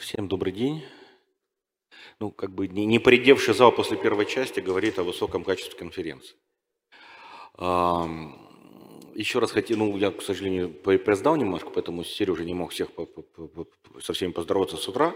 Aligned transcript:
Всем 0.00 0.28
добрый 0.28 0.54
день. 0.54 0.82
Ну, 2.20 2.30
как 2.30 2.54
бы 2.54 2.68
не, 2.68 2.86
не 2.86 2.98
поредевший 2.98 3.52
зал 3.52 3.70
после 3.70 3.98
первой 3.98 4.24
части 4.24 4.58
говорит 4.58 4.98
о 4.98 5.02
высоком 5.02 5.44
качестве 5.44 5.78
конференции. 5.78 6.36
Еще 9.14 9.38
раз 9.40 9.52
хотел, 9.52 9.76
ну, 9.76 9.94
я, 9.98 10.10
к 10.10 10.22
сожалению, 10.22 10.70
признал 10.70 11.36
немножко, 11.36 11.68
поэтому 11.68 12.02
Сережа 12.02 12.44
не 12.44 12.54
мог 12.54 12.72
всех 12.72 12.92
по, 12.92 13.04
по, 13.04 13.22
по, 13.22 13.66
со 14.00 14.14
всеми 14.14 14.32
поздороваться 14.32 14.78
с 14.78 14.88
утра. 14.88 15.12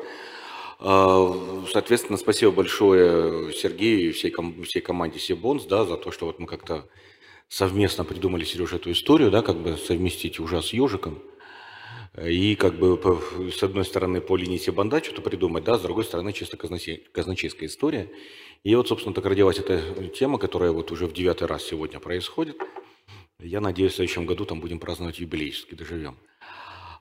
А, 0.80 1.64
соответственно, 1.72 2.18
спасибо 2.18 2.52
большое 2.52 3.54
Сергею 3.54 4.10
и 4.10 4.12
всей, 4.12 4.30
ком, 4.30 4.64
всей 4.64 4.82
команде 4.82 5.18
Сибонс, 5.18 5.64
да, 5.64 5.86
за 5.86 5.96
то, 5.96 6.10
что 6.10 6.26
вот 6.26 6.38
мы 6.38 6.46
как-то 6.46 6.86
совместно 7.48 8.04
придумали, 8.04 8.44
Сережа, 8.44 8.76
эту 8.76 8.92
историю, 8.92 9.30
да, 9.30 9.40
как 9.40 9.56
бы 9.56 9.78
совместить 9.78 10.38
ужас 10.40 10.66
с 10.66 10.72
ежиком. 10.74 11.22
И 12.22 12.54
как 12.54 12.74
бы 12.78 13.00
с 13.52 13.62
одной 13.62 13.84
стороны 13.84 14.20
по 14.20 14.36
линии 14.36 14.56
Себанда 14.56 15.02
что-то 15.02 15.20
придумать, 15.20 15.64
да, 15.64 15.76
с 15.78 15.82
другой 15.82 16.04
стороны 16.04 16.32
чисто 16.32 16.56
казначейская 16.56 17.68
история. 17.68 18.08
И 18.62 18.74
вот, 18.76 18.86
собственно, 18.88 19.14
так 19.14 19.26
родилась 19.26 19.58
эта 19.58 19.80
тема, 20.08 20.38
которая 20.38 20.70
вот 20.70 20.92
уже 20.92 21.06
в 21.06 21.12
девятый 21.12 21.48
раз 21.48 21.64
сегодня 21.64 21.98
происходит. 21.98 22.56
Я 23.40 23.60
надеюсь, 23.60 23.92
в 23.92 23.96
следующем 23.96 24.26
году 24.26 24.44
там 24.44 24.60
будем 24.60 24.78
праздновать 24.78 25.18
юбилейский, 25.18 25.76
доживем. 25.76 26.16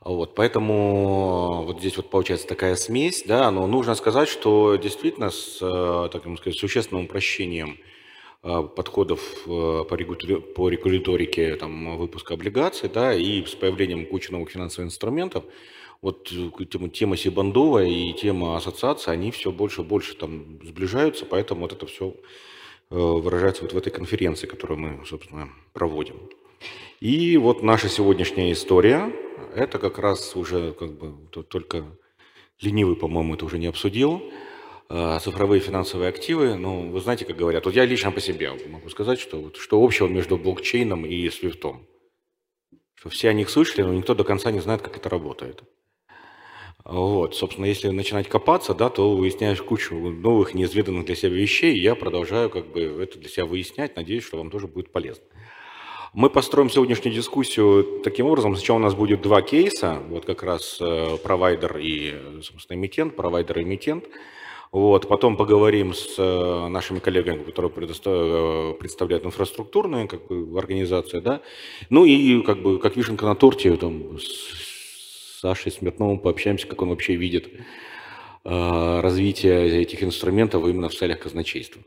Вот, 0.02 0.35
поэтому 0.35 1.63
вот 1.66 1.80
здесь 1.80 1.95
вот 1.95 2.09
получается 2.09 2.47
такая 2.47 2.75
смесь, 2.75 3.23
да, 3.25 3.49
но 3.52 3.67
нужно 3.67 3.95
сказать, 3.95 4.27
что 4.27 4.75
действительно 4.75 5.30
с, 5.30 5.59
э, 5.61 6.09
так 6.11 6.23
сказать, 6.39 6.59
существенным 6.59 7.05
упрощением 7.05 7.77
подходов 8.43 9.21
э, 9.45 9.83
по, 9.88 9.95
регуляторике 9.95 11.55
там, 11.55 11.97
выпуска 11.97 12.33
облигаций, 12.33 12.89
да, 12.89 13.13
и 13.13 13.45
с 13.45 13.55
появлением 13.55 14.05
кучи 14.05 14.31
новых 14.31 14.49
финансовых 14.52 14.89
инструментов, 14.89 15.45
вот 16.02 16.29
тема, 16.69 16.89
тема 16.89 17.16
Сибандова 17.16 17.83
и 17.85 18.11
тема 18.13 18.57
ассоциации, 18.57 19.11
они 19.11 19.31
все 19.31 19.52
больше 19.52 19.81
и 19.81 19.85
больше 19.85 20.16
там 20.16 20.59
сближаются, 20.61 21.25
поэтому 21.25 21.61
вот 21.61 21.71
это 21.71 21.86
все 21.86 22.16
выражается 22.89 23.64
вот 23.64 23.73
в 23.73 23.77
этой 23.77 23.91
конференции, 23.91 24.45
которую 24.45 24.80
мы, 24.80 25.05
собственно, 25.05 25.49
проводим. 25.71 26.16
И 26.99 27.38
вот 27.38 27.64
наша 27.64 27.89
сегодняшняя 27.89 28.52
история, 28.52 29.11
это 29.55 29.80
как 29.80 29.97
раз 29.99 30.36
уже 30.36 30.73
как 30.73 30.91
бы 30.91 31.14
только 31.44 31.86
ленивый, 32.61 32.95
по-моему, 32.95 33.36
это 33.36 33.45
уже 33.45 33.58
не 33.58 33.67
обсудил. 33.67 34.21
А, 34.95 35.17
цифровые 35.17 35.59
финансовые 35.59 36.09
активы, 36.09 36.53
ну, 36.53 36.91
вы 36.91 37.02
знаете, 37.02 37.25
как 37.25 37.36
говорят, 37.36 37.66
вот 37.66 37.73
я 37.73 37.83
лично 37.83 38.11
по 38.11 38.22
себе 38.22 38.52
могу 38.67 38.89
сказать, 38.89 39.19
что, 39.19 39.52
что 39.55 39.83
общего 39.83 40.08
между 40.08 40.38
блокчейном 40.38 41.03
и 41.08 41.27
свифтом. 41.31 41.88
Что 42.94 43.09
все 43.09 43.30
о 43.30 43.33
них 43.33 43.49
слышали, 43.49 43.81
но 43.81 43.91
никто 43.91 44.14
до 44.14 44.23
конца 44.23 44.52
не 44.52 44.59
знает, 44.59 44.83
как 44.83 44.95
это 44.95 45.09
работает. 45.09 45.64
Вот, 46.86 47.36
собственно, 47.36 47.66
если 47.66 47.89
начинать 47.89 48.30
копаться, 48.30 48.75
да, 48.75 48.89
то 48.89 49.16
выясняешь 49.16 49.64
кучу 49.64 49.95
новых, 49.95 50.53
неизведанных 50.53 51.05
для 51.05 51.16
себя 51.16 51.31
вещей, 51.31 51.73
и 51.73 51.81
я 51.81 51.95
продолжаю 51.95 52.52
как 52.52 52.67
бы 52.67 52.81
это 52.81 53.17
для 53.17 53.30
себя 53.30 53.45
выяснять, 53.45 53.95
надеюсь, 53.95 54.23
что 54.23 54.38
вам 54.38 54.52
тоже 54.52 54.67
будет 54.67 54.91
полезно. 54.91 55.25
Мы 56.14 56.30
построим 56.30 56.69
сегодняшнюю 56.69 57.16
дискуссию 57.16 58.02
таким 58.03 58.27
образом. 58.27 58.55
Сначала 58.55 58.77
у 58.77 58.81
нас 58.81 58.94
будет 58.94 59.23
два 59.23 59.41
кейса, 59.41 60.03
вот 60.09 60.25
как 60.25 60.44
раз 60.44 60.77
э, 60.80 61.17
провайдер 61.17 61.80
и, 61.80 62.14
собственно, 62.44 62.77
эмитент, 62.77 63.16
провайдер 63.16 63.58
и 63.58 63.64
эмитент. 63.64 64.05
Вот, 64.73 65.07
потом 65.07 65.38
поговорим 65.38 65.93
с 65.93 66.16
э, 66.17 66.67
нашими 66.67 66.97
коллегами, 66.97 67.43
которые 67.43 67.71
э, 67.71 68.73
представляют 68.80 69.23
инфраструктурную 69.23 70.07
как 70.07 70.25
бы, 70.27 70.57
организацию, 70.57 71.21
да. 71.21 71.41
Ну 71.91 72.05
и 72.05 72.41
как 72.41 72.61
бы 72.63 72.80
как 72.80 72.97
вишенка 72.97 73.25
на 73.25 73.35
торте 73.35 73.77
там, 73.77 74.17
с 74.19 75.39
Сашей 75.41 75.71
Смирновым 75.71 76.17
пообщаемся, 76.17 76.67
как 76.67 76.81
он 76.81 76.89
вообще 76.89 77.15
видит 77.15 77.49
развитие 78.45 79.81
этих 79.83 80.03
инструментов 80.03 80.67
именно 80.67 80.89
в 80.89 80.95
целях 80.95 81.19
казначейства. 81.19 81.81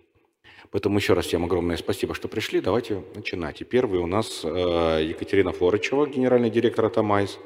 Поэтому 0.71 0.99
еще 0.99 1.15
раз 1.15 1.27
всем 1.27 1.45
огромное 1.45 1.77
спасибо, 1.77 2.15
что 2.15 2.29
пришли. 2.29 2.61
Давайте 2.61 3.03
начинать. 3.15 3.61
И 3.61 3.65
первый 3.65 4.01
у 4.01 4.07
нас 4.07 4.43
э, 4.45 5.07
Екатерина 5.09 5.53
Флорычева, 5.53 6.07
генеральный 6.07 6.51
директор 6.51 6.85
Атомайс. 6.87 7.39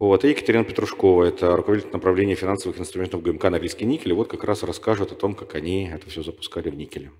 Вот, 0.00 0.24
и 0.24 0.30
Екатерина 0.30 0.64
Петрушкова, 0.64 1.24
это 1.24 1.54
руководитель 1.56 1.92
направления 1.92 2.34
финансовых 2.34 2.80
инструментов 2.80 3.22
ГМК 3.22 3.44
«Норильский 3.44 3.86
никель». 3.86 4.10
И 4.10 4.14
вот 4.14 4.28
как 4.28 4.42
раз 4.42 4.64
расскажет 4.64 5.12
о 5.12 5.14
том, 5.14 5.34
как 5.34 5.54
они 5.54 5.88
это 5.88 6.10
все 6.10 6.22
запускали 6.22 6.68
в 6.68 6.74
никеле. 6.74 7.12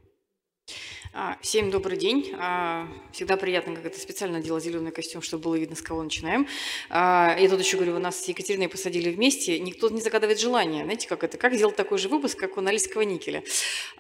А, 1.16 1.38
всем 1.40 1.70
добрый 1.70 1.96
день. 1.96 2.34
А, 2.40 2.88
всегда 3.12 3.36
приятно, 3.36 3.76
как 3.76 3.86
это 3.86 4.00
специально 4.00 4.40
делал 4.40 4.58
зеленый 4.58 4.90
костюм, 4.90 5.22
чтобы 5.22 5.44
было 5.44 5.54
видно, 5.54 5.76
с 5.76 5.82
кого 5.82 6.02
начинаем. 6.02 6.48
А, 6.90 7.36
я 7.38 7.48
тут 7.48 7.60
еще 7.60 7.76
говорю, 7.76 7.94
у 7.94 8.00
нас 8.00 8.24
с 8.24 8.26
Екатериной 8.26 8.68
посадили 8.68 9.10
вместе, 9.10 9.60
никто 9.60 9.88
не 9.90 10.00
загадывает 10.00 10.40
желания. 10.40 10.82
Знаете, 10.82 11.06
как 11.06 11.22
это? 11.22 11.38
Как 11.38 11.54
сделать 11.54 11.76
такой 11.76 11.98
же 11.98 12.08
выпуск, 12.08 12.36
как 12.36 12.56
у 12.56 12.60
Норильского 12.60 13.02
никеля? 13.02 13.44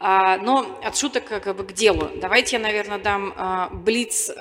Но 0.00 0.80
от 0.82 0.96
шуток 0.96 1.26
как 1.26 1.56
бы 1.56 1.62
к 1.62 1.72
делу. 1.72 2.10
Давайте 2.16 2.56
я, 2.56 2.62
наверное, 2.62 2.98
дам 2.98 3.32
блиц 3.84 4.32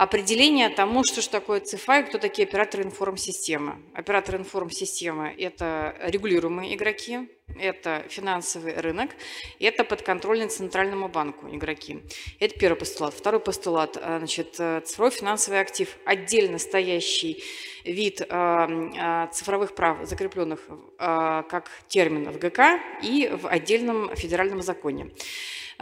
определение 0.00 0.70
тому, 0.70 1.04
что 1.04 1.20
же 1.20 1.28
такое 1.28 1.60
ЦИФА 1.60 2.04
кто 2.04 2.16
такие 2.16 2.48
операторы 2.48 2.84
информсистемы. 2.84 3.82
Операторы 3.92 4.38
информсистемы– 4.38 5.34
это 5.38 5.94
регулируемые 6.00 6.74
игроки, 6.74 7.28
это 7.58 8.06
финансовый 8.08 8.80
рынок, 8.80 9.10
это 9.58 9.84
подконтрольный 9.84 10.48
центральному 10.48 11.08
банку 11.08 11.54
игроки. 11.54 12.00
Это 12.38 12.58
первый 12.58 12.78
постулат. 12.78 13.12
Второй 13.12 13.40
постулат, 13.40 13.98
э, 14.00 14.18
значит, 14.18 14.56
э, 14.58 14.80
цифровой 14.86 15.10
финансовый 15.10 15.60
актив, 15.60 15.94
отдельно 16.06 16.58
стоящий 16.58 17.42
вид 17.84 18.20
э, 18.20 19.28
цифровых 19.32 19.74
прав, 19.74 19.98
закрепленных 20.02 20.60
как 20.98 21.70
термин 21.88 22.30
в 22.30 22.38
ГК 22.38 22.78
и 23.02 23.30
в 23.32 23.48
отдельном 23.48 24.14
федеральном 24.14 24.62
законе. 24.62 25.10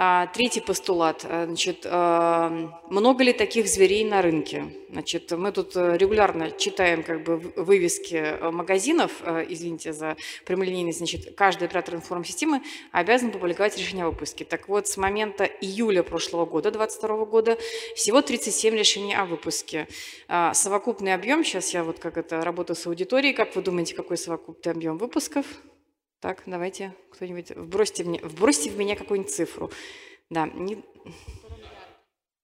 А, 0.01 0.29
третий 0.29 0.61
постулат. 0.61 1.27
Э, 1.29 1.47
значит, 1.47 1.81
э, 1.85 2.69
много 2.89 3.25
ли 3.25 3.33
таких 3.33 3.67
зверей 3.67 4.05
на 4.05 4.23
рынке? 4.23 4.67
Значит, 4.93 5.33
мы 5.33 5.51
тут 5.51 5.75
э, 5.75 5.97
регулярно 5.97 6.53
читаем 6.53 7.03
как 7.03 7.25
бы 7.25 7.39
вывески 7.57 8.37
магазинов, 8.53 9.11
извините 9.49 9.93
за 9.93 10.17
прямолинейность, 10.45 10.99
значит, 10.99 11.35
каждый 11.37 11.65
оператор 11.65 11.97
информсистемы 11.97 12.63
обязан 12.93 13.33
публиковать 13.33 13.77
решение 13.77 14.05
о 14.05 14.11
выпуске. 14.11 14.45
Так 14.45 14.69
вот, 14.69 14.87
с 14.87 14.97
момента 14.99 15.45
июля 15.45 16.05
прошлого 16.05 16.47
года, 16.47 16.71
2022 16.71 17.25
года, 17.25 17.59
всего 17.97 18.23
37 18.23 18.77
решений 18.77 19.17
о 19.17 19.25
выпуске. 19.25 19.89
А, 20.29 20.55
совокупный 20.55 21.13
объем, 21.13 21.43
сейчас 21.43 21.75
я 21.75 21.83
вот 21.89 21.99
как 22.01 22.19
это 22.19 22.43
работаю 22.43 22.77
с 22.77 22.87
аудиторией, 22.87 23.33
как 23.33 23.57
вы 23.57 23.63
думаете, 23.63 23.95
какой 23.95 24.19
совокупный 24.19 24.73
объем 24.73 24.99
выпусков? 24.99 25.47
Так, 26.21 26.43
давайте 26.45 26.95
кто-нибудь 27.11 27.53
вбросьте, 27.53 28.05
мне, 28.05 28.21
вбросьте 28.23 28.69
в 28.69 28.77
меня 28.77 28.95
какую-нибудь 28.95 29.33
цифру. 29.33 29.71
Да, 30.29 30.47
не... 30.49 30.85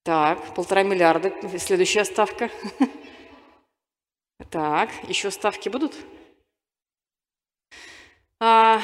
Так, 0.03 0.55
полтора 0.55 0.81
миллиарда. 0.81 1.31
Следующая 1.59 2.05
ставка. 2.05 2.49
Так, 4.49 4.89
еще 5.07 5.29
ставки 5.29 5.69
будут? 5.69 5.93
А, 8.39 8.81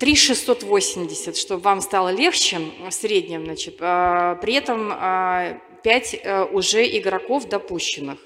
3680, 0.00 1.36
чтобы 1.36 1.62
вам 1.62 1.80
стало 1.80 2.08
легче 2.08 2.58
в 2.58 2.90
среднем, 2.90 3.44
значит. 3.44 3.76
А, 3.80 4.34
при 4.36 4.54
этом 4.54 4.88
5 4.88 4.94
а, 4.94 5.60
э, 5.84 6.44
уже 6.46 6.84
игроков 6.98 7.48
допущенных. 7.48 8.18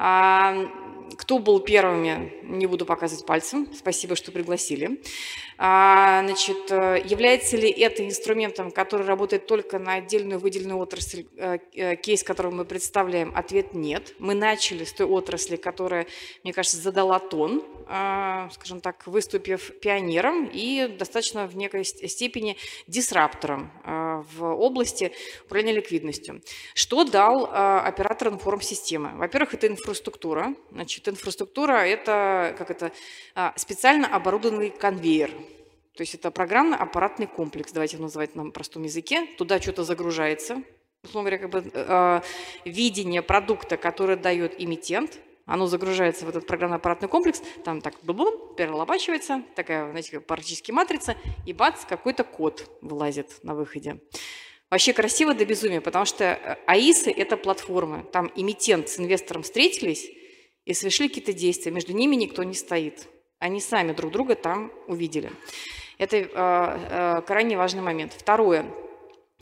А, 0.00 0.54
кто 1.16 1.40
был 1.40 1.58
первыми, 1.58 2.32
не 2.44 2.66
буду 2.66 2.86
показывать 2.86 3.26
пальцем. 3.26 3.68
Спасибо, 3.74 4.14
что 4.14 4.30
пригласили. 4.30 5.02
А, 5.60 6.22
значит, 6.24 6.70
э, 6.70 7.02
является 7.04 7.56
ли 7.56 7.68
это 7.68 8.06
инструментом, 8.06 8.70
который 8.70 9.04
работает 9.04 9.48
только 9.48 9.80
на 9.80 9.94
отдельную 9.94 10.38
выделенную 10.38 10.78
отрасль, 10.78 11.26
э, 11.36 11.58
э, 11.74 11.96
кейс, 11.96 12.22
который 12.22 12.52
мы 12.52 12.64
представляем? 12.64 13.32
Ответ– 13.34 13.66
нет. 13.74 14.14
Мы 14.20 14.34
начали 14.34 14.84
с 14.84 14.92
той 14.92 15.08
отрасли, 15.08 15.56
которая, 15.56 16.06
мне 16.44 16.52
кажется, 16.52 16.76
задала 16.76 17.18
тон, 17.18 17.64
скажем 18.52 18.82
так, 18.82 19.06
выступив 19.06 19.72
пионером 19.80 20.44
и 20.52 20.94
достаточно 20.98 21.46
в 21.46 21.56
некой 21.56 21.84
степени 21.84 22.58
дисраптором 22.86 23.72
в 23.82 24.44
области 24.44 25.12
управления 25.46 25.72
ликвидностью. 25.72 26.42
Что 26.74 27.04
дал 27.04 27.46
оператор 27.50 28.28
информ-системы? 28.28 29.12
Во-первых, 29.14 29.54
это 29.54 29.68
инфраструктура. 29.68 30.54
Значит, 30.70 31.08
инфраструктура– 31.08 31.72
это, 31.86 32.54
как 32.58 32.70
это 32.70 32.92
специально 33.56 34.06
оборудованный 34.06 34.68
конвейер. 34.68 35.30
То 35.98 36.02
есть 36.02 36.14
это 36.14 36.30
программно-аппаратный 36.30 37.26
комплекс, 37.26 37.72
давайте 37.72 37.96
его 37.96 38.04
называть 38.04 38.36
на 38.36 38.52
простом 38.52 38.84
языке. 38.84 39.26
Туда 39.36 39.60
что-то 39.60 39.82
загружается, 39.82 40.62
условно 41.02 41.28
говоря, 41.28 41.38
как 41.38 41.50
бы, 41.50 41.70
э, 41.74 42.20
видение 42.64 43.20
продукта, 43.20 43.76
который 43.76 44.14
дает 44.14 44.54
эмитент, 44.62 45.18
оно 45.44 45.66
загружается 45.66 46.24
в 46.24 46.28
этот 46.28 46.46
программно-аппаратный 46.46 47.08
комплекс, 47.08 47.42
там 47.64 47.80
так 47.80 47.96
бум 48.04 48.54
перелопачивается, 48.54 49.42
такая, 49.56 49.90
знаете, 49.90 50.20
практически 50.20 50.70
матрица, 50.70 51.16
и 51.46 51.52
бац, 51.52 51.84
какой-то 51.84 52.22
код 52.22 52.70
вылазит 52.80 53.42
на 53.42 53.56
выходе. 53.56 53.98
Вообще 54.70 54.92
красиво 54.92 55.34
до 55.34 55.44
безумия, 55.44 55.80
потому 55.80 56.04
что 56.04 56.24
э, 56.26 56.58
АИСы– 56.68 57.10
это 57.16 57.36
платформы. 57.36 58.04
Там 58.12 58.30
эмитент 58.36 58.88
с 58.88 59.00
инвестором 59.00 59.42
встретились 59.42 60.08
и 60.64 60.74
совершили 60.74 61.08
какие-то 61.08 61.32
действия. 61.32 61.72
Между 61.72 61.92
ними 61.92 62.14
никто 62.14 62.44
не 62.44 62.54
стоит. 62.54 63.08
Они 63.40 63.60
сами 63.60 63.92
друг 63.92 64.12
друга 64.12 64.36
там 64.36 64.72
увидели. 64.86 65.32
Это 65.98 66.16
э, 66.16 66.28
э, 66.32 67.22
крайне 67.26 67.56
важный 67.56 67.82
момент. 67.82 68.12
Второе. 68.12 68.64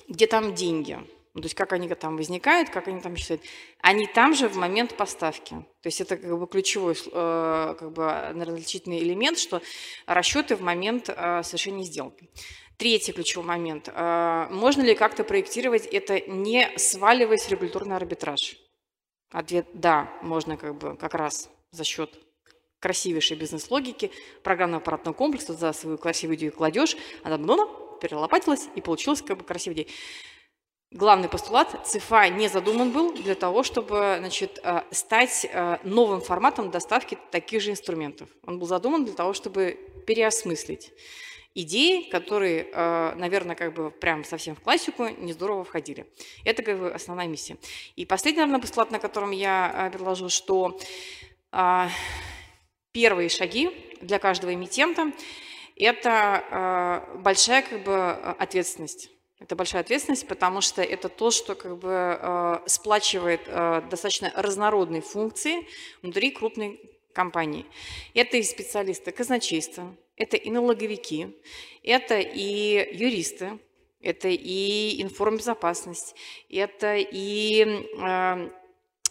Где 0.08 0.26
там 0.26 0.54
деньги? 0.54 0.98
Ну, 1.34 1.42
то 1.42 1.46
есть 1.46 1.54
как 1.54 1.74
они 1.74 1.86
там 1.88 2.16
возникают, 2.16 2.70
как 2.70 2.88
они 2.88 3.00
там 3.00 3.14
считают. 3.16 3.42
Они 3.82 4.06
там 4.06 4.34
же 4.34 4.48
в 4.48 4.56
момент 4.56 4.96
поставки. 4.96 5.54
То 5.82 5.86
есть 5.86 6.00
это 6.00 6.16
как 6.16 6.38
бы 6.38 6.46
ключевой 6.46 6.94
э, 6.94 7.74
как 7.78 7.92
бы, 7.92 8.04
различительный 8.44 9.00
элемент, 9.00 9.38
что 9.38 9.60
расчеты 10.06 10.56
в 10.56 10.62
момент 10.62 11.06
совершения 11.06 11.84
сделки. 11.84 12.30
Третий 12.78 13.12
ключевой 13.12 13.46
момент. 13.46 13.88
Можно 13.94 14.82
ли 14.82 14.94
как-то 14.94 15.24
проектировать 15.24 15.86
это, 15.86 16.20
не 16.28 16.70
сваливаясь 16.76 17.46
в 17.46 17.50
регуляторный 17.50 17.96
арбитраж? 17.96 18.56
Ответ– 19.30 19.66
да, 19.72 20.12
можно 20.20 20.58
как 20.58 20.76
бы 20.76 20.94
как 20.96 21.14
раз 21.14 21.48
за 21.70 21.84
счет 21.84 22.25
красивейшей 22.80 23.36
бизнес-логики, 23.36 24.10
программного 24.42 24.82
аппаратного 24.82 25.14
комплекса, 25.14 25.54
за 25.54 25.72
свою 25.72 25.98
красивую 25.98 26.36
идею 26.36 26.52
кладешь, 26.52 26.96
она 27.22 27.38
перелопатилась 28.00 28.68
и 28.74 28.80
получилась 28.80 29.22
как 29.22 29.38
бы 29.38 29.44
красивая 29.44 29.74
идея 29.76 29.86
главный 30.90 31.28
постулат 31.28 31.86
ЦИФА 31.86 32.28
не 32.30 32.48
задуман 32.48 32.90
был 32.90 33.12
для 33.12 33.34
того, 33.34 33.62
чтобы 33.62 34.16
значит, 34.18 34.58
э, 34.62 34.82
стать 34.90 35.46
э, 35.50 35.78
новым 35.84 36.20
форматом 36.20 36.70
доставки 36.70 37.18
таких 37.30 37.62
же 37.62 37.70
инструментов. 37.70 38.28
Он 38.46 38.58
был 38.58 38.66
задуман 38.66 39.04
для 39.04 39.14
того, 39.14 39.32
чтобы 39.32 39.78
переосмыслить 40.06 40.92
идеи, 41.54 42.08
которые, 42.10 42.68
э, 42.72 43.14
наверное, 43.16 43.56
как 43.56 43.74
бы 43.74 43.90
прям 43.90 44.24
совсем 44.24 44.54
в 44.54 44.60
классику 44.60 45.08
не 45.08 45.32
здорово 45.32 45.64
входили. 45.64 46.06
Это 46.44 46.62
как 46.62 46.78
бы 46.78 46.90
основная 46.90 47.26
миссия. 47.26 47.56
И 47.96 48.04
последний, 48.04 48.40
наверное, 48.40 48.60
постулат, 48.60 48.90
на 48.90 48.98
котором 48.98 49.30
я 49.30 49.90
предложу, 49.92 50.28
что 50.28 50.78
первые 52.96 53.28
шаги 53.28 53.70
для 54.00 54.18
каждого 54.18 54.54
эмитента– 54.54 55.12
это 55.76 57.04
большая 57.16 57.60
как 57.60 57.84
бы 57.84 58.10
ответственность. 58.10 59.10
Это 59.38 59.54
большая 59.54 59.82
ответственность, 59.82 60.26
потому 60.26 60.62
что 60.62 60.82
это 60.82 61.10
то, 61.10 61.30
что 61.30 61.54
как 61.54 61.76
бы 61.76 61.90
э, 62.18 62.58
сплачивает 62.64 63.42
э, 63.44 63.82
достаточно 63.90 64.32
разнородные 64.34 65.02
функции 65.02 65.66
внутри 66.00 66.30
крупной 66.30 66.80
компании. 67.12 67.66
Это 68.14 68.38
и 68.38 68.42
специалисты 68.42 69.12
казначейства, 69.12 69.94
это 70.16 70.38
и 70.38 70.48
налоговики, 70.48 71.36
это 71.82 72.18
и 72.18 72.96
юристы, 72.96 73.58
это 74.00 74.28
и 74.28 75.02
информбезопасность, 75.02 76.14
это 76.48 76.96
и 76.96 77.84
э, 77.98 78.50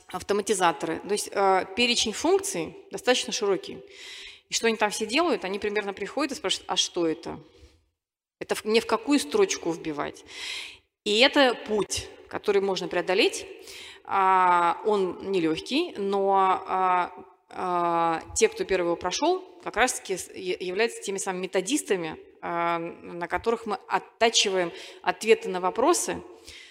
автоматизаторы. 0.07 0.99
То 0.99 1.11
есть 1.11 1.29
э, 1.31 1.65
перечень 1.75 2.13
функций 2.13 2.77
достаточно 2.91 3.33
широкий. 3.33 3.79
И 4.49 4.53
что 4.53 4.67
они 4.67 4.77
там 4.77 4.91
все 4.91 5.05
делают? 5.05 5.43
Они 5.43 5.59
примерно 5.59 5.93
приходят 5.93 6.31
и 6.31 6.35
спрашивают, 6.35 6.69
а 6.69 6.75
что 6.75 7.07
это? 7.07 7.39
Это 8.39 8.55
не 8.63 8.79
в 8.79 8.85
какую 8.85 9.19
строчку 9.19 9.71
вбивать. 9.71 10.23
И 11.03 11.19
это 11.19 11.55
путь, 11.67 12.07
который 12.27 12.61
можно 12.61 12.87
преодолеть. 12.87 13.47
А, 14.03 14.81
он 14.85 15.31
нелегкий, 15.31 15.93
но 15.97 16.61
а, 16.67 17.11
а, 17.49 18.21
те, 18.35 18.49
кто 18.49 18.63
первый 18.63 18.87
его 18.87 18.95
прошел, 18.95 19.43
как 19.63 19.77
раз-таки 19.77 20.13
являются 20.63 21.01
теми 21.01 21.17
самыми 21.17 21.43
методистами, 21.43 22.19
на 22.41 23.27
которых 23.27 23.65
мы 23.65 23.79
оттачиваем 23.87 24.71
ответы 25.01 25.49
на 25.49 25.59
вопросы, 25.59 26.21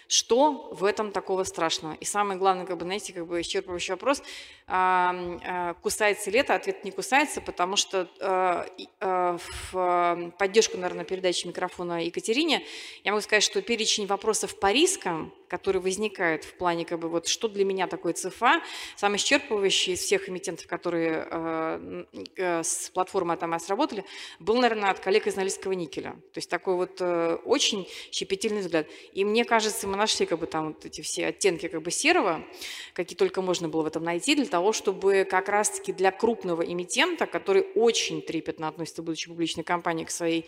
что 0.09 0.69
в 0.73 0.85
этом 0.85 1.12
такого 1.12 1.45
страшного? 1.45 1.95
И 1.95 2.05
самый 2.05 2.37
главный, 2.37 2.67
как 2.67 2.79
бы, 2.79 2.85
знаете, 2.85 3.12
как 3.12 3.27
бы 3.27 3.41
исчерпывающий 3.41 3.91
вопрос, 3.91 4.23
а, 4.67 5.75
кусается 5.83 6.31
ли 6.31 6.39
это? 6.39 6.55
Ответ 6.55 6.85
не 6.85 6.91
кусается, 6.91 7.41
потому 7.41 7.77
что 7.77 8.09
а, 8.21 8.67
а, 9.01 9.39
в 9.71 10.33
поддержку, 10.39 10.77
наверное, 10.77 11.05
передачи 11.05 11.47
микрофона 11.47 12.05
Екатерине, 12.05 12.65
я 13.05 13.12
могу 13.12 13.23
сказать, 13.23 13.43
что 13.43 13.61
перечень 13.62 14.06
вопросов 14.06 14.59
по 14.59 14.73
рискам, 14.73 15.33
которые 15.55 15.81
возникают 15.81 16.43
в 16.43 16.55
плане, 16.55 16.85
как 16.85 16.99
бы, 16.99 17.09
вот, 17.09 17.29
что 17.29 17.47
для 17.47 17.65
меня 17.65 17.87
такое 17.87 18.12
ЦФА, 18.12 18.61
самый 18.97 19.19
исчерпывающий 19.19 19.93
из 19.93 20.01
всех 20.01 20.29
эмитентов, 20.29 20.67
которые 20.67 21.29
э, 21.31 22.62
с 22.65 22.91
платформой 22.91 23.37
там 23.37 23.56
сработали, 23.61 24.05
был, 24.41 24.56
наверное, 24.56 24.91
от 24.91 24.99
коллег 24.99 25.29
из 25.29 25.37
Норильского 25.37 25.71
никеля. 25.75 26.11
То 26.33 26.39
есть 26.39 26.51
такой 26.51 26.75
вот 26.75 26.97
э, 26.99 27.39
очень 27.45 27.87
щепетильный 28.11 28.62
взгляд. 28.62 28.89
И 29.12 29.25
мне 29.25 29.45
кажется, 29.45 29.87
мы 29.87 29.97
нашли 29.97 30.27
как 30.27 30.41
бы 30.41 30.47
там 30.49 30.69
вот 30.73 30.85
эти 30.87 31.03
все 31.03 31.29
оттенки 31.29 31.69
как 31.69 31.83
бы 31.83 31.93
серого, 31.93 32.45
какие 32.93 33.17
только 33.17 33.41
можно 33.41 33.69
было 33.69 33.83
в 33.83 33.87
этом 33.87 34.03
найти, 34.03 34.35
для 34.35 34.47
того, 34.47 34.73
чтобы 34.73 35.25
как 35.25 35.49
раз-таки 35.49 35.93
для 35.93 36.11
крупного 36.11 36.62
эмитента, 36.62 37.27
который 37.27 37.62
очень 37.77 38.23
трепетно 38.23 38.67
относится, 38.67 39.03
будучи 39.03 39.29
публичной 39.29 39.62
компанией, 39.62 40.07
к, 40.07 40.11
своей, 40.11 40.47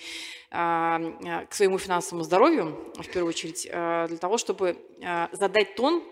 а, 0.50 1.00
а, 1.24 1.46
к 1.46 1.54
своему 1.54 1.78
финансовому 1.78 2.24
здоровью, 2.24 2.92
в 2.96 3.06
первую 3.06 3.28
очередь, 3.28 3.68
а, 3.70 4.08
для 4.08 4.16
того, 4.16 4.36
чтобы 4.36 4.76
задать 5.32 5.74
тон 5.74 6.02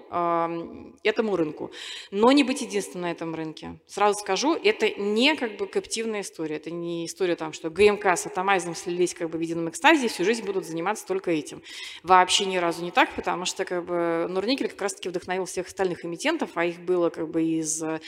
этому 1.02 1.36
рынку, 1.36 1.70
но 2.10 2.30
не 2.32 2.44
быть 2.44 2.60
единственным 2.60 3.04
на 3.04 3.10
этом 3.10 3.34
рынке. 3.34 3.80
Сразу 3.86 4.18
скажу, 4.18 4.54
это 4.54 4.88
не 4.90 5.34
как 5.36 5.56
бы 5.56 5.66
коптивная 5.66 6.20
история, 6.20 6.56
это 6.56 6.70
не 6.70 7.06
история 7.06 7.36
там, 7.36 7.52
что 7.52 7.70
ГМК 7.70 8.06
с 8.06 8.26
Атомайзом 8.26 8.74
слились 8.74 9.14
как 9.14 9.30
бы 9.30 9.38
в 9.38 9.40
едином 9.40 9.68
экстазе, 9.68 10.08
всю 10.08 10.24
жизнь 10.24 10.44
будут 10.44 10.66
заниматься 10.66 11.06
только 11.06 11.30
этим. 11.30 11.62
Вообще 12.02 12.44
ни 12.44 12.56
разу 12.56 12.84
не 12.84 12.90
так, 12.90 13.14
потому 13.14 13.44
что 13.44 13.64
как 13.64 13.84
бы 13.84 14.26
Норникель 14.28 14.68
как 14.68 14.82
раз-таки 14.82 15.08
вдохновил 15.08 15.44
всех 15.46 15.66
остальных 15.66 16.04
эмитентов, 16.04 16.50
а 16.54 16.64
их 16.64 16.80
было 16.80 17.10
как 17.10 17.30
бы 17.30 17.42
из 17.42 17.82
э, 17.82 18.00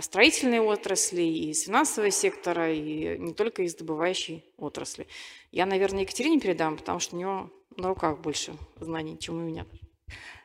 строительной 0.00 0.60
отрасли, 0.60 1.22
из 1.22 1.64
финансового 1.64 2.10
сектора, 2.10 2.72
и 2.72 3.18
не 3.18 3.34
только 3.34 3.62
из 3.62 3.74
добывающей 3.74 4.44
отрасли. 4.56 5.06
Я, 5.50 5.66
наверное, 5.66 6.02
Екатерине 6.02 6.40
передам, 6.40 6.76
потому 6.76 7.00
что 7.00 7.16
у 7.16 7.18
нее 7.18 7.50
на 7.76 7.88
руках 7.88 8.20
больше 8.20 8.54
знаний, 8.80 9.18
чем 9.18 9.36
у 9.36 9.40
меня. 9.40 9.66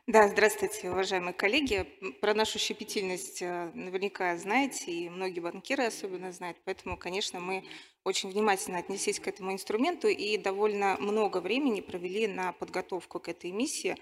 Да, 0.08 0.28
здравствуйте, 0.28 0.92
уважаемые 0.92 1.34
коллеги. 1.34 1.84
Про 2.22 2.36
нашу 2.36 2.60
щепетильность 2.60 3.42
э, 3.42 3.72
наверняка 3.74 4.38
знаете, 4.38 4.92
и 4.92 5.10
многие 5.10 5.40
банкиры 5.40 5.84
особенно 5.84 6.32
знают, 6.32 6.58
поэтому, 6.64 6.96
конечно, 6.96 7.40
мы 7.40 7.64
очень 8.04 8.30
внимательно 8.30 8.78
отнеслись 8.78 9.20
к 9.20 9.28
этому 9.28 9.52
инструменту 9.52 10.08
и 10.08 10.38
довольно 10.38 10.96
много 11.00 11.40
времени 11.42 11.82
провели 11.82 12.28
на 12.28 12.52
подготовку 12.54 13.20
к 13.20 13.30
этой 13.30 13.50
миссии. 13.50 13.96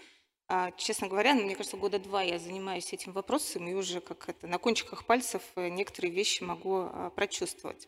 А, 0.50 0.71
честно 0.71 1.07
говоря, 1.07 1.35
ну, 1.35 1.44
мне 1.44 1.55
кажется, 1.55 1.77
года 1.77 2.00
два 2.00 2.21
я 2.21 2.38
занимаюсь 2.38 2.91
этим 2.91 3.13
вопросом, 3.13 3.65
и 3.69 3.73
уже 3.73 4.01
как 4.01 4.27
это 4.27 4.45
на 4.45 4.57
кончиках 4.57 5.05
пальцев 5.05 5.41
э, 5.55 5.69
некоторые 5.69 6.13
вещи 6.13 6.44
могу 6.44 6.79
а, 6.79 7.11
прочувствовать. 7.11 7.88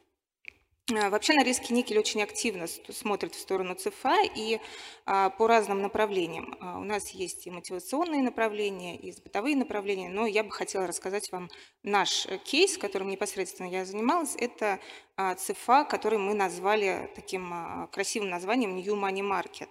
А, 0.94 1.10
вообще 1.10 1.34
Норильский 1.34 1.76
никель 1.76 1.98
очень 1.98 2.22
активно 2.22 2.68
смотрит 2.68 3.34
в 3.34 3.40
сторону 3.40 3.74
ЦФА 3.74 4.18
и 4.36 4.60
а, 5.06 5.32
по 5.32 5.48
разным 5.48 5.82
направлениям. 5.82 6.56
А, 6.60 6.78
у 6.78 6.84
нас 6.84 7.10
есть 7.10 7.48
и 7.48 7.52
мотивационные 7.52 8.22
направления, 8.22 8.96
и 8.96 9.12
бытовые 9.20 9.56
направления, 9.56 10.10
но 10.10 10.28
я 10.28 10.44
бы 10.44 10.52
хотела 10.52 10.86
рассказать 10.86 11.32
вам 11.32 11.50
наш 11.82 12.28
э, 12.28 12.38
кейс, 12.38 12.78
которым 12.78 13.10
непосредственно 13.10 13.68
я 13.68 13.84
занималась. 13.84 14.36
Это 14.36 14.80
ЦФА, 15.18 15.86
который 15.86 16.20
мы 16.20 16.36
назвали 16.36 17.10
таким 17.16 17.88
красивым 17.92 18.30
названием 18.30 18.76
New 18.76 18.96
Money 18.96 19.22
Market. 19.22 19.70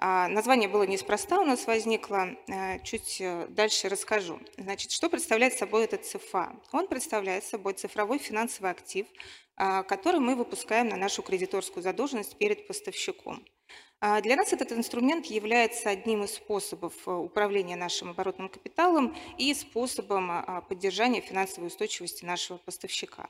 Название 0.00 0.66
было 0.66 0.84
неспроста, 0.84 1.38
у 1.40 1.44
нас 1.44 1.66
возникло, 1.66 2.30
э, 2.48 2.82
чуть 2.82 3.20
э, 3.20 3.46
дальше 3.50 3.90
расскажу. 3.90 4.40
Значит, 4.56 4.92
что 4.92 5.10
представляет 5.10 5.52
собой 5.52 5.84
этот 5.84 6.06
ЦФА? 6.06 6.56
Он 6.72 6.88
представляет 6.88 7.44
собой 7.44 7.74
цифровой 7.74 8.18
финансовый 8.18 8.70
актив, 8.70 9.06
а, 9.06 9.49
который 9.88 10.20
мы 10.20 10.36
выпускаем 10.36 10.88
на 10.88 10.96
нашу 10.96 11.22
кредиторскую 11.22 11.82
задолженность 11.82 12.36
перед 12.36 12.66
поставщиком. 12.66 13.44
А, 14.02 14.22
для 14.22 14.34
нас 14.34 14.52
этот 14.54 14.72
инструмент 14.72 15.26
является 15.26 15.90
одним 15.90 16.24
из 16.24 16.34
способов 16.34 16.94
э, 17.06 17.10
управления 17.10 17.76
нашим 17.76 18.10
оборотным 18.10 18.48
капиталом 18.48 19.14
и 19.36 19.52
способом 19.52 20.30
а, 20.30 20.62
поддержания 20.62 21.20
финансовой 21.20 21.68
устойчивости 21.68 22.24
нашего 22.24 22.56
поставщика. 22.56 23.28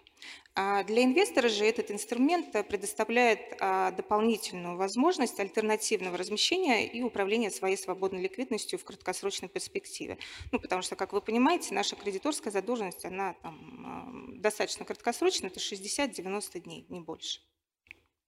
Для 0.55 1.05
инвестора 1.05 1.49
же 1.49 1.65
этот 1.65 1.91
инструмент 1.91 2.55
э, 2.55 2.63
предоставляет 2.63 3.59
дополнительную 3.97 4.77
возможность 4.77 5.41
альтернативного 5.41 6.17
размещения 6.17 6.87
и 6.87 7.03
управления 7.03 7.51
своей 7.51 7.77
свободной 7.77 8.23
ликвидностью 8.23 8.79
в 8.79 8.85
краткосрочной 8.85 9.49
перспективе. 9.49 10.19
Ну, 10.53 10.61
потому 10.61 10.83
что, 10.83 10.95
как 10.95 11.13
вы 11.13 11.21
понимаете, 11.21 11.75
наша 11.75 11.97
кредиторская 11.97 12.53
задолженность, 12.53 13.05
она 13.05 13.35
там, 13.43 14.41
достаточно 14.41 14.85
краткосрочная, 14.85 15.51
это 15.51 15.59
60-90 15.59 16.61
дней, 16.61 16.87
не 16.89 17.01
больше. 17.01 17.41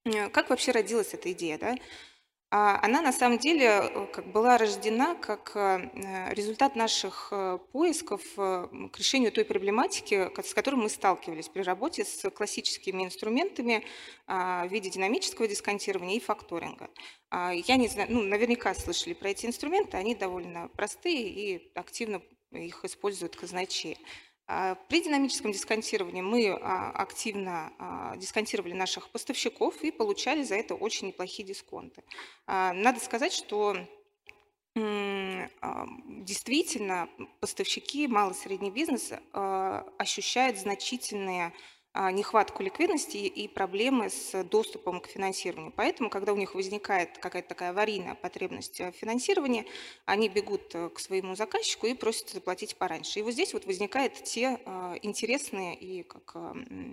Э, 0.04 0.28
как 0.28 0.50
вообще 0.50 0.72
родилась 0.72 1.14
эта 1.14 1.30
идея? 1.32 1.58
Да? 1.58 1.76
А, 2.54 2.78
она 2.82 3.00
на 3.00 3.12
самом 3.12 3.38
деле 3.38 3.64
э, 3.64 4.06
как 4.12 4.26
была 4.30 4.58
рождена 4.58 5.14
как 5.14 5.52
э, 5.54 6.34
результат 6.34 6.76
наших 6.76 7.28
э, 7.30 7.58
поисков 7.72 8.20
к 8.36 8.98
решению 8.98 9.32
той 9.32 9.46
проблематики, 9.46 10.30
с 10.38 10.52
которой 10.52 10.74
мы 10.74 10.90
сталкивались 10.90 11.48
при 11.48 11.62
работе 11.62 12.04
с 12.04 12.28
классическими 12.28 13.04
инструментами 13.04 13.82
а, 14.26 14.66
в 14.66 14.70
виде 14.70 14.90
динамического 14.90 15.48
дисконтирования 15.48 16.16
и 16.16 16.20
факторинга. 16.20 16.90
А, 17.30 17.52
я 17.54 17.76
не 17.76 17.88
знаю, 17.88 18.08
ну, 18.10 18.20
наверняка 18.20 18.74
слышали 18.74 19.14
про 19.14 19.30
эти 19.30 19.46
инструменты, 19.46 19.96
они 19.96 20.14
довольно 20.14 20.68
простые 20.68 21.30
и 21.30 21.72
активно 21.74 22.20
их 22.50 22.84
используют 22.84 23.34
казначеи. 23.34 23.96
А, 24.46 24.74
при 24.88 25.02
динамическом 25.02 25.52
дисконтировании 25.52 26.22
мы 26.22 26.50
а, 26.50 26.90
активно 26.90 27.72
а, 27.78 28.16
дисконтировали 28.16 28.72
наших 28.72 29.10
поставщиков 29.10 29.82
и 29.82 29.90
получали 29.90 30.42
за 30.42 30.56
это 30.56 30.74
очень 30.74 31.08
неплохие 31.08 31.46
дисконты. 31.46 32.02
Надо 32.46 33.00
сказать, 33.00 33.32
что 33.32 33.76
действительно 34.74 37.08
поставщики, 37.40 38.08
малый 38.08 38.32
и 38.32 38.36
средний 38.36 38.70
бизнес 38.70 39.12
ощущают 39.32 40.58
значительные 40.58 41.52
нехватку 41.94 42.62
ликвидности 42.62 43.18
и 43.18 43.48
проблемы 43.48 44.08
с 44.08 44.42
доступом 44.44 45.00
к 45.00 45.08
финансированию. 45.08 45.72
Поэтому, 45.76 46.08
когда 46.08 46.32
у 46.32 46.36
них 46.36 46.54
возникает 46.54 47.18
какая-то 47.18 47.50
такая 47.50 47.70
аварийная 47.70 48.14
потребность 48.14 48.80
в 48.80 48.92
финансировании, 48.92 49.66
они 50.06 50.28
бегут 50.28 50.74
э, 50.74 50.88
к 50.88 50.98
своему 50.98 51.36
заказчику 51.36 51.86
и 51.86 51.94
просят 51.94 52.30
заплатить 52.30 52.76
пораньше. 52.76 53.18
И 53.18 53.22
вот 53.22 53.32
здесь 53.32 53.52
вот 53.52 53.66
возникают 53.66 54.14
те 54.24 54.58
а, 54.64 54.94
интересные 55.02 55.76
и 55.76 56.02
как 56.02 56.36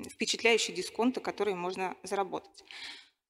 впечатляющие 0.09 0.75
дисконты, 0.75 1.21
которые 1.21 1.55
можно 1.55 1.95
заработать. 2.03 2.63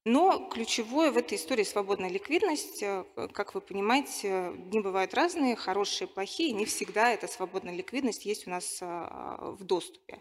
Но 0.06 0.50
ключевое 0.50 1.12
в 1.12 1.18
этой 1.18 1.38
истории 1.38 1.64
свободная 1.64 2.10
ликвидность. 2.10 2.82
Э, 2.82 3.06
как 3.32 3.54
вы 3.54 3.62
понимаете, 3.62 4.54
дни 4.56 4.80
бывают 4.80 5.14
разные, 5.14 5.56
хорошие, 5.56 6.08
плохие. 6.08 6.52
Не 6.52 6.66
всегда 6.66 7.12
эта 7.12 7.28
свободная 7.28 7.76
ликвидность 7.76 8.26
есть 8.26 8.48
у 8.48 8.50
нас 8.50 8.80
в 8.82 9.64
доступе. 9.64 10.20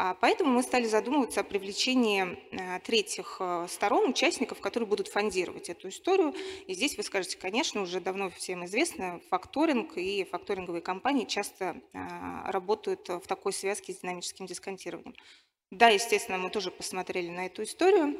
А 0.00 0.14
поэтому 0.14 0.52
мы 0.52 0.62
стали 0.62 0.86
задумываться 0.86 1.40
о 1.40 1.42
привлечении 1.42 2.38
э, 2.52 2.78
третьих 2.84 3.38
э, 3.40 3.66
сторон, 3.68 4.08
участников, 4.08 4.60
которые 4.60 4.88
будут 4.88 5.08
фондировать 5.08 5.68
эту 5.70 5.88
историю. 5.88 6.36
И 6.68 6.74
здесь 6.74 6.96
вы 6.96 7.02
скажете, 7.02 7.36
конечно, 7.36 7.82
уже 7.82 7.98
давно 8.00 8.30
всем 8.30 8.64
известно, 8.64 9.20
факторинг 9.28 9.96
и 9.96 10.22
факторинговые 10.22 10.82
компании 10.82 11.24
часто 11.24 11.82
э, 11.92 11.98
работают 12.46 13.08
в 13.08 13.22
такой 13.26 13.52
связке 13.52 13.92
с 13.92 13.98
динамическим 13.98 14.46
дисконтированием. 14.46 15.16
Да, 15.72 15.88
естественно, 15.88 16.38
мы 16.38 16.50
тоже 16.50 16.70
посмотрели 16.70 17.30
на 17.30 17.46
эту 17.46 17.64
историю 17.64 18.16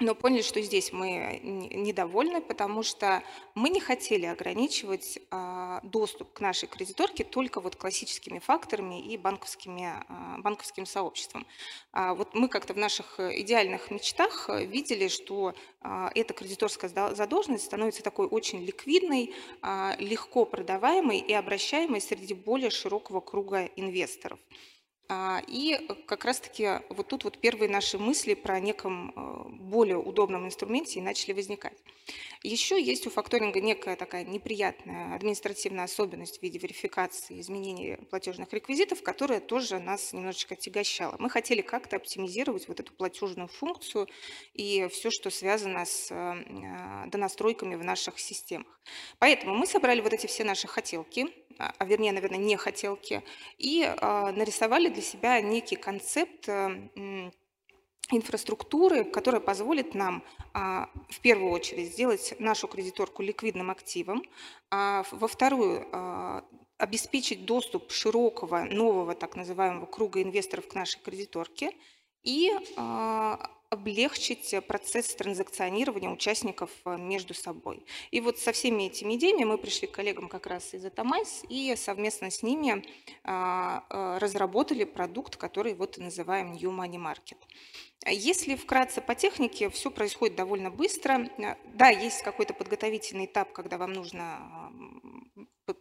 но 0.00 0.14
поняли, 0.14 0.42
что 0.42 0.60
здесь 0.60 0.92
мы 0.92 1.40
недовольны, 1.42 2.40
потому 2.40 2.82
что 2.82 3.22
мы 3.54 3.70
не 3.70 3.80
хотели 3.80 4.26
ограничивать 4.26 5.18
а, 5.30 5.80
доступ 5.82 6.32
к 6.32 6.40
нашей 6.40 6.68
кредиторке 6.68 7.24
только 7.24 7.60
вот 7.60 7.76
классическими 7.76 8.38
факторами 8.38 9.00
и 9.00 9.16
банковскими, 9.16 9.84
а, 10.08 10.38
банковским 10.38 10.86
сообществом. 10.86 11.46
А 11.92 12.14
вот 12.14 12.34
мы 12.34 12.48
как-то 12.48 12.74
в 12.74 12.78
наших 12.78 13.18
идеальных 13.18 13.90
мечтах 13.90 14.48
видели, 14.48 15.08
что 15.08 15.54
эта 16.14 16.34
кредиторская 16.34 16.90
задолженность 16.90 17.64
становится 17.64 18.02
такой 18.02 18.26
очень 18.26 18.64
ликвидной, 18.64 19.34
легко 19.98 20.44
продаваемой 20.44 21.18
и 21.18 21.32
обращаемой 21.32 22.00
среди 22.00 22.34
более 22.34 22.70
широкого 22.70 23.20
круга 23.20 23.64
инвесторов. 23.76 24.38
А, 25.10 25.42
и 25.46 25.78
как 26.06 26.26
раз-таки 26.26 26.80
вот 26.90 27.08
тут 27.08 27.24
вот 27.24 27.38
первые 27.38 27.70
наши 27.70 27.98
мысли 27.98 28.34
про 28.34 28.60
неком 28.60 29.12
э, 29.16 29.48
более 29.48 29.96
удобном 29.96 30.44
инструменте 30.46 30.98
и 30.98 31.02
начали 31.02 31.32
возникать. 31.32 31.78
Еще 32.42 32.80
есть 32.80 33.06
у 33.06 33.10
факторинга 33.10 33.60
некая 33.60 33.96
такая 33.96 34.24
неприятная 34.24 35.14
административная 35.14 35.84
особенность 35.84 36.40
в 36.40 36.42
виде 36.42 36.58
верификации 36.58 37.40
изменений 37.40 37.96
платежных 38.10 38.52
реквизитов, 38.52 39.02
которая 39.02 39.40
тоже 39.40 39.78
нас 39.78 40.12
немножечко 40.12 40.54
отягощала. 40.54 41.16
Мы 41.18 41.30
хотели 41.30 41.62
как-то 41.62 41.96
оптимизировать 41.96 42.68
вот 42.68 42.78
эту 42.78 42.92
платежную 42.92 43.48
функцию 43.48 44.08
и 44.52 44.88
все, 44.90 45.10
что 45.10 45.30
связано 45.30 45.86
с 45.86 46.10
э, 46.10 47.08
донастройками 47.08 47.76
в 47.76 47.84
наших 47.84 48.18
системах. 48.18 48.78
Поэтому 49.18 49.54
мы 49.54 49.66
собрали 49.66 50.02
вот 50.02 50.12
эти 50.12 50.26
все 50.26 50.44
наши 50.44 50.68
хотелки, 50.68 51.28
а 51.58 51.84
вернее, 51.84 52.12
наверное, 52.12 52.38
не 52.38 52.56
хотелки, 52.56 53.22
и 53.58 53.82
а, 53.82 54.30
нарисовали 54.30 54.88
для 54.98 55.06
себя 55.06 55.40
некий 55.40 55.76
концепт 55.76 56.48
э, 56.48 56.90
инфраструктуры, 58.10 59.04
которая 59.04 59.40
позволит 59.40 59.94
нам 59.94 60.24
а, 60.54 60.90
в 61.08 61.20
первую 61.20 61.52
очередь 61.52 61.92
сделать 61.92 62.34
нашу 62.40 62.66
кредиторку 62.66 63.22
ликвидным 63.22 63.70
активом, 63.70 64.24
а 64.70 65.04
во 65.12 65.28
вторую 65.28 65.86
обеспечить 66.78 67.44
доступ 67.44 67.92
широкого 67.92 68.64
нового 68.64 69.14
так 69.14 69.36
называемого 69.36 69.86
круга 69.86 70.22
инвесторов 70.22 70.66
к 70.66 70.74
нашей 70.74 71.00
кредиторке 71.00 71.72
и 72.22 72.50
облегчить 73.70 74.54
э, 74.54 74.60
процесс 74.60 75.14
транзакционирования 75.14 76.10
участников 76.10 76.70
э, 76.84 76.96
между 76.96 77.34
собой. 77.34 77.84
И 78.10 78.20
вот 78.20 78.38
со 78.38 78.52
всеми 78.52 78.84
этими 78.84 79.14
идеями 79.14 79.44
мы 79.44 79.58
пришли 79.58 79.86
к 79.86 79.92
коллегам 79.92 80.28
как 80.28 80.46
раз 80.46 80.74
из 80.74 80.84
Атомайс 80.84 81.44
и 81.48 81.74
совместно 81.76 82.30
с 82.30 82.42
ними 82.42 82.84
а, 83.24 83.84
э, 83.90 84.18
разработали 84.18 84.84
продукт, 84.84 85.36
который 85.36 85.74
вот 85.74 85.98
и 85.98 86.02
называем 86.02 86.52
New 86.52 86.70
Money 86.70 86.96
Market. 86.96 87.38
Если 88.06 88.54
вкратце 88.54 89.00
по 89.00 89.14
технике, 89.14 89.70
все 89.70 89.90
происходит 89.90 90.36
довольно 90.36 90.70
быстро. 90.70 91.28
Да, 91.74 91.88
есть 91.88 92.22
какой-то 92.22 92.54
подготовительный 92.54 93.26
этап, 93.26 93.52
когда 93.52 93.76
вам 93.76 93.92
нужно 93.92 94.72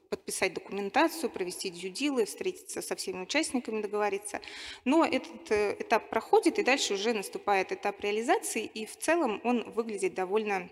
подписать 0.09 0.53
документацию, 0.53 1.29
провести 1.29 1.69
due 1.69 1.90
dil 1.90 2.11
ы, 2.11 2.25
встретиться 2.25 2.81
со 2.81 2.95
всеми 2.95 3.21
участниками, 3.21 3.81
договориться. 3.81 4.41
Но 4.83 5.05
этот 5.05 5.49
э, 5.51 5.77
этап 5.79 6.09
проходит, 6.09 6.59
и 6.59 6.63
дальше 6.63 6.95
уже 6.95 7.13
наступает 7.13 7.71
этап 7.71 8.01
реализации, 8.01 8.65
и 8.65 8.85
в 8.85 8.97
целом 8.97 9.39
он 9.45 9.69
выглядит 9.71 10.13
довольно 10.13 10.55
а, 10.55 10.69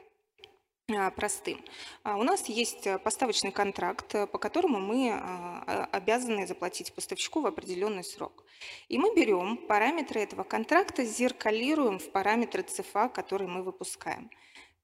простым. 1.15 1.63
А, 2.03 2.17
у 2.17 2.23
нас 2.23 2.47
есть 2.47 2.85
э, 2.85 2.99
поставочный 2.99 3.51
контракт, 3.51 4.13
э, 4.13 4.27
по 4.27 4.37
которому 4.37 4.79
мы 4.79 5.11
а, 5.11 5.89
обязаны 5.91 6.45
заплатить 6.45 6.93
поставщику 6.93 7.41
в 7.41 7.47
определенный 7.47 8.03
срок. 8.03 8.43
И 8.87 8.99
мы 8.99 9.15
берем 9.15 9.57
параметры 9.57 10.21
этого 10.21 10.43
контракта, 10.43 11.03
зеркалируем 11.03 11.97
в 11.97 12.11
параметры 12.11 12.61
ЦФА, 12.61 13.09
которые 13.09 13.47
мы 13.47 13.63
выпускаем. 13.63 14.29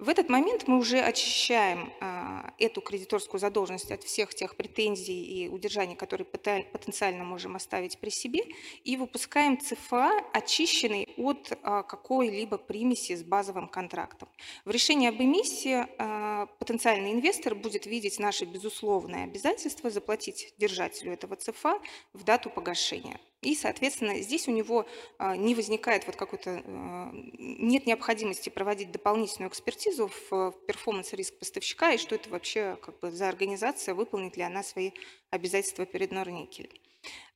В 0.02 0.10
этот 0.10 0.30
момент 0.30 0.68
мы 0.68 0.80
уже 0.80 1.00
очищаем 1.00 1.94
а, 2.02 2.56
эту 2.58 2.82
кредиторскую 2.82 3.40
задолженность 3.40 3.92
от 3.92 4.04
всех 4.04 4.34
тех 4.34 4.56
претензий 4.56 5.22
и 5.22 5.48
удержаний, 5.48 5.96
которые 5.96 6.26
потенциально 6.26 7.24
можем 7.24 7.56
оставить 7.56 8.00
при 8.00 8.10
себе, 8.10 8.40
и 8.84 8.98
выпускаем 8.98 9.60
ЦФА, 9.60 10.10
очищенный 10.34 11.08
от 11.18 11.56
а, 11.62 11.84
какой-либо 11.84 12.58
примеси 12.58 13.16
с 13.16 13.22
базовым 13.22 13.68
контрактом. 13.68 14.28
В 14.66 14.72
решении 14.72 15.08
об 15.08 15.22
эмиссии 15.22 15.86
а, 16.00 16.48
потенциальный 16.58 17.12
инвестор 17.12 17.54
будет 17.54 17.86
видеть 17.86 18.18
наше 18.18 18.46
безусловное 18.46 19.26
обязательство 19.26 19.92
заплатить 19.92 20.56
держателю 20.58 21.14
этого 21.14 21.36
ЦФА 21.36 21.80
в 22.14 22.24
дату 22.24 22.50
погашения. 22.50 23.20
И, 23.42 23.56
соответственно, 23.56 24.22
здесь 24.22 24.48
у 24.48 24.52
него 24.52 24.86
а, 25.18 25.36
не 25.36 25.56
возникает 25.56 26.06
вот 26.06 26.16
какой-то, 26.16 26.62
а, 26.64 27.10
нет 27.12 27.88
необходимости 27.88 28.50
проводить 28.50 28.92
дополнительную 28.92 29.50
экспертизу 29.50 30.12
в 30.30 30.52
performance-риск 30.68 31.40
поставщика 31.40 31.92
и 31.92 31.98
что 31.98 32.14
это 32.16 32.30
вообще 32.30 32.78
как 32.84 33.00
бы 33.00 33.10
за 33.10 33.28
организация, 33.30 33.96
выполнит 33.96 34.38
ли 34.38 34.44
она 34.44 34.62
свои 34.62 34.92
обязательства 35.32 35.88
перед 35.88 36.12
Норникелем. 36.12 36.70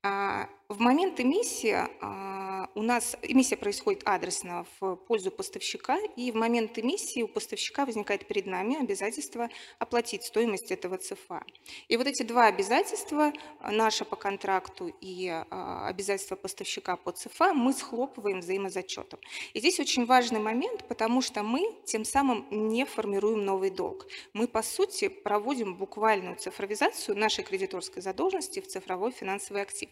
А, 0.08 0.48
в 0.70 0.80
момент 0.80 1.20
эмиссии 1.20 1.76
а, 2.02 2.70
у 2.76 2.84
нас 2.84 3.18
эмиссия 3.24 3.58
происходит 3.58 4.04
адресно 4.06 4.68
в 4.80 4.98
пользу 4.98 5.32
поставщика, 5.32 5.98
и 6.16 6.32
в 6.32 6.36
момент 6.36 6.78
эмиссии 6.78 7.24
у 7.24 7.28
поставщика 7.28 7.88
возникает 7.88 8.28
перед 8.28 8.46
нами 8.46 8.80
обязательство 8.80 9.50
оплатить 9.80 10.24
стоимость 10.24 10.70
этого 10.70 11.00
ЦФА. 11.00 11.44
И 11.88 11.98
вот 11.98 12.06
эти 12.06 12.22
два 12.22 12.46
обязательства, 12.46 13.34
наше 13.68 14.06
по 14.06 14.16
контракту 14.16 14.94
и 15.02 15.28
а, 15.28 15.88
обязательство 15.88 16.36
поставщика 16.36 16.98
по 16.98 17.12
ЦФА, 17.12 17.56
мы 17.56 17.74
схлопываем 17.74 18.42
взаимозачетом. 18.42 19.20
И 19.56 19.60
здесь 19.60 19.80
очень 19.80 20.06
важный 20.06 20.40
момент, 20.40 20.88
потому 20.88 21.24
что 21.24 21.42
мы 21.42 21.76
тем 21.86 22.06
самым 22.06 22.46
не 22.52 22.86
формируем 22.86 23.44
новый 23.44 23.72
долг. 23.72 24.06
Мы, 24.34 24.48
по 24.48 24.62
сути, 24.62 25.08
проводим 25.08 25.76
буквальную 25.76 26.36
цифровизацию 26.36 27.18
нашей 27.18 27.44
кредиторской 27.44 28.04
задолженности 28.04 28.60
в 28.60 28.68
цифровой 28.68 29.10
финансовый 29.12 29.64
актив. 29.64 29.90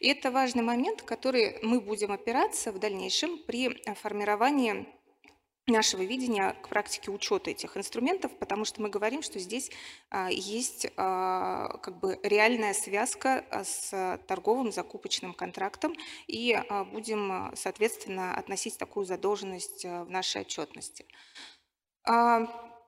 И 0.00 0.08
это 0.08 0.30
важный 0.30 0.62
момент, 0.62 1.02
который 1.02 1.58
мы 1.62 1.80
будем 1.80 2.12
опираться 2.12 2.72
в 2.72 2.78
дальнейшем 2.78 3.38
при 3.38 3.82
формировании 3.94 4.86
нашего 5.70 6.02
видения 6.02 6.52
к 6.62 6.68
практике 6.68 7.10
учета 7.10 7.50
этих 7.50 7.76
инструментов, 7.76 8.32
потому 8.38 8.64
что 8.64 8.82
мы 8.82 8.88
говорим, 8.88 9.22
что 9.22 9.38
здесь 9.38 9.70
а, 10.10 10.28
есть 10.30 10.88
а, 10.96 11.78
как 11.78 11.98
бы 11.98 12.18
реальная 12.22 12.74
связка 12.74 13.44
а, 13.50 13.64
с 13.64 14.18
торговым 14.26 14.72
закупочным 14.72 15.34
контрактом 15.34 15.94
и 16.26 16.58
будем, 16.92 17.52
соответственно, 17.54 18.34
относить 18.34 18.78
такую 18.78 19.06
задолженность 19.06 19.84
в 19.84 20.06
нашей 20.08 20.42
отчетности. 20.42 21.06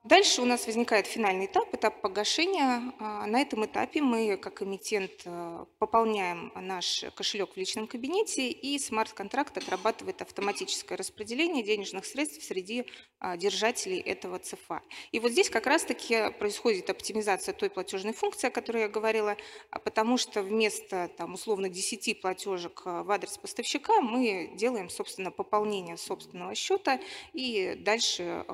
Дальше 0.03 0.41
у 0.41 0.45
нас 0.45 0.67
возникает 0.67 1.07
финальный 1.07 1.45
этап, 1.45 1.73
этап 1.73 2.01
погашения. 2.01 2.93
А, 2.99 3.25
на 3.25 3.39
этом 3.39 3.65
этапе 3.65 4.01
мы, 4.01 4.35
как 4.35 4.61
эмитент, 4.61 5.21
э, 5.23 5.65
пополняем 5.79 6.51
наш 6.55 7.05
кошелек 7.15 7.53
в 7.53 7.57
личном 7.57 7.87
кабинете, 7.87 8.49
и 8.49 8.77
смарт-контракт 8.79 9.57
отрабатывает 9.57 10.21
автоматическое 10.21 10.97
распределение 10.97 11.63
денежных 11.63 12.03
средств 12.05 12.43
среди 12.43 12.85
а, 13.19 13.37
держателей 13.37 14.01
этого 14.01 14.39
ЦФА. 14.39 14.81
И 15.13 15.21
вот 15.21 15.31
здесь 15.31 15.49
как 15.49 15.67
раз-таки 15.67 16.31
происходит 16.37 16.89
оптимизация 16.89 17.53
той 17.53 17.69
платежной 17.69 18.11
функции, 18.11 18.47
о 18.47 18.51
которой 18.51 18.81
я 18.81 18.89
говорила, 18.89 19.37
а, 19.69 19.79
потому 19.79 20.17
что 20.17 20.43
вместо 20.43 21.09
там, 21.17 21.35
условно 21.35 21.69
10 21.69 22.19
платежек 22.19 22.81
в 22.83 23.09
адрес 23.09 23.37
поставщика 23.37 24.01
мы 24.01 24.51
делаем, 24.55 24.89
собственно, 24.89 25.31
пополнение 25.31 25.95
собственного 25.95 26.55
счета, 26.55 26.99
и 27.31 27.75
дальше 27.79 28.45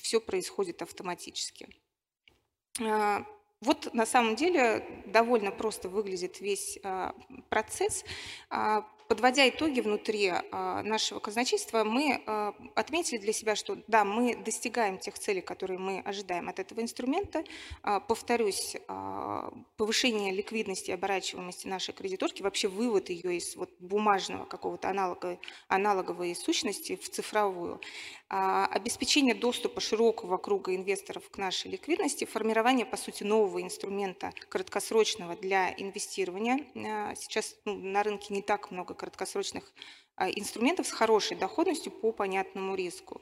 все 0.00 0.20
происходит 0.20 0.51
происходит 0.52 0.82
автоматически. 0.82 1.68
А, 2.80 3.24
вот 3.60 3.94
на 3.94 4.06
самом 4.06 4.36
деле 4.36 5.02
довольно 5.06 5.50
просто 5.50 5.88
выглядит 5.88 6.40
весь 6.40 6.78
а, 6.84 7.14
процесс. 7.48 8.04
Подводя 9.12 9.46
итоги 9.46 9.80
внутри 9.80 10.32
а, 10.32 10.82
нашего 10.82 11.18
казначейства, 11.18 11.84
мы 11.84 12.22
а, 12.24 12.54
отметили 12.74 13.18
для 13.18 13.34
себя, 13.34 13.56
что 13.56 13.76
да, 13.86 14.06
мы 14.06 14.36
достигаем 14.36 14.96
тех 14.96 15.18
целей, 15.18 15.42
которые 15.42 15.78
мы 15.78 16.00
ожидаем 16.00 16.48
от 16.48 16.58
этого 16.58 16.80
инструмента. 16.80 17.44
А, 17.82 18.00
повторюсь, 18.00 18.74
повышение 19.76 20.32
ликвидности 20.32 20.92
и 20.92 20.94
оборачиваемости 20.94 21.66
нашей 21.66 21.92
кредиторки, 21.92 22.40
вообще 22.40 22.68
вывод 22.68 23.10
ее 23.10 23.36
из 23.36 23.54
вот 23.54 23.70
бумажного 23.80 24.46
какого-то 24.46 24.88
аналога, 24.88 25.38
аналоговой 25.68 26.34
сущности 26.34 26.96
в 26.96 27.06
цифровую, 27.10 27.82
обеспечение 28.28 29.34
доступа 29.34 29.82
широкого 29.82 30.38
круга 30.38 30.74
инвесторов 30.74 31.28
к 31.28 31.36
нашей 31.36 31.70
ликвидности, 31.70 32.24
формирование, 32.24 32.86
по 32.86 32.96
сути, 32.96 33.24
нового 33.24 33.60
инструмента 33.60 34.32
краткосрочного 34.48 35.36
для 35.36 35.70
инвестирования. 35.76 36.64
Сейчас 37.14 37.56
ну, 37.66 37.74
на 37.74 38.02
рынке 38.02 38.32
не 38.32 38.40
так 38.40 38.70
много 38.70 38.94
краткосрочных 39.02 39.64
а, 40.14 40.30
инструментов 40.30 40.86
с 40.86 40.92
хорошей 40.92 41.36
доходностью 41.36 41.90
по 41.90 42.12
понятному 42.12 42.76
риску. 42.76 43.20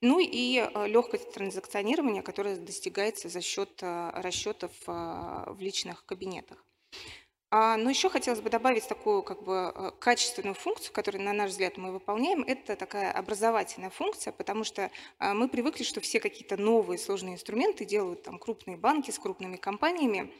Ну 0.00 0.20
и 0.20 0.58
а, 0.58 0.86
легкость 0.86 1.32
транзакционирования, 1.32 2.22
которая 2.22 2.56
достигается 2.56 3.28
за 3.28 3.40
счет 3.40 3.80
а, 3.82 4.12
расчетов 4.22 4.70
в 4.86 5.56
личных 5.58 6.06
кабинетах. 6.06 6.64
А, 7.50 7.78
но 7.78 7.88
еще 7.88 8.10
хотелось 8.10 8.40
бы 8.42 8.50
добавить 8.50 8.86
такую 8.86 9.22
как 9.22 9.42
бы 9.42 9.72
э, 9.74 9.90
качественную 9.98 10.54
функцию, 10.54 10.92
которую, 10.92 11.24
на 11.24 11.32
наш 11.32 11.52
взгляд, 11.52 11.78
мы 11.78 11.92
выполняем. 11.92 12.42
Это 12.42 12.76
такая 12.76 13.10
образовательная 13.10 13.88
функция, 13.88 14.32
потому 14.32 14.64
что 14.64 14.90
а, 15.18 15.32
мы 15.32 15.48
привыкли, 15.48 15.82
что 15.82 16.02
все 16.02 16.20
какие-то 16.20 16.58
новые 16.58 16.98
сложные 16.98 17.34
инструменты 17.36 17.86
делают 17.86 18.22
там 18.22 18.38
крупные 18.38 18.76
банки 18.76 19.10
с 19.10 19.18
крупными 19.18 19.56
компаниями. 19.56 20.30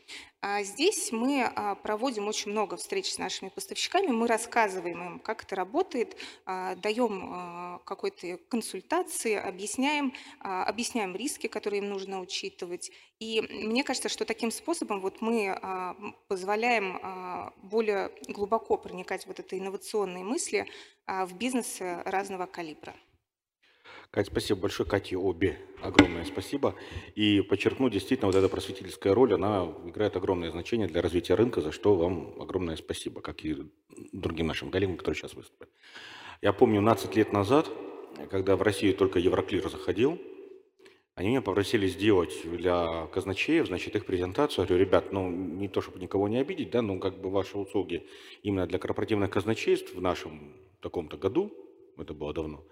А 0.41 0.63
здесь 0.63 1.11
мы 1.11 1.51
проводим 1.83 2.29
очень 2.29 2.53
много 2.53 2.77
встреч 2.77 3.13
с 3.13 3.19
нашими 3.19 3.49
поставщиками, 3.49 4.07
мы 4.09 4.29
рассказываем 4.29 5.03
им, 5.03 5.19
как 5.19 5.43
это 5.43 5.57
работает, 5.57 6.17
даем 6.47 7.81
какой-то 7.85 8.39
консультации, 8.49 9.35
объясняем, 9.35 10.15
объясняем 10.39 11.17
риски, 11.17 11.49
которые 11.49 11.83
им 11.83 11.89
нужно 11.89 12.21
учитывать. 12.21 12.93
И 13.19 13.41
мне 13.41 13.83
кажется, 13.83 14.09
что 14.09 14.25
таким 14.25 14.53
способом 14.53 15.01
вот 15.01 15.21
мы 15.21 15.59
позволяем 16.29 16.98
а, 17.03 17.53
более 17.63 18.11
глубоко 18.29 18.77
проникать 18.77 19.27
вот 19.27 19.41
этой 19.41 19.59
инновационные 19.59 20.25
мысли 20.25 20.67
а, 21.07 21.27
в 21.27 21.37
бизнесе 21.37 22.03
разного 22.05 22.47
калибра. 22.47 22.95
Катя, 24.11 24.31
спасибо 24.31 24.61
большое. 24.61 24.89
Кате 24.89 25.17
обе 25.17 25.59
огромное 25.83 26.25
спасибо. 26.25 26.75
И 27.15 27.43
подчеркну, 27.43 27.91
действительно, 27.91 28.29
вот 28.29 28.37
эта 28.37 28.49
просветительская 28.49 29.15
роль, 29.15 29.35
она 29.35 29.65
играет 29.85 30.17
огромное 30.17 30.51
значение 30.51 30.89
для 30.89 31.03
развития 31.03 31.35
рынка, 31.35 31.61
за 31.61 31.73
что 31.73 31.95
вам 31.95 32.41
огромное 32.41 32.77
спасибо, 32.77 33.21
как 33.21 33.45
и 33.45 33.71
другим 34.13 34.47
нашим 34.47 34.71
коллегам, 34.71 34.97
которые 34.97 35.17
сейчас 35.17 35.35
выступят. 35.35 35.69
Я 36.41 36.53
помню, 36.53 36.81
15 36.81 37.17
лет 37.17 37.33
назад, 37.33 37.69
когда 38.31 38.57
в 38.57 38.63
Россию 38.63 38.95
только 38.95 39.19
Евроклир 39.19 39.69
заходил, 39.69 40.19
они 41.19 41.31
меня 41.31 41.43
попросили 41.43 41.89
сделать 41.89 42.33
для 42.45 43.09
казначеев, 43.09 43.67
значит, 43.67 43.97
их 43.97 44.07
презентацию. 44.07 44.63
Я 44.63 44.69
говорю, 44.69 44.85
ребят, 44.85 45.13
ну, 45.13 45.29
не 45.29 45.67
то, 45.67 45.81
чтобы 45.81 45.99
никого 45.99 46.29
не 46.29 46.39
обидеть, 46.39 46.71
да, 46.71 46.81
но 46.81 47.01
как 47.01 47.19
бы 47.21 47.29
ваши 47.29 47.59
услуги 47.59 48.07
именно 48.45 48.69
для 48.69 48.79
корпоративных 48.79 49.29
казначейств 49.29 49.93
в 49.93 50.01
нашем 50.01 50.53
таком-то 50.81 51.17
году, 51.17 51.53
это 51.97 52.15
было 52.15 52.33
давно, 52.33 52.63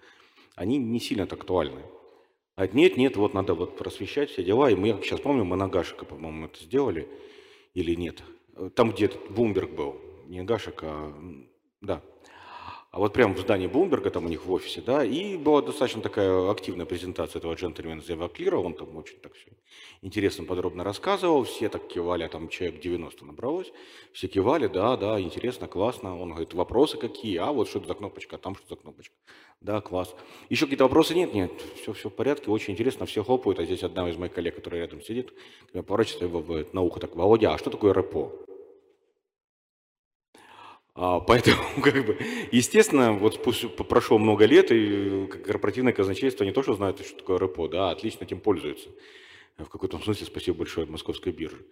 они 0.55 0.79
не 0.79 1.00
сильно 1.00 1.25
актуальны. 1.25 1.83
А 2.55 2.69
нет, 2.69 2.97
нет, 2.97 3.17
вот 3.17 3.35
надо 3.35 3.55
вот 3.55 3.77
просвещать 3.77 4.31
все 4.31 4.44
дела. 4.44 4.70
И 4.70 4.77
мы, 4.77 4.88
я 4.88 5.03
сейчас 5.03 5.18
помню, 5.18 5.44
мы 5.44 5.57
на 5.57 5.66
Гашика, 5.66 6.05
по-моему, 6.05 6.47
это 6.47 6.62
сделали 6.62 7.09
или 7.75 7.97
нет. 7.97 8.23
Там, 8.77 8.92
где 8.92 9.11
Бумберг 9.29 9.73
был, 9.73 9.97
не 10.29 10.42
Гашик, 10.44 10.85
а 10.85 11.12
да, 11.81 12.01
а 12.96 12.98
вот 12.98 13.12
прямо 13.12 13.35
в 13.35 13.38
здании 13.38 13.66
Блумберга, 13.66 14.11
там 14.11 14.24
у 14.24 14.28
них 14.30 14.46
в 14.46 14.50
офисе, 14.50 14.80
да, 14.80 15.04
и 15.04 15.37
была 15.37 15.61
достаточно 15.61 16.00
такая 16.00 16.50
активная 16.50 16.87
презентация 16.87 17.40
этого 17.40 17.52
джентльмена 17.52 18.00
Зева 18.00 18.30
Клира, 18.30 18.56
он 18.56 18.72
там 18.72 18.96
очень 18.96 19.18
так 19.18 19.35
все 19.35 19.50
интересно, 20.00 20.46
подробно 20.46 20.82
рассказывал, 20.82 21.44
все 21.44 21.68
так 21.68 21.87
кивали, 21.88 22.22
а 22.22 22.30
там 22.30 22.48
человек 22.48 22.80
90 22.80 23.26
набралось, 23.26 23.70
все 24.14 24.28
кивали, 24.28 24.66
да, 24.66 24.96
да, 24.96 25.20
интересно, 25.20 25.68
классно, 25.68 26.18
он 26.18 26.30
говорит, 26.30 26.54
вопросы 26.54 26.96
какие, 26.96 27.37
а 27.37 27.52
вот 27.52 27.68
что 27.68 27.80
это 27.80 27.88
за 27.88 27.94
кнопочка, 27.96 28.37
а 28.37 28.38
там 28.38 28.56
что 28.56 28.66
за 28.66 28.76
кнопочка, 28.76 29.14
да, 29.61 29.82
класс. 29.82 30.14
Еще 30.48 30.64
какие-то 30.64 30.85
вопросы? 30.85 31.14
Нет? 31.14 31.35
Нет, 31.35 31.52
все, 31.78 31.92
все 31.92 32.09
в 32.09 32.14
порядке, 32.14 32.50
очень 32.50 32.72
интересно, 32.72 33.04
все 33.04 33.22
хлопают, 33.22 33.61
а 33.61 33.66
здесь 33.66 33.82
одна 33.82 34.09
из 34.09 34.16
моих 34.16 34.32
коллег, 34.32 34.54
которая 34.54 34.80
рядом 34.80 35.02
сидит, 35.02 35.35
поворачивается 35.70 36.24
его 36.24 36.64
на 36.72 36.80
ухо 36.80 36.98
так, 36.98 37.14
Володя, 37.14 37.52
а 37.52 37.59
что 37.59 37.68
такое 37.68 37.92
рэпо? 37.92 38.56
А, 40.96 41.20
поэтому, 41.20 41.59
как 41.82 42.06
бы, 42.06 42.18
естественно, 42.50 43.12
вот 43.12 43.42
прошло 43.88 44.18
много 44.18 44.46
лет, 44.46 44.72
и 44.72 45.26
корпоративное 45.26 45.92
казначейство 45.92 46.44
не 46.44 46.52
то, 46.52 46.62
что 46.62 46.74
знает, 46.74 47.04
что 47.04 47.18
такое 47.18 47.38
РПО, 47.38 47.68
да, 47.68 47.90
отлично 47.90 48.24
этим 48.24 48.40
пользуется. 48.40 48.88
В 49.59 49.68
каком-то 49.68 49.98
смысле 49.98 50.26
спасибо 50.26 50.59
большое 50.59 50.87
московской 50.87 51.32
биржи. 51.32 51.64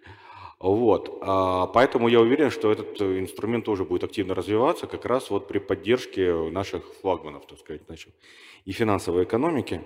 Вот. 0.59 1.17
А, 1.21 1.67
поэтому 1.67 2.07
я 2.07 2.21
уверен, 2.21 2.49
что 2.49 2.71
этот 2.71 3.01
инструмент 3.01 3.65
тоже 3.65 3.83
будет 3.83 4.03
активно 4.03 4.35
развиваться 4.35 4.87
как 4.87 5.05
раз 5.05 5.29
вот 5.29 5.47
при 5.47 5.59
поддержке 5.59 6.33
наших 6.51 6.85
флагманов, 7.01 7.45
так 7.45 7.59
сказать, 7.59 7.81
значит, 7.87 8.13
и 8.65 8.71
финансовой 8.71 9.23
экономики. 9.23 9.81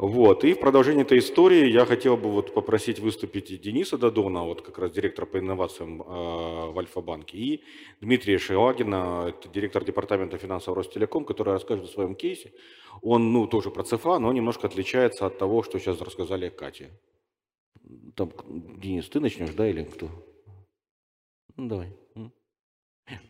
Вот. 0.00 0.44
И 0.44 0.54
в 0.54 0.60
продолжение 0.60 1.02
этой 1.02 1.18
истории 1.18 1.70
я 1.70 1.84
хотел 1.84 2.16
бы 2.16 2.30
вот 2.30 2.54
попросить 2.54 3.00
выступить 3.00 3.60
Дениса 3.60 3.98
Дадона, 3.98 4.44
вот 4.44 4.62
как 4.62 4.78
раз 4.78 4.92
директора 4.92 5.26
по 5.26 5.38
инновациям 5.38 6.00
э, 6.00 6.70
в 6.70 6.78
Альфа-банке, 6.78 7.36
и 7.36 7.64
Дмитрия 8.00 8.38
Шелагина, 8.38 9.26
это 9.28 9.50
директор 9.50 9.84
департамента 9.84 10.38
финансов 10.38 10.74
Ростелеком, 10.74 11.26
который 11.26 11.52
расскажет 11.52 11.84
о 11.84 11.88
своем 11.88 12.14
кейсе. 12.14 12.54
Он, 13.02 13.30
ну, 13.34 13.46
тоже 13.46 13.70
про 13.70 13.82
ЦФА, 13.82 14.18
но 14.20 14.32
немножко 14.32 14.68
отличается 14.68 15.26
от 15.26 15.36
того, 15.36 15.62
что 15.62 15.78
сейчас 15.78 16.00
рассказали 16.00 16.48
Кате. 16.48 16.98
Там, 18.16 18.32
Денис, 18.78 19.06
ты 19.06 19.20
начнешь, 19.20 19.50
да, 19.50 19.68
или 19.68 19.84
кто? 19.84 20.08
Ну, 21.56 21.68
давай. 21.68 21.92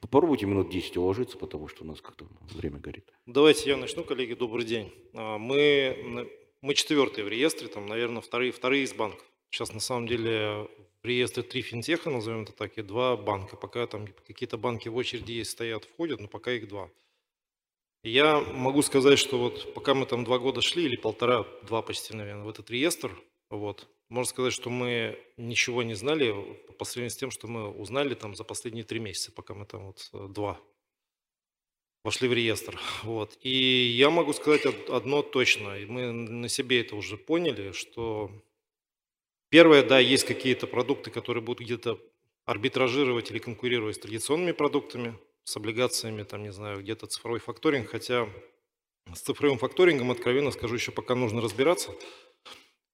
Попробуйте 0.00 0.46
минут 0.46 0.70
10 0.70 0.96
уложиться, 0.98 1.36
потому 1.36 1.66
что 1.66 1.82
у 1.82 1.86
нас 1.86 2.00
как-то 2.00 2.26
время 2.54 2.78
горит. 2.78 3.10
Давайте 3.26 3.70
я 3.70 3.76
начну, 3.76 4.04
коллеги, 4.04 4.34
добрый 4.34 4.64
день. 4.64 4.92
А, 5.14 5.38
мы 5.38 6.28
мы 6.62 6.74
четвертые 6.74 7.24
в 7.24 7.28
реестре, 7.28 7.68
там, 7.68 7.86
наверное, 7.86 8.22
вторые, 8.22 8.52
вторые 8.52 8.84
из 8.84 8.92
банков. 8.92 9.26
Сейчас 9.50 9.72
на 9.72 9.80
самом 9.80 10.06
деле 10.06 10.68
в 11.02 11.06
реестре 11.06 11.42
три 11.42 11.62
финтеха, 11.62 12.10
назовем 12.10 12.42
это 12.42 12.52
так, 12.52 12.78
и 12.78 12.82
два 12.82 13.16
банка. 13.16 13.56
Пока 13.56 13.86
там 13.86 14.06
какие-то 14.26 14.58
банки 14.58 14.88
в 14.88 14.96
очереди 14.96 15.32
есть, 15.32 15.52
стоят, 15.52 15.84
входят, 15.84 16.20
но 16.20 16.28
пока 16.28 16.52
их 16.52 16.68
два. 16.68 16.90
Я 18.02 18.40
могу 18.40 18.82
сказать, 18.82 19.18
что 19.18 19.38
вот 19.38 19.74
пока 19.74 19.94
мы 19.94 20.06
там 20.06 20.24
два 20.24 20.38
года 20.38 20.62
шли, 20.62 20.84
или 20.84 20.96
полтора, 20.96 21.44
два 21.62 21.82
почти, 21.82 22.14
наверное, 22.14 22.44
в 22.44 22.48
этот 22.48 22.70
реестр, 22.70 23.14
вот, 23.50 23.88
можно 24.08 24.30
сказать, 24.30 24.52
что 24.52 24.70
мы 24.70 25.18
ничего 25.36 25.82
не 25.82 25.94
знали 25.94 26.34
по 26.78 26.84
сравнению 26.84 27.10
с 27.10 27.16
тем, 27.16 27.30
что 27.30 27.46
мы 27.46 27.68
узнали 27.68 28.14
там 28.14 28.34
за 28.34 28.44
последние 28.44 28.84
три 28.84 29.00
месяца, 29.00 29.32
пока 29.32 29.54
мы 29.54 29.66
там 29.66 29.86
вот 29.86 30.08
э, 30.12 30.28
два 30.28 30.58
вошли 32.04 32.28
в 32.28 32.32
реестр. 32.32 32.78
Вот. 33.02 33.36
И 33.40 33.94
я 33.96 34.10
могу 34.10 34.32
сказать 34.32 34.64
одно 34.88 35.22
точно, 35.22 35.78
и 35.78 35.86
мы 35.86 36.12
на 36.12 36.48
себе 36.48 36.80
это 36.80 36.96
уже 36.96 37.16
поняли, 37.16 37.72
что 37.72 38.30
первое, 39.48 39.82
да, 39.82 39.98
есть 39.98 40.24
какие-то 40.24 40.66
продукты, 40.66 41.10
которые 41.10 41.42
будут 41.42 41.66
где-то 41.66 41.98
арбитражировать 42.44 43.30
или 43.30 43.38
конкурировать 43.38 43.96
с 43.96 44.00
традиционными 44.00 44.52
продуктами, 44.52 45.18
с 45.44 45.56
облигациями, 45.56 46.22
там, 46.22 46.42
не 46.42 46.52
знаю, 46.52 46.80
где-то 46.80 47.06
цифровой 47.06 47.40
факторинг, 47.40 47.88
хотя 47.88 48.28
с 49.12 49.20
цифровым 49.20 49.58
факторингом, 49.58 50.10
откровенно 50.10 50.50
скажу, 50.50 50.74
еще 50.74 50.92
пока 50.92 51.14
нужно 51.14 51.40
разбираться. 51.40 51.94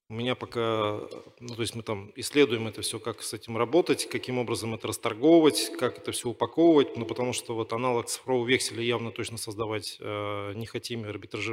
У 0.09 0.15
меня 0.15 0.37
пока, 0.37 1.01
ну, 1.41 1.55
то 1.57 1.63
есть 1.63 1.75
мы 1.75 1.83
там 1.83 2.13
исследуем 2.15 2.69
это 2.69 2.81
все, 2.81 3.01
как 3.01 3.23
с 3.23 3.35
этим 3.35 3.57
работать, 3.57 4.09
каким 4.09 4.39
образом 4.39 4.73
это 4.73 4.87
расторговывать, 4.87 5.73
как 5.81 5.99
это 5.99 6.13
все 6.13 6.29
упаковывать, 6.29 6.97
ну, 6.97 7.05
потому 7.05 7.33
что 7.33 7.57
вот 7.57 7.73
аналог 7.73 8.07
цифрового 8.07 8.47
векселя 8.47 8.83
явно 8.83 9.11
точно 9.11 9.37
создавать 9.37 9.97
э, 9.99 10.53
не 10.55 10.67
хотим, 10.67 11.05
и 11.05 11.09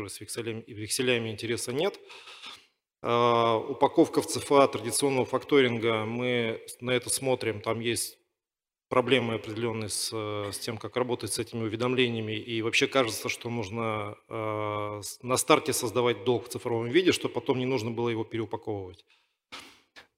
с 0.07 0.21
векселями, 0.21 0.63
векселями 0.67 1.29
интереса 1.29 1.73
нет. 1.73 1.99
А, 3.01 3.57
упаковка 3.57 4.21
в 4.21 4.27
ЦФА 4.27 4.67
традиционного 4.67 5.25
факторинга, 5.25 6.05
мы 6.05 6.61
на 6.79 6.91
это 6.91 7.09
смотрим, 7.09 7.59
там 7.59 7.79
есть 7.79 8.19
проблемы 8.93 9.34
определенные 9.34 9.89
с, 9.89 10.13
с 10.13 10.60
тем, 10.60 10.77
как 10.77 10.95
работать 10.97 11.34
с 11.34 11.39
этими 11.39 11.63
уведомлениями. 11.63 12.34
И 12.34 12.62
вообще 12.62 12.86
кажется, 12.86 13.27
что 13.27 13.49
нужно 13.49 14.15
э, 14.29 15.01
на 15.23 15.38
старте 15.38 15.73
создавать 15.73 16.23
долг 16.25 16.45
в 16.45 16.49
цифровом 16.49 16.89
виде, 16.89 17.12
чтобы 17.12 17.34
потом 17.34 17.58
не 17.58 17.65
нужно 17.65 17.89
было 17.89 18.10
его 18.10 18.23
переупаковывать. 18.23 19.03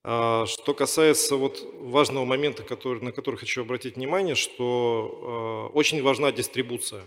А, 0.04 0.44
что 0.44 0.74
касается 0.74 1.36
вот 1.36 1.66
важного 1.80 2.26
момента, 2.26 2.64
который, 2.64 3.02
на 3.02 3.12
который 3.12 3.36
хочу 3.36 3.62
обратить 3.62 3.96
внимание, 3.96 4.34
что 4.34 5.70
э, 5.72 5.74
очень 5.74 6.02
важна 6.02 6.30
дистрибуция. 6.30 7.02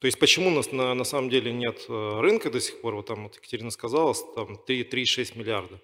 То 0.00 0.06
есть 0.06 0.18
почему 0.18 0.48
у 0.48 0.54
нас 0.54 0.72
на, 0.72 0.92
на 0.92 1.04
самом 1.04 1.30
деле 1.30 1.52
нет 1.52 1.86
э, 1.88 2.20
рынка 2.20 2.50
до 2.50 2.60
сих 2.60 2.80
пор, 2.80 2.96
вот 2.96 3.06
там 3.06 3.22
вот 3.22 3.36
Екатерина 3.36 3.70
сказала, 3.70 4.12
там 4.34 4.58
3,6 4.68 5.38
миллиарда. 5.38 5.80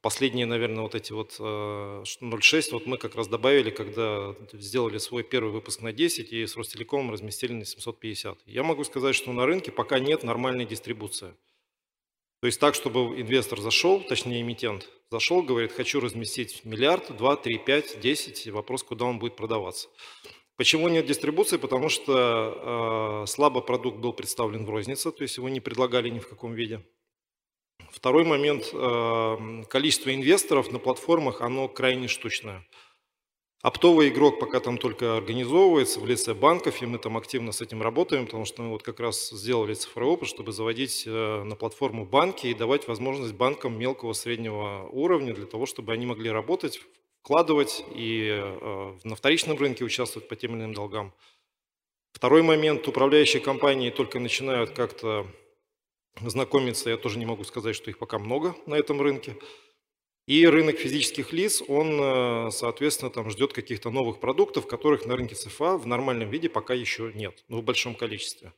Последние, 0.00 0.46
наверное, 0.46 0.82
вот 0.82 0.94
эти 0.94 1.12
вот 1.12 1.36
0,6 1.38 2.58
э, 2.58 2.72
вот 2.72 2.86
мы 2.86 2.98
как 2.98 3.14
раз 3.14 3.28
добавили, 3.28 3.70
когда 3.70 4.34
сделали 4.52 4.98
свой 4.98 5.22
первый 5.22 5.52
выпуск 5.52 5.82
на 5.82 5.92
10 5.92 6.32
и 6.32 6.46
с 6.46 6.56
Ростелекомом 6.56 7.10
разместили 7.10 7.52
на 7.52 7.64
750. 7.64 8.38
Я 8.46 8.62
могу 8.62 8.84
сказать, 8.84 9.14
что 9.14 9.32
на 9.32 9.46
рынке 9.46 9.72
пока 9.72 9.98
нет 9.98 10.22
нормальной 10.22 10.64
дистрибуции. 10.64 11.34
То 12.40 12.46
есть 12.46 12.60
так, 12.60 12.74
чтобы 12.74 13.20
инвестор 13.20 13.60
зашел, 13.60 14.00
точнее 14.00 14.42
эмитент, 14.42 14.88
зашел, 15.10 15.42
говорит, 15.42 15.72
хочу 15.72 16.00
разместить 16.00 16.64
миллиард, 16.64 17.16
2, 17.16 17.36
3, 17.36 17.58
5, 17.58 18.00
10, 18.00 18.46
и 18.46 18.50
вопрос, 18.50 18.82
куда 18.82 19.06
он 19.06 19.18
будет 19.18 19.36
продаваться. 19.36 19.88
Почему 20.56 20.88
нет 20.88 21.06
дистрибуции? 21.06 21.56
Потому 21.58 21.88
что 21.88 23.22
э, 23.24 23.26
слабо 23.26 23.60
продукт 23.60 23.98
был 23.98 24.12
представлен 24.12 24.64
в 24.64 24.70
рознице, 24.70 25.10
то 25.12 25.22
есть 25.22 25.36
его 25.36 25.48
не 25.48 25.60
предлагали 25.60 26.08
ни 26.08 26.18
в 26.18 26.28
каком 26.28 26.54
виде. 26.54 26.82
Второй 28.06 28.24
момент, 28.24 28.70
э, 28.72 29.64
количество 29.68 30.14
инвесторов 30.14 30.70
на 30.70 30.78
платформах, 30.78 31.40
оно 31.40 31.66
крайне 31.66 32.08
штучное. 32.08 32.62
Оптовый 33.62 34.10
игрок 34.10 34.38
пока 34.38 34.60
там 34.60 34.78
только 34.78 35.16
организовывается 35.16 35.98
в 35.98 36.06
лице 36.06 36.34
банков, 36.34 36.82
и 36.82 36.86
мы 36.86 36.98
там 36.98 37.16
активно 37.16 37.52
с 37.52 37.62
этим 37.62 37.82
работаем, 37.82 38.26
потому 38.26 38.44
что 38.44 38.62
мы 38.62 38.68
вот 38.68 38.82
как 38.82 39.00
раз 39.00 39.30
сделали 39.30 39.74
цифровой 39.74 40.14
опыт, 40.14 40.28
чтобы 40.28 40.52
заводить 40.52 41.04
э, 41.06 41.42
на 41.42 41.56
платформу 41.56 42.04
банки 42.04 42.46
и 42.46 42.54
давать 42.54 42.86
возможность 42.86 43.32
банкам 43.32 43.78
мелкого 43.78 44.12
среднего 44.12 44.88
уровня 44.92 45.34
для 45.34 45.46
того, 45.46 45.66
чтобы 45.66 45.92
они 45.92 46.06
могли 46.06 46.30
работать 46.30 46.80
вкладывать 47.22 47.84
и 47.92 48.28
э, 48.30 48.98
на 49.02 49.16
вторичном 49.16 49.56
рынке 49.56 49.84
участвовать 49.84 50.28
по 50.28 50.36
тем 50.36 50.52
или 50.52 50.60
иным 50.60 50.74
долгам. 50.74 51.12
Второй 52.12 52.42
момент, 52.42 52.86
управляющие 52.86 53.42
компании 53.42 53.90
только 53.90 54.20
начинают 54.20 54.70
как-то 54.70 55.26
знакомиться, 56.24 56.90
я 56.90 56.96
тоже 56.96 57.18
не 57.18 57.26
могу 57.26 57.44
сказать, 57.44 57.76
что 57.76 57.90
их 57.90 57.98
пока 57.98 58.18
много 58.18 58.54
на 58.66 58.74
этом 58.74 59.00
рынке. 59.00 59.36
И 60.26 60.44
рынок 60.44 60.76
физических 60.76 61.32
лиц, 61.32 61.62
он, 61.68 62.00
э, 62.00 62.50
соответственно, 62.50 63.10
там 63.10 63.30
ждет 63.30 63.52
каких-то 63.52 63.90
новых 63.90 64.18
продуктов, 64.18 64.66
которых 64.66 65.06
на 65.06 65.14
рынке 65.16 65.36
ЦФА 65.36 65.76
в 65.78 65.86
нормальном 65.86 66.30
виде 66.30 66.48
пока 66.48 66.74
еще 66.74 67.12
нет, 67.14 67.44
но 67.48 67.58
в 67.58 67.62
большом 67.62 67.94
количестве. 67.94 68.52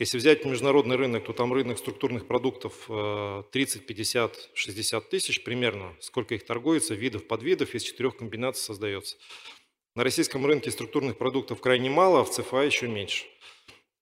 Если 0.00 0.18
взять 0.18 0.44
международный 0.44 0.96
рынок, 0.96 1.24
то 1.24 1.32
там 1.32 1.52
рынок 1.52 1.78
структурных 1.78 2.26
продуктов 2.26 2.88
30, 3.50 3.84
50, 3.84 4.50
60 4.54 5.10
тысяч 5.10 5.42
примерно. 5.42 5.96
Сколько 6.00 6.36
их 6.36 6.46
торгуется, 6.46 6.94
видов, 6.94 7.26
подвидов, 7.26 7.74
из 7.74 7.82
четырех 7.82 8.16
комбинаций 8.16 8.62
создается. 8.62 9.16
На 9.96 10.04
российском 10.04 10.46
рынке 10.46 10.70
структурных 10.70 11.18
продуктов 11.18 11.60
крайне 11.60 11.90
мало, 11.90 12.20
а 12.20 12.24
в 12.24 12.30
ЦФА 12.30 12.58
еще 12.58 12.86
меньше. 12.86 13.24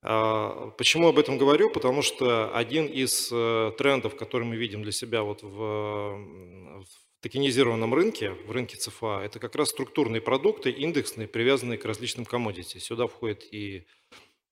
А, 0.09 0.71
почему 0.79 1.09
об 1.09 1.19
этом 1.19 1.37
говорю? 1.37 1.69
Потому 1.69 2.01
что 2.01 2.55
один 2.55 2.87
из 2.87 3.29
э, 3.33 3.73
трендов, 3.77 4.15
который 4.15 4.45
мы 4.45 4.55
видим 4.55 4.85
для 4.85 4.93
себя 4.93 5.25
вот 5.25 5.43
в, 5.43 5.49
в 5.49 6.87
токенизированном 7.23 7.93
рынке, 7.93 8.31
в 8.47 8.53
рынке 8.53 8.77
ЦФА, 8.77 9.23
это 9.25 9.41
как 9.41 9.57
раз 9.57 9.71
структурные 9.71 10.21
продукты, 10.21 10.71
индексные, 10.71 11.27
привязанные 11.27 11.77
к 11.77 11.85
различным 11.85 12.25
коммодити. 12.25 12.79
Сюда 12.79 13.09
входит 13.09 13.53
и 13.53 13.85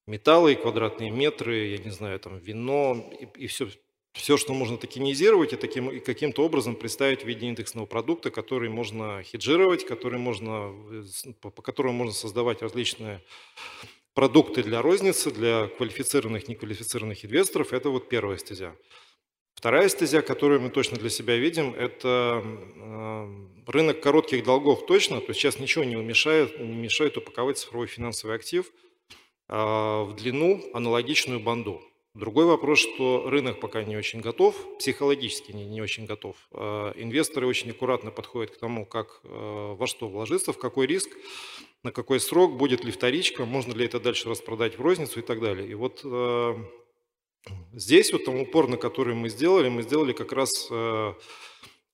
металлы, 0.08 0.54
и 0.54 0.56
квадратные 0.56 1.12
метры, 1.12 1.66
я 1.66 1.78
не 1.78 1.90
знаю, 1.90 2.18
там 2.18 2.38
вино 2.38 3.08
и, 3.20 3.44
и 3.44 3.46
все, 3.46 3.68
все, 4.12 4.36
что 4.36 4.54
можно 4.54 4.76
токенизировать 4.76 5.52
и, 5.52 5.56
таким, 5.56 5.88
и 5.88 6.00
каким-то 6.00 6.44
образом 6.44 6.74
представить 6.74 7.22
в 7.22 7.26
виде 7.26 7.46
индексного 7.46 7.86
продукта, 7.86 8.32
который 8.32 8.70
можно 8.70 9.22
хеджировать, 9.22 9.86
который 9.86 10.18
можно, 10.18 10.74
по, 11.40 11.50
по 11.50 11.62
которому 11.62 11.94
можно 11.98 12.12
создавать 12.12 12.60
различные 12.60 13.22
продукты 14.14 14.62
для 14.62 14.82
розницы, 14.82 15.30
для 15.30 15.68
квалифицированных, 15.68 16.48
неквалифицированных 16.48 17.24
инвесторов. 17.24 17.72
Это 17.72 17.90
вот 17.90 18.08
первая 18.08 18.38
стезя. 18.38 18.74
Вторая 19.54 19.88
стезя, 19.88 20.22
которую 20.22 20.60
мы 20.60 20.70
точно 20.70 20.98
для 20.98 21.10
себя 21.10 21.36
видим, 21.36 21.74
это 21.74 22.42
э, 22.44 23.46
рынок 23.66 24.00
коротких 24.00 24.44
долгов 24.44 24.86
точно. 24.86 25.20
То 25.20 25.28
есть 25.28 25.40
сейчас 25.40 25.58
ничего 25.58 25.84
не 25.84 25.94
мешает, 25.96 26.58
не 26.58 26.76
мешает 26.76 27.16
упаковать 27.16 27.58
цифровой 27.58 27.86
финансовый 27.86 28.34
актив– 28.34 28.70
а, 29.48 30.04
в 30.04 30.14
длину 30.14 30.62
аналогичную 30.72 31.40
банду. 31.40 31.82
Другой 32.14 32.44
вопрос, 32.44 32.78
что 32.78 33.28
рынок 33.28 33.60
пока 33.60 33.82
не 33.82 33.96
очень 33.96 34.20
готов, 34.20 34.56
психологически 34.78 35.52
не, 35.52 35.66
не 35.66 35.82
очень 35.82 36.06
готов. 36.06 36.36
А, 36.52 36.92
инвесторы 36.96 37.46
очень 37.46 37.70
аккуратно 37.70 38.10
подходят 38.10 38.52
к 38.52 38.58
тому, 38.58 38.86
как, 38.86 39.20
во 39.24 39.86
что 39.86 40.08
вложиться, 40.08 40.52
в 40.52 40.58
какой 40.58 40.86
риск, 40.86 41.10
на 41.84 41.92
какой 41.92 42.18
срок, 42.18 42.56
будет 42.56 42.82
ли 42.82 42.90
вторичка, 42.90 43.44
можно 43.44 43.72
ли 43.72 43.84
это 43.84 44.00
дальше 44.00 44.28
распродать 44.28 44.78
в 44.78 44.82
розницу 44.82 45.20
и 45.20 45.22
так 45.22 45.40
далее. 45.40 45.68
И 45.68 45.74
вот 45.74 46.02
здесь 47.72 48.12
вот 48.12 48.24
там 48.24 48.40
упор, 48.40 48.68
на 48.68 48.76
который 48.76 49.14
мы 49.14 49.28
сделали, 49.28 49.68
мы 49.68 49.82
сделали 49.82 50.12
как 50.12 50.32
раз 50.32 50.50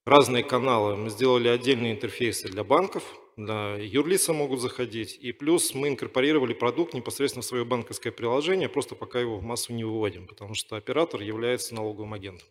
разные 0.07 0.45
каналы. 0.45 0.97
Мы 0.97 1.11
сделали 1.11 1.49
отдельные 1.49 1.93
интерфейсы 1.93 2.49
для 2.49 2.65
банков, 2.65 3.03
да, 3.37 3.77
юрлица 3.77 4.33
могут 4.33 4.61
заходить. 4.61 5.17
И 5.21 5.33
плюс 5.33 5.75
мы 5.75 5.89
инкорпорировали 5.89 6.55
продукт 6.55 6.95
непосредственно 6.95 7.43
в 7.43 7.47
свое 7.47 7.65
банковское 7.65 8.13
приложение, 8.13 8.69
просто 8.69 8.95
пока 8.95 9.21
его 9.21 9.39
в 9.39 9.43
массу 9.43 9.73
не 9.73 9.85
выводим, 9.85 10.27
потому 10.27 10.55
что 10.55 10.77
оператор 10.77 11.21
является 11.21 11.75
налоговым 11.75 12.15
агентом. 12.15 12.47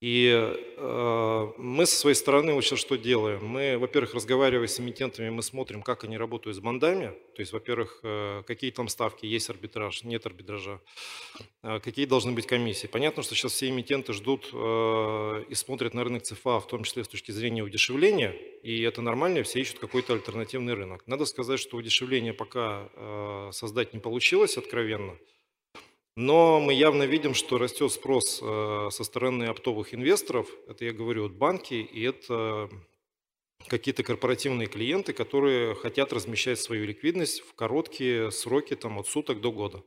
И 0.00 0.30
э, 0.30 1.52
мы 1.56 1.86
со 1.86 1.96
своей 1.96 2.14
стороны 2.16 2.60
сейчас 2.60 2.80
что 2.80 2.96
делаем? 2.96 3.46
Мы, 3.46 3.78
во-первых, 3.78 4.12
разговаривая 4.12 4.66
с 4.66 4.78
эмитентами, 4.78 5.30
мы 5.30 5.42
смотрим, 5.42 5.82
как 5.82 6.04
они 6.04 6.18
работают 6.18 6.54
с 6.54 6.60
бандами. 6.60 7.14
То 7.34 7.40
есть, 7.40 7.52
во-первых, 7.52 8.00
э, 8.02 8.42
какие 8.46 8.70
там 8.72 8.88
ставки, 8.88 9.24
есть 9.24 9.48
арбитраж, 9.48 10.04
нет 10.04 10.26
арбитража, 10.26 10.82
э, 11.62 11.80
какие 11.80 12.04
должны 12.04 12.32
быть 12.32 12.46
комиссии. 12.46 12.88
Понятно, 12.88 13.22
что 13.22 13.34
сейчас 13.34 13.52
все 13.52 13.70
эмитенты 13.70 14.12
ждут 14.12 14.50
э, 14.52 15.44
и 15.48 15.54
смотрят 15.54 15.94
на 15.94 16.04
рынок 16.04 16.24
ЦФА, 16.24 16.60
в 16.60 16.66
том 16.66 16.84
числе 16.84 17.02
с 17.02 17.08
точки 17.08 17.30
зрения 17.30 17.62
удешевления, 17.62 18.32
и 18.62 18.82
это 18.82 19.00
нормально, 19.00 19.44
все 19.44 19.60
ищут 19.60 19.78
какой-то 19.78 20.12
альтернативный 20.12 20.74
рынок. 20.74 21.06
Надо 21.06 21.24
сказать, 21.24 21.58
что 21.58 21.78
удешевление 21.78 22.34
пока 22.34 22.90
э, 22.94 23.48
создать 23.52 23.94
не 23.94 24.00
получилось 24.00 24.58
откровенно. 24.58 25.16
Но 26.16 26.60
мы 26.60 26.72
явно 26.72 27.02
видим, 27.02 27.34
что 27.34 27.58
растет 27.58 27.92
спрос 27.92 28.40
э, 28.42 28.88
со 28.90 29.04
стороны 29.04 29.44
оптовых 29.44 29.94
инвесторов. 29.94 30.48
Это 30.66 30.86
я 30.86 30.92
говорю 30.94 31.26
от 31.26 31.34
банки, 31.34 31.74
и 31.74 32.02
это 32.02 32.70
какие-то 33.68 34.02
корпоративные 34.02 34.66
клиенты, 34.66 35.12
которые 35.12 35.74
хотят 35.74 36.14
размещать 36.14 36.58
свою 36.58 36.86
ликвидность 36.86 37.40
в 37.40 37.54
короткие 37.54 38.30
сроки, 38.30 38.74
там, 38.76 38.98
от 38.98 39.08
суток 39.08 39.42
до 39.42 39.52
года. 39.52 39.82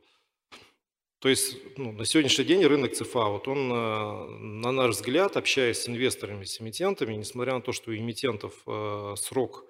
То 1.18 1.28
есть 1.28 1.56
ну, 1.76 1.90
на 1.92 2.04
сегодняшний 2.04 2.44
день 2.44 2.64
рынок 2.64 2.94
ЦФА, 2.94 3.24
вот 3.24 3.48
он, 3.48 3.72
э, 3.72 4.28
на 4.38 4.70
наш 4.70 4.94
взгляд, 4.94 5.36
общаясь 5.36 5.78
с 5.78 5.88
инвесторами, 5.88 6.44
с 6.44 6.60
эмитентами, 6.60 7.14
несмотря 7.14 7.54
на 7.54 7.60
то, 7.60 7.72
что 7.72 7.90
у 7.90 7.94
эмитентов 7.94 8.54
э, 8.68 9.14
срок 9.16 9.64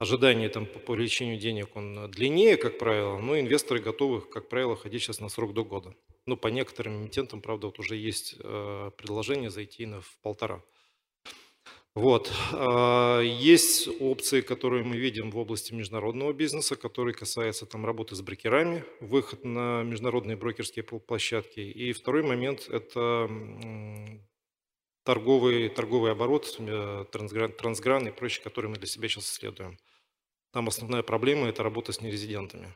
ожидание 0.00 0.48
там, 0.48 0.66
по 0.66 0.78
привлечению 0.78 1.38
денег 1.38 1.76
он 1.76 2.10
длиннее, 2.10 2.56
как 2.56 2.78
правило, 2.78 3.18
но 3.18 3.38
инвесторы 3.38 3.80
готовы, 3.80 4.22
как 4.22 4.48
правило, 4.48 4.74
ходить 4.74 5.02
сейчас 5.02 5.20
на 5.20 5.28
срок 5.28 5.52
до 5.52 5.62
года. 5.62 5.94
Ну, 6.26 6.36
по 6.36 6.48
некоторым 6.48 7.02
эмитентам, 7.02 7.40
правда, 7.40 7.66
вот 7.66 7.78
уже 7.78 7.96
есть 7.96 8.36
э, 8.38 8.90
предложение 8.96 9.50
зайти 9.50 9.86
на 9.86 10.00
в 10.00 10.18
полтора. 10.22 10.62
Вот. 11.94 12.32
Э, 12.52 13.22
есть 13.24 13.88
опции, 14.00 14.40
которые 14.40 14.84
мы 14.84 14.96
видим 14.96 15.30
в 15.30 15.36
области 15.36 15.74
международного 15.74 16.32
бизнеса, 16.32 16.76
которые 16.76 17.14
касаются 17.14 17.66
там, 17.66 17.84
работы 17.84 18.14
с 18.14 18.22
брокерами, 18.22 18.84
выход 19.00 19.44
на 19.44 19.82
международные 19.82 20.36
брокерские 20.36 20.82
площадки. 20.82 21.60
И 21.60 21.92
второй 21.92 22.22
момент– 22.22 22.68
это 22.70 23.28
торговый, 25.04 25.68
торговый 25.68 26.12
оборот, 26.12 26.56
э, 26.58 27.04
трансгран, 27.12 27.52
трансгран 27.52 28.08
и 28.08 28.10
прочее, 28.12 28.44
которые 28.44 28.70
мы 28.70 28.76
для 28.76 28.86
себя 28.86 29.08
сейчас 29.08 29.30
исследуем. 29.30 29.76
Там 30.52 30.68
основная 30.68 31.02
проблема– 31.02 31.46
это 31.48 31.62
работа 31.62 31.92
с 31.92 32.00
нерезидентами. 32.00 32.74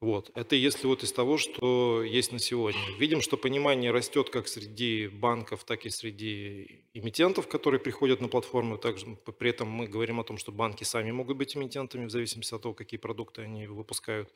Вот. 0.00 0.30
Это 0.34 0.56
если 0.56 0.86
вот 0.86 1.02
из 1.02 1.12
того, 1.12 1.38
что 1.38 2.02
есть 2.02 2.32
на 2.32 2.38
сегодня. 2.38 2.80
Видим, 2.98 3.20
что 3.20 3.36
понимание 3.36 3.90
растет 3.90 4.30
как 4.30 4.48
среди 4.48 5.08
банков, 5.08 5.64
так 5.64 5.86
и 5.86 5.90
среди 5.90 6.86
эмитентов, 6.92 7.48
которые 7.48 7.80
приходят 7.80 8.20
на 8.20 8.28
платформу. 8.28 8.78
Также 8.78 9.06
при 9.38 9.50
этом 9.50 9.68
мы 9.68 9.86
говорим 9.86 10.20
о 10.20 10.24
том, 10.24 10.38
что 10.38 10.52
банки 10.52 10.84
сами 10.84 11.10
могут 11.12 11.36
быть 11.36 11.56
эмитентами 11.56 12.06
в 12.06 12.10
зависимости 12.10 12.54
от 12.54 12.62
того, 12.62 12.74
какие 12.74 12.98
продукты 12.98 13.42
они 13.42 13.66
выпускают. 13.66 14.34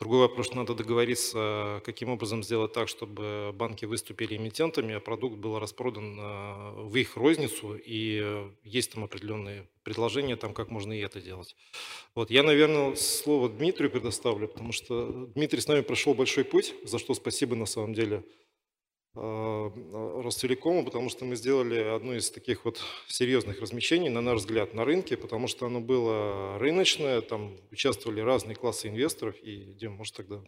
Другой 0.00 0.20
вопрос, 0.20 0.46
что 0.46 0.56
надо 0.56 0.74
договориться, 0.74 1.82
каким 1.84 2.10
образом 2.10 2.44
сделать 2.44 2.72
так, 2.72 2.88
чтобы 2.88 3.50
банки 3.52 3.84
выступили 3.84 4.36
эмитентами, 4.36 4.94
а 4.94 5.00
продукт 5.00 5.36
был 5.36 5.58
распродан 5.58 6.16
э, 6.20 6.72
в 6.82 6.94
их 6.94 7.16
розницу, 7.16 7.74
и 7.74 8.20
э, 8.22 8.50
есть 8.62 8.92
там 8.92 9.02
определенные 9.02 9.68
предложения, 9.82 10.36
там, 10.36 10.54
как 10.54 10.70
можно 10.70 10.92
и 10.92 11.00
это 11.00 11.20
делать. 11.20 11.56
Вот, 12.14 12.30
я, 12.30 12.44
наверное, 12.44 12.94
слово 12.94 13.48
Дмитрию 13.48 13.90
предоставлю, 13.90 14.46
потому 14.46 14.70
что 14.70 15.26
Дмитрий 15.34 15.60
с 15.60 15.66
нами 15.66 15.80
прошел 15.80 16.14
большой 16.14 16.44
путь, 16.44 16.76
за 16.84 17.00
что 17.00 17.14
спасибо 17.14 17.56
на 17.56 17.66
самом 17.66 17.92
деле. 17.92 18.22
Э, 19.14 19.70
Ростелекому, 20.22 20.84
потому 20.84 21.08
что 21.08 21.24
мы 21.24 21.34
сделали 21.34 21.78
одно 21.80 22.14
из 22.14 22.30
таких 22.30 22.64
вот 22.64 22.80
серьезных 23.08 23.60
размещений, 23.60 24.10
на 24.10 24.20
наш 24.20 24.40
взгляд, 24.40 24.74
на 24.74 24.84
рынке, 24.84 25.16
потому 25.16 25.48
что 25.48 25.66
оно 25.66 25.80
было 25.80 26.58
рыночное, 26.58 27.20
там 27.22 27.56
участвовали 27.70 28.20
разные 28.20 28.54
классы 28.54 28.88
инвесторов, 28.88 29.36
и, 29.42 29.72
Дим, 29.74 29.92
может 29.92 30.14
тогда? 30.14 30.42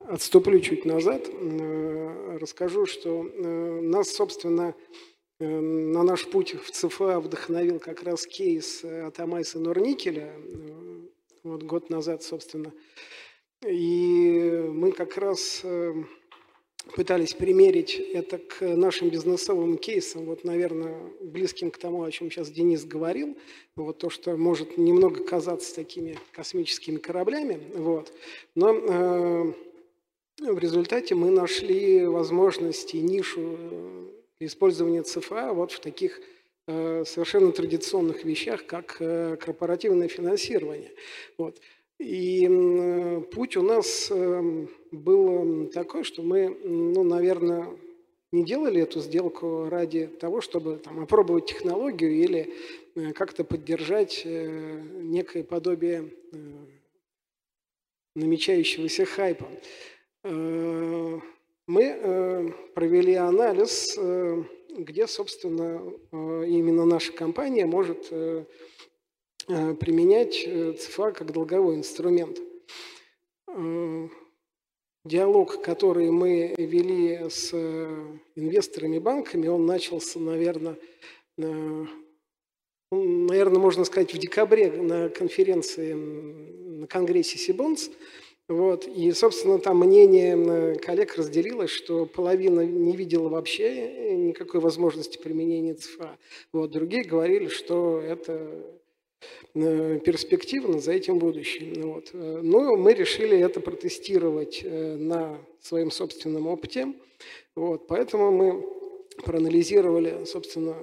Отступлю 0.00 0.60
чуть 0.60 0.84
назад, 0.84 1.28
э, 1.28 2.38
расскажу, 2.38 2.86
что 2.86 3.24
э, 3.24 3.80
нас, 3.80 4.10
собственно, 4.10 4.74
на 5.46 6.02
наш 6.02 6.26
путь 6.26 6.54
в 6.54 6.70
ЦФА 6.70 7.20
вдохновил 7.20 7.78
как 7.78 8.02
раз 8.02 8.26
кейс 8.26 8.84
э, 8.84 9.02
от 9.02 9.18
Амайса 9.20 9.58
Норникеля, 9.58 10.32
э, 10.36 11.00
вот 11.42 11.62
год 11.62 11.90
назад, 11.90 12.22
собственно. 12.22 12.72
И 13.66 14.64
мы 14.68 14.92
как 14.92 15.16
раз 15.16 15.60
эм, 15.62 16.08
пытались 16.94 17.34
примерить 17.34 17.94
это 17.94 18.38
к 18.38 18.60
нашим 18.60 19.08
бизнесовым 19.08 19.78
кейсам, 19.78 20.24
вот, 20.24 20.44
наверное, 20.44 21.00
близким 21.20 21.70
к 21.70 21.78
тому, 21.78 22.02
о 22.02 22.10
чем 22.10 22.30
сейчас 22.30 22.50
Денис 22.50 22.84
говорил, 22.84 23.36
вот 23.76 23.98
то, 23.98 24.10
что 24.10 24.36
может 24.36 24.78
немного 24.78 25.24
казаться 25.24 25.74
такими 25.74 26.18
космическими 26.32 26.98
кораблями, 26.98 27.60
вот. 27.74 28.12
но 28.54 28.74
э, 28.74 29.52
в 30.40 30.58
результате 30.58 31.14
мы 31.14 31.30
нашли 31.30 32.04
возможности, 32.06 32.96
нишу 32.96 33.56
э, 33.58 34.06
использование 34.46 35.02
ЦФА 35.02 35.52
вот 35.52 35.72
в 35.72 35.80
таких 35.80 36.20
э, 36.66 37.04
совершенно 37.04 37.52
традиционных 37.52 38.24
вещах, 38.24 38.66
как 38.66 38.96
э, 39.00 39.36
корпоративное 39.36 40.08
финансирование. 40.08 40.92
Вот. 41.38 41.60
И 41.98 42.46
э, 42.48 43.20
путь 43.32 43.56
у 43.56 43.62
нас 43.62 44.10
был 44.90 45.68
такой, 45.68 46.04
что 46.04 46.22
мы, 46.22 46.48
ну, 46.64 47.02
наверное, 47.02 47.68
не 48.32 48.44
делали 48.44 48.80
эту 48.80 49.00
сделку 49.00 49.68
ради 49.68 50.06
того, 50.06 50.40
чтобы 50.40 50.78
там, 50.78 51.00
опробовать 51.00 51.46
технологию 51.46 52.12
или 52.12 52.54
как-то 53.12 53.44
поддержать 53.44 54.22
некое 54.24 55.44
подобие 55.44 56.10
намечающегося 58.14 59.04
хайпа. 59.04 59.48
Мы 61.68 61.84
э, 61.84 62.48
провели 62.74 63.14
анализ, 63.14 63.94
э, 63.96 64.42
где, 64.78 65.06
собственно, 65.06 65.80
э, 66.10 66.44
именно 66.48 66.84
наша 66.84 67.12
компания 67.12 67.66
может 67.66 68.10
применять 69.48 70.34
ЦФА 70.80 71.10
как 71.10 71.32
долговой 71.32 71.74
инструмент. 71.74 72.38
Диалог, 75.04 75.60
который 75.62 76.12
мы 76.12 76.54
вели 76.56 77.28
с 77.28 77.52
инвесторами 78.36 78.98
банками, 78.98 79.48
он 79.48 79.66
начался, 79.66 80.20
наверное, 80.20 80.76
наверное, 82.92 83.58
можно 83.58 83.84
сказать, 83.84 84.14
в 84.14 84.18
декабре 84.18 84.70
на 84.70 85.08
конференции, 85.08 85.92
на 85.92 86.86
конгрессе 86.86 87.36
Сибонс– 87.36 87.90
вот. 88.48 88.86
И, 88.86 89.12
собственно, 89.12 89.58
там 89.58 89.78
мнение 89.78 90.76
коллег 90.76 91.16
разделилось, 91.16 91.70
что 91.70 92.06
половина 92.06 92.60
не 92.60 92.96
видела 92.96 93.28
вообще 93.28 93.68
э, 93.68 94.14
никакой 94.14 94.60
возможности 94.60 95.16
применения 95.16 95.74
ЦФА. 95.74 96.18
Вот. 96.52 96.70
Другие 96.72 97.04
говорили, 97.04 97.46
что 97.46 98.00
это 98.00 98.76
э, 99.54 100.00
перспективно, 100.04 100.80
за 100.80 100.92
этим 100.92 101.18
будущее. 101.18 101.84
Вот. 101.84 102.10
Э, 102.12 102.40
но 102.42 102.76
мы 102.76 102.94
решили 102.94 103.38
это 103.38 103.60
протестировать 103.60 104.64
на 104.64 105.38
своем 105.60 105.90
собственном 105.90 106.48
опыте. 106.48 106.92
Вот. 107.54 107.86
Поэтому 107.86 108.32
мы 108.32 108.66
проанализировали, 109.24 110.24
собственно, 110.24 110.76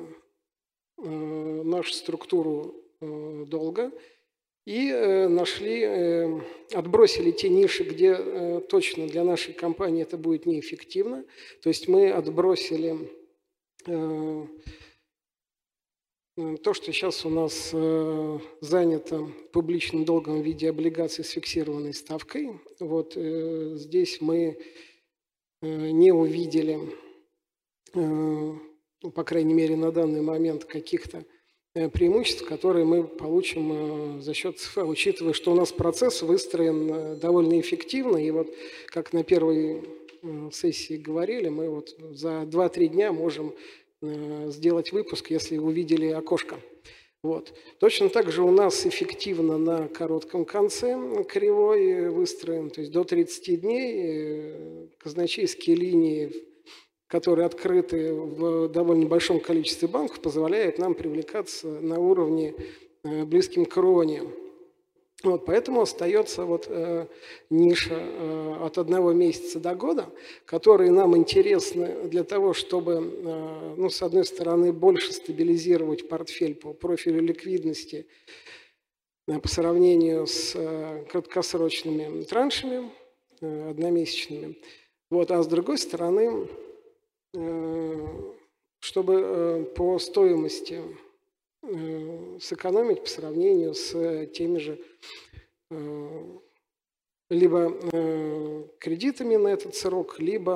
нашу 0.98 1.94
структуру 1.94 2.76
долга– 3.00 3.92
и 4.70 4.92
э, 4.92 5.28
нашли, 5.28 5.82
э, 5.82 6.42
отбросили 6.76 7.32
те 7.32 7.50
ниши, 7.50 7.84
где 7.84 8.16
э, 8.16 8.62
точно 8.70 9.08
для 9.08 9.24
нашей 9.24 9.52
компании 9.52 10.04
это 10.04 10.16
будет 10.16 10.46
неэффективно. 10.46 11.26
То 11.64 11.70
есть 11.70 11.88
мы 11.88 12.12
отбросили 12.12 13.10
то, 13.86 14.48
что 16.74 16.92
сейчас 16.92 17.26
у 17.26 17.30
нас 17.30 17.72
занято 18.62 19.28
публичным 19.54 20.06
долгом 20.06 20.42
в 20.42 20.46
виде 20.46 20.70
облигаций 20.70 21.24
с 21.24 21.30
фиксированной 21.30 21.94
ставкой. 21.94 22.60
Вот 22.80 23.14
здесь 23.16 24.20
мы 24.20 24.60
не 25.62 26.12
увидели, 26.12 26.80
ну, 27.94 28.60
по 29.16 29.24
крайней 29.24 29.54
мере, 29.54 29.78
на 29.78 29.92
данный 29.94 30.22
момент 30.22 30.66
каких-то 30.66 31.26
преимуществ, 31.88 32.46
которые 32.46 32.84
мы 32.84 33.04
получим 33.06 34.18
э, 34.18 34.22
за 34.22 34.34
счет 34.34 34.58
учитывая, 34.76 35.34
что 35.34 35.54
у 35.54 35.56
нас 35.56 35.72
процесс 35.72 36.22
выстроен 36.22 36.92
э, 36.92 37.16
довольно 37.16 37.60
эффективно. 37.60 38.18
И 38.18 38.32
вот 38.32 38.54
как 38.88 39.14
на 39.14 39.24
первой 39.24 39.84
сессии 40.52 40.98
говорили, 40.98 41.48
мы 41.48 41.70
вот 41.70 41.96
за 42.12 42.42
2-3 42.42 42.88
дня 42.88 43.14
можем 43.14 43.54
сделать 44.02 44.92
выпуск, 44.92 45.30
если 45.30 45.58
увидели 45.58 46.08
окошко. 46.08 46.58
Вот. 47.24 47.54
Точно 47.80 48.10
так 48.10 48.30
же 48.32 48.44
у 48.44 48.52
нас 48.52 48.86
эффективно 48.86 49.58
на 49.58 49.88
коротком 49.88 50.44
конце 50.44 50.98
кривой 51.24 52.10
выстроен, 52.10 52.70
то 52.70 52.82
есть 52.82 52.92
до 52.92 53.06
30 53.06 53.62
дней 53.62 54.90
казначейские 55.00 55.76
линии 55.78 56.49
которые 57.10 57.48
открыты 57.48 58.14
в 58.14 58.70
довольно 58.70 59.08
большом 59.08 59.40
количестве 59.40 59.88
банков, 59.88 60.22
позволяют 60.22 60.78
нам 60.78 60.94
привлекаться 60.94 61.68
на 61.68 62.00
уровне 62.00 62.54
э, 63.04 63.26
близким 63.26 63.66
к 63.66 63.74
кроне. 63.74 64.24
Вот, 65.24 65.46
поэтому 65.46 65.82
остается 65.82 66.46
вот, 66.46 66.68
э, 66.70 67.08
ниша 67.50 67.96
э, 67.96 68.56
от 68.62 68.78
одного 68.78 69.12
месяца 69.12 69.60
до 69.60 69.74
года, 69.74 70.06
которые 70.46 70.92
нам 70.92 71.18
интересны 71.18 72.08
для 72.08 72.24
того, 72.24 72.54
чтобы, 72.54 72.94
э, 72.94 73.74
ну, 73.76 73.90
с 73.90 74.04
одной 74.04 74.24
стороны, 74.24 74.72
больше 74.72 75.12
стабилизировать 75.12 76.08
портфель 76.08 76.54
по 76.54 76.74
профилю 76.74 77.22
ликвидности 77.22 78.06
э, 79.28 79.40
по 79.40 79.48
сравнению 79.48 80.28
с 80.28 80.54
э, 80.56 81.06
краткосрочными 81.12 82.22
траншами 82.24 82.92
э, 83.42 83.72
одномесячными. 83.72 84.60
Вот, 85.10 85.32
а 85.32 85.42
с 85.42 85.48
другой 85.48 85.80
стороны, 85.80 86.48
чтобы 88.80 89.22
э, 89.22 89.64
по 89.76 90.00
стоимости 90.00 90.82
э, 91.62 92.38
сэкономить 92.42 93.04
по 93.04 93.10
сравнению 93.10 93.74
с 93.76 94.26
теми 94.28 94.58
же 94.60 94.80
либо 97.30 98.68
кредитами 98.80 99.36
на 99.36 99.50
этот 99.50 99.76
срок, 99.76 100.20
либо 100.20 100.56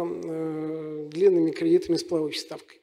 длинными 1.07 1.51
кредитами 1.51 1.97
с 1.97 2.03
плавающей 2.03 2.39
ставкой. 2.39 2.81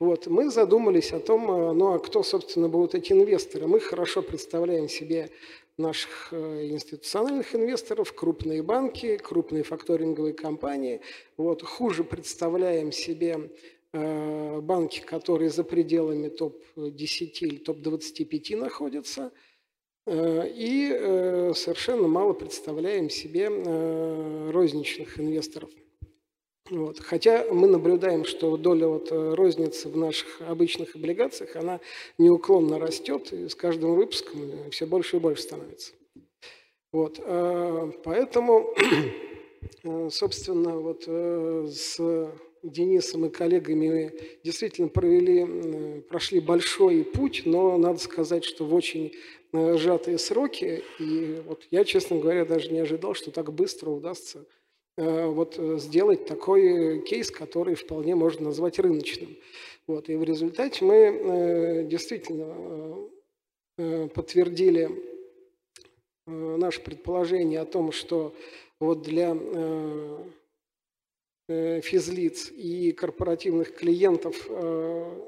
Вот. 0.00 0.26
Мы 0.26 0.50
задумались 0.50 1.12
о 1.12 1.20
том, 1.20 1.46
ну 1.78 1.92
а 1.94 2.00
кто, 2.00 2.24
собственно, 2.24 2.68
будут 2.68 2.96
эти 2.96 3.12
инвесторы. 3.12 3.68
Мы 3.68 3.78
хорошо 3.78 4.22
представляем 4.22 4.88
себе 4.88 5.30
наших 5.78 6.32
э, 6.32 6.68
институциональных 6.70 7.54
инвесторов, 7.54 8.12
крупные 8.12 8.62
банки, 8.62 9.16
крупные 9.16 9.62
факторинговые 9.62 10.34
компании. 10.34 11.00
Вот, 11.36 11.62
хуже 11.62 12.04
представляем 12.04 12.90
себе 12.92 13.52
э, 13.92 14.60
банки, 14.60 15.00
которые 15.00 15.50
за 15.50 15.64
пределами 15.64 16.28
топ-10 16.28 17.30
или 17.40 17.56
топ-25 17.58 18.56
находятся. 18.56 19.32
Э, 20.06 20.46
и 20.48 21.52
совершенно 21.54 22.08
мало 22.08 22.32
представляем 22.32 23.08
себе 23.08 23.48
розничных 24.50 25.18
инвесторов. 25.20 25.70
Вот. 26.70 27.00
Хотя 27.00 27.46
мы 27.50 27.66
наблюдаем, 27.66 28.24
что 28.24 28.56
доля 28.56 28.88
вот 28.88 29.10
э, 29.10 29.34
розницы 29.34 29.88
в 29.88 29.96
наших 29.96 30.40
обычных 30.42 30.94
облигациях, 30.96 31.56
она 31.56 31.80
неуклонно 32.18 32.78
растет, 32.78 33.32
и 33.32 33.48
с 33.48 33.54
каждым 33.54 33.94
выпуском 33.94 34.70
все 34.70 34.86
больше 34.86 35.16
и 35.16 35.20
больше 35.20 35.42
становится. 35.42 35.92
Вот. 36.92 37.20
Э, 37.24 37.90
поэтому, 38.04 38.74
э, 39.82 40.08
собственно, 40.10 40.76
вот 40.76 41.04
с 41.06 42.30
Денисом 42.62 43.26
и 43.26 43.30
коллегами 43.30 44.12
действительно 44.44 44.88
провели, 44.88 46.02
прошли 46.02 46.40
большой 46.40 47.04
путь, 47.04 47.42
но 47.46 47.78
надо 47.78 47.98
сказать, 47.98 48.44
что 48.44 48.64
в 48.64 48.74
очень 48.74 49.14
сжатые 49.52 50.18
сроки. 50.18 50.82
И 50.98 51.40
вот 51.46 51.66
я, 51.70 51.84
честно 51.84 52.18
говоря, 52.18 52.44
даже 52.44 52.70
не 52.70 52.80
ожидал, 52.80 53.14
что 53.14 53.30
так 53.30 53.52
быстро 53.54 53.90
удастся 53.90 54.44
вот 54.98 55.54
сделать 55.80 56.26
такой 56.26 57.02
кейс, 57.02 57.30
который 57.30 57.76
вполне 57.76 58.14
можно 58.14 58.46
назвать 58.46 58.78
рыночным. 58.78 59.36
Вот, 59.86 60.08
и 60.08 60.16
в 60.16 60.24
результате 60.24 60.84
мы 60.84 61.86
действительно 61.88 63.08
подтвердили 64.08 64.90
наше 66.26 66.82
предположение 66.82 67.60
о 67.60 67.64
том, 67.64 67.92
что 67.92 68.34
вот 68.80 69.02
для 69.02 69.34
Э, 71.50 71.80
физлиц 71.80 72.50
и 72.50 72.92
корпоративных 72.92 73.74
клиентов, 73.74 74.36
э, 74.50 75.20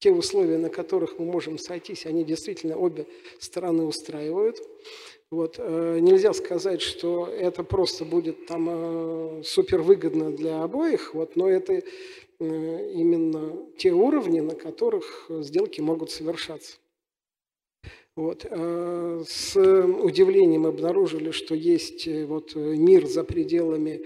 те 0.00 0.10
условия, 0.10 0.58
на 0.58 0.68
которых 0.68 1.20
мы 1.20 1.26
можем 1.26 1.58
сойтись, 1.58 2.06
они 2.06 2.24
действительно 2.24 2.76
обе 2.76 3.06
стороны 3.38 3.84
устраивают. 3.84 4.58
Вот. 5.34 5.56
Э, 5.58 5.98
нельзя 6.00 6.32
сказать, 6.32 6.80
что 6.80 7.26
это 7.26 7.64
просто 7.64 8.04
будет 8.04 8.46
там 8.46 9.42
супер 9.44 9.82
выгодно 9.82 10.30
для 10.30 10.62
обоих, 10.62 11.14
вот, 11.14 11.36
но 11.36 11.48
это 11.48 11.82
именно 12.40 13.64
те 13.78 13.92
уровни, 13.92 14.40
на 14.40 14.54
которых 14.54 15.26
сделки 15.28 15.80
могут 15.80 16.10
совершаться. 16.10 16.78
Вот. 18.16 18.42
С 18.42 19.56
удивлением 19.56 20.66
обнаружили, 20.66 21.30
что 21.30 21.54
есть 21.54 22.08
вот 22.26 22.54
мир 22.56 23.06
за 23.06 23.22
пределами 23.22 24.04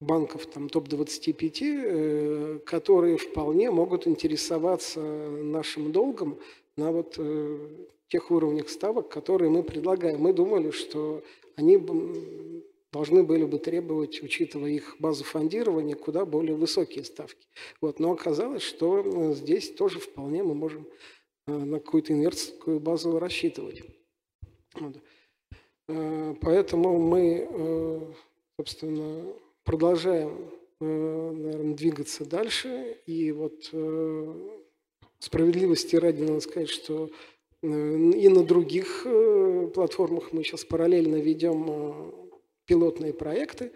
банков 0.00 0.46
там 0.46 0.68
топ-25, 0.68 1.60
э, 1.60 2.58
которые 2.64 3.16
вполне 3.16 3.70
могут 3.70 4.06
интересоваться 4.06 5.00
нашим 5.00 5.92
долгом 5.92 6.38
на 6.76 6.92
вот 6.92 7.14
э, 7.18 7.58
тех 8.08 8.30
уровнях 8.30 8.68
ставок, 8.68 9.08
которые 9.08 9.50
мы 9.50 9.62
предлагаем. 9.62 10.20
Мы 10.20 10.32
думали, 10.32 10.70
что 10.70 11.22
они 11.56 11.76
должны 12.92 13.22
были 13.22 13.44
бы 13.44 13.58
требовать, 13.58 14.22
учитывая 14.22 14.70
их 14.70 14.96
базу 14.98 15.24
фондирования, 15.24 15.94
куда 15.94 16.24
более 16.24 16.54
высокие 16.54 17.04
ставки. 17.04 17.46
Вот. 17.80 18.00
Но 18.00 18.12
оказалось, 18.12 18.62
что 18.62 19.00
э, 19.00 19.34
здесь 19.34 19.74
тоже 19.74 19.98
вполне 19.98 20.42
мы 20.42 20.54
можем 20.54 20.86
на 21.46 21.80
какую-то 21.80 22.12
инвесторскую 22.12 22.78
базу 22.78 23.18
рассчитывать. 23.18 23.82
Вот. 24.74 24.96
Поэтому 26.42 26.98
мы, 26.98 28.14
собственно, 28.58 29.32
продолжаем, 29.68 30.50
э, 30.80 30.84
наверное, 30.84 31.74
двигаться 31.74 32.24
дальше. 32.24 32.96
И 33.04 33.30
вот 33.32 33.68
э, 33.72 34.34
справедливости 35.18 35.94
ради 35.96 36.22
надо 36.22 36.40
сказать, 36.40 36.70
что 36.70 37.06
э, 37.06 37.10
и 37.62 38.28
на 38.28 38.44
других 38.44 39.06
платформах 39.74 40.32
мы 40.32 40.44
сейчас 40.44 40.64
параллельно 40.64 41.16
ведем 41.16 42.12
пилотные 42.66 43.14
проекты, 43.14 43.72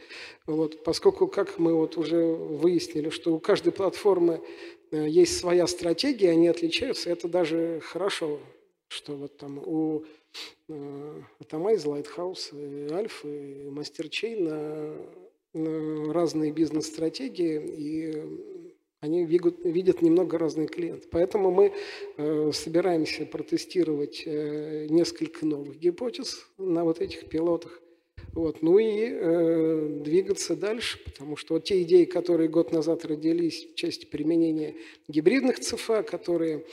вот, 0.46 0.84
поскольку, 0.84 1.26
как 1.26 1.58
мы 1.58 1.74
вот 1.74 1.96
уже 1.96 2.22
выяснили, 2.22 3.08
что 3.08 3.34
у 3.34 3.40
каждой 3.40 3.72
платформы 3.72 4.42
есть 4.90 5.38
своя 5.38 5.66
стратегия, 5.66 6.30
они 6.30 6.48
отличаются, 6.48 7.08
это 7.08 7.26
даже 7.26 7.80
хорошо, 7.82 8.38
что 8.88 9.14
вот 9.16 9.38
там 9.38 9.58
у 9.58 10.04
Атомайз, 11.40 11.86
Lighthouse, 11.86 12.92
Альфа 12.92 13.28
и 13.28 13.68
разные 15.54 16.52
бизнес-стратегии, 16.52 17.60
и 17.60 18.71
они 19.02 19.24
видят, 19.24 19.56
видят 19.64 20.00
немного 20.00 20.38
разные 20.38 20.68
клиенты. 20.68 21.08
Поэтому 21.10 21.50
мы 21.50 21.72
э, 22.16 22.50
собираемся 22.54 23.26
протестировать 23.26 24.22
э, 24.24 24.86
несколько 24.88 25.44
новых 25.44 25.76
гипотез 25.76 26.46
на 26.56 26.84
вот 26.84 27.00
этих 27.00 27.28
пилотах. 27.28 27.82
Вот. 28.32 28.62
Ну 28.62 28.78
и 28.78 29.08
э, 29.10 30.00
двигаться 30.04 30.54
дальше, 30.54 31.02
потому 31.04 31.36
что 31.36 31.54
вот 31.54 31.64
те 31.64 31.82
идеи, 31.82 32.04
которые 32.04 32.48
год 32.48 32.70
назад 32.70 33.04
родились 33.04 33.72
в 33.72 33.74
части 33.74 34.06
применения 34.06 34.76
гибридных 35.08 35.58
ЦФА, 35.58 36.04
которые 36.04 36.64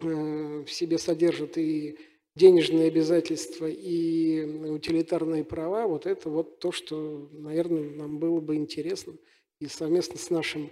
э, 0.00 0.64
в 0.66 0.72
себе 0.72 0.96
содержат 0.96 1.58
и 1.58 1.98
денежные 2.36 2.88
обязательства 2.88 3.66
и 3.68 4.42
утилитарные 4.66 5.44
права, 5.44 5.86
вот 5.86 6.06
это 6.06 6.30
вот 6.30 6.58
то, 6.58 6.72
что, 6.72 7.28
наверное, 7.32 7.90
нам 7.90 8.18
было 8.18 8.40
бы 8.40 8.56
интересно. 8.56 9.12
И 9.60 9.66
совместно 9.66 10.16
с 10.16 10.30
нашим 10.30 10.70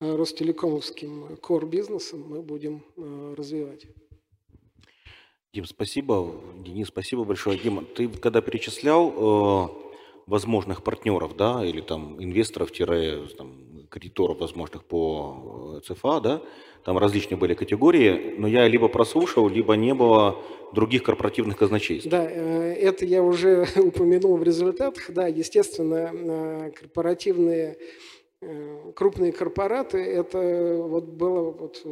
Ростелекомовским 0.00 1.36
кор-бизнесом 1.36 2.24
мы 2.26 2.40
будем 2.40 2.82
э, 2.96 3.34
развивать. 3.36 3.86
Дим, 5.52 5.66
спасибо. 5.66 6.40
Денис, 6.64 6.88
спасибо 6.88 7.24
большое. 7.24 7.58
Дима, 7.58 7.84
ты 7.84 8.08
когда 8.08 8.40
перечислял 8.40 9.10
э, 9.10 9.68
возможных 10.26 10.82
партнеров, 10.82 11.36
да, 11.36 11.64
или 11.66 11.82
там 11.82 12.22
инвесторов, 12.22 12.70
там, 12.72 13.86
кредиторов 13.90 14.38
возможных 14.38 14.84
по 14.84 15.80
ЦФА, 15.84 16.20
да, 16.20 16.42
там 16.84 16.96
различные 16.96 17.36
были 17.36 17.54
категории, 17.54 18.36
но 18.38 18.48
я 18.48 18.66
либо 18.68 18.88
прослушал, 18.88 19.48
либо 19.48 19.74
не 19.74 19.92
было 19.92 20.36
других 20.72 21.02
корпоративных 21.02 21.58
казначейств. 21.58 22.08
Да, 22.08 22.24
э, 22.24 22.72
это 22.72 23.04
я 23.04 23.22
уже 23.22 23.66
упомянул 23.76 24.36
в 24.36 24.42
результатах. 24.42 25.10
Да, 25.10 25.26
естественно, 25.26 26.10
э, 26.12 26.70
корпоративные 26.70 27.72
э, 27.72 27.76
крупные 28.94 29.32
корпораты, 29.32 29.98
это 29.98 30.76
вот 30.82 31.04
было 31.04 31.50
вот 31.50 31.86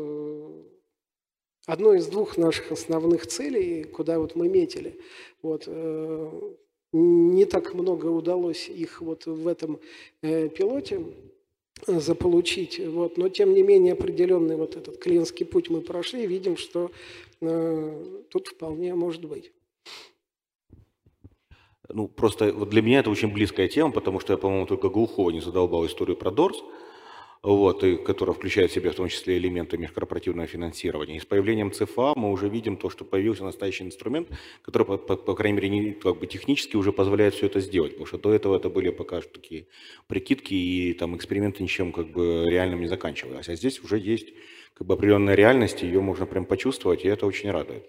одно 1.67 1.95
из 1.95 2.07
двух 2.07 2.37
наших 2.37 2.73
основных 2.73 3.27
целей, 3.27 3.85
куда 3.85 4.19
вот 4.19 4.35
мы 4.35 4.49
метили. 4.49 4.99
Вот, 5.43 5.69
не 6.93 7.45
так 7.45 7.75
много 7.75 8.07
удалось 8.07 8.69
их 8.69 9.03
вот 9.03 9.27
в 9.27 9.47
этом 9.47 9.79
пилоте 10.23 11.05
заполучить. 11.87 12.79
Вот. 12.79 13.17
Но, 13.17 13.29
тем 13.29 13.55
не 13.55 13.63
менее, 13.63 13.93
определенный 13.93 14.57
вот 14.57 14.77
этот 14.77 14.99
клиентский 14.99 15.47
путь 15.47 15.71
мы 15.71 15.81
прошли, 15.81 16.27
видим, 16.27 16.57
что 16.57 16.91
э, 17.41 18.23
тут 18.31 18.49
вполне 18.49 18.95
может 18.95 19.25
быть. 19.25 19.53
Ну, 21.89 22.09
просто 22.09 22.53
вот 22.53 22.69
для 22.69 22.83
меня 22.83 23.01
это 23.01 23.11
очень 23.11 23.33
близкая 23.33 23.69
тема, 23.69 23.93
потому 23.93 24.21
что 24.21 24.33
я, 24.33 24.37
по-моему, 24.37 24.67
только 24.67 24.89
глухого 24.89 25.31
не 25.31 25.41
задолбал 25.41 25.87
историю 25.87 26.17
про 26.17 26.31
Дорс 26.31 26.63
вот, 27.43 27.85
и 27.85 27.97
которая 27.97 28.35
включает 28.35 28.71
в 28.71 28.75
себя 28.75 28.91
в 28.91 28.95
том 28.95 29.09
числе 29.09 29.39
элементы 29.39 29.79
межкорпоративного 29.79 30.47
финансирования. 30.47 31.17
И 31.17 31.21
с 31.21 31.25
появлением 31.25 31.73
ЦФА 31.73 32.15
мы 32.17 32.31
уже 32.31 32.49
видим 32.49 32.77
то, 32.77 32.91
что 32.91 33.05
появился 33.05 33.45
настоящий 33.45 33.85
инструмент, 33.85 34.29
который, 34.63 34.85
по, 34.85 34.97
по, 34.97 35.17
по 35.17 35.35
крайней 35.35 35.57
мере, 35.57 35.69
не, 35.69 35.93
как 35.93 36.19
бы 36.19 36.27
технически 36.27 36.77
уже 36.77 36.93
позволяет 36.93 37.35
все 37.35 37.47
это 37.47 37.61
сделать, 37.61 37.93
потому 37.93 38.07
что 38.07 38.19
до 38.19 38.33
этого 38.33 38.57
это 38.57 38.69
были 38.69 38.91
пока 38.91 39.23
что 39.23 39.33
такие 39.33 39.67
прикидки 40.09 40.55
и 40.55 40.93
там 40.95 41.17
эксперименты 41.17 41.63
ничем 41.63 41.93
как 41.93 42.11
бы 42.11 42.45
реальным 42.49 42.81
не 42.81 42.89
заканчивались. 42.89 43.49
А 43.49 43.55
здесь 43.55 43.81
уже 43.81 43.99
есть 43.99 44.29
как 44.75 44.87
бы 44.87 44.95
определенная 44.95 45.35
реальность, 45.35 45.83
ее 45.83 46.01
можно 46.01 46.27
прям 46.27 46.45
почувствовать, 46.45 47.05
и 47.05 47.09
это 47.09 47.27
очень 47.27 47.51
радует. 47.51 47.85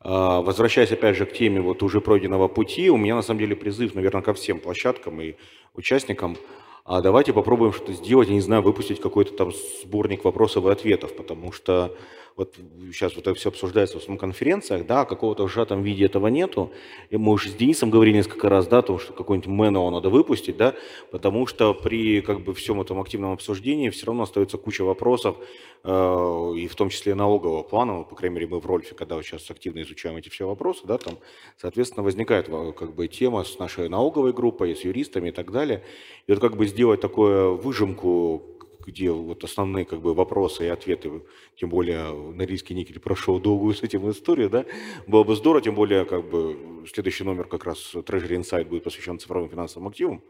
А, 0.00 0.40
возвращаясь 0.40 0.92
опять 0.92 1.16
же 1.16 1.26
к 1.26 1.32
теме 1.32 1.60
вот 1.60 1.82
уже 1.82 2.00
пройденного 2.00 2.48
пути, 2.48 2.90
у 2.90 2.96
меня 2.96 3.14
на 3.14 3.22
самом 3.22 3.40
деле 3.40 3.56
призыв, 3.56 3.94
наверное, 3.94 4.22
ко 4.22 4.34
всем 4.34 4.60
площадкам 4.60 5.20
и 5.20 5.34
участникам– 5.74 6.36
а 6.88 7.02
давайте 7.02 7.34
попробуем 7.34 7.74
что-то 7.74 7.92
сделать, 7.92 8.28
я 8.28 8.34
не 8.34 8.40
знаю, 8.40 8.62
выпустить 8.62 8.98
какой-то 8.98 9.34
там 9.34 9.52
сборник 9.82 10.24
вопросов 10.24 10.64
и 10.64 10.70
ответов, 10.70 11.14
потому 11.14 11.52
что 11.52 11.94
вот 12.38 12.54
сейчас 12.92 13.16
вот 13.16 13.26
это 13.26 13.34
все 13.34 13.48
обсуждается 13.48 13.98
в 13.98 14.00
основном 14.00 14.18
конференциях, 14.18 14.86
да, 14.86 15.04
какого-то 15.04 15.48
в 15.48 15.52
сжатом 15.52 15.82
виде 15.82 16.04
этого 16.04 16.28
нету. 16.28 16.72
И 17.10 17.16
мы 17.16 17.32
уже 17.32 17.48
с 17.48 17.54
Денисом 17.54 17.90
говорили 17.90 18.18
несколько 18.18 18.48
раз, 18.48 18.68
да, 18.68 18.80
то, 18.80 18.96
что 18.98 19.12
какой-нибудь 19.12 19.48
МНО 19.48 19.90
надо 19.90 20.08
выпустить, 20.08 20.56
да, 20.56 20.74
потому 21.10 21.48
что 21.48 21.74
при 21.74 22.20
как 22.20 22.44
бы 22.44 22.54
всем 22.54 22.80
этом 22.80 23.00
активном 23.00 23.32
обсуждении 23.32 23.90
все 23.90 24.06
равно 24.06 24.22
остается 24.22 24.56
куча 24.56 24.82
вопросов, 24.82 25.36
э, 25.82 26.52
и 26.56 26.68
в 26.68 26.76
том 26.76 26.90
числе 26.90 27.16
налогового 27.16 27.64
плана, 27.64 28.04
по 28.04 28.14
крайней 28.14 28.36
мере, 28.36 28.46
мы 28.46 28.60
в 28.60 28.66
Рольфе, 28.66 28.94
когда 28.94 29.16
вот 29.16 29.24
сейчас 29.24 29.50
активно 29.50 29.82
изучаем 29.82 30.16
эти 30.16 30.28
все 30.28 30.46
вопросы, 30.46 30.86
да, 30.86 30.96
там, 30.96 31.18
соответственно, 31.56 32.04
возникает 32.04 32.46
как 32.46 32.94
бы 32.94 33.08
тема 33.08 33.42
с 33.42 33.58
нашей 33.58 33.88
налоговой 33.88 34.32
группой, 34.32 34.76
с 34.76 34.82
юристами 34.82 35.30
и 35.30 35.32
так 35.32 35.50
далее. 35.50 35.82
И 36.28 36.32
вот 36.32 36.40
как 36.40 36.56
бы 36.56 36.68
сделать 36.68 37.00
такую 37.00 37.56
выжимку 37.56 38.57
где 38.88 39.10
вот 39.10 39.44
основные 39.44 39.84
как 39.84 40.00
бы 40.00 40.14
вопросы 40.14 40.64
и 40.64 40.68
ответы, 40.68 41.22
тем 41.56 41.68
более 41.68 42.12
Норильский 42.32 42.74
никель 42.74 43.00
прошел 43.00 43.38
долгую 43.38 43.74
с 43.74 43.82
этим 43.82 44.10
историю, 44.10 44.48
да, 44.48 44.64
было 45.06 45.24
бы 45.24 45.36
здорово, 45.36 45.62
тем 45.62 45.74
более 45.74 46.04
как 46.04 46.28
бы 46.28 46.84
следующий 46.90 47.24
номер 47.24 47.44
как 47.44 47.64
раз 47.64 47.94
Treasury 47.94 48.40
Insight 48.40 48.64
будет 48.64 48.84
посвящен 48.84 49.18
цифровым 49.18 49.50
финансовым 49.50 49.88
активам, 49.88 50.22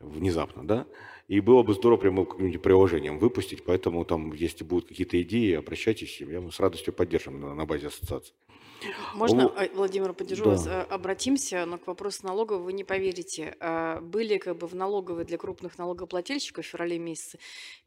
внезапно, 0.00 0.66
да, 0.66 0.86
и 1.28 1.40
было 1.40 1.62
бы 1.62 1.74
здорово 1.74 2.00
прямо 2.00 2.24
каким-нибудь 2.24 2.60
приложением 2.60 3.18
выпустить, 3.18 3.64
поэтому 3.64 4.04
там, 4.04 4.32
если 4.32 4.64
будут 4.64 4.88
какие-то 4.88 5.22
идеи, 5.22 5.52
обращайтесь, 5.54 6.20
я 6.20 6.50
с 6.50 6.60
радостью 6.60 6.92
поддержим 6.92 7.40
на, 7.40 7.54
на 7.54 7.64
базе 7.66 7.86
ассоциации. 7.86 8.34
Можно, 9.14 9.46
О, 9.46 9.64
э, 9.64 9.70
Владимир, 9.74 10.12
поддержу 10.12 10.44
Да. 10.44 10.50
вас, 10.50 10.66
э, 10.66 10.82
обратимся, 10.82 11.64
но 11.66 11.78
к 11.78 11.86
вопросу 11.86 12.26
налогов 12.26 12.62
вы 12.62 12.72
не 12.72 12.84
поверите. 12.84 13.56
А, 13.60 14.00
Были 14.00 14.38
как 14.38 14.56
бы 14.56 14.66
в 14.66 14.74
налоговой 14.74 15.24
для 15.24 15.38
крупных 15.38 15.78
налогоплательщиков 15.78 16.64
в 16.64 16.68
феврале 16.68 16.98
месяце 16.98 17.38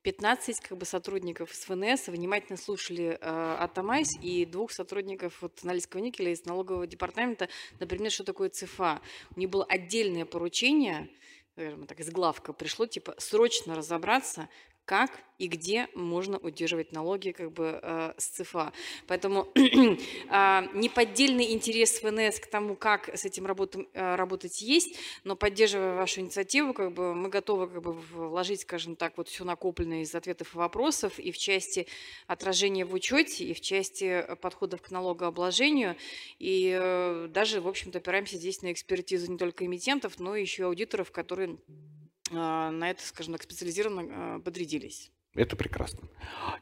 15 0.02 0.60
как 0.62 0.78
бы 0.78 0.86
сотрудников 0.86 1.52
из 1.52 1.60
ФНС 1.66 2.08
внимательно 2.08 2.58
слушали 2.58 3.18
э, 3.20 3.56
Атамайс 3.60 4.08
и 4.22 4.46
двух 4.46 4.72
сотрудников 4.72 5.42
вот 5.42 5.64
Норильского 5.64 6.02
никеля 6.02 6.32
из 6.32 6.46
налогового 6.46 6.88
департамента, 6.88 7.50
например, 7.80 8.12
что 8.12 8.24
такое 8.24 8.50
ЦФА. 8.50 9.02
У 9.36 9.40
них 9.40 9.50
было 9.50 9.66
отдельное 9.66 10.26
поручение, 10.26 11.10
скажем 11.54 11.88
так, 11.88 12.00
из 12.00 12.10
главка 12.12 12.54
пришло, 12.54 12.86
типа, 12.86 13.16
срочно 13.18 13.76
разобраться, 13.76 14.50
как 14.86 15.12
и 15.38 15.48
где 15.48 15.90
можно 15.96 16.38
удерживать 16.38 16.94
налоги 16.94 17.32
как 17.32 17.52
бы 17.52 17.80
э, 17.82 18.14
с 18.18 18.28
ЦФА. 18.28 18.72
Поэтому 19.08 19.50
а, 20.30 20.66
неподдельный 20.74 21.52
интерес 21.52 22.00
ФНС 22.00 22.40
к 22.40 22.48
тому, 22.48 22.76
как 22.76 23.10
с 23.10 23.26
этим 23.26 23.46
работам, 23.46 23.88
э, 23.94 24.16
работать 24.16 24.62
есть, 24.62 24.98
но 25.24 25.36
поддерживая 25.36 25.96
вашу 25.96 26.22
инициативу, 26.22 26.74
как 26.74 26.94
бы 26.94 27.14
мы 27.14 27.30
готовы 27.30 27.68
как 27.68 27.82
бы 27.82 27.92
вложить, 27.94 28.62
скажем 28.62 28.96
так, 28.96 29.18
вот 29.18 29.28
все 29.28 29.44
накопленное 29.44 30.04
из 30.04 30.16
ответов 30.16 30.56
и 30.56 30.58
вопросов 30.58 31.20
и 31.20 31.32
в 31.32 31.38
части 31.38 31.88
отражения 32.28 32.86
в 32.86 32.94
учете, 32.94 33.44
и 33.44 33.54
в 33.54 33.60
части 33.60 34.06
э, 34.06 34.36
подходов 34.38 34.82
к 34.82 34.92
налогообложению, 34.92 35.98
и 36.40 36.78
э, 36.80 37.28
даже, 37.30 37.60
в 37.60 37.68
общем-то, 37.68 37.98
опираемся 37.98 38.38
здесь 38.38 38.62
на 38.62 38.72
экспертизу 38.72 39.30
не 39.30 39.38
только 39.38 39.66
эмитентов, 39.66 40.20
но 40.20 40.36
еще 40.36 40.64
и 40.64 40.66
аудиторов, 40.66 41.12
которые 41.12 41.58
на 42.32 42.90
это, 42.90 43.06
скажем 43.06 43.34
так, 43.34 43.44
специализированно 43.44 44.08
а, 44.10 44.40
подрядились. 44.40 45.12
Это 45.36 45.56
прекрасно. 45.56 46.08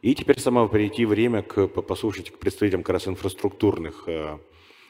И 0.01 0.15
теперь 0.15 0.39
самое 0.39 0.67
прийти 0.67 1.05
время 1.05 1.43
к, 1.43 1.67
по- 1.67 1.81
послушать 1.81 2.31
к 2.31 2.39
представителям 2.39 2.81
как 2.83 2.93
раз 2.93 3.07
инфраструктурных 3.07 4.05
э, 4.07 4.39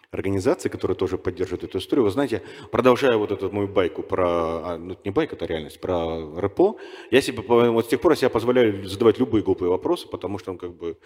организаций, 0.10 0.72
которые 0.72 0.96
тоже 0.96 1.18
поддерживают 1.18 1.66
эту 1.66 1.80
историю. 1.80 2.06
Вы 2.06 2.12
знаете, 2.12 2.42
продолжая 2.72 3.18
вот 3.18 3.32
эту 3.32 3.52
мою 3.52 3.68
байку 3.68 4.02
про, 4.02 4.28
а, 4.28 4.78
ну, 4.78 4.98
не 5.04 5.12
байка, 5.12 5.36
это 5.36 5.46
реальность, 5.46 5.82
про 5.82 6.40
рэпо, 6.40 6.78
я 7.12 7.22
себе, 7.22 7.42
вот 7.42 7.86
с 7.86 7.90
тех 7.90 8.00
пор 8.00 8.14
я 8.14 8.16
себе 8.16 8.30
позволяю 8.30 8.88
задавать 8.88 9.20
любые 9.20 9.44
глупые 9.44 9.70
вопросы, 9.70 10.08
потому 10.08 10.40
что, 10.40 10.54
ну, 10.54 10.58
как 10.58 10.74
бы, 10.76 10.98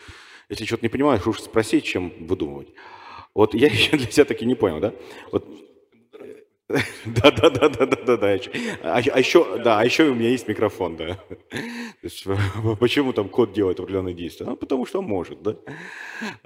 если 0.49 0.65
что-то 0.65 0.86
не 0.86 0.89
понимаешь, 0.89 1.26
лучше 1.26 1.41
спросить, 1.41 1.84
чем 1.84 2.13
выдумывать. 2.28 2.70
Вот 3.34 3.55
я 3.55 3.68
еще 3.72 3.97
для 3.97 4.11
себя 4.11 4.26
таки 4.26 4.45
не 4.45 4.55
понял, 4.55 4.80
да? 4.80 4.93
Вот 5.32 5.45
да, 6.70 7.32
да, 7.32 7.49
да, 7.49 7.70
да, 7.70 7.86
да, 7.86 7.95
да, 7.95 8.18
да. 8.18 8.39
А, 8.84 8.99
еще, 8.99 9.57
да, 9.63 9.80
а 9.80 9.86
еще 9.86 10.03
у 10.09 10.15
меня 10.15 10.30
есть 10.30 10.47
микрофон, 10.49 10.97
да. 10.97 11.18
Почему 12.80 13.13
там 13.13 13.30
код 13.30 13.53
делает 13.53 13.80
определенные 13.80 14.13
действия? 14.13 14.47
А 14.47 14.55
потому 14.55 14.86
что 14.86 15.01
может, 15.01 15.41
да. 15.41 15.55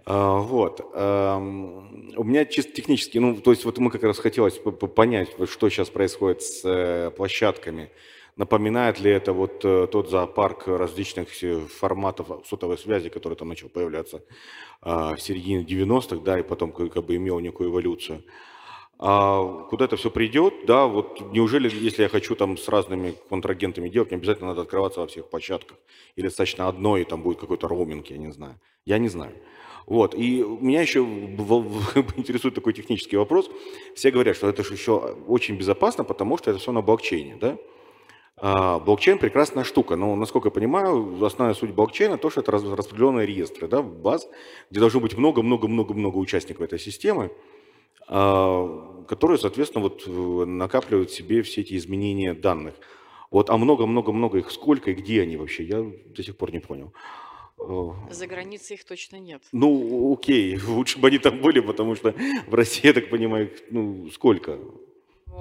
А, 0.06 0.38
вот. 0.38 0.80
У 0.82 2.24
меня 2.24 2.46
чисто 2.46 2.72
технически, 2.72 3.18
ну, 3.18 3.36
то 3.36 3.52
есть 3.52 3.66
вот 3.66 3.80
мы 3.80 3.90
как 3.90 4.04
раз 4.04 4.20
хотелось 4.20 4.60
понять, 4.96 5.30
что 5.50 5.70
сейчас 5.70 5.90
происходит 5.90 6.44
с 6.44 6.62
э, 6.66 7.12
площадками. 7.12 7.90
Напоминает 8.38 9.00
ли 9.00 9.12
это 9.12 9.34
вот 9.34 9.66
э, 9.66 9.88
тот 9.92 10.10
зоопарк 10.10 10.68
различных 10.68 11.44
э, 11.44 11.62
форматов 11.62 12.46
сотовой 12.48 12.78
связи, 12.78 13.10
который 13.10 13.36
там 13.36 13.50
начал 13.50 13.70
появляться 13.70 14.24
а, 14.82 15.16
в 15.16 15.22
середине 15.22 15.64
90-х, 15.64 16.24
да, 16.24 16.40
и 16.40 16.44
потом 16.44 16.72
как 16.72 17.06
бы 17.06 17.16
имел 17.16 17.40
некую 17.40 17.70
эволюцию. 17.70 18.24
А 19.04 19.64
куда 19.68 19.86
это 19.86 19.96
все 19.98 20.12
придет, 20.12 20.54
да, 20.68 20.86
вот 20.86 21.34
неужели, 21.34 21.68
если 21.74 22.04
я 22.04 22.10
хочу 22.10 22.36
там 22.36 22.56
с 22.56 22.68
разными 22.68 23.16
контрагентами 23.30 23.90
делать, 23.90 24.12
не 24.12 24.18
обязательно 24.18 24.50
надо 24.50 24.62
открываться 24.62 25.00
во 25.00 25.08
всех 25.08 25.28
площадках, 25.28 25.80
или 26.16 26.26
достаточно 26.26 26.68
одной, 26.68 27.02
и 27.02 27.04
там 27.04 27.24
будет 27.24 27.40
какой-то 27.40 27.68
роуминг, 27.68 28.06
я 28.12 28.18
не 28.18 28.32
знаю. 28.32 28.60
Я 28.86 29.00
не 29.00 29.10
знаю. 29.10 29.34
Вот, 29.88 30.14
и 30.14 30.44
меня 30.44 30.82
еще 30.82 31.00
интересует 32.16 32.54
такой 32.54 32.74
технический 32.74 33.18
вопрос. 33.18 33.50
Все 33.96 34.12
говорят, 34.12 34.36
что 34.36 34.48
это 34.48 34.64
же 34.64 34.76
еще 34.76 34.98
очень 35.28 35.56
безопасно, 35.56 36.04
потому 36.04 36.38
что 36.38 36.52
это 36.52 36.60
все 36.60 36.72
на 36.72 36.84
блокчейне, 36.84 37.38
да? 37.42 37.58
А, 38.38 38.78
блокчейн 38.78 39.18
прекрасная 39.18 39.64
штука, 39.64 39.96
но, 39.96 40.16
насколько 40.16 40.50
я 40.50 40.52
понимаю, 40.52 41.26
основная 41.26 41.56
суть 41.56 41.72
блокчейна 41.72 42.20
то, 42.20 42.30
что 42.30 42.42
это 42.42 42.52
распределенные 42.52 43.26
реестры, 43.26 43.68
да, 43.68 43.82
баз, 43.82 44.30
где 44.70 44.80
должно 44.80 45.00
быть 45.00 45.18
много-много-много-много 45.18 46.18
участников 46.18 46.62
этой 46.62 46.78
системы, 46.78 47.32
которые, 48.08 49.38
соответственно, 49.38 49.84
вот 49.84 50.04
э, 50.08 50.46
накапливают 50.46 51.10
в 51.10 51.14
себе 51.14 51.42
все 51.42 51.62
эти 51.62 51.76
изменения 51.76 52.34
данных. 52.34 52.76
Вот, 53.30 53.50
а 53.50 53.58
много-много-много 53.58 54.40
их 54.40 54.52
сколько 54.52 54.92
и 54.92 54.94
где 54.94 55.22
они 55.22 55.38
вообще, 55.38 55.64
я 55.64 55.84
до 56.06 56.24
сих 56.24 56.36
пор 56.38 56.52
не 56.52 56.60
понял. 56.60 56.94
Э, 57.60 57.90
За 58.10 58.28
границей 58.28 58.76
их 58.76 58.84
точно 58.86 59.18
нет. 59.18 59.42
Ну, 59.52 60.14
окей, 60.14 60.58
лучше 60.68 61.00
бы 61.00 61.08
они 61.08 61.18
там 61.18 61.42
были, 61.42 61.60
потому 61.60 61.96
что 61.96 62.14
в 62.48 62.54
России, 62.54 62.88
я 62.88 62.94
так 62.94 63.10
понимаю, 63.10 63.46
их, 63.52 63.64
ну, 63.70 64.10
сколько? 64.12 64.60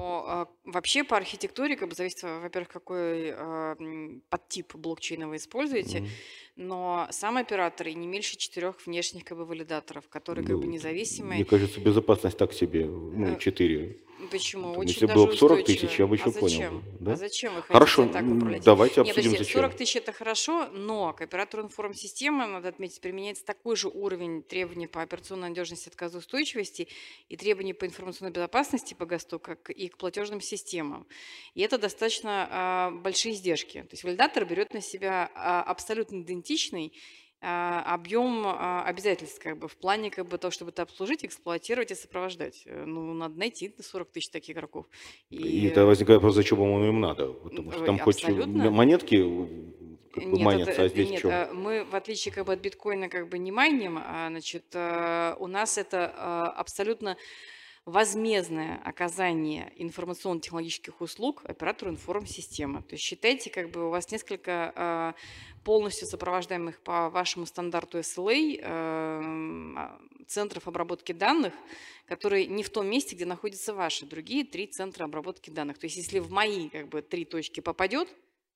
Но, 0.00 0.24
а, 0.26 0.48
вообще 0.64 1.04
по 1.04 1.16
архитектуре, 1.16 1.76
как 1.76 1.88
бы 1.90 1.94
зависит, 1.94 2.22
во- 2.22 2.40
во-первых, 2.40 2.68
какой 2.70 3.28
м, 3.28 4.22
подтип 4.30 4.74
блокчейна 4.74 5.28
вы 5.28 5.36
используете, 5.36 6.00
Мгм. 6.00 6.08
но 6.56 7.06
сам 7.10 7.36
оператор 7.36 7.86
и 7.88 7.94
не 7.94 8.06
меньше 8.06 8.36
четырех 8.38 8.86
внешних 8.86 9.24
как 9.24 9.36
бы 9.36 9.44
валидаторов, 9.44 10.08
которые 10.08 10.46
как 10.46 10.56
бы 10.58 10.64
Ну, 10.64 10.72
независимые. 10.72 11.34
Мне 11.36 11.44
кажется, 11.44 11.80
безопасность 11.80 12.38
так 12.38 12.52
себе, 12.54 12.86
ну, 12.86 13.34
Э, 13.34 13.38
4. 13.38 13.96
Почему? 14.30 14.72
Там, 14.72 14.78
Очень 14.78 14.88
если 14.90 15.06
даже 15.06 15.18
было 15.18 15.26
бы 15.26 15.36
40 15.36 15.64
тысяч, 15.64 15.76
устойчивые. 15.76 15.98
я 15.98 16.06
бы 16.06 16.16
еще 16.16 16.24
а 16.24 16.32
понял 16.32 16.48
зачем? 16.48 16.78
бы, 16.78 16.84
да? 17.00 17.12
А 17.12 17.16
зачем 17.16 17.54
вы 17.54 17.62
хотите 17.62 17.72
Хорошо, 17.72 18.06
так 18.08 18.24
управлять? 18.26 18.64
давайте 18.64 19.00
Нет, 19.00 19.16
обсудим, 19.16 19.38
зачем. 19.38 19.54
40 19.54 19.76
тысяч 19.76 19.96
это 19.96 20.12
хорошо, 20.12 20.66
но 20.68 21.12
к 21.12 21.20
оператору 21.22 21.62
информсистемы, 21.62 22.46
надо 22.46 22.68
отметить, 22.68 23.00
применяется 23.00 23.44
такой 23.44 23.76
же 23.76 23.88
уровень 23.88 24.42
требований 24.42 24.86
по 24.86 25.02
операционной 25.02 25.48
надежности, 25.48 25.88
отказоустойчивости 25.88 26.88
и 27.28 27.36
требований 27.36 27.72
по 27.72 27.86
информационной 27.86 28.32
безопасности 28.32 28.94
по 28.94 29.06
ГОСТу, 29.06 29.38
как 29.38 29.70
и 29.70 29.88
к 29.88 29.96
платежным 29.96 30.40
системам. 30.40 31.06
И 31.54 31.62
это 31.62 31.78
достаточно 31.78 32.48
а, 32.50 32.90
большие 32.90 33.34
издержки. 33.34 33.82
То 33.82 33.92
есть 33.92 34.04
валидатор 34.04 34.44
берет 34.44 34.74
на 34.74 34.80
себя 34.80 35.30
а, 35.34 35.62
абсолютно 35.62 36.20
идентичный 36.20 36.92
а, 36.92 37.29
объем 37.42 38.42
а, 38.46 38.84
обязательств 38.84 39.42
как 39.42 39.56
бы 39.58 39.66
в 39.66 39.76
плане 39.76 40.10
как 40.10 40.26
бы 40.28 40.36
того, 40.36 40.50
чтобы 40.50 40.70
это 40.72 40.82
обслужить, 40.82 41.24
эксплуатировать 41.24 41.90
и 41.90 41.94
сопровождать. 41.94 42.62
Э, 42.66 42.84
Ну, 42.84 43.14
надо 43.14 43.38
найти 43.38 43.74
40 43.80 44.10
тысяч 44.10 44.28
таких 44.28 44.56
игроков. 44.56 44.86
И 45.30 45.66
это 45.66 45.86
возникает 45.86 46.18
вопрос, 46.20 46.34
зачем 46.34 46.60
оно 46.60 46.86
им 46.86 47.00
надо? 47.00 47.28
Потому 47.32 47.70
что 47.72 47.80
Ой, 47.80 47.86
там 47.86 47.98
хоть 47.98 48.16
абсолютно. 48.22 48.70
монетки 48.70 49.16
как 50.12 50.24
бы 50.24 50.36
Нет, 50.36 50.44
манятся, 50.44 50.72
это- 50.72 50.82
а 50.82 50.88
здесь 50.88 51.10
нет, 51.10 51.24
э, 51.24 51.52
мы, 51.52 51.84
в 51.84 51.94
отличие 51.94 52.34
как 52.34 52.44
бы, 52.46 52.52
от 52.52 52.60
биткоина, 52.60 53.08
как 53.08 53.28
бы 53.28 53.38
не 53.38 53.52
майним, 53.52 53.98
а, 54.04 54.28
значит, 54.28 54.64
э, 54.74 55.36
у 55.38 55.46
нас 55.46 55.78
это 55.78 56.12
а, 56.16 56.48
абсолютно 56.50 57.16
возмездное 57.86 58.80
оказание 58.84 59.72
информационно-технологических 59.76 61.00
услуг 61.00 61.42
оператору 61.44 61.90
информсистемы. 61.90 62.82
То 62.82 62.94
есть 62.94 63.04
считайте, 63.04 63.50
как 63.50 63.70
бы 63.70 63.86
у 63.86 63.90
вас 63.90 64.10
несколько 64.10 64.72
а, 64.76 65.14
полностью 65.64 66.06
сопровождаемых 66.06 66.80
по 66.80 67.10
вашему 67.10 67.46
стандарту 67.46 67.98
SLA 67.98 68.60
эм, 68.60 69.78
а, 69.78 70.00
центров 70.26 70.68
обработки 70.68 71.12
данных, 71.12 71.54
которые 72.06 72.46
не 72.46 72.62
в 72.62 72.70
том 72.70 72.86
месте, 72.86 73.16
где 73.16 73.24
находятся 73.24 73.74
ваши 73.74 74.06
другие 74.06 74.44
три 74.44 74.66
центра 74.66 75.04
обработки 75.04 75.50
данных. 75.50 75.78
То 75.78 75.86
есть 75.86 75.96
если 75.96 76.18
в 76.18 76.30
мои 76.30 76.68
как 76.68 76.88
бы 76.88 77.02
три 77.02 77.24
точки 77.24 77.60
попадет, 77.60 78.08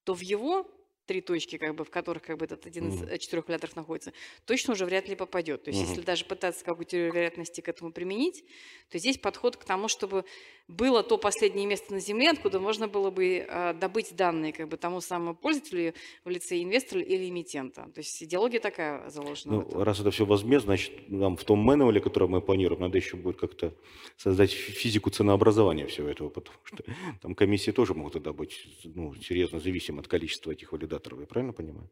то 0.03 0.13
в 0.13 0.21
его 0.21 0.67
три 1.05 1.21
точки, 1.21 1.57
как 1.57 1.75
бы, 1.75 1.83
в 1.83 1.89
которых 1.89 2.23
как 2.23 2.37
бы, 2.37 2.45
этот 2.45 2.65
один 2.65 2.89
из 2.89 3.01
э, 3.01 3.17
четырех 3.17 3.47
валидаторов 3.47 3.75
находится, 3.75 4.13
точно 4.45 4.73
уже 4.73 4.85
вряд 4.85 5.07
ли 5.07 5.15
попадет. 5.15 5.63
То 5.63 5.71
есть 5.71 5.81
если 5.81 6.01
даже 6.01 6.25
пытаться 6.25 6.63
какую-то 6.63 6.91
теорию 6.91 7.13
вероятности 7.13 7.61
к 7.61 7.67
этому 7.67 7.91
применить, 7.91 8.43
то 8.89 8.97
здесь 8.97 9.17
подход 9.17 9.57
к 9.57 9.65
тому, 9.65 9.87
чтобы 9.87 10.25
было 10.67 11.03
то 11.03 11.17
последнее 11.17 11.67
место 11.67 11.93
на 11.93 11.99
Земле, 11.99 12.31
откуда 12.31 12.59
можно 12.59 12.87
было 12.87 13.11
бы 13.11 13.45
э, 13.47 13.73
добыть 13.73 14.15
данные 14.15 14.51
как 14.51 14.67
бы, 14.67 14.77
тому 14.77 15.01
самому 15.01 15.35
пользователю 15.35 15.93
в 16.23 16.29
лице 16.29 16.61
инвестора 16.61 17.01
или 17.01 17.29
эмитента. 17.29 17.83
То 17.93 17.99
есть 17.99 18.23
идеология 18.23 18.59
такая 18.59 19.09
заложена 19.09 19.55
Ну, 19.57 19.83
раз 19.83 19.99
это 19.99 20.09
все 20.11 20.25
возмездно, 20.25 20.75
значит, 20.75 21.09
нам 21.09 21.37
в 21.37 21.43
том 21.43 21.59
мануале, 21.59 22.01
который 22.01 22.27
мы 22.27 22.41
планируем, 22.41 22.81
надо 22.81 22.97
еще 22.97 23.15
будет 23.15 23.37
как-то 23.37 23.73
создать 24.17 24.51
фи- 24.51 24.71
физику 24.71 25.09
ценообразования 25.09 25.85
всего 25.87 26.09
этого, 26.09 26.29
потому 26.29 26.57
что 26.63 26.83
там 27.21 27.35
комиссии 27.35 27.71
тоже 27.71 27.93
могут 27.93 28.13
тогда 28.13 28.33
быть 28.33 28.65
ну, 28.83 29.13
серьезно 29.15 29.59
зависимы 29.59 29.99
от 29.99 30.07
количества 30.07 30.51
этих 30.51 30.71
валидаторов, 30.71 30.94
я 30.95 31.27
правильно 31.27 31.53
понимаю? 31.53 31.89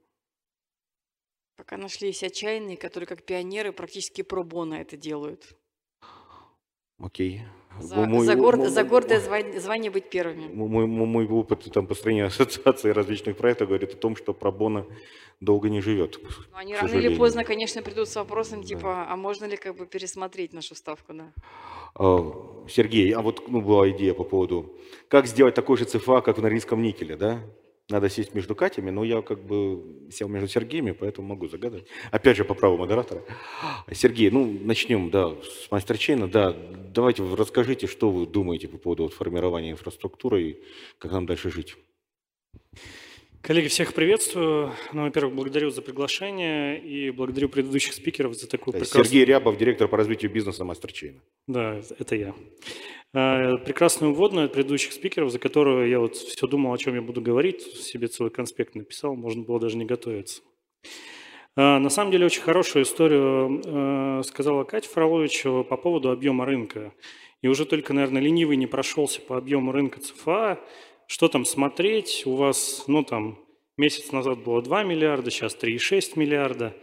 Пока 1.56 1.78
нашлись 1.78 2.24
отчаянные, 2.24 2.78
которые 2.78 3.08
как 3.08 3.24
пионеры 3.24 3.72
практически 3.72 4.24
пробона 4.24 4.76
это 4.76 4.98
делают. 4.98 5.56
Окей. 7.00 7.42
За, 7.80 7.96
Мой- 8.06 8.26
за 8.26 8.36
гор- 8.36 8.58
мой- 8.58 8.70
за 8.70 8.84
гордое 8.84 9.20
звань- 9.20 9.60
звание 9.60 9.90
быть 9.92 10.10
первыми. 10.10 10.48
Мой, 10.54 10.86
мой- 10.88 11.08
мой 11.08 11.28
опыт 11.28 11.64
там, 11.74 11.88
построения 11.88 12.26
ассоциации 12.26 12.92
различных 12.92 13.36
проектов 13.38 13.68
говорит 13.68 13.94
о 13.94 13.98
том, 13.98 14.16
что 14.16 14.34
пробона 14.34 14.86
долго 15.42 15.70
не 15.70 15.82
живет. 15.82 16.20
Но 16.52 16.58
они 16.58 16.76
рано 16.76 16.88
или 16.94 17.16
поздно, 17.18 17.44
конечно, 17.44 17.82
придут 17.82 18.08
с 18.10 18.16
вопросом, 18.16 18.62
Да. 18.62 18.68
типа, 18.68 19.08
а 19.10 19.16
можно 19.16 19.46
ли 19.46 19.58
как 19.58 19.76
бы 19.76 19.88
пересмотреть 19.88 20.54
нашу 20.54 20.76
ставку, 20.76 21.14
да? 21.14 21.34
А, 21.96 22.66
Сергей, 22.70 23.12
а 23.12 23.22
вот 23.22 23.48
ну, 23.50 23.62
была 23.62 23.90
идея 23.90 24.14
по 24.14 24.24
поводу, 24.24 24.78
как 25.08 25.26
сделать 25.26 25.56
такой 25.56 25.78
же 25.78 25.86
ЦФА, 25.86 26.22
как 26.22 26.38
в 26.38 26.42
Норильском 26.42 26.82
никеле, 26.82 27.16
да? 27.16 27.42
Надо 27.94 28.10
сесть 28.10 28.34
между 28.34 28.56
Катями, 28.56 28.90
но 28.90 29.04
я 29.04 29.22
как 29.22 29.46
бы 29.46 30.10
сел 30.12 30.28
между 30.28 30.48
Сергеями, 30.48 30.94
поэтому 30.94 31.28
могу 31.28 31.48
загадывать. 31.48 31.86
Опять 32.10 32.38
же, 32.38 32.44
по 32.44 32.56
праву 32.56 32.76
модератора. 32.76 33.22
Сергей, 33.92 34.32
ну, 34.32 34.48
начнем, 34.64 35.12
да, 35.12 35.30
с 35.44 35.70
мастерчейна. 35.70 36.28
Да, 36.28 36.58
давайте 36.92 37.24
расскажите, 37.36 37.86
что 37.86 38.10
вы 38.10 38.26
думаете 38.26 38.68
по 38.68 38.80
поводу 38.80 39.04
вот 39.04 39.14
формирования 39.14 39.70
инфраструктуры 39.70 40.42
и 40.42 40.64
как 40.98 41.12
нам 41.12 41.28
дальше 41.28 41.52
жить. 41.52 41.76
Коллеги, 43.44 43.68
всех 43.68 43.94
приветствую. 43.94 44.72
Ну, 44.94 45.04
во-первых, 45.04 45.36
благодарю 45.36 45.70
за 45.70 45.82
приглашение 45.82 46.80
и 46.80 47.12
благодарю 47.12 47.50
предыдущих 47.50 47.94
спикеров 47.94 48.36
за 48.36 48.48
такую 48.48 48.72
прекрасную... 48.72 49.04
Сергей 49.04 49.26
Рябов, 49.26 49.58
директор 49.58 49.90
по 49.90 49.98
развитию 49.98 50.32
бизнеса 50.32 50.64
Мастерчейна. 50.64 51.20
Да, 51.48 51.82
это 52.00 52.16
я. 52.16 52.34
А, 53.14 53.58
прекрасную 53.58 54.14
вводную 54.14 54.46
от 54.46 54.54
предыдущих 54.54 54.94
спикеров, 54.94 55.30
за 55.30 55.40
которую 55.40 55.90
я 55.90 56.00
вот 56.00 56.16
все 56.16 56.48
думал, 56.48 56.72
о 56.72 56.78
чем 56.78 56.96
я 56.96 57.02
буду 57.02 57.20
говорить, 57.20 57.62
себе 57.64 58.08
целый 58.08 58.32
конспект 58.32 58.76
написал, 58.76 59.14
можно 59.18 59.44
было 59.44 59.60
даже 59.60 59.76
не 59.76 59.84
готовиться. 59.84 60.42
А, 61.58 61.80
на 61.80 61.90
самом 61.90 62.12
деле 62.14 62.26
очень 62.26 62.44
хорошую 62.44 62.84
историю 62.86 64.24
сказала 64.24 64.64
Катя 64.64 64.88
Фролович 64.88 65.44
по 65.44 65.76
поводу 65.76 66.12
объема 66.12 66.46
рынка. 66.46 66.94
И 67.42 67.50
уже 67.50 67.66
только, 67.66 67.92
наверное, 67.92 68.22
ленивый 68.22 68.56
не 68.56 68.68
прошелся 68.68 69.20
по 69.20 69.38
объему 69.38 69.74
рынка 69.74 70.00
ЦФА, 70.00 70.62
что 71.14 71.28
там 71.28 71.46
смотреть? 71.46 72.26
У 72.26 72.36
вас, 72.36 72.86
ну 72.88 73.04
там, 73.04 73.38
месяц 73.78 74.12
назад 74.12 74.40
было 74.40 74.64
2 74.64 74.82
миллиарда, 74.82 75.30
сейчас 75.30 75.56
3,6 75.56 76.18
миллиарда. 76.18 76.76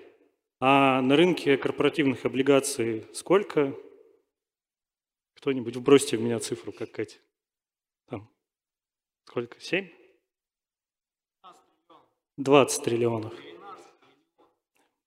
А 0.60 1.02
на 1.02 1.16
рынке 1.16 1.56
корпоративных 1.56 2.24
облигаций 2.24 3.08
сколько? 3.12 3.76
Кто-нибудь 5.34 5.74
вбросьте 5.74 6.16
в 6.16 6.20
меня 6.20 6.38
цифру, 6.38 6.70
как 6.70 6.92
Катя. 6.92 7.18
Там. 8.06 8.30
Сколько? 9.24 9.60
7? 9.60 9.88
20 12.36 12.84
триллионов. 12.84 13.34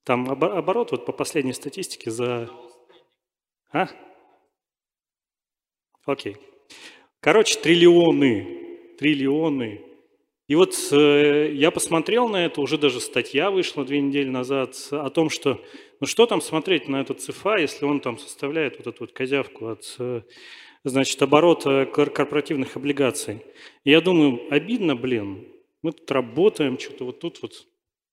Там 0.04 0.30
оборот 0.30 0.92
вот 0.92 1.06
по 1.06 1.14
последней 1.14 1.54
статистике 1.54 2.12
за... 2.12 2.50
А? 3.72 3.88
Окей. 6.06 6.36
Короче, 7.22 7.58
триллионы 7.58 8.63
триллионы. 8.98 9.82
И 10.48 10.56
вот 10.56 10.76
э, 10.92 11.52
я 11.54 11.72
посмотрел 11.72 12.28
на 12.28 12.46
это, 12.46 12.60
уже 12.62 12.78
даже 12.78 13.00
статья 13.00 13.50
вышла 13.50 13.86
две 13.86 14.02
недели 14.02 14.30
назад 14.30 14.76
о 14.92 15.10
том, 15.10 15.30
что 15.30 15.64
ну 16.02 16.08
что 16.08 16.26
там 16.26 16.42
смотреть 16.42 16.90
на 16.90 17.02
этот 17.02 17.22
ЦФА, 17.22 17.58
если 17.58 17.86
он 17.86 18.02
там 18.02 18.18
составляет 18.18 18.78
вот 18.78 18.88
эту 18.88 19.04
вот 19.04 19.14
козявку 19.14 19.70
от 19.70 19.96
э, 20.00 20.22
значит, 20.84 21.22
оборота 21.22 21.86
корпоративных 21.86 22.76
облигаций. 22.76 23.46
И 23.86 23.92
я 23.92 24.02
думаю, 24.02 24.42
обидно, 24.50 24.98
блин, 24.98 25.48
мы 25.82 25.94
тут 25.94 26.12
работаем, 26.12 26.78
что-то 26.78 27.06
вот 27.06 27.20
тут 27.20 27.42
вот 27.42 27.66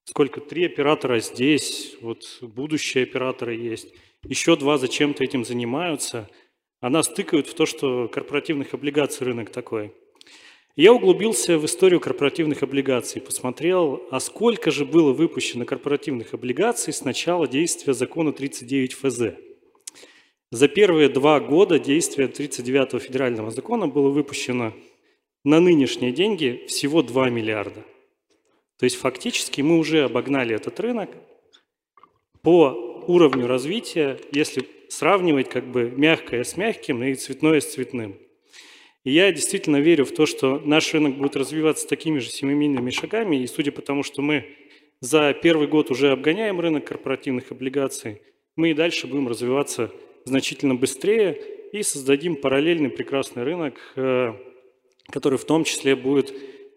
сколько, 0.05 0.41
три 0.41 0.67
оператора 0.67 1.19
здесь, 1.19 1.97
вот 2.01 2.39
будущие 2.43 3.05
операторы 3.05 3.57
есть, 3.57 3.93
еще 4.23 4.55
два 4.55 4.79
зачем-то 4.79 5.25
этим 5.25 5.45
занимаются, 5.45 6.29
а 6.81 6.91
нас 6.91 7.09
тыкают 7.09 7.49
в 7.49 7.55
то, 7.55 7.67
что 7.67 8.07
корпоративных 8.09 8.73
облигаций 8.73 9.27
рынок 9.27 9.51
такой– 9.51 9.93
я 10.77 10.93
углубился 10.93 11.59
в 11.59 11.67
историю 11.67 12.01
корпоративных 12.01 12.63
облигаций, 12.63 13.21
посмотрел, 13.21 14.03
а 14.11 14.21
сколько 14.21 14.71
же 14.71 14.85
было 14.85 15.13
выпущено 15.13 15.65
корпоративных 15.65 16.33
облигаций 16.33 16.93
с 16.93 17.05
начала 17.05 17.49
действия 17.49 17.93
закона 17.93 18.33
39 18.33 18.95
ФЗ. 18.95 19.21
За 20.53 20.69
первые 20.69 21.09
два 21.09 21.41
года 21.41 21.79
действия 21.79 22.27
39-го 22.27 22.99
федерального 22.99 23.51
закона 23.51 23.89
было 23.89 24.11
выпущено 24.11 24.73
на 25.45 25.61
нынешние 25.61 26.13
деньги 26.13 26.65
всего 26.67 27.03
2 27.03 27.31
миллиарда. 27.31 27.85
То 28.79 28.85
есть 28.85 28.97
фактически 28.97 29.61
мы 29.61 29.79
уже 29.79 30.05
обогнали 30.05 30.55
этот 30.55 30.81
рынок 30.81 31.11
по 32.43 33.05
уровню 33.07 33.47
развития, 33.47 34.19
если 34.33 34.67
сравнивать 34.89 35.49
как 35.49 35.67
бы 35.67 35.91
мягкое 35.91 36.45
с 36.45 36.57
мягким 36.57 37.03
и 37.03 37.15
цветное 37.15 37.61
с 37.61 37.73
цветным. 37.73 38.19
И 39.05 39.13
я 39.13 39.33
действительно 39.33 39.81
верю 39.81 40.05
в 40.05 40.13
то, 40.13 40.27
что 40.27 40.59
наш 40.59 40.93
рынок 40.93 41.17
будет 41.17 41.37
развиваться 41.37 41.89
такими 41.89 42.19
же 42.19 42.29
семимильными 42.29 42.91
шагами. 42.91 43.37
И 43.37 43.47
судя 43.47 43.73
по 43.73 43.81
тому, 43.81 44.03
что 44.03 44.21
мы 44.21 44.45
за 45.01 45.33
первый 45.33 45.69
год 45.69 45.91
уже 45.91 46.11
обгоняем 46.11 46.61
рынок 46.61 46.85
корпоративных 46.85 47.51
облигаций, 47.51 48.21
мы 48.57 48.73
и 48.73 48.75
дальше 48.75 49.07
будем 49.07 49.29
развиваться 49.29 49.91
значительно 50.27 50.75
быстрее 50.75 51.41
и 51.73 51.83
создадим 51.83 52.37
параллельный 52.37 52.91
прекрасный 52.91 53.43
рынок, 53.43 53.81
э, 53.97 54.35
который 55.11 55.39
в 55.39 55.45
том 55.47 55.65
числе 55.65 55.97
будет, 55.97 56.35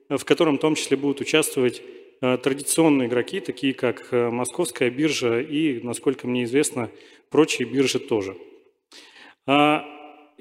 в 0.08 0.24
котором 0.24 0.58
в 0.58 0.62
том 0.62 0.76
числе 0.76 0.96
будут 0.96 1.20
участвовать 1.20 1.82
э, 2.22 2.38
традиционные 2.38 3.10
игроки, 3.10 3.42
такие 3.42 3.74
как 3.74 4.08
э, 4.12 4.30
Московская 4.30 4.90
биржа 4.90 5.42
и, 5.42 5.82
насколько 5.82 6.26
мне 6.26 6.46
известно, 6.46 6.90
прочие 7.30 7.68
биржи 7.68 8.00
тоже. 8.00 8.38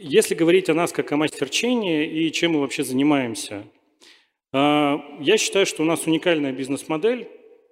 Если 0.04 0.34
говорить 0.34 0.68
о 0.68 0.74
нас 0.74 0.90
как 0.90 1.12
о 1.12 1.16
мастерчении 1.16 2.04
и 2.04 2.32
чем 2.32 2.54
мы 2.54 2.60
вообще 2.60 2.82
занимаемся, 2.82 3.62
а, 4.52 5.00
я 5.20 5.38
считаю, 5.38 5.64
что 5.64 5.82
у 5.82 5.86
нас 5.86 6.08
уникальная 6.08 6.50
бизнес-модель, 6.50 7.28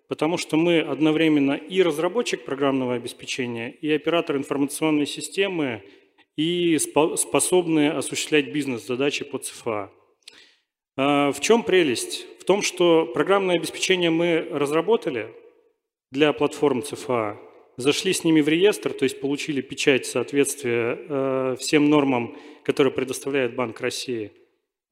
потому 0.07 0.39
что 0.39 0.57
мы 0.57 0.79
одновременно 0.79 1.55
и 1.55 1.83
разработчик 1.83 2.45
программного 2.45 2.95
обеспечения, 2.95 3.73
и 3.73 3.91
оператор 3.91 4.37
информационной 4.37 5.07
системы, 5.07 5.83
и 6.37 6.79
способны 6.79 7.89
осуществлять 7.89 8.53
бизнес-задачи 8.53 9.25
по 9.25 9.39
ЦФА. 9.39 9.91
А, 10.97 11.33
в 11.33 11.41
чем 11.41 11.65
прелесть? 11.65 12.29
В 12.39 12.45
том, 12.45 12.63
что 12.63 13.07
программное 13.07 13.57
обеспечение 13.57 14.11
мы 14.11 14.47
разработали 14.53 15.35
для 16.13 16.33
платформ 16.33 16.85
ЦФА, 16.85 17.41
зашли 17.81 18.13
с 18.13 18.25
ними 18.25 18.41
в 18.41 18.49
реестр, 18.49 18.93
то 18.93 19.05
есть 19.05 19.21
получили 19.21 19.61
печать 19.61 20.07
соответствия 20.07 20.99
э, 20.99 21.57
всем 21.59 21.89
нормам, 21.89 22.37
которые 22.65 22.93
предоставляет 22.93 23.55
Банк 23.55 23.81
России. 23.81 24.33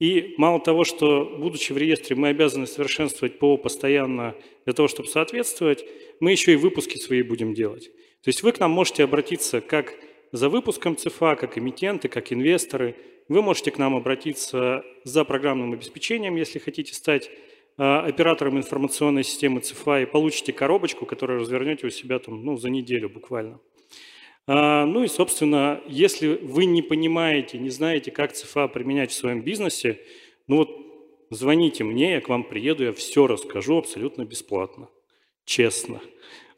И 0.00 0.34
мало 0.38 0.60
того, 0.60 0.84
что, 0.84 1.24
будучи 1.38 1.72
в 1.72 1.78
реестре, 1.78 2.14
мы 2.14 2.28
обязаны 2.28 2.66
совершенствовать 2.66 3.38
ПО 3.38 3.56
постоянно 3.56 4.34
для 4.64 4.72
того, 4.72 4.88
чтобы 4.88 5.08
соответствовать, 5.08 5.84
мы 6.20 6.30
еще 6.30 6.52
и 6.52 6.56
выпуски 6.56 6.98
свои 6.98 7.22
будем 7.22 7.52
делать. 7.52 7.90
То 8.22 8.28
есть 8.28 8.42
вы 8.42 8.52
к 8.52 8.60
нам 8.60 8.70
можете 8.70 9.04
обратиться 9.04 9.60
как 9.60 9.94
за 10.32 10.48
выпуском 10.48 10.96
ЦФА, 10.96 11.36
как 11.36 11.58
эмитенты, 11.58 12.08
как 12.08 12.32
инвесторы. 12.32 12.96
Вы 13.28 13.42
можете 13.42 13.70
к 13.70 13.78
нам 13.78 13.96
обратиться 13.96 14.84
за 15.04 15.24
программным 15.24 15.72
обеспечением, 15.72 16.36
если 16.36 16.58
хотите 16.58 16.94
стать 16.94 17.30
оператором 17.78 18.58
информационной 18.58 19.22
системы 19.22 19.60
ЦФА 19.60 20.00
и 20.00 20.06
получите 20.06 20.52
коробочку, 20.52 21.06
которую 21.06 21.40
развернете 21.40 21.86
у 21.86 21.90
себя 21.90 22.18
там, 22.18 22.44
ну, 22.44 22.56
за 22.56 22.70
неделю 22.70 23.08
буквально. 23.08 23.60
А, 24.48 24.86
ну 24.86 25.04
и, 25.04 25.08
собственно, 25.08 25.80
если 25.86 26.38
вы 26.42 26.64
не 26.64 26.80
понимаете, 26.82 27.58
не 27.58 27.68
знаете, 27.68 28.10
как 28.10 28.32
ЦФА 28.32 28.66
применять 28.68 29.10
в 29.10 29.14
своем 29.14 29.42
бизнесе, 29.42 30.00
ну 30.46 30.56
вот 30.56 30.70
звоните 31.30 31.84
мне, 31.84 32.14
я 32.14 32.20
к 32.22 32.30
вам 32.30 32.44
приеду, 32.44 32.84
я 32.84 32.92
все 32.92 33.26
расскажу 33.26 33.76
абсолютно 33.76 34.24
бесплатно, 34.24 34.88
честно. 35.44 36.00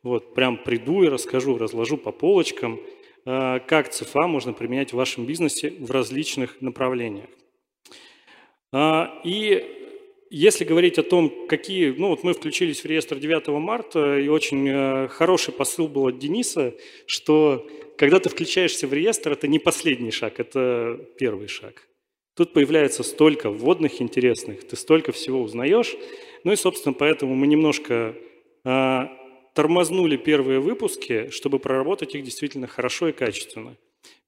Вот, 0.05 0.35
прям 0.35 0.57
приду 0.57 1.03
и 1.03 1.09
расскажу, 1.09 1.59
разложу 1.59 1.99
по 1.99 2.13
полочкам, 2.13 2.81
а, 3.27 3.59
как 3.59 3.91
ЦФА 3.91 4.29
можно 4.29 4.53
применять 4.53 4.93
в 4.93 4.97
вашем 4.97 5.27
бизнесе 5.27 5.71
в 5.71 5.91
различных 5.91 6.61
направлениях. 6.61 7.29
И 9.25 9.80
если 10.31 10.65
говорить 10.65 10.97
о 10.99 11.03
том, 11.03 11.47
какие... 11.49 11.91
Ну 11.91 12.09
вот 12.09 12.23
мы 12.23 12.33
включились 12.33 12.83
в 12.83 12.87
реестр 12.87 13.19
9 13.19 13.49
марта, 13.49 14.17
и 14.17 14.29
очень 14.29 14.69
э, 14.69 15.09
хороший 15.09 15.53
посыл 15.53 15.89
был 15.89 16.07
от 16.07 16.19
Дениса, 16.19 16.75
что 17.07 17.69
когда 17.99 18.21
ты 18.21 18.29
включаешься 18.29 18.87
в 18.87 18.93
реестр, 18.93 19.33
это 19.33 19.49
не 19.49 19.59
последний 19.59 20.13
шаг, 20.13 20.39
это 20.39 21.05
первый 21.19 21.49
шаг. 21.49 21.89
Тут 22.37 22.53
появляется 22.53 23.03
столько 23.03 23.51
вводных 23.51 24.01
интересных, 24.01 24.67
ты 24.67 24.77
столько 24.77 25.11
всего 25.11 25.43
узнаешь. 25.43 25.97
Ну 26.45 26.53
и, 26.53 26.57
собственно, 26.57 26.93
поэтому 26.95 27.35
мы 27.35 27.49
немножко 27.49 28.15
э, 28.65 29.01
тормознули 29.55 30.17
первые 30.17 30.61
выпуски, 30.61 31.31
чтобы 31.31 31.59
проработать 31.59 32.15
их 32.15 32.23
действительно 32.23 32.69
хорошо 32.69 33.09
и 33.09 33.13
качественно. 33.13 33.77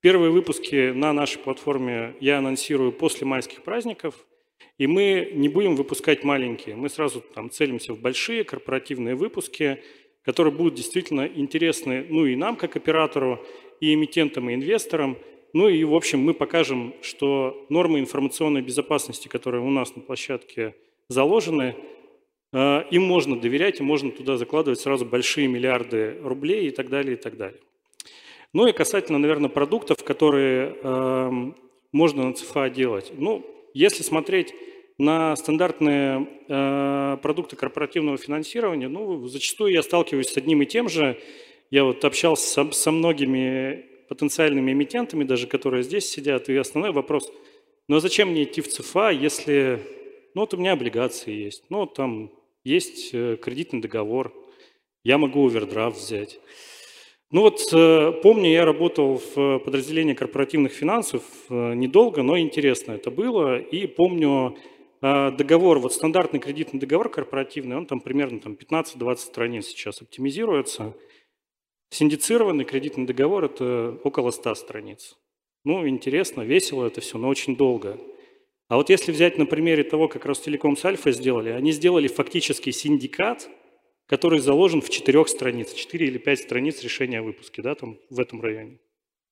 Первые 0.00 0.32
выпуски 0.32 0.90
на 0.90 1.12
нашей 1.12 1.38
платформе 1.38 2.16
я 2.18 2.38
анонсирую 2.38 2.90
после 2.90 3.24
майских 3.24 3.62
праздников– 3.62 4.16
и 4.78 4.86
мы 4.86 5.30
не 5.34 5.48
будем 5.48 5.76
выпускать 5.76 6.24
маленькие, 6.24 6.76
мы 6.76 6.88
сразу 6.88 7.20
там 7.20 7.50
целимся 7.50 7.92
в 7.92 8.00
большие 8.00 8.44
корпоративные 8.44 9.14
выпуски, 9.14 9.82
которые 10.24 10.52
будут 10.52 10.74
действительно 10.74 11.26
интересны 11.26 12.06
ну 12.08 12.26
и 12.26 12.36
нам, 12.36 12.56
как 12.56 12.76
оператору, 12.76 13.44
и 13.82 13.94
эмитентам, 13.94 14.48
и 14.48 14.54
инвесторам. 14.54 15.18
Ну 15.52 15.68
и, 15.68 15.82
в 15.84 15.94
общем, 15.94 16.20
мы 16.20 16.34
покажем, 16.34 16.94
что 17.02 17.66
нормы 17.68 17.98
информационной 17.98 18.62
безопасности, 18.62 19.28
которые 19.28 19.60
у 19.60 19.70
нас 19.70 19.94
на 19.96 20.02
площадке 20.02 20.74
заложены, 21.08 21.74
э, 22.52 22.84
им 22.90 23.02
можно 23.02 23.38
доверять, 23.38 23.80
и 23.80 23.82
можно 23.82 24.12
туда 24.12 24.36
закладывать 24.36 24.80
сразу 24.80 25.04
большие 25.04 25.48
миллиарды 25.48 26.16
рублей 26.22 26.68
и 26.68 26.70
так 26.70 26.88
далее, 26.88 27.14
и 27.14 27.20
так 27.20 27.36
далее. 27.36 27.60
Ну 28.54 28.66
и 28.66 28.72
касательно, 28.72 29.18
наверное, 29.18 29.50
продуктов, 29.50 30.04
которые 30.04 30.76
э, 30.80 31.30
можно 31.90 32.28
на 32.28 32.34
ЦФА 32.34 32.70
делать. 32.70 33.12
Ну, 33.18 33.44
если 33.74 34.02
смотреть 34.02 34.54
на 34.98 35.34
стандартные 35.36 36.28
э, 36.48 37.16
продукты 37.22 37.56
корпоративного 37.56 38.18
финансирования, 38.18 38.88
ну, 38.88 39.26
зачастую 39.26 39.72
я 39.72 39.82
сталкиваюсь 39.82 40.28
с 40.28 40.36
одним 40.36 40.62
и 40.62 40.66
тем 40.66 40.88
же. 40.88 41.18
Я 41.70 41.84
вот 41.84 42.04
общался 42.04 42.46
со, 42.46 42.70
со 42.72 42.90
многими 42.90 43.86
потенциальными 44.08 44.72
эмитентами, 44.72 45.24
даже 45.24 45.46
которые 45.46 45.82
здесь 45.82 46.08
сидят, 46.08 46.48
и 46.48 46.56
основной 46.56 46.92
вопрос, 46.92 47.32
ну 47.88 47.96
а 47.96 48.00
зачем 48.00 48.28
мне 48.28 48.44
идти 48.44 48.60
в 48.60 48.68
ЦФА, 48.68 49.10
если, 49.10 49.82
ну 50.34 50.42
вот 50.42 50.52
у 50.52 50.58
меня 50.58 50.72
облигации 50.72 51.32
есть, 51.32 51.64
ну 51.70 51.86
там 51.86 52.30
есть 52.62 53.10
э, 53.14 53.36
кредитный 53.40 53.80
договор, 53.80 54.34
я 55.02 55.18
могу 55.18 55.48
овердрафт 55.48 55.98
взять. 55.98 56.38
Ну 57.32 57.40
вот 57.40 57.60
э, 57.72 58.12
помню, 58.22 58.50
я 58.50 58.66
работал 58.66 59.20
в 59.34 59.58
подразделении 59.60 60.12
корпоративных 60.12 60.72
финансов 60.72 61.22
э, 61.48 61.74
недолго, 61.74 62.22
но 62.22 62.38
интересно 62.38 62.92
это 62.92 63.10
было. 63.10 63.58
И 63.58 63.86
помню 63.86 64.56
договор, 65.00 65.80
вот 65.80 65.92
стандартный 65.92 66.38
кредитный 66.38 66.78
договор 66.78 67.08
корпоративный, 67.08 67.76
он 67.76 67.86
там 67.86 68.00
примерно 68.00 68.38
там, 68.38 68.52
15-20 68.52 69.16
страниц 69.16 69.66
сейчас 69.66 70.00
оптимизируется. 70.00 70.94
Синдицированный 71.90 72.64
кредитный 72.64 73.04
договор– 73.04 73.44
это 73.46 73.98
около 74.04 74.30
100 74.30 74.54
страниц. 74.54 75.16
Ну, 75.64 75.88
интересно, 75.88 76.42
весело 76.42 76.86
это 76.86 77.00
все, 77.00 77.18
но 77.18 77.28
очень 77.28 77.56
долго. 77.56 77.98
А 78.68 78.76
вот 78.76 78.90
если 78.90 79.10
взять 79.10 79.38
на 79.38 79.46
примере 79.46 79.84
того, 79.84 80.06
как 80.06 80.24
Ростелеком 80.24 80.76
с 80.76 80.84
Альфа 80.84 81.10
сделали, 81.10 81.50
они 81.50 81.72
сделали 81.72 82.06
фактически 82.06 82.70
синдикат, 82.70 83.48
который 84.12 84.40
заложен 84.40 84.82
в 84.82 84.90
четырех 84.90 85.26
страницах, 85.26 85.74
четыре 85.74 86.08
или 86.08 86.18
пять 86.18 86.40
страниц 86.40 86.82
решения 86.82 87.20
о 87.20 87.22
выпуске, 87.22 87.62
да, 87.62 87.74
там 87.74 87.98
в 88.10 88.20
этом 88.20 88.42
районе. 88.42 88.78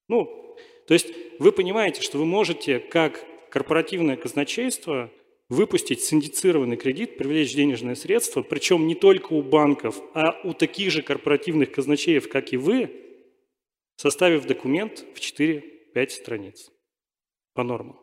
Ну, 0.08 0.56
то 0.86 0.94
есть 0.94 1.08
вы 1.38 1.52
понимаете, 1.52 2.00
что 2.00 2.16
вы 2.16 2.24
можете 2.24 2.78
как 2.78 3.22
корпоративное 3.50 4.16
казначейство 4.16 5.10
выпустить 5.50 6.00
синдицированный 6.00 6.78
кредит, 6.78 7.18
привлечь 7.18 7.54
денежные 7.54 7.94
средства, 7.94 8.40
причем 8.40 8.86
не 8.86 8.94
только 8.94 9.34
у 9.34 9.42
банков, 9.42 10.00
а 10.14 10.40
у 10.44 10.54
таких 10.54 10.90
же 10.90 11.02
корпоративных 11.02 11.70
казначеев, 11.72 12.30
как 12.30 12.54
и 12.54 12.56
вы, 12.56 12.90
составив 13.96 14.46
документ 14.46 15.04
в 15.14 15.20
4-5 15.20 16.08
страниц 16.08 16.70
по 17.52 17.64
нормам 17.64 18.00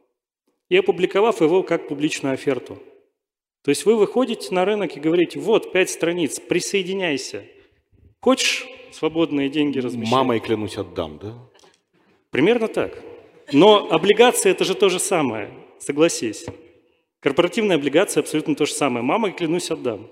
и 0.69 0.77
опубликовав 0.77 1.41
его 1.41 1.63
как 1.63 1.87
публичную 1.87 2.35
оферту. 2.35 2.77
То 3.67 3.71
есть 3.71 3.85
вы 3.85 3.97
выходите 3.97 4.55
на 4.55 4.63
рынок 4.63 4.95
и 4.95 4.99
говорите, 5.01 5.41
вот, 5.41 5.73
5 5.73 5.89
страниц, 5.89 6.39
присоединяйся. 6.39 7.43
Хочешь 8.21 8.65
свободные 8.93 9.49
деньги 9.49 9.77
размещать? 9.77 10.09
Мамой, 10.09 10.39
клянусь, 10.39 10.77
отдам, 10.77 11.19
да? 11.21 11.33
Примерно 12.29 12.69
так. 12.69 13.03
Но 13.51 13.91
облигация– 13.91 14.51
это 14.53 14.63
же 14.63 14.73
то 14.73 14.87
же 14.87 14.99
самое, 14.99 15.51
согласись. 15.79 16.45
Корпоративная 17.19 17.75
облигация 17.75 18.21
абсолютно 18.21 18.55
то 18.55 18.65
же 18.65 18.71
самое. 18.71 19.03
Мама, 19.03 19.31
клянусь, 19.31 19.69
отдам. 19.69 20.07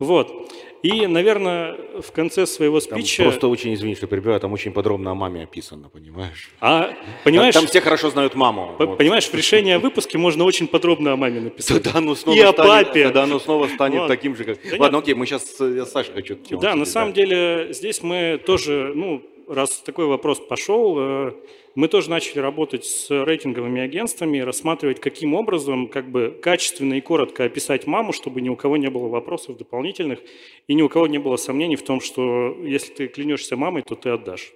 Вот. 0.00 0.52
И, 0.84 1.06
наверное, 1.06 1.76
в 2.02 2.12
конце 2.12 2.44
своего 2.46 2.78
спича... 2.78 3.22
Там 3.22 3.32
просто 3.32 3.48
очень, 3.48 3.72
извини, 3.72 3.94
что 3.94 4.06
перебиваю, 4.06 4.38
там 4.38 4.52
очень 4.52 4.70
подробно 4.70 5.12
о 5.12 5.14
маме 5.14 5.44
описано, 5.44 5.88
понимаешь? 5.88 6.50
А, 6.60 6.92
понимаешь... 7.24 7.54
Там, 7.54 7.62
там 7.62 7.70
все 7.70 7.80
хорошо 7.80 8.10
знают 8.10 8.34
маму. 8.34 8.74
По, 8.76 8.84
вот. 8.84 8.98
Понимаешь, 8.98 9.26
в 9.26 9.34
решении 9.34 9.72
о 9.72 9.78
выпуске 9.78 10.18
можно 10.18 10.44
очень 10.44 10.68
подробно 10.68 11.14
о 11.14 11.16
маме 11.16 11.40
написать. 11.40 11.82
Тогда 11.82 11.98
оно 12.00 12.14
снова 12.14 12.36
И 12.36 12.40
о 12.40 12.52
станет, 12.52 12.88
папе. 12.88 13.04
Тогда 13.04 13.22
оно 13.22 13.38
снова 13.38 13.66
станет 13.68 14.00
Вот. 14.00 14.08
таким 14.08 14.36
же, 14.36 14.44
как... 14.44 14.58
Да 14.62 14.76
Ладно, 14.78 14.96
нет. 14.96 15.04
окей, 15.04 15.14
мы 15.14 15.24
сейчас... 15.24 15.58
Я 15.58 15.86
Саша 15.86 16.12
хочу 16.12 16.36
Да, 16.60 16.74
на 16.74 16.84
самом 16.84 17.14
деле 17.14 17.68
здесь 17.70 18.02
мы 18.02 18.38
тоже, 18.44 18.92
ну, 18.94 19.22
раз 19.48 19.80
такой 19.80 20.06
вопрос 20.06 20.40
пошел, 20.40 20.96
э, 20.98 21.32
мы 21.74 21.88
тоже 21.88 22.10
начали 22.10 22.38
работать 22.38 22.84
с 22.84 23.10
рейтинговыми 23.10 23.80
агентствами, 23.80 24.38
рассматривать, 24.38 25.00
каким 25.00 25.34
образом 25.34 25.88
как 25.88 26.10
бы 26.10 26.38
качественно 26.42 26.94
и 26.94 27.00
коротко 27.00 27.44
описать 27.44 27.86
маму, 27.86 28.12
чтобы 28.12 28.40
ни 28.40 28.48
у 28.48 28.56
кого 28.56 28.76
не 28.76 28.88
было 28.90 29.08
вопросов 29.08 29.56
дополнительных 29.56 30.20
и 30.68 30.74
ни 30.74 30.82
у 30.82 30.88
кого 30.88 31.06
не 31.06 31.18
было 31.18 31.36
сомнений 31.36 31.76
в 31.76 31.82
том, 31.82 32.00
что 32.00 32.56
если 32.62 32.92
ты 32.92 33.08
клянешься 33.08 33.56
мамой, 33.56 33.82
то 33.82 33.94
ты 33.94 34.10
отдашь. 34.10 34.52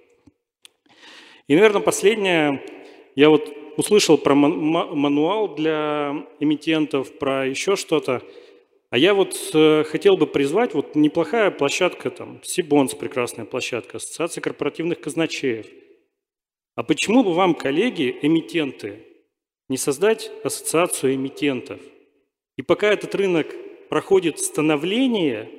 И, 1.47 1.55
наверное, 1.55 1.81
последнее, 1.81 2.63
я 3.15 3.29
вот 3.29 3.51
услышал 3.75 4.17
про 4.17 4.35
ман- 4.35 4.59
ма- 4.59 4.93
мануал 4.93 5.55
для 5.55 6.27
эмитентов, 6.39 7.17
про 7.17 7.47
еще 7.47 7.75
что-то. 7.75 8.21
А 8.89 8.97
я 8.97 9.13
вот 9.13 9.37
э, 9.53 9.83
хотел 9.83 10.17
бы 10.17 10.25
призвать, 10.25 10.73
вот 10.73 10.95
неплохая 10.95 11.51
площадка, 11.51 12.09
там, 12.09 12.41
Сибонс 12.43 12.95
прекрасная 12.95 13.45
площадка, 13.45 13.97
Ассоциация 13.97 14.41
корпоративных 14.41 14.99
казначеев. 14.99 15.67
А 16.75 16.83
почему 16.83 17.23
бы 17.23 17.33
вам, 17.33 17.53
коллеги, 17.53 18.17
эмитенты, 18.21 19.05
не 19.67 19.77
создать 19.77 20.31
ассоциацию 20.43 21.13
эмитентов? 21.13 21.79
И 22.57 22.63
пока 22.63 22.91
этот 22.91 23.13
рынок 23.13 23.47
проходит 23.89 24.39
становление, 24.39 25.49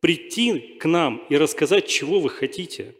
прийти 0.00 0.76
к 0.80 0.84
нам 0.86 1.24
и 1.28 1.36
рассказать, 1.36 1.86
чего 1.86 2.18
вы 2.18 2.30
хотите. 2.30 2.96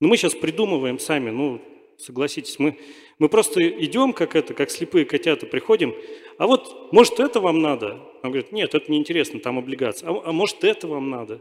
Ну, 0.00 0.08
мы 0.08 0.16
сейчас 0.16 0.34
придумываем 0.34 0.98
сами, 0.98 1.28
ну, 1.28 1.60
согласитесь, 1.98 2.58
мы, 2.58 2.78
мы 3.18 3.28
просто 3.28 3.66
идем, 3.68 4.12
как 4.12 4.34
это, 4.34 4.54
как 4.54 4.70
слепые 4.70 5.04
котята, 5.04 5.46
приходим, 5.46 5.94
а 6.38 6.46
вот, 6.46 6.92
может, 6.92 7.20
это 7.20 7.40
вам 7.40 7.60
надо? 7.60 8.00
Он 8.22 8.30
говорит, 8.30 8.52
нет, 8.52 8.74
это 8.74 8.90
неинтересно, 8.90 9.40
там 9.40 9.58
облигация. 9.58 10.10
А, 10.10 10.22
а 10.26 10.32
может, 10.32 10.64
это 10.64 10.88
вам 10.88 11.10
надо? 11.10 11.40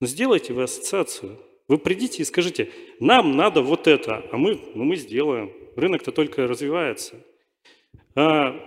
Ну, 0.00 0.06
сделайте 0.06 0.52
вы 0.52 0.64
ассоциацию. 0.64 1.38
Вы 1.68 1.78
придите 1.78 2.22
и 2.22 2.24
скажите, 2.24 2.70
нам 2.98 3.36
надо 3.36 3.62
вот 3.62 3.86
это, 3.86 4.24
а 4.32 4.36
мы, 4.36 4.60
ну, 4.74 4.84
мы 4.84 4.96
сделаем. 4.96 5.52
Рынок-то 5.76 6.12
только 6.12 6.46
развивается. 6.46 7.22
А 8.14 8.60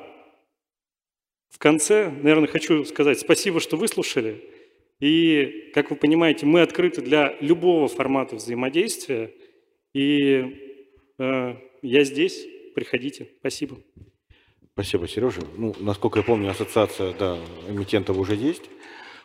в 1.49 1.57
конце, 1.57 2.09
наверное, 2.09 2.47
хочу 2.47 2.83
сказать 2.85 3.19
спасибо, 3.19 3.59
что 3.59 3.77
выслушали. 3.77 4.43
И, 4.99 5.71
как 5.73 5.89
вы 5.89 5.95
понимаете, 5.95 6.45
мы 6.45 6.61
открыты 6.61 7.01
для 7.01 7.35
любого 7.41 7.87
формата 7.87 8.35
взаимодействия. 8.35 9.33
И 9.93 10.83
э, 11.17 11.55
я 11.85 12.03
здесь, 12.03 12.45
приходите. 12.73 13.29
Спасибо. 13.39 13.77
Спасибо, 14.73 15.07
Сережа. 15.07 15.41
Ну, 15.55 15.73
насколько 15.79 16.19
я 16.19 16.25
помню, 16.25 16.49
ассоциация, 16.49 17.13
да, 17.13 17.37
эмитентов 17.69 18.17
уже 18.17 18.35
есть. 18.35 18.63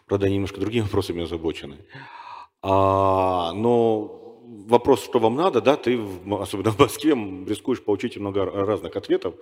Правда, 0.06 0.26
они 0.26 0.36
немножко 0.36 0.60
другими 0.60 0.82
вопросами 0.84 1.24
озабочены. 1.24 1.78
А, 2.62 3.52
но 3.52 4.38
вопрос, 4.68 5.04
что 5.04 5.18
вам 5.18 5.34
надо, 5.36 5.60
да, 5.60 5.76
ты, 5.76 5.98
особенно 6.38 6.70
в 6.70 6.78
Москве, 6.78 7.12
рискуешь 7.12 7.82
получить 7.82 8.16
много 8.16 8.44
разных 8.44 8.94
ответов, 8.96 9.34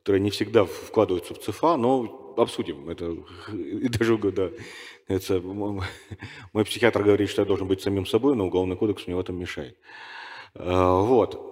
которые 0.00 0.20
не 0.20 0.30
всегда 0.30 0.64
вкладываются 0.64 1.34
в 1.34 1.38
ЦФА, 1.38 1.76
но 1.76 2.34
обсудим 2.36 2.88
это. 2.88 3.16
И 3.52 3.88
даже, 3.88 4.18
да, 4.18 4.50
это, 5.06 5.40
мой 5.40 6.64
психиатр 6.64 7.02
говорит, 7.02 7.30
что 7.30 7.42
я 7.42 7.46
должен 7.46 7.68
быть 7.68 7.82
самим 7.82 8.06
собой, 8.06 8.34
но 8.34 8.46
уголовный 8.46 8.76
кодекс 8.76 9.06
мне 9.06 9.14
в 9.14 9.20
этом 9.20 9.38
мешает. 9.38 9.78
А, 10.54 11.00
Вот. 11.02 11.51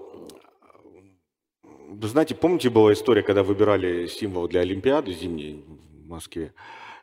Знаете, 2.03 2.34
помните, 2.34 2.70
была 2.70 2.93
история, 2.93 3.22
когда 3.22 3.43
выбирали 3.43 4.07
символ 4.07 4.47
для 4.49 4.61
Олимпиады 4.61 5.12
зимней 5.12 5.64
в 6.05 6.09
Москве? 6.09 6.53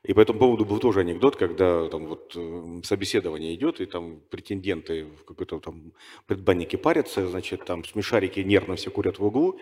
И 0.03 0.13
по 0.13 0.21
этому 0.21 0.39
поводу 0.39 0.63
был 0.63 0.79
тоже 0.79 1.01
анекдот, 1.01 1.35
когда 1.35 1.87
там 1.89 2.05
вот 2.05 2.31
э, 2.35 2.81
собеседование 2.83 3.53
идет, 3.55 3.81
и 3.81 3.85
там 3.85 4.21
претенденты 4.29 5.05
в 5.05 5.25
какой-то 5.25 5.59
там 5.59 5.91
предбаннике 6.27 6.77
парятся, 6.77 7.27
значит, 7.27 7.65
там 7.65 7.83
смешарики 7.83 8.39
нервно 8.39 8.75
все 8.75 8.89
курят 8.89 9.19
в 9.19 9.25
углу, 9.25 9.59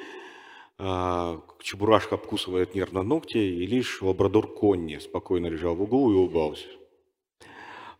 а, 0.77 1.41
Чебурашка 1.61 2.15
обкусывает 2.15 2.75
нервно 2.75 3.01
ногти, 3.01 3.37
и 3.37 3.65
лишь 3.65 4.01
лабрадор 4.01 4.53
Конни 4.53 4.97
спокойно 4.97 5.47
лежал 5.47 5.75
в 5.75 5.81
углу 5.81 6.11
и 6.11 6.15
улыбался. 6.15 6.67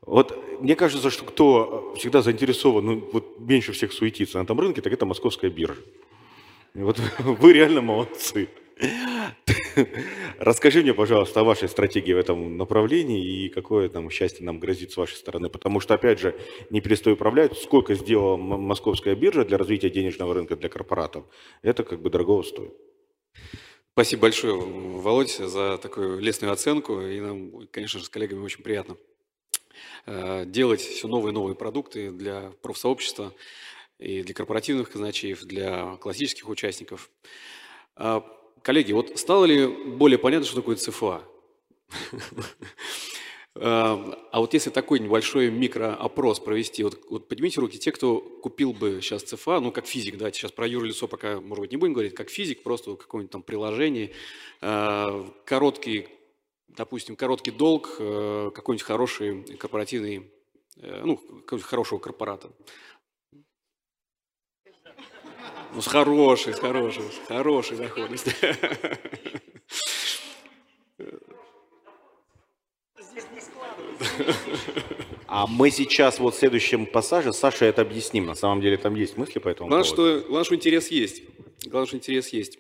Вот 0.02 0.38
мне 0.62 0.76
кажется, 0.76 1.10
что 1.10 1.26
кто 1.26 1.94
всегда 1.98 2.22
заинтересован, 2.22 2.86
ну, 2.86 3.10
вот 3.12 3.40
меньше 3.40 3.72
всех 3.72 3.92
суетиться 3.92 4.38
на 4.38 4.44
этом 4.44 4.60
рынке, 4.60 4.82
так 4.82 4.94
это 4.94 5.06
московская 5.06 5.50
биржа. 5.50 5.82
Вот 6.76 7.00
вы 7.20 7.54
реально 7.54 7.82
молодцы. 7.82 8.50
Расскажи 10.40 10.82
мне, 10.82 10.94
пожалуйста, 10.94 11.40
о 11.40 11.44
вашей 11.46 11.70
стратегии 11.70 12.12
в 12.12 12.18
этом 12.18 12.58
направлении 12.58 13.46
и 13.46 13.50
какое 13.50 13.88
там 13.88 14.10
счастье 14.10 14.46
нам 14.46 14.60
грозит 14.60 14.92
с 14.92 14.98
вашей 14.98 15.16
стороны. 15.16 15.50
Потому 15.50 15.80
что, 15.80 15.94
опять 15.94 16.20
же, 16.20 16.36
не 16.70 16.82
перестаю 16.82 17.16
управлять, 17.16 17.58
сколько 17.58 17.96
сделала 17.96 18.36
московская 18.36 19.16
биржа 19.16 19.46
для 19.46 19.58
развития 19.58 19.90
денежного 19.90 20.34
рынка 20.34 20.58
для 20.58 20.68
корпоратов. 20.68 21.26
Это 21.62 21.84
как 21.86 22.02
бы 22.02 22.10
дорого 22.10 22.44
стоит. 22.44 22.74
Спасибо 23.94 24.24
большое, 24.24 24.56
Володь, 24.56 25.38
за 25.38 25.78
такую 25.78 26.20
лестную 26.20 26.52
оценку. 26.52 27.00
И 27.00 27.22
нам, 27.22 27.68
конечно 27.72 28.00
же, 28.00 28.06
с 28.06 28.10
коллегами 28.10 28.44
очень 28.44 28.62
приятно 28.62 28.98
э, 30.06 30.44
делать 30.46 30.82
все 30.82 31.08
новые 31.08 31.32
и 31.32 31.34
новые 31.34 31.56
продукты 31.56 32.12
для 32.12 32.52
профсообщества 32.62 33.34
и 34.00 34.24
для 34.24 34.34
корпоративных 34.34 34.92
казначеев, 34.92 35.44
для 35.44 35.96
классических 35.98 36.48
участников. 36.50 37.10
А, 37.96 38.26
Коллеги, 38.62 38.94
вот 38.94 39.18
стало 39.20 39.46
ли 39.46 39.68
более 39.68 40.18
понятно, 40.18 40.46
что 40.46 40.56
такое 40.56 40.76
ЦФА? 40.76 41.24
А 43.58 44.20
а 44.34 44.42
вот 44.42 44.54
если 44.54 44.70
такой 44.70 45.00
небольшой 45.00 45.50
микроопрос 45.50 46.42
провести, 46.42 46.84
вот, 46.84 47.00
вот 47.10 47.30
поднимите 47.30 47.62
руки 47.62 47.78
те, 47.78 47.94
кто 47.94 48.20
купил 48.20 48.74
бы 48.74 49.00
сейчас 49.02 49.24
ЦФА, 49.24 49.62
ну 49.62 49.72
как 49.72 49.88
физик, 49.88 50.18
давайте 50.18 50.40
сейчас 50.40 50.52
про 50.52 50.68
юрлицо 50.68 51.08
пока, 51.08 51.40
может 51.40 51.62
быть, 51.62 51.72
не 51.72 51.78
будем 51.78 51.94
говорить, 51.94 52.14
как 52.16 52.30
физик, 52.30 52.64
просто 52.64 52.92
в 52.92 52.98
каком-нибудь 52.98 53.32
там 53.32 53.44
приложении, 53.44 54.12
а, 54.60 55.26
короткий 55.46 56.10
допустим, 56.76 57.16
короткий 57.16 57.52
долг 57.52 57.96
э, 58.00 58.52
какой-нибудь 58.54 58.86
хороший 58.86 59.44
корпоративный, 59.58 60.30
э, 60.78 61.02
ну, 61.04 61.18
какого-нибудь 61.18 61.64
хорошего 61.64 62.00
корпората. 62.00 62.52
Ну, 65.76 65.82
с 65.82 65.88
хорошей, 65.88 66.54
с 66.54 66.60
хорошей, 66.60 67.04
с 67.04 67.28
хорошей 67.28 67.78
доходностью. 67.78 68.34
А 75.28 75.48
мы 75.48 75.70
сейчас 75.72 76.20
вот 76.20 76.34
в 76.34 76.38
следующем 76.38 76.86
пассаже 76.86 77.34
Саша 77.34 77.66
это 77.66 77.82
объясним. 77.82 78.26
На 78.26 78.36
самом 78.36 78.62
деле 78.62 78.78
там 78.78 78.96
есть 78.96 79.18
мысли 79.18 79.40
по 79.40 79.50
этому 79.50 79.68
главное, 79.68 79.90
поводу. 79.90 80.20
Что, 80.20 80.28
главное, 80.30 80.46
что 80.46 80.56
интерес 80.56 80.88
есть. 80.88 81.24
Главное, 81.66 81.88
что 81.88 81.98
интерес 81.98 82.30
есть. 82.30 82.58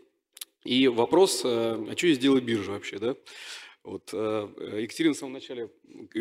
И 0.66 0.90
вопрос, 0.90 1.44
э, 1.46 1.48
а 1.48 1.94
что 1.96 2.08
здесь 2.08 2.18
делает 2.18 2.44
биржа 2.44 2.72
вообще, 2.72 3.00
да? 3.00 3.16
Вот, 3.86 4.10
э, 4.14 4.80
Екатерина 4.82 5.14
в 5.14 5.18
самом 5.18 5.34
начале, 5.34 5.70
э, 6.16 6.20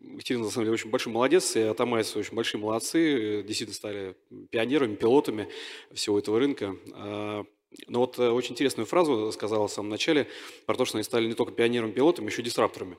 Екатерина 0.00 0.44
на 0.44 0.50
самом 0.50 0.64
деле 0.64 0.74
очень 0.74 0.90
большой 0.90 1.12
молодец, 1.12 1.54
и 1.54 1.60
Атамайцы 1.60 2.18
очень 2.18 2.34
большие 2.34 2.60
молодцы, 2.60 3.44
действительно 3.44 3.74
стали 3.74 4.16
пионерами, 4.50 4.96
пилотами 4.96 5.48
всего 5.92 6.18
этого 6.18 6.40
рынка. 6.40 6.74
А, 6.94 7.44
но 7.86 8.00
вот 8.00 8.18
очень 8.18 8.52
интересную 8.52 8.86
фразу 8.86 9.30
сказала 9.30 9.68
в 9.68 9.72
самом 9.72 9.90
начале 9.90 10.26
про 10.66 10.74
то, 10.74 10.84
что 10.84 10.98
они 10.98 11.04
стали 11.04 11.28
не 11.28 11.34
только 11.34 11.52
пионерами, 11.52 11.92
пилотами, 11.92 12.26
еще 12.26 12.42
дисрапторами. 12.42 12.96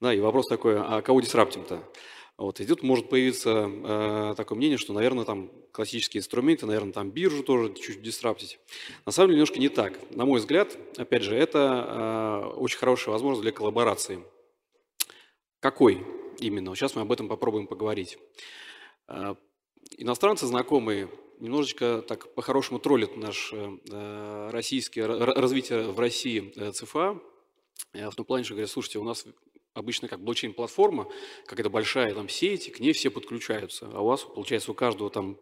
Да, 0.00 0.14
и 0.14 0.20
вопрос 0.20 0.46
такой, 0.46 0.78
а 0.78 1.02
кого 1.02 1.20
дисраптим-то? 1.20 1.82
Вот, 2.40 2.58
и 2.58 2.64
тут 2.64 2.82
может 2.82 3.10
появиться 3.10 3.70
э, 3.70 4.34
такое 4.34 4.56
мнение, 4.56 4.78
что, 4.78 4.94
наверное, 4.94 5.26
там 5.26 5.50
классические 5.72 6.20
инструменты, 6.20 6.64
наверное, 6.64 6.94
там 6.94 7.10
биржу 7.10 7.42
тоже 7.42 7.74
чуть-чуть 7.74 8.00
дисраптить. 8.00 8.58
На 9.04 9.12
самом 9.12 9.28
деле 9.28 9.36
немножко 9.36 9.58
не 9.58 9.68
так. 9.68 9.98
На 10.16 10.24
мой 10.24 10.40
взгляд, 10.40 10.74
опять 10.96 11.22
же, 11.22 11.36
это 11.36 12.48
э, 12.48 12.56
очень 12.56 12.78
хорошая 12.78 13.12
возможность 13.12 13.42
для 13.42 13.52
коллаборации. 13.52 14.24
Какой 15.60 16.02
именно? 16.38 16.74
Сейчас 16.74 16.94
мы 16.94 17.02
об 17.02 17.12
этом 17.12 17.28
попробуем 17.28 17.66
поговорить. 17.66 18.16
Э, 19.06 19.34
иностранцы 19.98 20.46
знакомые 20.46 21.10
немножечко 21.40 22.02
так 22.08 22.32
по-хорошему 22.32 22.78
троллят 22.78 23.18
наш 23.18 23.52
э, 23.52 24.48
российский, 24.50 25.02
развитие 25.02 25.88
в 25.88 26.00
России 26.00 26.54
э, 26.56 26.72
ЦФА, 26.72 27.20
э, 27.92 28.08
в 28.08 28.14
том 28.14 28.24
плане, 28.24 28.44
что 28.44 28.54
говорят, 28.54 28.70
слушайте, 28.70 28.98
у 28.98 29.04
нас 29.04 29.26
обычно 29.74 30.08
как 30.08 30.20
блокчейн-платформа, 30.20 31.08
какая-то 31.46 31.70
большая 31.70 32.14
там 32.14 32.28
сеть, 32.28 32.72
к 32.72 32.80
ней 32.80 32.92
все 32.92 33.10
подключаются. 33.10 33.88
А 33.92 34.00
у 34.02 34.06
вас, 34.06 34.22
получается, 34.22 34.70
у 34.70 34.74
каждого 34.74 35.10
там 35.10 35.38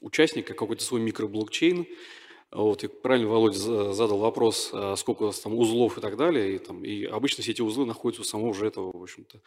участника 0.00 0.54
какой-то 0.54 0.84
свой 0.84 1.00
микроблокчейн. 1.00 1.86
Вот, 2.50 2.84
и 2.84 2.88
правильно 2.88 3.28
Володя 3.28 3.58
задал 3.92 4.18
вопрос, 4.18 4.70
а 4.72 4.94
сколько 4.96 5.24
у 5.24 5.26
вас 5.26 5.40
там 5.40 5.54
узлов 5.54 5.98
и 5.98 6.00
так 6.00 6.16
далее. 6.16 6.54
И, 6.54 6.58
там, 6.58 6.84
и 6.84 7.04
обычно 7.04 7.42
все 7.42 7.50
эти 7.50 7.62
узлы 7.62 7.84
находятся 7.84 8.22
у 8.22 8.24
самого 8.24 8.54
же 8.54 8.66
этого, 8.66 8.96
в 8.96 9.02
общем-то, 9.02 9.40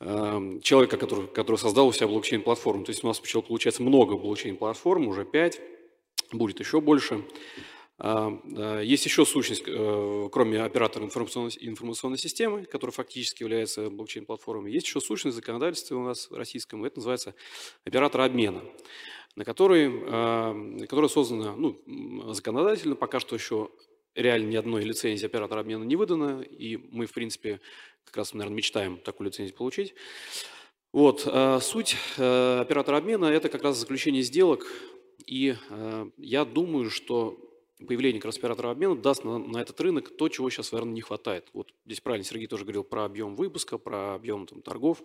эм, 0.00 0.60
человека, 0.60 0.96
который, 0.96 1.28
который 1.28 1.56
создал 1.56 1.86
у 1.86 1.92
себя 1.92 2.08
блокчейн-платформу. 2.08 2.84
То 2.84 2.90
есть 2.90 3.04
у 3.04 3.06
нас 3.06 3.20
получается 3.20 3.82
много 3.82 4.16
блокчейн-платформ, 4.16 5.06
уже 5.06 5.24
5, 5.24 5.60
будет 6.32 6.58
еще 6.58 6.80
больше. 6.80 7.24
А, 7.98 8.80
есть 8.82 9.06
еще 9.06 9.24
сущность, 9.24 9.62
э, 9.66 10.28
кроме 10.30 10.62
оператора 10.62 11.04
информационной, 11.04 11.52
информационной 11.60 12.18
системы, 12.18 12.64
которая 12.64 12.92
фактически 12.92 13.42
является 13.42 13.88
блокчейн-платформой, 13.88 14.70
есть 14.70 14.86
еще 14.86 15.00
сущность 15.00 15.36
законодательства 15.36 15.96
у 15.96 16.04
нас 16.04 16.30
российском, 16.30 16.84
это 16.84 16.98
называется 16.98 17.34
оператор 17.84 18.20
обмена, 18.20 18.62
на 19.34 19.44
который, 19.44 19.90
а, 20.08 20.54
которая 20.88 21.08
создана 21.08 21.56
ну, 21.56 21.80
законодательно, 22.34 22.96
пока 22.96 23.18
что 23.18 23.34
еще 23.34 23.70
реально 24.14 24.50
ни 24.50 24.56
одной 24.56 24.84
лицензии 24.84 25.24
оператора 25.24 25.60
обмена 25.60 25.84
не 25.84 25.96
выдано, 25.96 26.42
и 26.42 26.76
мы, 26.76 27.06
в 27.06 27.12
принципе, 27.12 27.60
как 28.04 28.18
раз, 28.18 28.34
наверное, 28.34 28.56
мечтаем 28.56 28.98
такую 28.98 29.28
лицензию 29.28 29.56
получить. 29.56 29.94
Вот, 30.92 31.22
а, 31.26 31.60
суть 31.60 31.96
э, 32.18 32.58
оператора 32.60 32.98
обмена– 32.98 33.24
это 33.26 33.48
как 33.48 33.62
раз 33.62 33.78
заключение 33.78 34.22
сделок, 34.22 34.66
и 35.26 35.56
э, 35.70 36.10
я 36.18 36.44
думаю, 36.44 36.90
что 36.90 37.45
появление 37.84 38.20
как 38.20 38.26
раз 38.26 38.38
оператора 38.38 38.70
обмена 38.70 38.96
даст 38.96 39.24
на, 39.24 39.38
на 39.38 39.58
этот 39.58 39.80
рынок 39.80 40.16
то, 40.16 40.28
чего 40.28 40.48
сейчас, 40.50 40.72
наверное, 40.72 40.94
не 40.94 41.00
хватает. 41.02 41.48
Вот 41.52 41.72
здесь 41.84 42.00
правильно 42.00 42.24
Сергей 42.24 42.46
тоже 42.46 42.64
говорил 42.64 42.84
про 42.84 43.04
объем 43.04 43.36
выпуска, 43.36 43.78
про 43.78 44.14
объем 44.14 44.46
там, 44.46 44.62
торгов. 44.62 45.02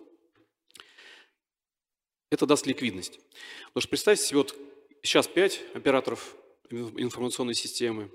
Это 2.30 2.46
даст 2.46 2.66
ликвидность. 2.66 3.20
Потому 3.66 3.82
что 3.82 3.88
представьте 3.90 4.24
себе, 4.24 4.38
вот 4.38 4.56
сейчас 5.02 5.28
5 5.28 5.62
операторов 5.74 6.36
информационной 6.70 7.54
системы, 7.54 8.10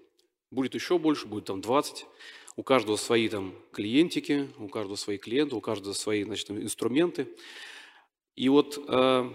будет 0.49 0.73
еще 0.73 0.97
больше, 0.97 1.27
будет 1.27 1.45
там 1.45 1.61
20. 1.61 2.05
У 2.55 2.63
каждого 2.63 2.95
свои 2.95 3.29
там 3.29 3.53
клиентики, 3.71 4.49
у 4.57 4.67
каждого 4.67 4.95
свои 4.95 5.17
клиенты, 5.17 5.55
у 5.55 5.61
каждого 5.61 5.93
свои 5.93 6.23
значит, 6.23 6.49
инструменты. 6.49 7.27
И 8.35 8.49
вот 8.49 8.83
э, 8.87 9.31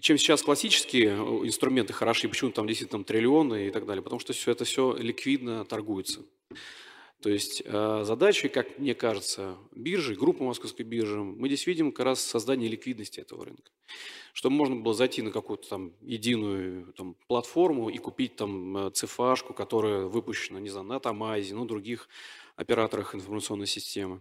чем 0.00 0.18
сейчас 0.18 0.42
классические 0.42 1.08
э, 1.08 1.46
инструменты 1.46 1.92
хороши, 1.92 2.28
почему 2.28 2.50
там 2.50 2.66
действительно 2.66 2.98
там 2.98 3.04
триллионы 3.04 3.68
и 3.68 3.70
так 3.70 3.86
далее, 3.86 4.02
потому 4.02 4.20
что 4.20 4.32
все 4.32 4.52
это 4.52 4.64
все 4.64 4.96
ликвидно 4.96 5.64
торгуется. 5.64 6.24
То 7.20 7.30
есть 7.30 7.62
э, 7.64 8.48
как 8.52 8.78
мне 8.78 8.94
кажется, 8.94 9.56
биржи, 9.72 10.14
группы 10.14 10.44
Московской 10.44 10.84
биржи, 10.84 11.18
мы 11.18 11.48
здесь 11.48 11.66
видим 11.66 11.90
как 11.90 12.06
раз 12.06 12.20
создание 12.20 12.68
ликвидности 12.68 13.20
этого 13.20 13.44
рынка. 13.44 13.72
Чтобы 14.32 14.54
можно 14.54 14.76
было 14.76 14.94
зайти 14.94 15.20
на 15.22 15.32
какую-то 15.32 15.68
там 15.68 15.92
единую 16.00 16.92
там, 16.92 17.16
платформу 17.26 17.88
и 17.88 17.98
купить 17.98 18.36
там 18.36 18.76
э, 18.76 18.90
цифашку, 18.90 19.52
которая 19.52 20.04
выпущена, 20.04 20.60
не 20.60 20.68
знаю, 20.68 20.86
на 20.86 21.00
Тамазе, 21.00 21.56
ну, 21.56 21.64
других 21.64 22.08
операторах 22.54 23.16
информационной 23.16 23.66
системы. 23.66 24.20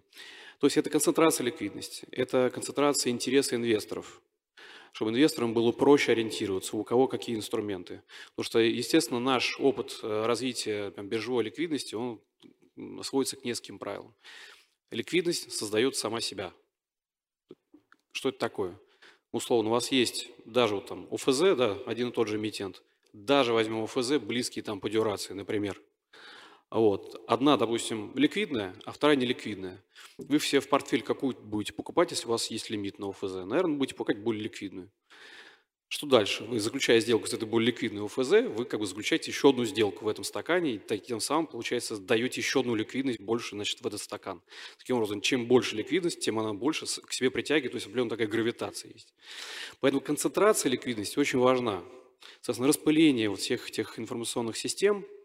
То 0.60 0.66
есть 0.66 0.78
это 0.78 0.90
концентрация 0.90 1.46
ликвидности, 1.46 2.08
это 2.12 2.50
концентрация 2.52 3.12
интереса 3.12 3.56
инвесторов 3.56 4.22
чтобы 4.98 5.12
инвесторам 5.12 5.54
было 5.54 5.72
проще 5.72 6.14
ориентироваться, 6.14 6.76
у 6.76 6.84
кого 6.84 7.08
какие 7.08 7.36
инструменты. 7.36 8.02
Потому 8.32 8.46
что, 8.46 8.58
естественно, 8.58 9.20
наш 9.20 9.60
опыт 9.60 10.00
э, 10.02 10.26
развития 10.26 10.90
там, 10.90 11.08
биржевой 11.08 11.44
ликвидности, 11.44 11.94
он 11.94 12.20
сводится 13.04 13.36
к 13.36 13.46
нескольким 13.46 13.78
правилам. 13.78 14.16
Ликвидность 14.90 15.52
создает 15.52 15.96
сама 15.96 16.20
себя. 16.20 16.52
Что 18.12 18.30
это 18.30 18.40
такое? 18.40 18.80
Условно, 19.32 19.70
у 19.70 19.74
вас 19.74 19.92
есть 19.92 20.32
даже 20.46 20.74
вот 20.74 20.88
там 20.88 21.08
ОФЗ, 21.12 21.56
да, 21.56 21.78
один 21.86 22.10
и 22.10 22.12
тот 22.12 22.28
же 22.28 22.38
эмитент, 22.38 22.82
даже 23.14 23.54
возьмем 23.54 23.84
ОФЗ, 23.84 24.14
близкий 24.14 24.64
там 24.64 24.80
по 24.80 24.90
дюрации, 24.90 25.34
например. 25.34 25.80
Вот. 26.70 27.24
Одна, 27.28 27.56
допустим, 27.56 28.12
ликвидная, 28.16 28.76
а 28.84 28.92
вторая 28.92 29.16
неликвидная. 29.16 29.82
Вы 30.18 30.38
все 30.38 30.60
в 30.60 30.68
портфель 30.68 31.02
какую 31.02 31.36
будете 31.38 31.74
покупать, 31.74 32.12
если 32.12 32.28
у 32.28 32.32
вас 32.32 32.48
есть 32.52 32.70
лимит 32.70 33.00
на 33.00 33.10
ОФЗ? 33.10 33.46
Наверное, 33.46 33.78
будете 33.78 33.96
покупать 33.96 34.22
более 34.22 34.44
ликвидную. 34.44 34.92
Что 35.90 36.06
дальше? 36.06 36.44
Вы, 36.44 36.60
заключая 36.60 37.00
сделку 37.00 37.28
с 37.28 37.34
этой 37.34 37.48
более 37.48 37.68
ликвидной 37.68 38.04
ОФЗ, 38.04 38.50
вы 38.54 38.66
как 38.66 38.82
бы 38.82 38.86
заключаете 38.86 39.32
еще 39.32 39.52
одну 39.52 39.64
сделку 39.64 40.04
в 40.04 40.10
этом 40.10 40.26
стакане, 40.26 40.74
и 40.74 40.78
таким 40.80 41.22
самым, 41.22 41.48
получается, 41.48 41.98
даете 41.98 42.42
еще 42.42 42.60
одну 42.60 42.76
ликвидность 42.76 43.22
больше 43.22 43.56
значит, 43.56 43.80
в 43.80 43.88
этот 43.88 44.02
стакан. 44.02 44.42
Таким 44.78 44.98
образом, 44.98 45.22
чем 45.22 45.48
больше 45.48 45.78
ликвидность, 45.78 46.20
тем 46.20 46.40
она 46.40 46.54
больше 46.54 46.86
к 46.86 47.14
себе 47.14 47.32
притягивает, 47.32 47.72
то 47.72 47.78
есть 47.78 47.86
определенная 47.86 48.10
такая 48.10 48.28
гравитация 48.28 48.92
есть. 48.92 49.14
Поэтому 49.80 50.02
концентрация 50.02 50.70
ликвидности 50.70 51.18
очень 51.18 51.40
важна. 51.40 51.82
Соответственно, 52.42 52.68
распыление 52.68 53.30
вот 53.30 53.40
всех 53.40 53.70
этих 53.70 53.98
информационных 53.98 54.58
систем– 54.58 55.06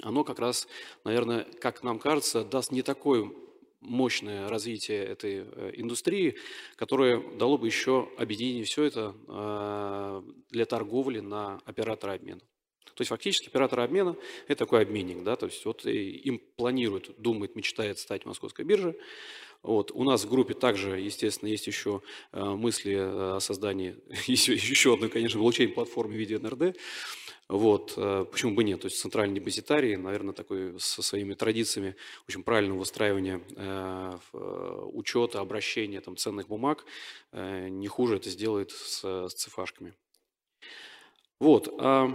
оно 0.00 0.24
как 0.24 0.38
раз, 0.38 0.66
наверное, 1.04 1.46
как 1.60 1.82
нам 1.82 1.98
кажется, 1.98 2.44
даст 2.44 2.72
не 2.72 2.82
такое 2.82 3.30
мощное 3.80 4.48
развитие 4.48 5.04
этой 5.04 5.44
э, 5.44 5.72
индустрии, 5.74 6.36
которое 6.76 7.20
дало 7.36 7.58
бы 7.58 7.66
еще 7.66 8.08
объединение 8.16 8.64
все 8.64 8.84
это 8.84 9.14
э, 9.28 10.22
для 10.50 10.64
торговли 10.64 11.20
на 11.20 11.60
оператора 11.66 12.14
обмена. 12.14 12.40
То 12.84 13.00
есть 13.00 13.08
фактически 13.08 13.48
оператор 13.48 13.80
обмена– 13.80 14.16
это 14.48 14.64
такой 14.64 14.82
обменник, 14.82 15.24
да, 15.24 15.34
то 15.36 15.46
есть 15.46 15.64
вот 15.64 15.84
им 15.84 16.40
планирует, 16.56 17.10
думает, 17.18 17.56
мечтает 17.56 17.98
стать 17.98 18.24
московской 18.24 18.64
биржей. 18.64 18.94
Вот. 19.62 19.90
У 19.92 20.04
нас 20.04 20.24
в 20.24 20.28
группе 20.28 20.52
также, 20.52 21.00
естественно, 21.00 21.48
есть 21.48 21.66
еще 21.66 22.02
э, 22.32 22.42
мысли 22.42 22.94
о 22.96 23.38
создании 23.40 23.96
еще 24.26 24.94
одной, 24.94 25.08
конечно, 25.08 25.40
блокчейн-платформы 25.40 26.14
в 26.14 26.16
виде 26.16 26.38
НРД. 26.38 26.76
Вот, 27.54 27.94
э, 27.96 28.26
почему 28.32 28.56
бы 28.56 28.64
нет? 28.64 28.80
То 28.80 28.86
есть 28.86 28.98
центральный 28.98 29.36
депозитарий, 29.36 29.94
наверное, 29.94 30.34
такой 30.34 30.74
со 30.80 31.02
своими 31.02 31.34
традициями 31.34 31.94
очень 32.26 32.42
правильного 32.42 32.80
выстраивания 32.80 33.40
э, 33.54 34.18
э, 34.32 34.88
учета, 34.92 35.38
обращения 35.38 36.00
там, 36.00 36.16
ценных 36.16 36.48
бумаг, 36.48 36.84
не 37.32 37.86
хуже 37.86 38.16
это 38.16 38.28
сделает 38.28 38.72
с, 38.72 39.04
с 39.04 39.34
цифашками. 39.34 39.94
Вот. 41.38 41.72
А, 41.78 42.10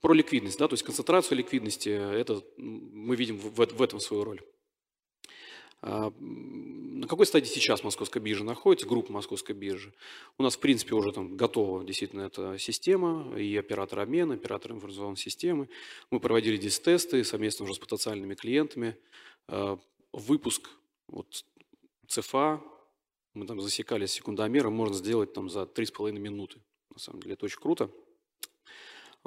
про 0.00 0.12
ликвидность, 0.12 0.58
да, 0.58 0.68
то 0.68 0.74
есть 0.74 0.84
концентрацию 0.84 1.38
ликвидности, 1.38 1.88
это 1.88 2.42
мы 2.58 3.16
видим 3.16 3.38
в, 3.38 3.54
в 3.54 3.82
этом 3.82 4.00
свою 4.00 4.24
роль. 4.24 4.40
А, 5.88 6.12
на 6.20 7.06
какой 7.06 7.26
стадии 7.26 7.46
сейчас 7.46 7.84
Московская 7.84 8.18
биржа 8.18 8.42
находится, 8.42 8.88
группа 8.88 9.12
Московской 9.12 9.54
биржи? 9.54 9.94
У 10.36 10.42
нас, 10.42 10.56
в 10.56 10.58
принципе, 10.58 10.96
уже 10.96 11.12
там 11.12 11.36
готова 11.36 11.84
действительно 11.84 12.22
эта 12.22 12.58
система, 12.58 13.38
и 13.38 13.56
оператор 13.56 14.00
обмена, 14.00 14.34
оператор 14.34 14.72
информационной 14.72 15.16
системы. 15.16 15.68
Мы 16.10 16.18
проводили 16.18 16.56
здесь 16.56 16.80
тесты 16.80 17.22
совместно 17.22 17.64
уже 17.64 17.74
с 17.74 17.78
потенциальными 17.78 18.34
клиентами. 18.34 18.96
А, 19.46 19.78
выпуск 20.12 20.68
вот, 21.06 21.44
ЦФА, 22.08 22.60
мы 23.34 23.46
там 23.46 23.60
засекали 23.60 24.06
секундомером, 24.06 24.72
можно 24.72 24.96
сделать 24.96 25.32
там 25.34 25.48
за 25.48 25.62
3,5 25.62 26.18
минуты. 26.18 26.58
На 26.90 26.98
самом 26.98 27.22
деле 27.22 27.34
это 27.34 27.44
очень 27.44 27.60
круто. 27.60 27.90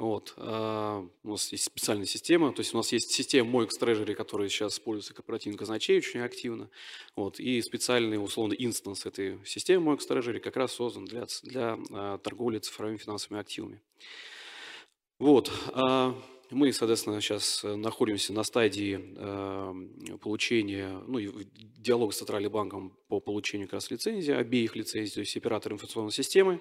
Вот. 0.00 0.32
А, 0.38 1.06
у 1.24 1.28
нас 1.28 1.52
есть 1.52 1.64
специальная 1.64 2.06
система, 2.06 2.54
то 2.54 2.60
есть 2.60 2.72
у 2.72 2.78
нас 2.78 2.90
есть 2.90 3.12
система 3.12 3.50
MOEX 3.50 3.68
Treasury, 3.78 4.14
которая 4.14 4.48
сейчас 4.48 4.72
используется 4.72 5.12
корпоративным 5.12 5.58
казначей 5.58 5.98
очень 5.98 6.20
активно. 6.20 6.70
Вот. 7.16 7.38
И 7.38 7.60
специальный, 7.60 8.16
условно, 8.16 8.54
инстанс 8.54 9.04
этой 9.04 9.38
системы 9.44 9.92
MOEX 9.92 10.08
Treasury 10.08 10.38
как 10.38 10.56
раз 10.56 10.72
создан 10.72 11.04
для, 11.04 11.26
для 11.42 11.78
а, 11.92 12.16
торговли 12.16 12.60
цифровыми 12.60 12.96
финансовыми 12.96 13.42
активами. 13.42 13.82
Вот. 15.18 15.52
А, 15.74 16.18
мы, 16.50 16.72
соответственно, 16.72 17.20
сейчас 17.20 17.64
э, 17.64 17.74
находимся 17.76 18.32
на 18.32 18.42
стадии 18.42 19.14
э, 19.16 20.18
получения, 20.18 21.00
ну, 21.06 21.18
диалога 21.76 22.12
с 22.12 22.18
Центральным 22.18 22.52
банком 22.52 22.96
по 23.08 23.20
получению 23.20 23.68
как 23.68 23.74
раз 23.74 23.90
лицензии, 23.90 24.32
обеих 24.32 24.76
лицензий, 24.76 25.14
то 25.14 25.20
есть 25.20 25.36
оператора 25.36 25.74
информационной 25.74 26.12
системы 26.12 26.60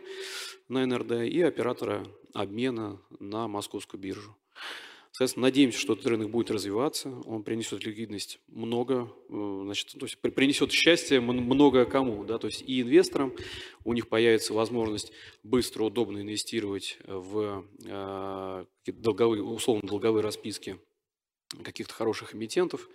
на 0.68 0.86
НРД 0.86 1.24
и 1.24 1.42
оператора 1.42 2.06
обмена 2.34 3.02
на 3.20 3.48
московскую 3.48 4.00
биржу. 4.00 4.36
Соответственно, 5.12 5.48
надеемся, 5.48 5.80
что 5.80 5.94
этот 5.94 6.06
рынок 6.06 6.30
будет 6.30 6.52
развиваться, 6.52 7.10
он 7.26 7.44
принесет 7.44 7.84
ликвидность 7.84 8.40
много, 8.48 9.12
э, 9.30 9.62
значит, 9.64 9.92
то 10.00 10.06
есть 10.06 10.20
принесет 10.22 10.72
счастье 10.72 11.20
много 11.20 11.86
кому, 11.86 12.24
да, 12.24 12.38
то 12.38 12.48
есть 12.48 12.64
и 12.66 12.82
инвесторам, 12.82 13.34
у 13.84 13.94
них 13.94 14.08
появится 14.08 14.54
возможность 14.54 15.12
быстро, 15.44 15.84
удобно 15.84 16.22
инвестировать 16.22 17.00
в 17.06 17.66
э, 17.86 18.66
долговые, 18.86 19.44
условно 19.44 19.88
долговые 19.88 20.24
расписки 20.24 20.80
каких-то 21.64 21.94
хороших 21.94 22.36
эмитентов. 22.36 22.88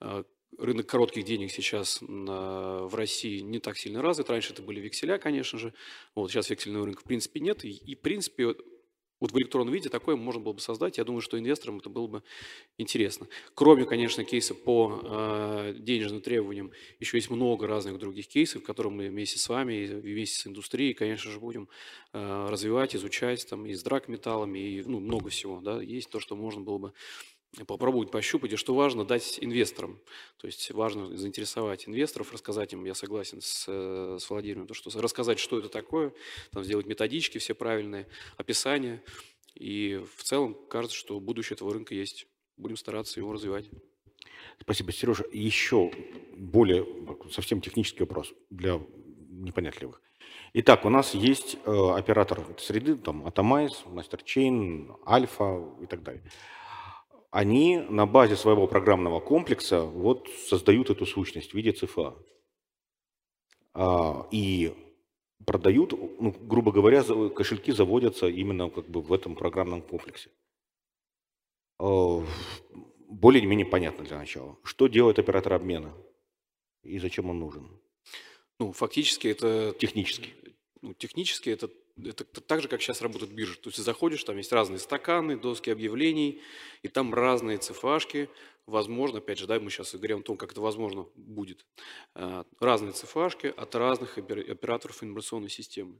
Э, 0.00 0.24
рынок 0.58 0.86
коротких 0.86 1.24
денег 1.24 1.50
сейчас 1.50 2.00
в 2.00 2.94
России 2.94 3.40
не 3.40 3.58
так 3.58 3.76
сильно 3.76 4.02
развит. 4.02 4.30
Раньше 4.30 4.52
это 4.52 4.62
были 4.62 4.80
векселя, 4.80 5.18
конечно 5.18 5.58
же. 5.58 5.72
Вот 6.14 6.30
сейчас 6.30 6.50
вексельного 6.50 6.86
рынка 6.86 7.00
в 7.00 7.04
принципе 7.04 7.40
нет. 7.40 7.64
И, 7.64 7.70
и 7.70 7.94
в 7.96 8.00
принципе 8.00 8.54
вот 9.20 9.32
в 9.32 9.38
электронном 9.38 9.72
виде 9.72 9.88
такое 9.88 10.16
можно 10.16 10.40
было 10.40 10.52
бы 10.52 10.60
создать. 10.60 10.98
Я 10.98 11.04
думаю, 11.04 11.20
что 11.20 11.38
инвесторам 11.38 11.78
это 11.78 11.88
было 11.88 12.06
бы 12.06 12.22
интересно. 12.78 13.28
Кроме, 13.54 13.84
конечно, 13.84 14.24
кейса 14.24 14.54
по 14.54 15.00
э, 15.02 15.74
денежным 15.78 16.20
требованиям, 16.20 16.72
еще 17.00 17.16
есть 17.16 17.30
много 17.30 17.66
разных 17.66 17.98
других 17.98 18.28
кейсов, 18.28 18.62
которые 18.62 18.92
мы 18.92 19.08
вместе 19.08 19.38
с 19.38 19.48
вами 19.48 19.86
вместе 19.86 20.40
с 20.40 20.46
индустрией, 20.46 20.94
конечно 20.94 21.30
же, 21.30 21.40
будем 21.40 21.68
э, 22.12 22.46
развивать, 22.48 22.96
изучать, 22.96 23.46
там, 23.48 23.66
и 23.66 23.74
с 23.74 23.82
драгметаллами, 23.82 24.58
и 24.58 24.82
ну, 24.82 25.00
много 25.00 25.30
всего. 25.30 25.60
Да? 25.60 25.80
Есть 25.80 26.10
то, 26.10 26.20
что 26.20 26.36
можно 26.36 26.60
было 26.60 26.78
бы 26.78 26.92
попробовать 27.66 28.10
пощупать, 28.10 28.52
и 28.52 28.56
что 28.56 28.74
важно, 28.74 29.04
дать 29.04 29.38
инвесторам. 29.40 30.00
То 30.38 30.46
есть 30.46 30.70
важно 30.72 31.16
заинтересовать 31.16 31.88
инвесторов, 31.88 32.32
рассказать 32.32 32.72
им, 32.72 32.84
я 32.84 32.94
согласен 32.94 33.40
с, 33.40 33.66
э, 33.68 34.18
с 34.20 34.28
Владимиром, 34.28 34.66
то, 34.66 34.74
что 34.74 34.90
рассказать, 35.00 35.38
что 35.38 35.58
это 35.58 35.68
такое, 35.68 36.12
там, 36.50 36.64
сделать 36.64 36.86
методички 36.86 37.38
все 37.38 37.54
правильные, 37.54 38.08
описание. 38.36 39.02
И 39.54 40.02
в 40.16 40.24
целом 40.24 40.56
кажется, 40.68 40.96
что 40.96 41.20
будущее 41.20 41.54
этого 41.54 41.72
рынка 41.72 41.94
есть. 41.94 42.26
Будем 42.56 42.76
стараться 42.76 43.20
его 43.20 43.32
развивать. 43.32 43.66
Спасибо, 44.60 44.92
Сережа. 44.92 45.24
Еще 45.32 45.92
более 46.36 46.86
совсем 47.30 47.60
технический 47.60 48.00
вопрос 48.00 48.32
для 48.50 48.80
непонятливых. 49.30 50.00
Итак, 50.54 50.84
у 50.84 50.88
нас 50.88 51.14
есть 51.14 51.56
э, 51.64 51.90
оператор 51.96 52.46
среды, 52.58 52.96
там, 52.96 53.26
Atomize, 53.26 53.84
MasterChain, 53.86 54.96
Альфа 55.06 55.68
и 55.82 55.86
так 55.86 56.02
далее 56.02 56.22
они 57.34 57.78
на 57.78 58.06
базе 58.06 58.36
своего 58.36 58.68
программного 58.68 59.18
комплекса 59.18 59.80
вот 59.80 60.28
создают 60.46 60.90
эту 60.90 61.04
сущность 61.04 61.50
в 61.50 61.54
виде 61.54 61.72
ЦФА. 61.72 62.14
А, 63.72 64.28
и 64.30 64.72
продают, 65.44 65.94
ну, 66.20 66.30
грубо 66.30 66.70
говоря, 66.70 67.02
кошельки 67.30 67.72
заводятся 67.72 68.28
именно 68.28 68.70
как 68.70 68.88
бы 68.88 69.02
в 69.02 69.12
этом 69.12 69.34
программном 69.34 69.82
комплексе. 69.82 70.30
А, 71.80 72.24
более-менее 73.08 73.66
понятно 73.66 74.04
для 74.04 74.18
начала. 74.18 74.56
Что 74.62 74.86
делает 74.86 75.18
оператор 75.18 75.54
обмена 75.54 75.92
и 76.84 77.00
зачем 77.00 77.30
он 77.30 77.40
нужен? 77.40 77.68
Ну, 78.60 78.70
фактически 78.70 79.26
это... 79.26 79.74
Технически. 79.80 80.30
Ну, 80.82 80.94
технически 80.94 81.50
это 81.50 81.68
это 82.02 82.24
так 82.24 82.60
же, 82.60 82.68
как 82.68 82.82
сейчас 82.82 83.02
работают 83.02 83.32
биржи. 83.32 83.56
То 83.56 83.68
есть 83.68 83.78
заходишь, 83.78 84.24
там 84.24 84.36
есть 84.36 84.52
разные 84.52 84.78
стаканы, 84.78 85.36
доски 85.38 85.70
объявлений, 85.70 86.40
и 86.82 86.88
там 86.88 87.14
разные 87.14 87.58
цифашки. 87.58 88.28
Возможно, 88.66 89.18
опять 89.18 89.38
же, 89.38 89.46
да, 89.46 89.60
мы 89.60 89.70
сейчас 89.70 89.94
говорим 89.94 90.20
о 90.20 90.22
том, 90.22 90.36
как 90.36 90.52
это 90.52 90.60
возможно 90.60 91.06
будет. 91.14 91.66
А, 92.14 92.46
разные 92.58 92.92
цифашки 92.92 93.46
от 93.46 93.74
разных 93.74 94.18
операторов 94.18 95.02
информационной 95.02 95.50
системы. 95.50 95.94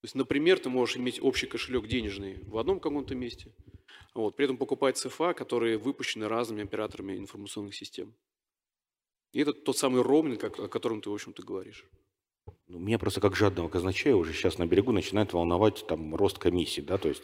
То 0.00 0.04
есть, 0.04 0.14
например, 0.14 0.58
ты 0.58 0.68
можешь 0.68 0.96
иметь 0.96 1.22
общий 1.22 1.46
кошелек 1.46 1.86
денежный 1.86 2.38
в 2.42 2.58
одном 2.58 2.80
каком-то 2.80 3.14
месте, 3.14 3.54
вот, 4.14 4.36
при 4.36 4.44
этом 4.44 4.58
покупать 4.58 4.98
ЦФА, 4.98 5.32
которые 5.32 5.78
выпущены 5.78 6.28
разными 6.28 6.64
операторами 6.64 7.16
информационных 7.16 7.74
систем. 7.74 8.14
И 9.32 9.40
это 9.40 9.52
тот 9.52 9.76
самый 9.78 10.02
роуминг, 10.02 10.44
о 10.44 10.68
котором 10.68 11.00
ты, 11.00 11.08
в 11.08 11.14
общем-то, 11.14 11.42
говоришь. 11.42 11.86
Ну, 12.68 12.78
меня 12.78 12.98
просто 12.98 13.20
как 13.20 13.36
жадного 13.36 13.68
казначея 13.68 14.16
уже 14.16 14.32
сейчас 14.32 14.58
на 14.58 14.66
берегу 14.66 14.90
начинает 14.90 15.32
волновать 15.32 15.86
там 15.86 16.16
рост 16.16 16.38
комиссий, 16.38 16.82
да, 16.82 16.98
то 16.98 17.08
есть 17.08 17.22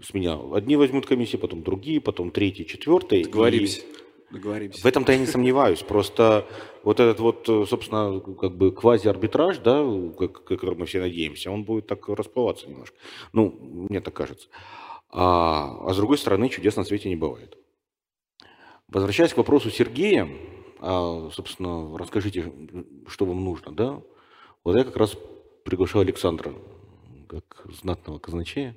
с 0.00 0.14
меня 0.14 0.38
одни 0.52 0.76
возьмут 0.76 1.06
комиссии, 1.06 1.36
потом 1.36 1.62
другие, 1.62 2.00
потом 2.00 2.30
третьи, 2.30 2.64
четвертые. 2.64 3.24
Договоримся. 3.24 3.80
И... 3.80 3.84
Договоримся. 4.30 4.82
В 4.82 4.86
этом-то 4.86 5.12
я 5.12 5.18
не 5.18 5.26
сомневаюсь. 5.26 5.82
Просто 5.82 6.46
вот 6.82 7.00
этот 7.00 7.20
вот, 7.20 7.46
собственно, 7.68 8.20
как 8.20 8.56
бы 8.56 8.72
квази-арбитраж, 8.72 9.58
да, 9.58 9.84
как, 10.18 10.44
который 10.44 10.76
мы 10.76 10.86
все 10.86 11.00
надеемся, 11.00 11.50
он 11.50 11.64
будет 11.64 11.86
так 11.86 12.08
расплываться 12.08 12.68
немножко. 12.68 12.96
Ну, 13.32 13.56
мне 13.88 14.00
так 14.00 14.14
кажется. 14.14 14.48
А, 15.10 15.88
а 15.88 15.94
с 15.94 15.96
другой 15.96 16.18
стороны, 16.18 16.48
чудес 16.48 16.76
на 16.76 16.84
свете 16.84 17.08
не 17.08 17.16
бывает. 17.16 17.56
Возвращаясь 18.88 19.32
к 19.32 19.36
вопросу 19.36 19.70
Сергея, 19.70 20.28
а, 20.80 21.30
собственно, 21.32 21.96
расскажите, 21.96 22.52
что 23.08 23.24
вам 23.24 23.44
нужно, 23.44 23.72
да? 23.72 24.02
Вот 24.66 24.74
я 24.74 24.82
как 24.82 24.96
раз 24.96 25.16
приглашал 25.62 26.00
Александра, 26.00 26.52
как 27.28 27.66
знатного 27.80 28.18
казначея. 28.18 28.76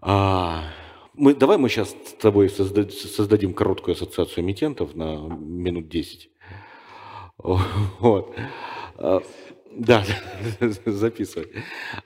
А, 0.00 0.64
мы, 1.14 1.34
давай 1.34 1.56
мы 1.56 1.70
сейчас 1.70 1.96
с 2.04 2.12
тобой 2.20 2.50
созда, 2.50 2.86
создадим 2.90 3.54
короткую 3.54 3.94
ассоциацию 3.94 4.44
эмитентов 4.44 4.94
на 4.94 5.28
минут 5.28 5.88
10. 5.88 6.28
Вот. 7.38 8.34
А, 8.98 9.22
да, 9.70 10.04
записывай. 10.84 11.52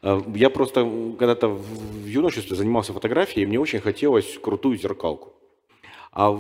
А, 0.03 0.23
я 0.37 0.49
просто 0.49 0.85
когда-то 1.19 1.49
в 1.49 2.07
юношестве 2.07 2.55
занимался 2.55 2.93
фотографией, 2.93 3.47
и 3.47 3.49
мне 3.49 3.59
очень 3.59 3.81
хотелось 3.81 4.39
крутую 4.39 4.79
зеркалку. 4.79 5.35
А 6.13 6.37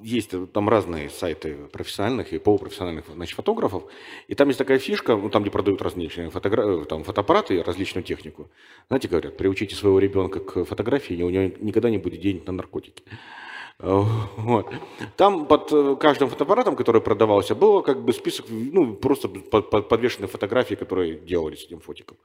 есть 0.00 0.34
там 0.52 0.68
разные 0.70 1.10
сайты 1.10 1.54
профессиональных 1.70 2.32
и 2.32 2.38
полупрофессиональных 2.38 3.04
значит, 3.08 3.36
фотографов. 3.36 3.84
И 4.26 4.34
там 4.34 4.48
есть 4.48 4.58
такая 4.58 4.78
фишка, 4.78 5.16
ну, 5.16 5.28
там, 5.28 5.42
где 5.42 5.50
продают 5.50 5.82
различные 5.82 6.30
фотогра... 6.30 6.84
там, 6.86 7.04
фотоаппараты 7.04 7.56
и 7.56 7.62
различную 7.62 8.04
технику. 8.04 8.48
Знаете, 8.88 9.08
говорят, 9.08 9.36
приучите 9.36 9.74
своего 9.74 9.98
ребенка 9.98 10.40
к 10.40 10.64
фотографии, 10.64 11.14
и 11.14 11.22
у 11.22 11.28
него 11.28 11.54
никогда 11.60 11.90
не 11.90 11.98
будет 11.98 12.20
денег 12.22 12.46
на 12.46 12.54
наркотики. 12.54 13.02
Вот. 13.78 14.66
Там 15.16 15.46
под 15.46 15.72
э, 15.72 15.96
каждым 15.98 16.28
фотоаппаратом, 16.28 16.76
который 16.76 17.00
продавался, 17.00 17.54
было 17.54 17.82
как 17.82 18.04
бы 18.04 18.12
список, 18.12 18.46
ну, 18.48 18.94
просто 18.94 19.28
подвешенных 19.28 20.30
фотографий, 20.30 20.76
которые 20.76 21.18
делали 21.18 21.56
с 21.56 21.64
этим 21.64 21.80
фотиком. 21.80 22.16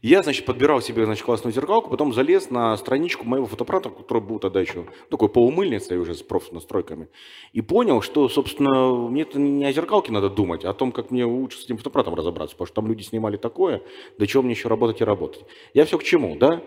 Я, 0.00 0.22
значит, 0.22 0.46
подбирал 0.46 0.80
себе, 0.80 1.04
значит, 1.04 1.24
классную 1.24 1.52
зеркалку, 1.52 1.90
потом 1.90 2.14
залез 2.14 2.50
на 2.50 2.76
страничку 2.76 3.26
моего 3.26 3.46
фотоаппарата, 3.46 3.90
который 3.90 4.22
был 4.22 4.38
тогда 4.38 4.60
еще 4.60 4.86
такой 5.10 5.28
полумыльницей 5.28 5.98
уже 5.98 6.14
с 6.14 6.22
профнастройками, 6.22 7.08
и 7.52 7.60
понял, 7.60 8.00
что, 8.00 8.28
собственно, 8.28 8.92
мне 9.08 9.22
это 9.22 9.38
не 9.38 9.64
о 9.64 9.72
зеркалке 9.72 10.12
надо 10.12 10.30
думать, 10.30 10.64
а 10.64 10.70
о 10.70 10.74
том, 10.74 10.92
как 10.92 11.10
мне 11.10 11.24
лучше 11.24 11.58
с 11.58 11.64
этим 11.64 11.76
фотоаппаратом 11.76 12.14
разобраться, 12.14 12.56
потому 12.56 12.66
что 12.66 12.74
там 12.76 12.86
люди 12.86 13.02
снимали 13.02 13.36
такое, 13.36 13.82
до 14.18 14.26
чего 14.26 14.42
мне 14.42 14.52
еще 14.52 14.68
работать 14.68 15.00
и 15.00 15.04
работать. 15.04 15.44
Я 15.74 15.84
все 15.84 15.98
к 15.98 16.04
чему, 16.04 16.36
да? 16.36 16.62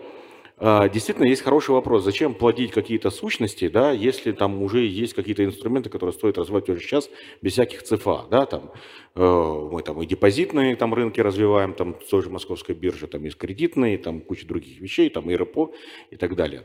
А, 0.58 0.88
действительно, 0.88 1.26
есть 1.26 1.42
хороший 1.42 1.72
вопрос, 1.72 2.02
зачем 2.02 2.32
плодить 2.32 2.70
какие-то 2.70 3.10
сущности, 3.10 3.68
да, 3.68 3.92
если 3.92 4.32
там 4.32 4.62
уже 4.62 4.86
есть 4.86 5.12
какие-то 5.12 5.44
инструменты, 5.44 5.90
которые 5.90 6.14
стоит 6.14 6.38
развивать 6.38 6.68
уже 6.70 6.80
сейчас 6.80 7.10
без 7.42 7.52
всяких 7.52 7.82
ЦФА, 7.82 8.26
да, 8.30 8.46
там, 8.46 8.72
э, 9.14 9.68
мы 9.70 9.82
там 9.82 10.00
и 10.00 10.06
депозитные 10.06 10.74
там 10.76 10.94
рынки 10.94 11.20
развиваем, 11.20 11.74
там, 11.74 11.94
той 12.10 12.22
же 12.22 12.30
московской 12.30 12.74
биржи, 12.74 13.06
там 13.06 13.22
есть 13.24 13.36
кредитные, 13.36 13.98
там 13.98 14.20
куча 14.20 14.46
других 14.46 14.80
вещей, 14.80 15.10
там 15.10 15.30
и 15.30 15.36
РПО 15.36 15.74
и 16.10 16.16
так 16.16 16.34
далее. 16.36 16.62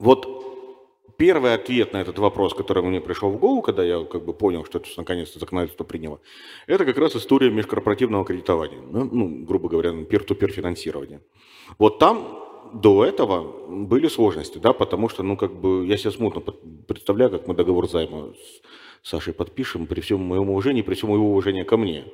Вот 0.00 0.26
первый 1.18 1.54
ответ 1.54 1.92
на 1.92 2.00
этот 2.00 2.18
вопрос, 2.18 2.52
который 2.52 2.82
мне 2.82 3.00
пришел 3.00 3.30
в 3.30 3.38
голову, 3.38 3.62
когда 3.62 3.84
я 3.84 4.04
как 4.04 4.24
бы 4.24 4.32
понял, 4.32 4.64
что 4.64 4.78
это 4.78 4.88
наконец-то 4.96 5.38
законодательство 5.38 5.84
приняло, 5.84 6.20
это 6.66 6.84
как 6.84 6.98
раз 6.98 7.14
история 7.14 7.50
межкорпоративного 7.50 8.24
кредитования, 8.24 8.80
ну, 8.80 9.44
грубо 9.44 9.68
говоря, 9.68 9.90
peer-to-peer 9.90 10.48
финансирования. 10.48 11.20
Вот 11.78 12.00
там 12.00 12.47
до 12.72 13.04
этого 13.04 13.68
были 13.68 14.08
сложности, 14.08 14.58
да, 14.58 14.72
потому 14.72 15.08
что, 15.08 15.22
ну, 15.22 15.36
как 15.36 15.52
бы, 15.52 15.86
я 15.86 15.96
себе 15.96 16.10
смутно 16.10 16.40
представляю, 16.86 17.30
как 17.30 17.46
мы 17.46 17.54
договор 17.54 17.88
займа 17.88 18.32
Сашей 19.02 19.32
подпишем, 19.32 19.86
при 19.86 20.00
всем 20.00 20.20
моем 20.20 20.50
уважении, 20.50 20.82
при 20.82 20.94
всем 20.94 21.12
его 21.12 21.30
уважении 21.30 21.62
ко 21.62 21.76
мне. 21.76 22.04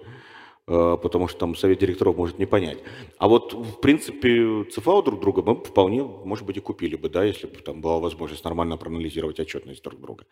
Э, 0.67 0.97
потому 1.03 1.29
что 1.29 1.41
там 1.41 1.55
совет 1.57 1.79
директоров 1.79 2.17
может 2.17 2.39
не 2.39 2.47
понять. 2.47 2.79
А 3.19 3.29
вот, 3.29 3.53
в 3.53 3.81
принципе, 3.81 4.65
ЦФА 4.65 5.03
друг 5.03 5.21
друга 5.21 5.43
мы 5.43 5.57
вполне, 5.57 6.03
может 6.03 6.47
быть, 6.47 6.57
и 6.57 6.61
купили 6.61 6.97
бы, 6.97 7.11
да, 7.11 7.23
если 7.23 7.47
бы 7.47 7.57
там 7.57 7.83
была 7.83 7.99
возможность 7.99 8.45
нормально 8.45 8.79
проанализировать 8.79 9.39
отчетность 9.41 9.83
друг 9.83 10.01
друга. 10.01 10.25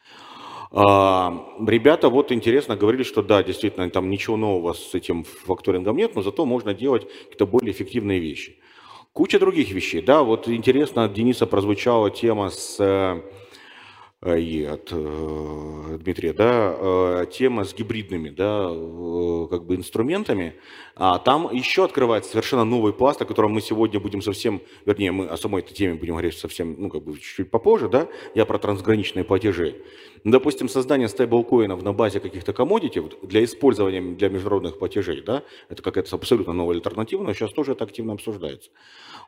А, 0.71 1.55
ребята, 1.67 2.09
вот 2.09 2.33
интересно, 2.33 2.77
говорили, 2.77 3.03
что 3.03 3.23
да, 3.23 3.43
действительно, 3.43 3.91
там 3.91 4.09
ничего 4.09 4.39
нового 4.39 4.73
с 4.73 4.95
этим 4.95 5.25
факторингом 5.25 5.99
нет, 5.99 6.15
но 6.15 6.23
зато 6.23 6.47
можно 6.47 6.73
делать 6.73 7.07
какие-то 7.25 7.47
более 7.47 7.73
эффективные 7.73 8.19
вещи. 8.19 8.57
Куча 9.13 9.39
других 9.39 9.71
вещей, 9.71 10.01
да, 10.01 10.23
вот 10.23 10.49
интересно, 10.49 11.05
от 11.05 11.13
Дениса 11.13 11.47
прозвучала 11.47 12.11
тема 12.11 12.49
с 12.49 12.81
Э, 12.81 13.21
и 14.25 14.65
от 14.65 14.89
э, 14.93 15.99
Дмитрия, 16.01 16.33
да, 16.33 16.77
э, 16.79 17.27
тема 17.33 17.65
с 17.65 17.75
гибридными, 17.75 18.31
да, 18.31 18.69
как 19.51 19.67
бы 19.67 19.75
инструментами, 19.75 20.55
а 20.95 21.19
там 21.19 21.53
еще 21.53 21.85
открывается 21.85 22.31
совершенно 22.31 22.65
новый 22.65 22.93
пласт, 22.93 23.21
о 23.21 23.25
котором 23.25 23.53
мы 23.53 23.61
сегодня 23.61 23.99
будем 23.99 24.23
совсем, 24.23 24.63
вернее, 24.87 25.11
мы 25.11 25.27
о 25.27 25.37
самой 25.37 25.63
этой 25.63 25.75
теме 25.75 25.95
будем 25.95 26.13
говорить 26.13 26.39
совсем, 26.39 26.77
ну, 26.79 26.89
как 26.89 27.03
бы 27.03 27.15
чуть-чуть 27.15 27.51
попозже, 27.51 27.89
да, 27.89 28.09
я 28.35 28.47
про 28.47 28.59
трансграничные 28.59 29.25
платежи. 29.25 29.83
Допустим, 30.23 30.69
создание 30.69 31.09
стейблкоинов 31.09 31.83
на 31.83 31.93
базе 31.93 32.21
каких-то 32.21 32.53
коммодити 32.53 33.03
для 33.23 33.43
использования 33.43 34.15
для 34.15 34.29
международных 34.29 34.79
платежей, 34.79 35.21
да, 35.21 35.43
это 35.69 35.83
какая-то 35.83 36.15
абсолютно 36.15 36.53
новая 36.53 36.77
альтернатива, 36.77 37.25
но 37.25 37.33
сейчас 37.33 37.53
тоже 37.53 37.73
это 37.73 37.83
активно 37.83 38.13
обсуждается. 38.13 38.71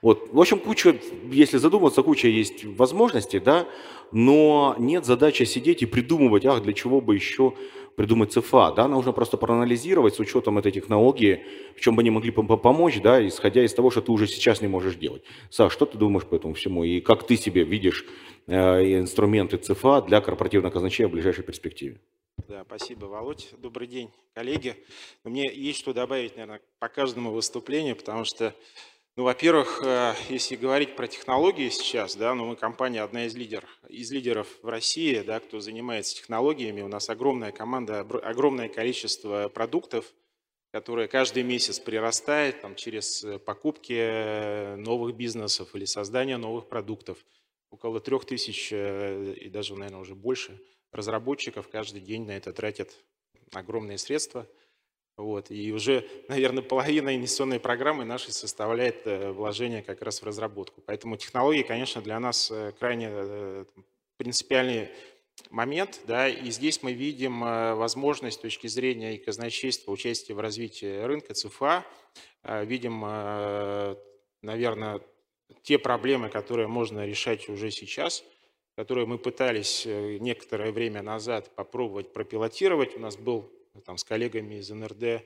Вот. 0.02 0.32
В 0.32 0.40
общем, 0.40 0.58
куча, 0.58 0.96
если 1.30 1.58
задуматься, 1.58 2.02
куча 2.02 2.28
есть 2.28 2.64
возможностей, 2.64 3.38
да, 3.38 3.66
но 4.12 4.74
нет 4.78 5.04
задачи 5.04 5.44
сидеть 5.44 5.82
и 5.82 5.86
придумывать, 5.86 6.44
ах, 6.46 6.62
для 6.62 6.72
чего 6.72 7.00
бы 7.00 7.14
еще 7.14 7.54
придумать 7.96 8.32
ЦФА, 8.32 8.72
да, 8.72 8.88
нужно 8.88 9.12
просто 9.12 9.36
проанализировать 9.36 10.14
с 10.14 10.20
учетом 10.20 10.58
этой 10.58 10.72
технологии, 10.72 11.44
в 11.76 11.80
чем 11.80 11.96
бы 11.96 12.00
они 12.00 12.10
могли 12.10 12.30
помочь, 12.30 13.00
да, 13.00 13.26
исходя 13.26 13.64
из 13.64 13.72
того, 13.72 13.90
что 13.90 14.00
ты 14.02 14.12
уже 14.12 14.26
сейчас 14.26 14.60
не 14.60 14.68
можешь 14.68 14.96
делать. 14.96 15.22
Саш, 15.50 15.72
что 15.72 15.86
ты 15.86 15.96
думаешь 15.96 16.26
по 16.26 16.34
этому 16.34 16.54
всему 16.54 16.84
и 16.84 17.00
как 17.00 17.26
ты 17.26 17.36
себе 17.36 17.64
видишь 17.64 18.04
э, 18.46 18.98
инструменты 18.98 19.56
ЦФА 19.56 20.02
для 20.02 20.20
корпоративного 20.20 20.72
казначея 20.72 21.08
в 21.08 21.12
ближайшей 21.12 21.44
перспективе? 21.44 22.00
Да, 22.48 22.64
спасибо, 22.66 23.06
Володь. 23.06 23.48
Добрый 23.58 23.86
день, 23.86 24.10
коллеги. 24.34 24.76
Мне 25.22 25.50
есть 25.52 25.78
что 25.78 25.94
добавить, 25.94 26.36
наверное, 26.36 26.60
по 26.78 26.88
каждому 26.88 27.30
выступлению, 27.30 27.96
потому 27.96 28.24
что 28.24 28.54
ну, 29.16 29.22
во-первых, 29.22 29.80
э, 29.84 30.14
если 30.28 30.56
говорить 30.56 30.96
про 30.96 31.06
технологии 31.06 31.68
сейчас, 31.68 32.16
да, 32.16 32.34
ну, 32.34 32.46
мы 32.46 32.56
компания 32.56 33.00
одна 33.00 33.26
из 33.26 33.36
лидеров, 33.36 33.70
из 33.88 34.10
лидеров 34.10 34.48
в 34.60 34.68
России, 34.68 35.20
да, 35.20 35.38
кто 35.38 35.60
занимается 35.60 36.16
технологиями. 36.16 36.80
У 36.80 36.88
нас 36.88 37.08
огромная 37.08 37.52
команда, 37.52 38.00
огромное 38.00 38.68
количество 38.68 39.48
продуктов, 39.48 40.12
которые 40.72 41.06
каждый 41.06 41.44
месяц 41.44 41.78
прирастает 41.78 42.60
там, 42.60 42.74
через 42.74 43.22
э, 43.22 43.38
покупки 43.38 43.96
э, 43.96 44.74
новых 44.76 45.14
бизнесов 45.14 45.76
или 45.76 45.84
создание 45.84 46.36
новых 46.36 46.68
продуктов. 46.68 47.24
Около 47.70 48.00
трех 48.00 48.24
тысяч 48.24 48.72
и 48.72 49.48
даже, 49.48 49.74
наверное, 49.74 50.00
уже 50.00 50.14
больше 50.14 50.60
разработчиков 50.92 51.68
каждый 51.68 52.00
день 52.00 52.24
на 52.24 52.32
это 52.32 52.52
тратят 52.52 52.90
огромные 53.52 53.98
средства– 53.98 54.48
вот. 55.16 55.50
И 55.50 55.72
уже, 55.72 56.08
наверное, 56.28 56.62
половина 56.62 57.14
инвестиционной 57.14 57.60
программы 57.60 58.04
нашей 58.04 58.32
составляет 58.32 59.06
э, 59.06 59.30
вложение 59.30 59.80
как 59.82 60.02
раз 60.02 60.20
в 60.20 60.24
разработку. 60.24 60.82
Поэтому 60.84 61.16
технологии, 61.16 61.62
конечно, 61.62 62.02
для 62.02 62.18
нас 62.18 62.50
э, 62.50 62.72
крайне 62.78 63.08
э, 63.10 63.64
принципиальный 64.16 64.88
момент. 65.50 66.00
Да, 66.06 66.28
и 66.28 66.50
здесь 66.50 66.82
мы 66.82 66.92
видим 66.92 67.40
возможность 67.40 68.38
с 68.38 68.40
точки 68.40 68.66
зрения 68.66 69.14
и 69.14 69.18
казначейства 69.18 69.92
участия 69.92 70.34
в 70.34 70.40
развитии 70.40 71.02
рынка 71.02 71.34
ЦФА. 71.34 71.84
Видим, 72.44 73.00
наверное, 74.42 75.00
те 75.62 75.80
проблемы, 75.80 76.28
которые 76.28 76.68
можно 76.68 77.04
решать 77.04 77.48
уже 77.48 77.72
сейчас, 77.72 78.22
которые 78.76 79.06
мы 79.06 79.18
пытались 79.18 79.86
некоторое 79.86 80.70
время 80.70 81.02
назад 81.02 81.50
попробовать 81.56 82.12
пропилотировать. 82.12 82.96
У 82.96 83.00
нас 83.00 83.16
был 83.16 83.50
там, 83.82 83.98
с 83.98 84.04
коллегами 84.04 84.56
из 84.56 84.70
НРД 84.70 85.02
э, 85.02 85.22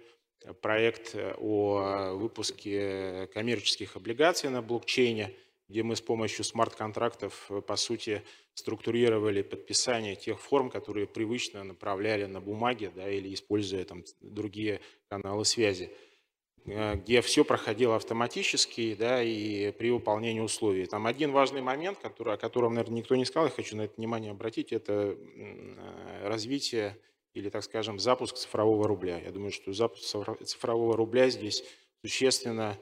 проект 0.61 1.15
э, 1.15 1.35
о 1.39 2.15
выпуске 2.15 3.29
коммерческих 3.35 3.97
облигаций 3.97 4.51
на 4.51 4.63
блокчейне, 4.63 5.35
где 5.69 5.83
мы 5.83 5.97
с 5.97 6.01
помощью 6.01 6.45
смарт-контрактов, 6.45 7.47
э, 7.51 7.61
по 7.61 7.77
сути, 7.77 8.23
структурировали 8.55 9.43
подписание 9.43 10.17
тех 10.17 10.41
форм, 10.41 10.71
которые 10.71 11.07
привычно 11.07 11.63
направляли 11.65 12.25
на 12.25 12.41
бумаге 12.41 12.91
да, 12.95 13.09
или 13.09 13.33
используя 13.35 13.85
там, 13.85 14.05
другие 14.21 14.81
каналы 15.09 15.45
связи 15.45 15.91
где 16.67 17.23
все 17.23 17.47
проходило 17.47 17.97
автоматически 17.97 18.95
да, 18.95 19.23
и 19.23 19.73
при 19.73 19.91
выполнении 19.91 20.41
условий. 20.41 20.85
Там 20.85 21.07
один 21.07 21.33
важный 21.33 21.63
момент, 21.63 21.97
который, 21.99 22.35
о 22.35 22.37
котором, 22.37 22.75
наверное, 22.75 22.99
никто 22.99 23.17
не 23.17 23.25
сказал, 23.25 23.47
я 23.47 23.51
хочу 23.51 23.75
на 23.75 23.83
это 23.83 23.95
внимание 23.97 24.33
обратить, 24.33 24.71
это 24.73 25.17
развитие 26.23 26.99
или, 27.39 27.51
так 27.51 27.63
скажем, 27.63 27.99
запуск 27.99 28.37
цифрового 28.37 28.89
рубля. 28.89 29.19
Я 29.19 29.31
думаю, 29.31 29.53
что 29.53 29.73
запуск 29.73 30.05
цифрового 30.45 30.97
рубля 30.97 31.31
здесь 31.31 31.65
существенно 32.03 32.77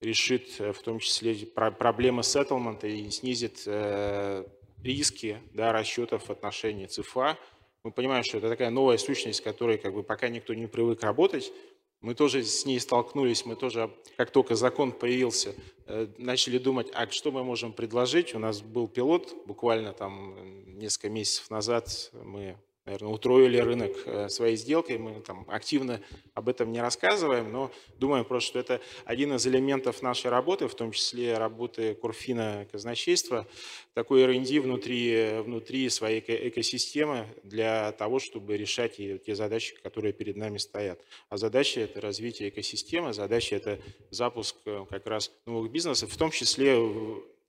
решит 0.00 0.60
э, 0.60 0.72
в 0.72 0.82
том 0.82 0.98
числе 0.98 1.34
проблемы 1.46 2.22
сеттлмента 2.22 2.86
и 2.86 3.08
снизит 3.10 3.62
э, 3.66 4.44
риски 4.82 5.40
да, 5.52 5.72
расчетов 5.72 6.28
в 6.28 6.30
отношении 6.30 6.86
ЦФА. 6.86 7.38
Мы 7.82 7.90
понимаем, 7.92 8.24
что 8.24 8.38
это 8.38 8.48
такая 8.48 8.70
новая 8.70 8.98
сущность, 8.98 9.40
которой 9.40 9.78
как 9.78 9.94
бы, 9.94 10.02
пока 10.02 10.28
никто 10.28 10.52
не 10.54 10.66
привык 10.66 11.02
работать. 11.02 11.52
Мы 12.00 12.14
тоже 12.14 12.42
с 12.42 12.66
ней 12.66 12.78
столкнулись, 12.80 13.46
мы 13.46 13.56
тоже, 13.56 13.90
как 14.18 14.30
только 14.30 14.54
закон 14.54 14.92
появился, 14.92 15.54
э, 15.86 16.08
начали 16.18 16.58
думать, 16.58 16.88
а 16.92 17.10
что 17.10 17.32
мы 17.32 17.42
можем 17.42 17.72
предложить. 17.72 18.34
У 18.34 18.38
нас 18.38 18.60
был 18.60 18.86
пилот 18.86 19.34
буквально 19.46 19.94
там 19.94 20.78
несколько 20.78 21.08
месяцев 21.08 21.48
назад, 21.48 22.10
мы 22.12 22.58
наверное, 22.84 23.12
утроили 23.12 23.58
рынок 23.58 23.92
э, 24.04 24.28
своей 24.28 24.56
сделкой. 24.56 24.98
Мы 24.98 25.20
там 25.20 25.44
активно 25.48 26.00
об 26.34 26.48
этом 26.48 26.70
не 26.70 26.80
рассказываем, 26.80 27.50
но 27.50 27.70
думаем 27.98 28.24
просто, 28.24 28.48
что 28.48 28.58
это 28.58 28.80
один 29.04 29.34
из 29.34 29.46
элементов 29.46 30.02
нашей 30.02 30.30
работы, 30.30 30.68
в 30.68 30.74
том 30.74 30.92
числе 30.92 31.38
работы 31.38 31.94
Курфина 31.94 32.66
казначейства, 32.70 33.46
такой 33.94 34.22
R&D 34.22 34.60
внутри, 34.60 35.38
внутри 35.40 35.88
своей 35.88 36.20
экосистемы 36.20 37.26
для 37.42 37.92
того, 37.92 38.18
чтобы 38.18 38.56
решать 38.56 38.96
те 38.96 39.34
задачи, 39.34 39.76
которые 39.82 40.12
перед 40.12 40.36
нами 40.36 40.58
стоят. 40.58 41.00
А 41.30 41.36
задача– 41.38 41.80
это 41.82 42.00
развитие 42.00 42.50
экосистемы, 42.50 43.14
задача– 43.14 43.56
это 43.56 43.80
запуск 44.10 44.56
э, 44.66 44.84
как 44.90 45.06
раз 45.06 45.32
новых 45.46 45.72
бизнесов, 45.72 46.12
в 46.12 46.18
том 46.18 46.30
числе 46.30 46.76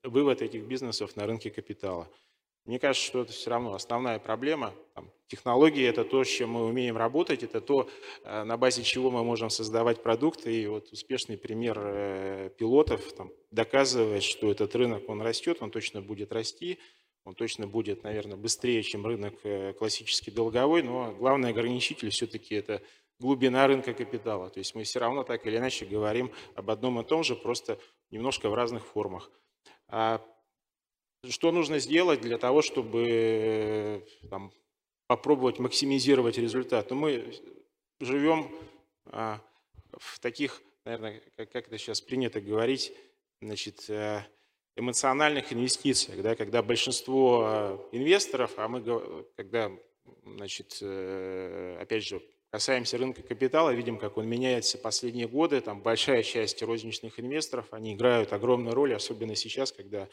вывод 0.04 0.42
этих 0.42 0.64
бизнесов 0.64 1.16
на 1.16 1.28
рынке 1.28 1.50
капитала. 1.50 2.10
Мне 2.66 2.80
кажется, 2.80 3.06
что 3.06 3.22
это 3.22 3.32
все 3.32 3.50
равно 3.50 3.76
основная 3.76 4.18
проблема. 4.18 4.74
Там, 4.96 5.12
технологии– 5.28 5.84
это 5.88 6.04
то, 6.04 6.24
с 6.24 6.28
чем 6.28 6.52
мы 6.52 6.66
умеем 6.66 6.98
работать, 6.98 7.44
это 7.44 7.62
то, 7.62 7.90
э, 8.24 8.44
на 8.44 8.58
базе 8.58 8.84
чего 8.84 9.12
мы 9.12 9.24
можем 9.24 9.50
создавать 9.50 10.04
продукты. 10.04 10.54
И 10.54 10.68
вот 10.68 10.92
успешный 10.92 11.38
пример 11.38 11.80
э, 11.82 12.50
пилотов 12.58 13.14
там, 13.14 13.32
доказывает, 13.52 14.24
что 14.24 14.52
этот 14.52 14.76
рынок, 14.76 15.10
он 15.10 15.22
растет, 15.22 15.58
он 15.62 15.72
точно 15.72 16.02
будет 16.02 16.32
расти, 16.32 16.80
он 17.24 17.34
точно 17.34 17.68
будет, 17.68 18.04
наверное, 18.04 18.38
быстрее, 18.38 18.84
чем 18.84 19.06
рынок 19.06 19.34
э, 19.44 19.74
классический 19.74 20.32
долговой, 20.32 20.84
но 20.84 21.12
главный 21.14 21.50
ограничитель 21.50 22.10
все-таки 22.10 22.56
это 22.56 22.82
глубина 23.20 23.66
рынка 23.68 23.94
капитала. 23.94 24.50
То 24.50 24.60
есть 24.60 24.76
мы 24.76 24.84
все 24.84 25.00
равно 25.00 25.24
так 25.24 25.46
или 25.48 25.58
иначе 25.58 25.86
говорим 25.86 26.32
об 26.54 26.70
одном 26.70 27.00
и 27.00 27.04
том 27.04 27.24
же, 27.24 27.36
просто 27.36 27.80
немножко 28.12 28.50
в 28.50 28.54
разных 28.54 28.86
формах. 28.86 29.32
А 29.88 30.22
что 31.28 31.52
нужно 31.52 31.80
сделать 31.80 32.22
для 32.22 32.38
того, 32.38 32.62
чтобы 32.62 34.06
там, 34.30 34.52
попробовать 35.08 35.60
максимизировать 35.60 36.38
результат? 36.38 36.90
Ну, 36.90 36.96
мы 36.96 37.34
живем 38.00 38.54
а, 39.06 39.42
в 39.98 40.20
таких, 40.20 40.62
наверное, 40.84 41.22
как, 41.36 41.52
как 41.52 41.68
это 41.68 41.78
сейчас 41.78 42.02
принято 42.02 42.42
говорить, 42.42 42.94
значит, 43.42 43.90
э, 43.90 44.22
эмоциональных 44.76 45.54
инвестициях, 45.54 46.22
да, 46.22 46.36
когда 46.36 46.62
большинство 46.62 47.44
а, 47.46 47.90
инвесторов, 47.92 48.54
а 48.58 48.68
мы, 48.68 49.26
когда, 49.36 49.72
значит, 50.24 50.78
э, 50.82 51.78
опять 51.80 52.04
же, 52.04 52.22
касаемся 52.50 52.98
рынка 52.98 53.22
капитала, 53.22 53.72
видим, 53.72 53.98
как 53.98 54.18
он 54.18 54.28
меняется 54.28 54.78
последние 54.78 55.28
годы, 55.28 55.62
там 55.62 55.82
большая 55.82 56.24
часть 56.24 56.62
розничных 56.64 57.20
инвесторов, 57.20 57.68
они 57.72 57.94
играют 57.94 58.34
огромную 58.34 58.74
роль, 58.74 58.96
особенно 58.96 59.36
сейчас, 59.36 59.72
когда 59.72 60.08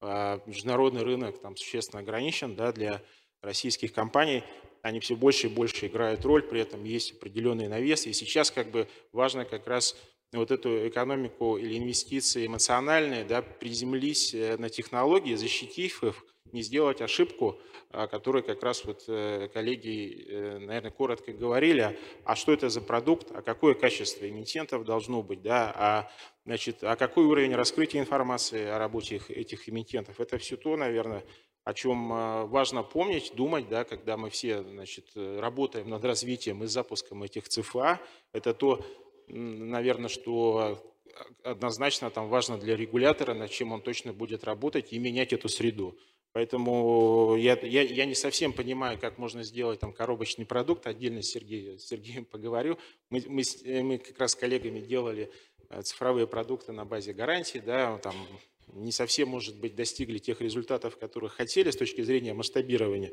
а, 0.00 0.40
международный 0.46 1.02
рынок 1.02 1.40
там 1.40 1.56
существенно 1.56 2.00
ограничен 2.00 2.54
да, 2.54 2.72
для 2.72 3.02
российских 3.42 3.92
компаний. 3.92 4.42
Они 4.82 5.00
все 5.00 5.16
больше 5.16 5.48
и 5.48 5.50
больше 5.50 5.86
играют 5.86 6.24
роль, 6.24 6.42
при 6.42 6.60
этом 6.60 6.84
есть 6.84 7.12
определенные 7.12 7.68
навесы. 7.68 8.10
И 8.10 8.12
сейчас 8.12 8.50
как 8.50 8.70
бы 8.70 8.88
важно 9.12 9.44
как 9.44 9.66
раз 9.66 9.96
вот 10.32 10.50
эту 10.50 10.86
экономику 10.88 11.56
или 11.56 11.78
инвестиции 11.78 12.46
эмоциональные 12.46 13.24
да, 13.24 13.42
приземлить 13.42 14.34
э, 14.34 14.56
на 14.58 14.68
технологии, 14.68 15.34
защитив 15.34 16.04
их 16.04 16.24
не 16.52 16.62
сделать 16.62 17.00
ошибку, 17.00 17.60
о 17.90 18.06
которой 18.06 18.42
как 18.42 18.62
раз 18.62 18.84
вот 18.84 19.04
э, 19.08 19.48
коллеги, 19.52 20.26
э, 20.28 20.58
наверное, 20.58 20.90
коротко 20.90 21.32
говорили, 21.32 21.98
а 22.24 22.36
что 22.36 22.52
это 22.52 22.68
за 22.68 22.80
продукт, 22.80 23.30
а 23.32 23.42
какое 23.42 23.74
качество 23.74 24.28
эмитентов 24.28 24.84
должно 24.84 25.22
быть, 25.22 25.42
да, 25.42 25.72
а, 25.74 26.10
значит, 26.44 26.82
а 26.82 26.96
какой 26.96 27.24
уровень 27.24 27.54
раскрытия 27.54 28.00
информации 28.00 28.66
о 28.66 28.78
работе 28.78 29.20
этих 29.28 29.68
эмитентов. 29.68 30.20
Это 30.20 30.38
все 30.38 30.56
то, 30.56 30.76
наверное, 30.76 31.24
о 31.68 31.74
чем 31.74 32.10
э, 32.10 32.44
важно 32.46 32.82
помнить, 32.82 33.32
думать, 33.34 33.68
да, 33.68 33.84
когда 33.84 34.16
мы 34.16 34.30
все 34.30 34.62
значит, 34.62 35.10
работаем 35.14 35.90
над 35.90 36.02
развитием 36.02 36.64
и 36.64 36.66
запуском 36.66 37.22
этих 37.22 37.46
ЦФА. 37.46 38.00
Это 38.32 38.54
то, 38.54 38.82
наверное, 39.26 40.08
что 40.08 40.82
однозначно 41.44 42.08
там 42.08 42.30
важно 42.30 42.56
для 42.56 42.74
регулятора, 42.74 43.34
над 43.34 43.50
чем 43.50 43.72
он 43.72 43.82
точно 43.82 44.14
будет 44.14 44.44
работать 44.44 44.94
и 44.94 44.98
менять 44.98 45.34
эту 45.34 45.50
среду. 45.50 45.98
Поэтому 46.32 47.36
я, 47.36 47.58
я, 47.60 47.82
я 47.82 48.06
не 48.06 48.14
совсем 48.14 48.54
понимаю, 48.54 48.98
как 48.98 49.18
можно 49.18 49.42
сделать 49.42 49.78
там 49.78 49.92
коробочный 49.92 50.46
продукт. 50.46 50.86
Отдельно 50.86 51.20
с 51.20 51.26
Сергеем, 51.26 51.78
с 51.78 51.84
Сергеем 51.84 52.24
поговорю. 52.24 52.78
Мы, 53.10 53.22
мы, 53.26 53.42
мы 53.82 53.98
как 53.98 54.18
раз 54.18 54.32
с 54.32 54.36
коллегами 54.36 54.80
делали 54.80 55.30
э, 55.68 55.82
цифровые 55.82 56.26
продукты 56.26 56.72
на 56.72 56.86
базе 56.86 57.12
гарантий. 57.12 57.60
Да, 57.60 57.98
там 57.98 58.14
не 58.72 58.92
совсем, 58.92 59.28
может 59.28 59.58
быть, 59.58 59.74
достигли 59.74 60.18
тех 60.18 60.40
результатов, 60.40 60.96
которых 60.98 61.34
хотели 61.34 61.70
с 61.70 61.76
точки 61.76 62.02
зрения 62.02 62.34
масштабирования. 62.34 63.12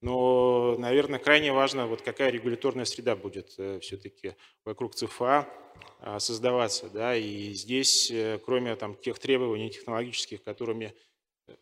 Но, 0.00 0.76
наверное, 0.78 1.18
крайне 1.18 1.52
важно, 1.52 1.86
вот 1.86 2.02
какая 2.02 2.30
регуляторная 2.30 2.84
среда 2.84 3.16
будет 3.16 3.54
э, 3.58 3.80
все-таки 3.80 4.34
вокруг 4.64 4.94
ЦФА 4.94 5.48
а, 6.00 6.20
создаваться. 6.20 6.88
Да, 6.90 7.16
и 7.16 7.52
здесь, 7.52 8.10
э, 8.10 8.38
кроме 8.44 8.76
там, 8.76 8.96
тех 8.96 9.18
требований 9.18 9.70
технологических, 9.70 10.42
которыми 10.42 10.94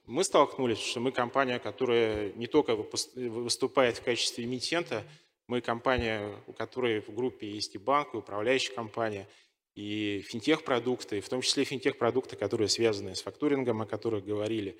мы 0.06 0.24
столкнулись, 0.24 0.78
что 0.78 1.00
мы 1.00 1.12
компания, 1.12 1.58
которая 1.58 2.32
не 2.32 2.46
только 2.46 2.74
выступает 2.74 3.98
в 3.98 4.02
качестве 4.02 4.44
эмитента, 4.44 5.04
мы 5.46 5.60
компания, 5.60 6.34
у 6.46 6.52
которой 6.52 7.00
в 7.00 7.14
группе 7.14 7.48
есть 7.48 7.74
и 7.74 7.78
банк, 7.78 8.14
и 8.14 8.16
управляющая 8.16 8.74
компания, 8.74 9.28
и 9.74 10.24
финтех-продукты, 10.26 11.20
в 11.20 11.28
том 11.28 11.40
числе 11.40 11.64
финтех-продукты, 11.64 12.36
которые 12.36 12.68
связаны 12.68 13.14
с 13.14 13.22
факторингом, 13.22 13.82
о 13.82 13.86
которых 13.86 14.24
говорили, 14.24 14.78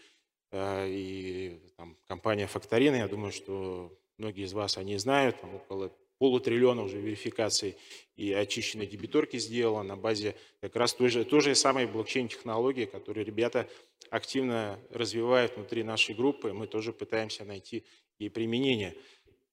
э, 0.53 0.87
и 0.89 1.61
там, 1.77 1.97
компания 2.07 2.47
Факторина, 2.47 2.97
я 2.97 3.09
думаю, 3.09 3.33
что 3.33 3.93
многие 4.19 4.45
из 4.45 4.53
вас 4.53 4.79
они 4.79 4.97
знают, 4.99 5.41
там 5.41 5.55
около 5.57 5.93
полутриллиона 6.19 6.83
уже 6.83 7.01
верификаций 7.01 7.77
и 8.17 8.33
очищенной 8.33 8.87
дебиторки 8.87 9.37
сделала 9.39 9.83
на 9.83 9.97
базе 9.97 10.37
как 10.61 10.77
раз 10.77 10.95
той 10.95 11.09
же, 11.09 11.25
той 11.25 11.41
же 11.41 11.55
самой 11.55 11.87
блокчейн-технологии, 11.87 12.85
которую 12.85 13.27
ребята 13.27 13.69
активно 14.11 14.79
развивают 14.91 15.57
внутри 15.57 15.83
нашей 15.83 16.15
группы. 16.15 16.53
Мы 16.53 16.69
тоже 16.69 16.93
пытаемся 16.93 17.45
найти 17.45 17.85
и 18.19 18.29
применение. 18.29 18.95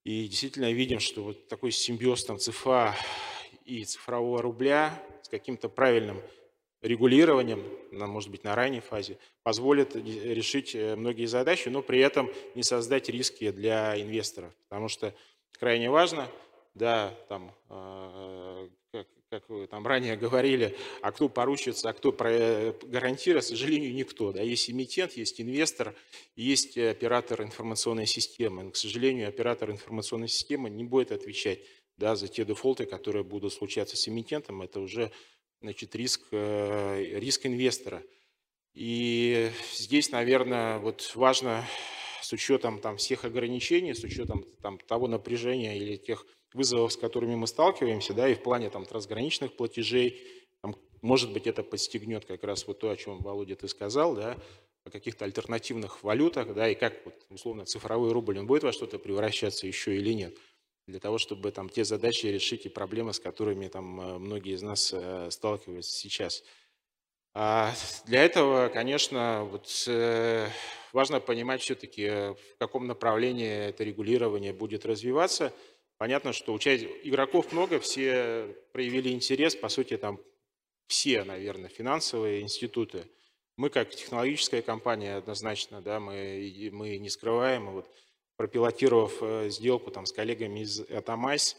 И 0.04 0.28
действительно 0.28 0.72
видим, 0.72 1.00
что 1.00 1.24
вот 1.24 1.48
такой 1.48 1.72
симбиоз 1.72 2.26
там 2.26 2.38
ЦФА 2.38 2.96
и 3.66 3.84
цифрового 3.86 4.42
рубля 4.42 5.04
с 5.22 5.30
каким-то 5.30 5.70
правильным 5.70 6.22
регулированием, 6.82 7.64
может 7.92 8.32
быть, 8.32 8.44
на 8.44 8.56
ранней 8.56 8.80
фазе, 8.80 9.18
позволит 9.44 9.96
решить 9.96 10.74
э, 10.74 10.96
многие 10.96 11.26
задачи, 11.26 11.70
но 11.70 11.84
при 11.84 12.00
этом 12.00 12.32
не 12.56 12.64
создать 12.64 13.08
риски 13.08 13.52
для 13.52 14.02
инвесторов. 14.02 14.52
Потому 14.68 14.88
что 14.88 15.14
крайне 15.60 15.90
важно– 15.90 16.28
да, 16.74 17.14
там, 17.28 17.54
а, 17.70 18.70
как, 18.92 19.08
как 19.30 19.50
вы 19.50 19.68
там 19.68 19.86
ранее 19.86 20.16
говорили, 20.16 20.78
а 21.02 21.12
кто 21.12 21.28
поручится, 21.28 21.90
а 21.90 21.94
кто 21.94 22.12
гарантирует, 22.12 23.46
к 23.46 23.48
сожалению, 23.48 23.94
никто. 23.94 24.32
Да. 24.32 24.42
Есть 24.42 24.70
эмитент, 24.70 25.14
есть 25.14 25.42
инвестор, 25.42 25.94
есть 26.36 26.78
оператор 26.78 27.42
информационной 27.42 28.06
системы. 28.06 28.64
Но, 28.64 28.72
к 28.72 28.78
сожалению, 28.78 29.28
оператор 29.28 29.72
информационной 29.72 30.30
системы 30.30 30.70
не 30.70 30.84
будет 30.84 31.12
отвечать 31.12 31.60
да, 32.02 32.16
за 32.16 32.28
те 32.28 32.44
дефолты, 32.44 32.86
которые 32.86 33.24
будут 33.24 33.54
случаться 33.54 33.96
с 33.96 34.08
эмитентом. 34.10 34.62
Это 34.64 34.80
уже 34.80 35.12
значит, 35.62 35.96
риск, 35.96 36.22
э, 36.32 37.20
риск 37.20 37.46
инвестора. 37.46 38.04
И 38.74 39.52
здесь, 39.74 40.12
наверное, 40.12 40.80
вот 40.80 41.12
важно 41.16 41.64
с 42.22 42.34
учетом 42.34 42.80
там, 42.80 42.98
всех 42.98 43.24
ограничений, 43.24 43.94
с 43.94 44.04
учетом 44.04 44.46
там, 44.62 44.80
того 44.80 45.08
напряжения 45.08 45.78
или 45.78 45.96
тех 45.96 46.26
вызовов, 46.54 46.92
с 46.94 46.98
которыми 46.98 47.36
мы 47.36 47.48
сталкиваемся, 47.48 48.14
да, 48.14 48.28
и 48.28 48.34
в 48.34 48.42
плане 48.42 48.70
там 48.70 48.86
трансграничных 48.86 49.56
платежей, 49.56 50.22
там, 50.62 50.76
может 51.02 51.32
быть, 51.32 51.48
это 51.48 51.64
подстегнет 51.64 52.26
как 52.26 52.44
раз 52.44 52.66
вот 52.68 52.80
то, 52.80 52.90
о 52.90 52.98
чем, 52.98 53.20
Володя, 53.20 53.56
ты 53.56 53.68
сказал, 53.68 54.16
да, 54.16 54.38
о 54.84 54.90
каких-то 54.90 55.26
альтернативных 55.26 56.04
валютах, 56.04 56.54
да, 56.54 56.68
и 56.68 56.76
как, 56.76 57.06
вот, 57.06 57.16
условно, 57.30 57.66
цифровой 57.66 58.12
рубль, 58.12 58.40
он 58.40 58.48
будет 58.48 58.64
во 58.64 58.72
что-то 58.72 58.98
превращаться 58.98 59.68
еще 59.68 59.96
или 59.96 60.14
нет, 60.14 60.36
для 60.92 61.00
того, 61.00 61.18
чтобы 61.18 61.52
там 61.52 61.70
те 61.70 61.84
задачи 61.84 62.28
решить 62.28 62.66
и 62.68 62.70
проблемы, 62.70 63.14
с 63.14 63.20
которыми 63.20 63.68
там 63.68 64.00
э, 64.00 64.18
многие 64.20 64.54
из 64.54 64.62
нас 64.62 64.94
э, 64.94 65.32
сталкиваются 65.32 65.92
сейчас. 65.92 66.44
А 67.34 67.74
для 68.06 68.24
этого, 68.24 68.70
конечно, 68.70 69.46
вот, 69.46 69.68
э, 69.88 70.48
важно 70.94 71.20
понимать 71.20 71.62
все-таки, 71.62 72.08
в 72.08 72.58
каком 72.60 72.86
направлении 72.86 73.70
это 73.70 73.84
регулирование 73.84 74.54
будет 74.54 74.86
развиваться– 74.86 75.52
Понятно, 76.02 76.34
что 76.34 76.54
участь... 76.54 76.84
игроков 77.04 77.52
много, 77.52 77.80
все 77.80 78.56
проявили 78.72 79.10
интерес, 79.10 79.56
по 79.56 79.70
сути, 79.70 79.98
там 79.98 80.20
все, 80.88 81.24
наверное, 81.24 81.70
финансовые 81.70 82.42
институты. 82.42 83.06
Мы 83.56 83.70
как 83.70 83.92
технологическая 83.92 84.64
компания 84.64 85.16
однозначно, 85.18 85.80
да, 85.80 86.00
мы, 86.00 86.70
мы 86.72 86.98
не 86.98 87.08
скрываем, 87.12 87.70
вот 87.70 87.88
пропилотировав 88.42 89.22
э, 89.22 89.50
сделку 89.52 89.92
там 89.92 90.08
с 90.08 90.12
коллегами 90.12 90.62
из 90.62 90.80
Атомайс, 90.90 91.58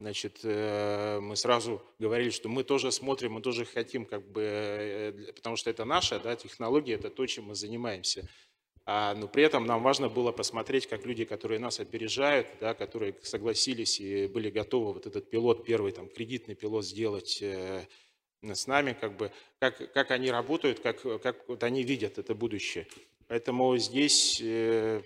значит, 0.00 0.40
э, 0.44 1.20
мы 1.20 1.36
сразу 1.36 1.82
говорили, 1.98 2.30
что 2.30 2.48
мы 2.48 2.64
тоже 2.64 2.90
смотрим, 2.90 3.32
мы 3.32 3.42
тоже 3.42 3.66
хотим, 3.66 4.06
как 4.06 4.26
бы, 4.32 4.40
э, 4.42 5.32
потому 5.34 5.56
что 5.56 5.68
это 5.68 5.84
наша 5.84 6.18
да, 6.20 6.34
технология, 6.34 6.94
это 6.94 7.10
то, 7.10 7.26
чем 7.26 7.48
мы 7.48 7.54
занимаемся. 7.54 8.26
А, 8.86 9.14
но 9.14 9.28
при 9.28 9.42
этом 9.42 9.66
нам 9.66 9.82
важно 9.82 10.08
было 10.08 10.32
посмотреть, 10.32 10.86
как 10.86 11.04
люди, 11.04 11.26
которые 11.26 11.60
нас 11.60 11.80
опережают, 11.80 12.46
да, 12.60 12.72
которые 12.72 13.14
согласились 13.20 14.00
и 14.00 14.26
были 14.26 14.48
готовы 14.48 14.94
вот 14.94 15.06
этот 15.06 15.28
пилот, 15.28 15.66
первый 15.66 15.92
там 15.92 16.08
кредитный 16.08 16.54
пилот 16.54 16.86
сделать 16.86 17.42
э, 17.42 17.86
с 18.40 18.66
нами, 18.66 18.96
как 18.98 19.18
бы, 19.18 19.30
как, 19.58 19.92
как 19.92 20.10
они 20.12 20.30
работают, 20.30 20.80
как, 20.80 21.02
как 21.20 21.46
вот 21.46 21.62
они 21.62 21.82
видят 21.82 22.16
это 22.16 22.34
будущее. 22.34 22.86
Поэтому 23.28 23.76
здесь 23.76 24.40
э, 24.42 25.02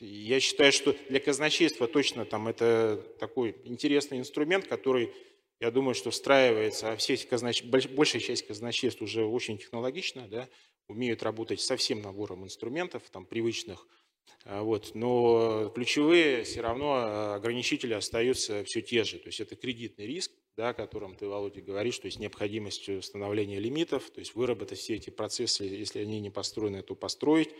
я 0.00 0.40
считаю, 0.40 0.72
что 0.72 0.96
для 1.08 1.20
казначейства 1.20 1.86
точно 1.86 2.24
там 2.24 2.48
это 2.48 3.04
такой 3.18 3.56
интересный 3.64 4.18
инструмент, 4.18 4.66
который, 4.66 5.12
я 5.60 5.70
думаю, 5.70 5.94
что 5.94 6.10
встраивается, 6.10 6.92
а 6.92 6.96
все 6.96 7.16
казнач... 7.16 7.64
большая 7.64 8.20
часть 8.20 8.46
казначейств 8.46 9.02
уже 9.02 9.24
очень 9.24 9.58
технологично, 9.58 10.28
да, 10.28 10.48
умеют 10.88 11.22
работать 11.22 11.60
со 11.60 11.76
всем 11.76 12.02
набором 12.02 12.44
инструментов, 12.44 13.02
там, 13.10 13.24
привычных, 13.24 13.86
а, 14.44 14.62
вот. 14.62 14.92
Но 14.94 15.70
ключевые 15.74 16.44
все 16.44 16.60
равно 16.60 16.94
а, 16.94 17.34
ограничители 17.36 17.94
остаются 17.94 18.64
все 18.64 18.82
те 18.82 19.04
же. 19.04 19.18
То 19.18 19.28
есть 19.28 19.40
это 19.40 19.56
кредитный 19.56 20.06
риск, 20.06 20.32
да, 20.56 20.70
о 20.70 20.74
котором 20.74 21.14
ты, 21.14 21.26
Володя, 21.26 21.60
говоришь, 21.60 21.98
то 21.98 22.06
есть 22.06 22.18
необходимость 22.18 22.88
установления 22.88 23.58
лимитов, 23.58 24.10
то 24.10 24.20
есть 24.20 24.34
выработать 24.34 24.78
все 24.78 24.96
эти 24.96 25.10
процессы, 25.10 25.64
если 25.64 26.00
они 26.00 26.20
не 26.20 26.30
построены, 26.30 26.82
то 26.82 26.94
построить. 26.94 27.50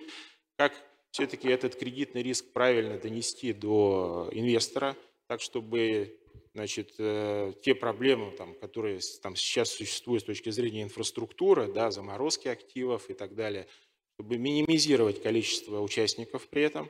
Как 0.57 0.73
все-таки 1.11 1.49
этот 1.49 1.77
кредитный 1.77 2.23
риск 2.23 2.53
правильно 2.53 2.99
донести 2.99 3.53
до 3.53 4.29
инвестора, 4.33 4.97
так 5.27 5.41
чтобы 5.41 6.17
значит, 6.55 6.95
э, 6.99 7.53
те 7.63 7.75
проблемы, 7.75 8.33
там, 8.33 8.55
которые 8.55 9.01
там, 9.23 9.37
сейчас 9.37 9.71
существуют 9.71 10.23
с 10.23 10.27
точки 10.27 10.51
зрения 10.51 10.83
инфраструктуры, 10.83 11.73
да, 11.73 11.91
заморозки 11.91 12.49
активов 12.49 13.09
и 13.09 13.15
так 13.15 13.35
далее, 13.35 13.67
чтобы 14.15 14.37
минимизировать 14.39 15.23
количество 15.23 15.81
участников 15.81 16.49
при 16.49 16.63
этом. 16.63 16.89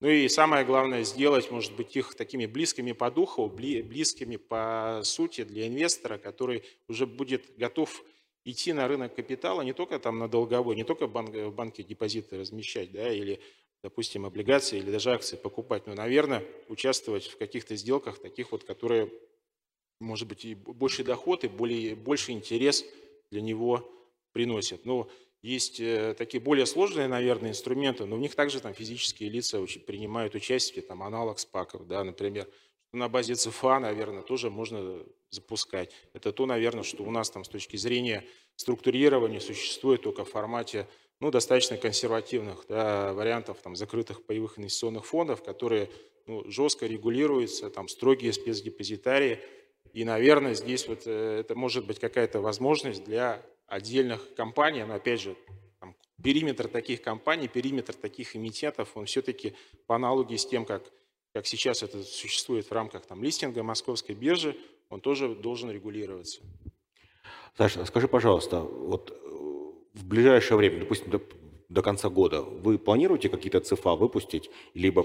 Ну 0.00 0.08
и 0.08 0.28
самое 0.28 0.64
главное, 0.64 1.04
сделать, 1.04 1.50
может 1.50 1.74
быть, 1.76 1.96
их 1.96 2.14
такими 2.14 2.46
близкими 2.46 2.92
по 2.92 3.10
духу, 3.10 3.48
близкими 3.48 4.36
по 4.36 5.00
сути 5.04 5.44
для 5.44 5.66
инвестора, 5.68 6.18
который 6.18 6.64
уже 6.88 7.06
будет 7.06 7.56
готов 7.56 8.04
идти 8.44 8.72
на 8.72 8.86
рынок 8.88 9.14
капитала 9.14 9.62
не 9.62 9.72
только 9.72 9.98
там 9.98 10.18
на 10.18 10.28
долговой, 10.28 10.76
не 10.76 10.84
только 10.84 11.06
банк, 11.06 11.34
в 11.34 11.50
банке 11.50 11.82
депозиты 11.82 12.38
размещать, 12.38 12.92
да, 12.92 13.12
или 13.12 13.40
допустим, 13.84 14.24
облигации 14.24 14.78
или 14.78 14.90
даже 14.90 15.12
акции 15.12 15.36
покупать, 15.36 15.86
но, 15.86 15.92
наверное, 15.92 16.42
участвовать 16.68 17.26
в 17.26 17.36
каких-то 17.36 17.76
сделках, 17.76 18.18
таких 18.18 18.50
вот, 18.50 18.64
которые, 18.64 19.12
может 20.00 20.26
быть, 20.26 20.46
и 20.46 20.54
больше 20.54 21.04
доход, 21.04 21.44
и 21.44 21.48
более, 21.48 21.94
больше 21.94 22.32
интерес 22.32 22.82
для 23.30 23.42
него 23.42 23.86
приносят. 24.32 24.86
Но 24.86 25.10
есть 25.42 25.80
э, 25.80 26.14
такие 26.16 26.40
более 26.40 26.64
сложные, 26.64 27.08
наверное, 27.08 27.50
инструменты, 27.50 28.06
но 28.06 28.16
в 28.16 28.20
них 28.20 28.34
также 28.34 28.58
там 28.58 28.72
физические 28.72 29.28
лица 29.28 29.62
принимают 29.86 30.34
участие, 30.34 30.80
там 30.80 31.02
аналог 31.02 31.38
спаков, 31.38 31.86
да, 31.86 32.02
например, 32.04 32.48
на 32.94 33.08
базе 33.08 33.34
ЦФА, 33.34 33.78
наверное, 33.78 34.22
тоже 34.22 34.50
можно 34.50 35.04
запускать. 35.30 35.92
Это 36.12 36.32
то, 36.32 36.46
наверное, 36.46 36.84
что 36.84 37.02
у 37.02 37.10
нас 37.10 37.30
там 37.30 37.44
с 37.44 37.48
точки 37.48 37.76
зрения 37.76 38.24
структурирования 38.56 39.40
существует 39.40 40.02
только 40.02 40.24
в 40.24 40.30
формате 40.30 40.86
ну, 41.20 41.30
достаточно 41.30 41.76
консервативных 41.76 42.64
да, 42.68 43.12
вариантов 43.12 43.58
там, 43.62 43.76
закрытых 43.76 44.24
паевых 44.24 44.58
инвестиционных 44.58 45.06
фондов, 45.06 45.42
которые 45.42 45.90
ну, 46.26 46.48
жестко 46.50 46.86
регулируются, 46.86 47.70
там 47.70 47.88
строгие 47.88 48.32
спецдепозитарии. 48.32 49.40
И, 49.92 50.04
наверное, 50.04 50.54
здесь 50.54 50.88
вот 50.88 51.02
э, 51.06 51.40
это 51.40 51.54
может 51.54 51.86
быть 51.86 51.98
какая-то 51.98 52.40
возможность 52.40 53.04
для 53.04 53.42
отдельных 53.66 54.34
компаний, 54.34 54.84
но 54.84 54.94
опять 54.94 55.20
же, 55.20 55.36
там, 55.80 55.94
периметр 56.22 56.68
таких 56.68 57.00
компаний, 57.02 57.48
периметр 57.48 57.94
таких 57.94 58.36
эмитентов, 58.36 58.96
он 58.96 59.06
все-таки 59.06 59.54
по 59.86 59.96
аналогии 59.96 60.36
с 60.36 60.46
тем, 60.46 60.64
как, 60.64 60.90
как 61.34 61.46
сейчас 61.46 61.82
это 61.82 62.02
существует 62.04 62.64
в 62.64 62.72
рамках 62.72 63.04
там, 63.06 63.22
листинга 63.22 63.64
московской 63.64 64.14
биржи, 64.14 64.56
он 64.88 65.00
тоже 65.00 65.34
должен 65.34 65.68
регулироваться. 65.70 66.40
Саша, 67.58 67.84
скажи, 67.86 68.06
пожалуйста, 68.06 68.60
вот 68.60 69.10
э, 69.10 69.14
в 69.94 70.06
ближайшее 70.06 70.56
время, 70.56 70.78
допустим, 70.78 71.10
до, 71.10 71.20
до 71.68 71.82
конца 71.82 72.08
года, 72.08 72.42
вы 72.42 72.78
планируете 72.78 73.28
какие-то 73.28 73.58
ЦФА 73.60 73.96
выпустить, 73.96 74.48
либо 74.74 75.04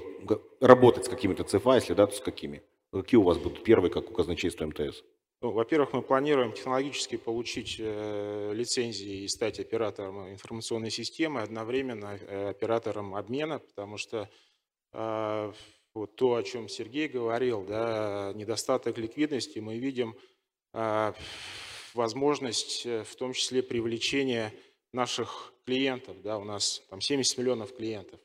работать 0.61 1.05
с 1.05 1.09
какими-то 1.09 1.43
ЦФА, 1.43 1.75
если 1.75 1.95
да, 1.95 2.05
то 2.05 2.15
с 2.15 2.21
какими? 2.21 2.61
Какие 2.93 3.17
у 3.17 3.23
вас 3.23 3.39
будут 3.39 3.63
первые, 3.63 3.91
как 3.91 4.11
у 4.11 4.13
казначейства 4.13 4.67
МТС? 4.67 5.03
Ну, 5.41 5.51
во-первых, 5.51 5.93
мы 5.93 6.03
планируем 6.03 6.53
технологически 6.53 7.15
получить 7.15 7.77
э, 7.79 8.51
лицензии 8.53 9.23
и 9.23 9.27
стать 9.27 9.59
оператором 9.59 10.29
информационной 10.31 10.91
системы, 10.91 11.41
одновременно 11.41 12.19
э, 12.19 12.49
оператором 12.49 13.15
обмена, 13.15 13.57
потому 13.59 13.97
что 13.97 14.29
э, 14.93 15.53
вот 15.99 16.15
то, 16.15 16.35
о 16.35 16.43
чем 16.43 16.69
Сергей 16.69 17.07
говорил, 17.07 17.63
да, 17.63 18.31
недостаток 18.33 18.97
ликвидности, 18.97 19.59
мы 19.59 19.77
видим 19.77 20.15
э, 20.73 21.13
возможность 21.93 22.85
э, 22.85 23.03
в 23.03 23.15
том 23.15 23.33
числе 23.33 23.61
привлечения 23.61 24.53
наших 24.93 25.53
клиентов. 25.65 26.21
Да, 26.21 26.37
у 26.37 26.43
нас 26.43 26.81
там 26.89 27.01
70 27.01 27.37
миллионов 27.37 27.75
клиентов. 27.75 28.19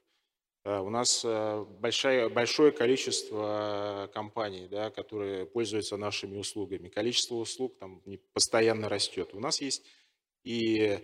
Э, 0.65 0.79
у 0.79 0.89
нас 0.89 1.23
э, 1.25 1.65
большое, 1.81 2.29
большое 2.29 2.71
количество 2.71 4.09
компаний, 4.15 4.69
да, 4.71 4.91
которые 4.91 5.45
пользуются 5.45 5.97
нашими 5.97 6.37
услугами. 6.37 6.89
Количество 6.89 7.35
услуг 7.35 7.77
там 7.79 8.01
постоянно 8.33 8.89
растет. 8.89 9.31
У 9.33 9.41
нас 9.41 9.61
есть 9.61 9.85
и 10.45 11.01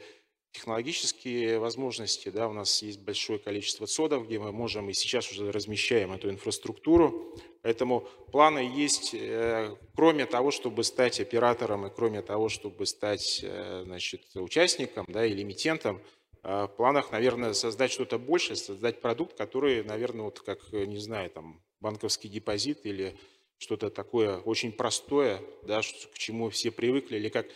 технологические 0.52 1.59
возможности. 1.59 2.28
Да, 2.28 2.48
у 2.48 2.52
нас 2.52 2.82
есть 2.82 3.01
большое 3.01 3.39
количество 3.39 3.86
цодов, 3.86 4.27
где 4.27 4.39
мы 4.39 4.52
можем 4.52 4.90
и 4.90 4.93
сейчас 4.93 5.31
уже 5.31 5.52
размещаем 5.52 6.12
эту 6.12 6.31
инфраструктуру. 6.31 7.35
Поэтому 7.62 8.09
планы 8.32 8.60
есть, 8.60 9.14
э, 9.14 9.77
кроме 9.94 10.27
того, 10.27 10.51
чтобы 10.51 10.82
стать 10.85 11.20
оператором 11.20 11.86
и 11.86 11.90
кроме 11.94 12.22
того, 12.22 12.48
чтобы 12.48 12.86
стать 12.86 13.40
э, 13.43 13.82
значит, 13.85 14.22
участником 14.35 15.05
да, 15.09 15.24
или 15.24 15.43
эмитентом, 15.43 16.02
э, 16.43 16.64
в 16.64 16.77
планах, 16.77 17.12
наверное, 17.12 17.52
создать 17.52 17.93
что-то 17.93 18.18
большее, 18.18 18.56
создать 18.56 19.01
продукт, 19.01 19.36
который, 19.36 19.85
наверное, 19.85 20.24
вот 20.24 20.40
как, 20.40 20.72
не 20.72 20.98
знаю, 20.98 21.31
там, 21.31 21.62
банковский 21.81 22.28
депозит 22.28 22.86
или 22.86 23.16
что-то 23.59 23.90
такое 23.90 24.39
очень 24.39 24.72
простое, 24.72 25.40
да, 25.62 25.82
к 25.82 26.18
чему 26.18 26.48
все 26.48 26.70
привыкли, 26.70 27.16
или 27.16 27.28
как 27.28 27.47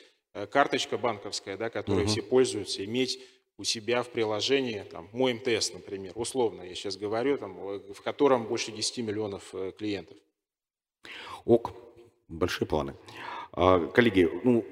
карточка 0.51 0.99
банковская, 0.99 1.57
да, 1.57 1.71
которой 1.71 2.05
угу. 2.05 2.09
все 2.09 2.23
пользуются, 2.23 2.85
иметь 2.85 3.21
у 3.57 3.65
себя 3.65 4.03
в 4.03 4.11
приложении, 4.11 4.85
там, 4.91 5.09
мой 5.13 5.35
МТС, 5.35 5.73
например, 5.73 6.13
условно, 6.17 6.63
я 6.63 6.75
сейчас 6.75 6.97
говорю, 6.97 7.39
там, 7.39 7.55
в 7.93 8.03
котором 8.03 8.47
больше 8.47 8.73
10 8.73 8.99
миллионов 8.99 9.55
э, 9.55 9.73
клиентов. 9.79 10.17
Ок, 11.45 11.73
большие 12.27 12.67
планы. 12.67 12.97
А, 13.53 13.87
коллеги, 13.87 14.29
ну, 14.43 14.65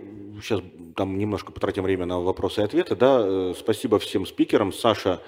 сейчас 0.42 0.60
там 0.96 1.16
немножко 1.16 1.52
потратим 1.52 1.84
время 1.84 2.06
на 2.06 2.18
вопросы 2.18 2.60
и 2.60 2.64
ответы. 2.64 2.96
Да? 2.96 3.20
Э, 3.22 3.54
спасибо 3.56 4.00
всем 4.00 4.26
спикерам. 4.26 4.72
Саша, 4.72 5.22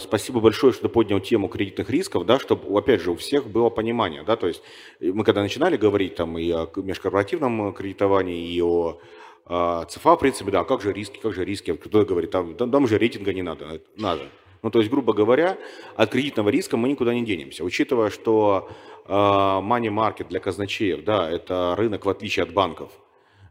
спасибо 0.00 0.40
большое, 0.40 0.72
что 0.72 0.88
поднял 0.88 1.20
тему 1.20 1.46
кредитных 1.46 1.88
рисков, 1.88 2.26
да, 2.26 2.40
чтобы, 2.40 2.76
опять 2.76 3.00
же, 3.00 3.12
у 3.12 3.14
всех 3.14 3.46
было 3.46 3.70
понимание. 3.70 4.24
Да? 4.24 4.34
То 4.34 4.48
есть 4.48 4.60
мы 4.98 5.22
когда 5.22 5.40
начинали 5.40 5.76
говорить 5.76 6.16
там, 6.16 6.36
и 6.36 6.50
о 6.50 6.68
межкорпоративном 6.74 7.72
кредитовании, 7.72 8.52
и 8.52 8.60
о 8.60 9.00
а, 9.46 9.84
ЦФА, 9.84 10.16
в 10.16 10.18
принципе, 10.18 10.50
да, 10.50 10.64
как 10.64 10.82
же 10.82 10.92
риски, 10.92 11.18
как 11.18 11.34
же 11.34 11.44
риски. 11.44 11.72
Кто-то 11.74 12.04
говорит, 12.04 12.30
там, 12.30 12.54
там 12.54 12.86
же 12.86 12.98
рейтинга 12.98 13.32
не 13.32 13.42
надо. 13.42 13.80
Надо. 13.96 14.22
Ну, 14.62 14.70
то 14.70 14.78
есть, 14.78 14.90
грубо 14.90 15.12
говоря, 15.12 15.58
от 15.96 16.10
кредитного 16.10 16.48
риска 16.48 16.76
мы 16.76 16.88
никуда 16.88 17.12
не 17.14 17.24
денемся. 17.24 17.64
Учитывая, 17.64 18.10
что 18.10 18.68
э, 19.06 19.12
money 19.12 19.88
market 19.88 20.28
для 20.28 20.38
казначеев, 20.38 21.04
да, 21.04 21.28
это 21.28 21.74
рынок 21.76 22.06
в 22.06 22.08
отличие 22.08 22.44
от 22.44 22.52
банков. 22.52 22.92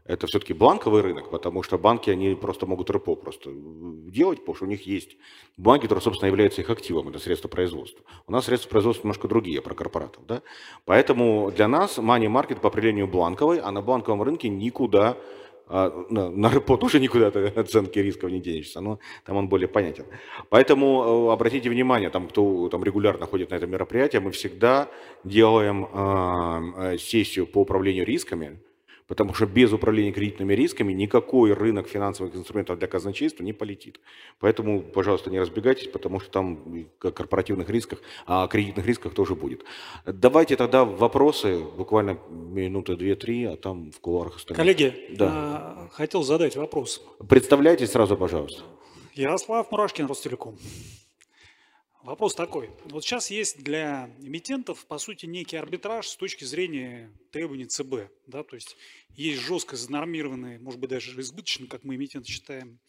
Это 0.04 0.26
все-таки 0.26 0.52
бланковый 0.52 1.00
рынок, 1.00 1.30
потому 1.30 1.62
что 1.62 1.78
банки, 1.78 2.10
они 2.10 2.34
просто 2.34 2.66
могут 2.66 2.90
РПО 2.90 3.14
просто 3.14 3.50
делать, 3.52 4.40
потому 4.40 4.56
что 4.56 4.64
у 4.64 4.68
них 4.68 4.84
есть 4.84 5.16
банки, 5.56 5.82
которые, 5.82 6.02
собственно, 6.02 6.28
являются 6.28 6.60
их 6.60 6.70
активом, 6.70 7.08
это 7.08 7.20
средства 7.20 7.48
производства. 7.48 8.04
У 8.26 8.32
нас 8.32 8.46
средства 8.46 8.68
производства 8.68 9.04
немножко 9.04 9.28
другие, 9.28 9.62
про 9.62 9.74
корпоратов, 9.74 10.26
да. 10.26 10.42
Поэтому 10.86 11.52
для 11.52 11.68
нас 11.68 11.98
money 11.98 12.26
market 12.26 12.58
по 12.58 12.68
определению 12.68 13.06
бланковый, 13.06 13.60
а 13.60 13.70
на 13.70 13.80
бланковом 13.80 14.22
рынке 14.22 14.48
никуда 14.48 15.16
а, 15.74 16.04
на, 16.10 16.30
на 16.30 16.50
РПО 16.50 16.76
тоже 16.76 17.00
никуда 17.00 17.28
от 17.28 17.36
оценки 17.56 17.98
рисков 17.98 18.30
не 18.30 18.40
денешься, 18.40 18.80
но 18.80 18.98
там 19.24 19.36
он 19.36 19.48
более 19.48 19.68
понятен. 19.68 20.04
Поэтому 20.50 21.30
э, 21.30 21.32
обратите 21.32 21.70
внимание, 21.70 22.10
там, 22.10 22.28
кто 22.28 22.68
там 22.68 22.84
регулярно 22.84 23.26
ходит 23.26 23.50
на 23.50 23.54
это 23.54 23.66
мероприятие, 23.66 24.20
мы 24.20 24.30
всегда 24.32 24.88
делаем 25.24 25.86
э, 25.86 26.98
сессию 26.98 27.46
по 27.46 27.62
управлению 27.62 28.04
рисками, 28.04 28.60
Потому 29.06 29.34
что 29.34 29.46
без 29.46 29.72
управления 29.72 30.12
кредитными 30.12 30.54
рисками 30.54 30.92
никакой 30.92 31.52
рынок 31.52 31.88
финансовых 31.88 32.34
инструментов 32.34 32.78
для 32.78 32.88
казначейства 32.88 33.42
не 33.42 33.52
полетит. 33.52 34.00
Поэтому, 34.40 34.82
пожалуйста, 34.82 35.30
не 35.30 35.40
разбегайтесь, 35.40 35.88
потому 35.88 36.20
что 36.20 36.30
там 36.30 36.86
о 37.02 37.10
корпоративных 37.10 37.68
рисках, 37.68 38.00
а 38.26 38.44
о 38.44 38.48
кредитных 38.48 38.86
рисках 38.86 39.14
тоже 39.14 39.34
будет. 39.34 39.64
Давайте 40.06 40.56
тогда 40.56 40.84
вопросы, 40.84 41.58
буквально 41.58 42.18
минуты 42.30 42.96
две-три, 42.96 43.44
а 43.44 43.56
там 43.56 43.90
в 43.90 44.00
кулуарах 44.00 44.36
остальные. 44.36 44.56
Коллеги, 44.56 45.16
да. 45.16 45.30
А, 45.32 45.88
хотел 45.92 46.22
задать 46.22 46.56
вопрос. 46.56 47.02
Представляйтесь 47.28 47.90
сразу, 47.90 48.16
пожалуйста. 48.16 48.62
Ярослав 49.14 49.70
Мурашкин, 49.70 50.06
Ростелеком. 50.06 50.56
Вопрос 52.02 52.34
такой. 52.34 52.68
Вот 52.86 53.04
сейчас 53.04 53.30
есть 53.30 53.62
для 53.62 54.10
эмитентов, 54.20 54.86
по 54.86 54.98
сути, 54.98 55.26
некий 55.26 55.56
арбитраж 55.56 56.08
с 56.08 56.16
точки 56.16 56.42
зрения 56.42 57.12
требований 57.30 57.66
ЦБ. 57.66 58.10
Да? 58.26 58.42
То 58.42 58.56
есть 58.56 58.76
есть 59.10 59.40
жестко 59.40 59.76
занормированные, 59.76 60.58
может 60.58 60.80
быть, 60.80 60.90
даже 60.90 61.18
избыточно, 61.20 61.68
как 61.68 61.84
мы 61.84 61.94
эмитенты 61.94 62.28
считаем, 62.28 62.80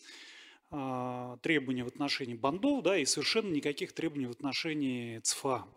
а, 0.71 1.37
требования 1.43 1.83
в 1.83 1.87
отношении 1.87 2.33
бандов, 2.33 2.81
да, 2.81 2.97
и 2.97 3.05
совершенно 3.05 3.53
никаких 3.53 3.93
требований 3.93 4.25
в 4.25 4.31
отношении 4.31 5.19
ЦФА. 5.19 5.67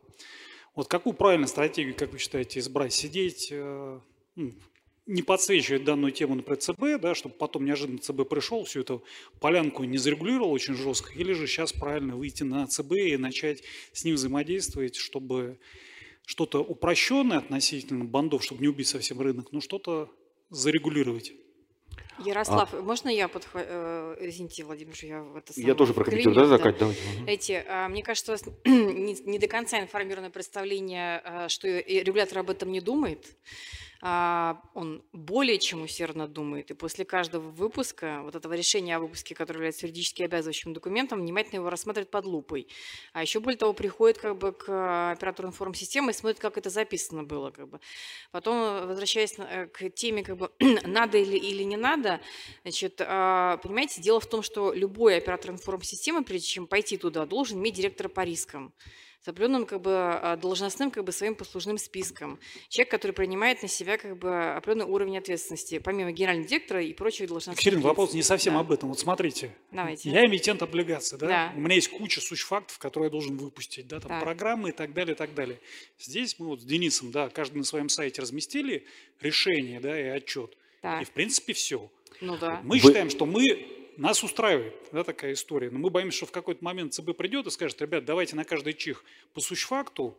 Вот 0.74 0.88
какую 0.88 1.12
правильную 1.12 1.48
стратегию, 1.48 1.94
как 1.94 2.12
вы 2.12 2.18
считаете, 2.18 2.60
избрать? 2.60 2.94
Сидеть, 2.94 3.48
э, 3.50 4.00
ну, 4.36 4.54
не 5.06 5.22
подсвечивать 5.22 5.84
данную 5.84 6.12
тему 6.12 6.34
на 6.34 6.56
ЦБ, 6.56 7.00
да, 7.00 7.14
чтобы 7.14 7.34
потом 7.36 7.64
неожиданно 7.64 7.98
ЦБ 7.98 8.28
пришел, 8.28 8.64
всю 8.64 8.80
эту 8.80 9.04
полянку 9.40 9.84
не 9.84 9.98
зарегулировал 9.98 10.50
очень 10.50 10.74
жестко, 10.74 11.12
или 11.12 11.32
же 11.32 11.46
сейчас 11.46 11.72
правильно 11.72 12.16
выйти 12.16 12.42
на 12.42 12.66
ЦБ 12.66 12.92
и 12.92 13.16
начать 13.16 13.62
с 13.92 14.04
ним 14.04 14.16
взаимодействовать, 14.16 14.96
чтобы 14.96 15.58
что-то 16.24 16.62
упрощенное 16.62 17.38
относительно 17.38 18.04
бандов, 18.04 18.42
чтобы 18.42 18.62
не 18.62 18.68
убить 18.68 18.88
совсем 18.88 19.20
рынок, 19.20 19.52
но 19.52 19.60
что-то 19.60 20.10
зарегулировать. 20.50 21.32
Ярослав, 22.18 22.72
а... 22.72 22.80
можно 22.80 23.08
я 23.08 23.28
подхвачу? 23.28 23.66
Э, 23.68 24.16
извините, 24.20 24.64
Владимир, 24.64 24.94
я 25.02 25.22
в 25.22 25.36
это 25.36 25.52
Я 25.56 25.74
тоже 25.74 25.92
прокомментирую, 25.94 26.34
да, 26.34 26.46
Закать? 26.46 26.78
Да. 26.78 26.90
Эти, 27.26 27.64
а, 27.68 27.88
мне 27.88 28.02
кажется, 28.02 28.32
у 28.32 28.34
вас 28.34 28.44
не, 28.64 29.14
не 29.24 29.38
до 29.38 29.46
конца 29.48 29.80
информированное 29.80 30.30
представление, 30.30 31.20
а, 31.24 31.48
что 31.48 31.68
регулятор 31.68 32.38
об 32.38 32.50
этом 32.50 32.72
не 32.72 32.80
думает. 32.80 33.36
А, 34.00 34.62
он 34.74 35.02
более 35.12 35.58
чем 35.58 35.82
усердно 35.82 36.28
думает, 36.28 36.70
и 36.70 36.74
после 36.74 37.04
каждого 37.04 37.48
выпуска, 37.48 38.20
вот 38.22 38.34
этого 38.34 38.52
решения 38.54 38.96
о 38.96 39.00
выпуске, 39.00 39.34
которое 39.34 39.58
является 39.58 39.86
юридически 39.86 40.22
обязывающим 40.22 40.72
документом, 40.72 41.20
внимательно 41.20 41.56
его 41.56 41.70
рассматривает 41.70 42.10
под 42.10 42.26
лупой. 42.26 42.68
А 43.12 43.22
еще 43.22 43.40
более 43.40 43.58
того, 43.58 43.72
приходит 43.72 44.18
как 44.18 44.36
бы 44.36 44.52
к 44.52 45.12
оператору 45.12 45.48
информсистемы 45.48 46.10
и 46.10 46.14
смотрит, 46.14 46.40
как 46.40 46.58
это 46.58 46.70
записано 46.70 47.24
было. 47.24 47.50
Как 47.50 47.68
бы. 47.68 47.80
Потом, 48.32 48.86
возвращаясь 48.88 49.34
э, 49.38 49.66
к 49.66 49.90
теме, 49.90 50.22
как 50.22 50.36
бы, 50.36 50.50
надо 50.84 51.18
или, 51.18 51.36
или 51.36 51.62
не 51.62 51.76
надо, 51.76 52.20
значит, 52.62 53.00
а, 53.00 53.56
понимаете, 53.58 54.00
дело 54.00 54.20
в 54.20 54.26
том, 54.26 54.42
что 54.42 54.72
любой 54.72 55.16
оператор 55.16 55.50
информсистемы, 55.50 56.24
прежде 56.24 56.48
чем 56.48 56.66
пойти 56.66 56.96
туда, 56.96 57.26
должен 57.26 57.58
иметь 57.58 57.74
директора 57.74 58.08
по 58.08 58.22
рискам 58.22 58.74
определенным 59.28 59.66
как 59.66 59.80
бы, 59.80 59.92
а, 59.92 60.36
должностным 60.36 60.90
как 60.90 61.04
бы, 61.04 61.12
своим 61.12 61.34
послужным 61.34 61.78
списком. 61.78 62.38
Человек, 62.68 62.90
который 62.90 63.12
принимает 63.12 63.62
на 63.62 63.68
себя 63.68 63.98
как 63.98 64.16
бы, 64.18 64.52
определенный 64.52 64.86
уровень 64.86 65.18
ответственности, 65.18 65.78
помимо 65.78 66.12
генерального 66.12 66.48
директора 66.48 66.82
и 66.82 66.92
прочих 66.92 67.28
должностных 67.28 67.60
Екатерина, 67.60 67.82
вопрос 67.82 68.14
не 68.14 68.22
совсем 68.22 68.54
да. 68.54 68.60
об 68.60 68.72
этом. 68.72 68.88
Вот 68.88 68.98
смотрите, 68.98 69.54
Давайте. 69.70 70.10
я 70.10 70.24
эмитент 70.26 70.62
облигаций, 70.62 71.18
да? 71.18 71.26
да? 71.26 71.52
У 71.56 71.60
меня 71.60 71.74
есть 71.74 71.88
куча 71.88 72.20
сущфактов, 72.20 72.78
которые 72.78 73.06
я 73.06 73.10
должен 73.10 73.36
выпустить, 73.36 73.86
да, 73.88 74.00
там 74.00 74.08
так. 74.08 74.22
программы 74.22 74.70
и 74.70 74.72
так 74.72 74.92
далее, 74.92 75.14
и 75.14 75.16
так 75.18 75.34
далее. 75.34 75.58
Здесь 75.98 76.38
мы 76.38 76.46
вот 76.46 76.60
с 76.60 76.64
Денисом, 76.64 77.10
да, 77.10 77.28
каждый 77.28 77.58
на 77.58 77.64
своем 77.64 77.88
сайте 77.88 78.22
разместили 78.22 78.86
решение, 79.20 79.80
да, 79.80 79.98
и 79.98 80.04
отчет. 80.04 80.56
Так. 80.82 81.02
И 81.02 81.04
в 81.04 81.10
принципе 81.10 81.52
все. 81.52 81.90
Ну 82.20 82.36
да. 82.36 82.60
Мы 82.62 82.78
Вы... 82.78 82.80
считаем, 82.80 83.10
что 83.10 83.26
мы 83.26 83.42
нас 83.96 84.22
устраивает 84.22 84.74
да, 84.92 85.04
такая 85.04 85.32
история, 85.32 85.70
но 85.70 85.78
мы 85.78 85.90
боимся, 85.90 86.18
что 86.18 86.26
в 86.26 86.32
какой-то 86.32 86.64
момент 86.64 86.94
ЦБ 86.94 87.16
придет 87.16 87.46
и 87.46 87.50
скажет, 87.50 87.80
ребят, 87.80 88.04
давайте 88.04 88.36
на 88.36 88.44
каждый 88.44 88.74
чих 88.74 89.04
по 89.32 89.40
сущфакту, 89.40 90.16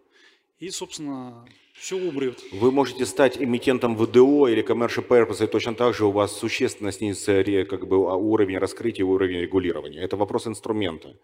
и, 0.60 0.70
собственно, 0.70 1.48
все 1.80 1.96
умрет. 1.96 2.44
Вы 2.52 2.72
можете 2.72 3.06
стать 3.06 3.42
эмитентом 3.42 3.96
ВДО 3.96 4.48
или 4.48 4.64
commercial 4.64 5.08
purpose, 5.08 5.44
и 5.44 5.48
точно 5.48 5.76
так 5.76 5.94
же 5.94 6.06
у 6.06 6.12
вас 6.12 6.36
существенно 6.36 6.92
снизится 6.92 7.44
как 7.70 7.88
бы, 7.88 7.98
уровень 7.98 8.58
раскрытия, 8.58 9.06
уровень 9.06 9.42
регулирования. 9.42 10.00
Это 10.00 10.18
вопрос 10.18 10.48
инструмента. 10.48 11.16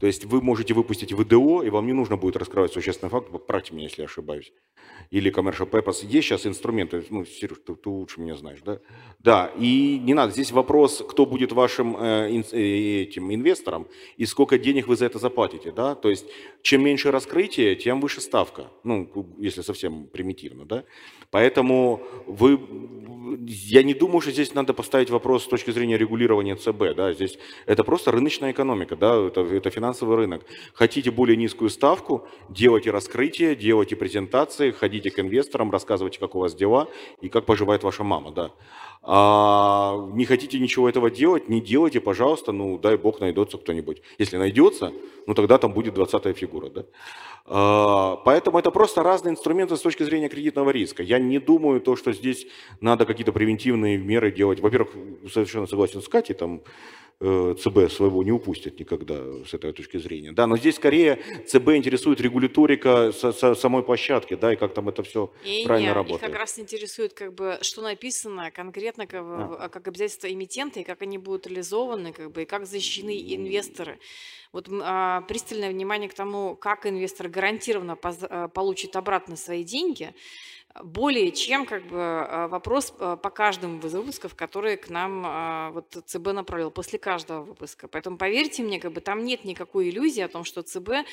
То 0.00 0.06
есть 0.06 0.24
вы 0.24 0.40
можете 0.40 0.74
выпустить 0.74 1.12
ВДО, 1.12 1.62
и 1.62 1.70
вам 1.70 1.86
не 1.86 1.92
нужно 1.92 2.16
будет 2.16 2.36
раскрывать 2.36 2.72
существенный 2.72 3.10
факт, 3.10 3.30
поправьте 3.30 3.74
меня, 3.74 3.84
если 3.84 4.02
я 4.02 4.06
ошибаюсь. 4.06 4.52
Или 5.10 5.32
commercial 5.32 5.68
purpose. 5.68 6.06
Есть 6.06 6.28
сейчас 6.28 6.46
инструменты, 6.46 7.04
ну, 7.10 7.24
Сереж, 7.24 7.58
ты, 7.66 7.74
ты 7.74 7.88
лучше 7.88 8.20
меня 8.20 8.36
знаешь, 8.36 8.60
да? 8.64 8.78
Да, 9.18 9.52
и 9.58 9.98
не 9.98 10.14
надо. 10.14 10.32
Здесь 10.32 10.52
вопрос, 10.52 11.04
кто 11.08 11.26
будет 11.26 11.52
вашим 11.52 11.96
э, 11.96 12.42
э, 12.52 13.02
этим 13.02 13.34
инвестором 13.34 13.88
и 14.16 14.26
сколько 14.26 14.58
денег 14.58 14.86
вы 14.86 14.96
за 14.96 15.06
это 15.06 15.18
заплатите, 15.18 15.72
да? 15.72 15.94
То 15.94 16.10
есть 16.10 16.26
чем 16.62 16.84
меньше 16.84 17.10
раскрытие, 17.10 17.74
тем 17.74 18.00
выше 18.00 18.20
ставка. 18.20 18.70
Ну, 18.84 19.10
если 19.38 19.62
совсем 19.62 19.97
примитивно, 20.06 20.64
да? 20.64 20.84
Поэтому 21.30 22.02
вы, 22.26 22.58
я 23.46 23.82
не 23.82 23.94
думаю, 23.94 24.20
что 24.20 24.30
здесь 24.30 24.54
надо 24.54 24.72
поставить 24.72 25.10
вопрос 25.10 25.44
с 25.44 25.48
точки 25.48 25.70
зрения 25.70 25.98
регулирования 25.98 26.56
ЦБ, 26.56 26.94
да? 26.96 27.12
Здесь 27.12 27.38
это 27.66 27.84
просто 27.84 28.10
рыночная 28.10 28.52
экономика, 28.52 28.96
да? 28.96 29.26
Это, 29.26 29.42
это 29.42 29.70
финансовый 29.70 30.16
рынок. 30.16 30.44
Хотите 30.72 31.10
более 31.10 31.36
низкую 31.36 31.70
ставку, 31.70 32.26
делайте 32.48 32.90
раскрытие, 32.90 33.56
делайте 33.56 33.96
презентации, 33.96 34.70
ходите 34.70 35.10
к 35.10 35.18
инвесторам, 35.18 35.70
рассказывайте, 35.70 36.18
как 36.18 36.34
у 36.34 36.38
вас 36.38 36.54
дела 36.54 36.88
и 37.20 37.28
как 37.28 37.44
поживает 37.44 37.82
ваша 37.82 38.04
мама. 38.04 38.32
Да. 38.32 38.52
А 39.02 40.08
не 40.12 40.24
хотите 40.24 40.58
ничего 40.58 40.88
этого 40.88 41.10
делать, 41.10 41.48
не 41.48 41.60
делайте, 41.60 42.00
пожалуйста, 42.00 42.52
ну 42.52 42.78
дай 42.78 42.96
бог 42.96 43.20
найдется 43.20 43.56
кто-нибудь. 43.56 44.02
Если 44.18 44.36
найдется, 44.36 44.92
ну 45.26 45.34
тогда 45.34 45.58
там 45.58 45.72
будет 45.72 45.94
20 45.94 46.36
фигура. 46.36 46.68
Да? 46.68 46.84
А, 47.46 48.16
поэтому 48.16 48.58
это 48.58 48.70
просто 48.70 49.02
разные 49.02 49.32
инструменты 49.32 49.76
с 49.76 49.80
точки 49.80 50.02
зрения 50.02 50.28
кредитного 50.28 50.70
риска. 50.70 51.02
Я 51.02 51.18
не 51.18 51.38
думаю, 51.38 51.80
то, 51.80 51.96
что 51.96 52.12
здесь 52.12 52.46
надо 52.80 53.06
какие-то 53.06 53.32
превентивные 53.32 53.96
меры 53.96 54.30
делать. 54.30 54.60
Во-первых, 54.60 54.90
совершенно 55.32 55.66
согласен 55.66 56.02
с 56.02 56.08
Катей, 56.08 56.34
там 56.34 56.60
ЦБ 57.20 57.90
своего 57.90 58.22
не 58.22 58.30
упустит 58.30 58.78
никогда 58.78 59.16
с 59.44 59.52
этой 59.52 59.72
точки 59.72 59.96
зрения. 59.96 60.30
Да, 60.30 60.46
но 60.46 60.56
здесь 60.56 60.76
скорее 60.76 61.18
ЦБ 61.48 61.70
интересует 61.70 62.20
регуляторика 62.20 63.10
со, 63.10 63.32
со 63.32 63.56
самой 63.56 63.82
площадки, 63.82 64.34
да, 64.34 64.52
и 64.52 64.56
как 64.56 64.72
там 64.72 64.88
это 64.88 65.02
все 65.02 65.32
и 65.44 65.64
правильно 65.64 65.88
нет, 65.88 65.96
работает. 65.96 66.22
Их 66.22 66.28
как 66.28 66.38
раз 66.38 66.58
интересует, 66.60 67.14
как 67.14 67.34
бы, 67.34 67.58
что 67.62 67.82
написано 67.82 68.52
конкретно 68.52 69.08
как, 69.08 69.22
а. 69.24 69.68
как 69.68 69.88
обязательства 69.88 70.32
эмитента, 70.32 70.78
и 70.78 70.84
как 70.84 71.02
они 71.02 71.18
будут 71.18 71.48
реализованы, 71.48 72.12
как 72.12 72.30
бы, 72.30 72.42
и 72.42 72.44
как 72.44 72.66
защищены 72.66 73.18
инвесторы. 73.34 73.98
Вот 74.52 74.68
а, 74.70 75.22
пристальное 75.22 75.70
внимание 75.70 76.08
к 76.08 76.14
тому, 76.14 76.54
как 76.54 76.86
инвестор 76.86 77.28
гарантированно 77.28 77.98
а, 78.00 78.46
получит 78.46 78.94
обратно 78.94 79.34
свои 79.34 79.64
деньги, 79.64 80.14
более 80.82 81.32
чем 81.32 81.66
как 81.66 81.86
бы 81.86 81.98
а, 81.98 82.48
вопрос 82.48 82.94
а, 82.98 83.16
по 83.16 83.30
каждому 83.30 83.78
из 83.84 83.94
выпусков, 83.94 84.34
которые 84.34 84.76
к 84.76 84.88
нам 84.88 85.22
а, 85.26 85.70
вот 85.70 85.96
ЦБ 86.06 86.32
направил 86.32 86.70
после 86.70 86.98
каждого 86.98 87.42
выпуска. 87.42 87.88
Поэтому 87.88 88.16
поверьте 88.16 88.62
мне, 88.62 88.80
как 88.80 88.92
бы 88.92 89.00
там 89.00 89.24
нет 89.24 89.44
никакой 89.44 89.90
иллюзии 89.90 90.20
о 90.20 90.28
том, 90.28 90.44
что 90.44 90.62
ЦБ 90.62 91.06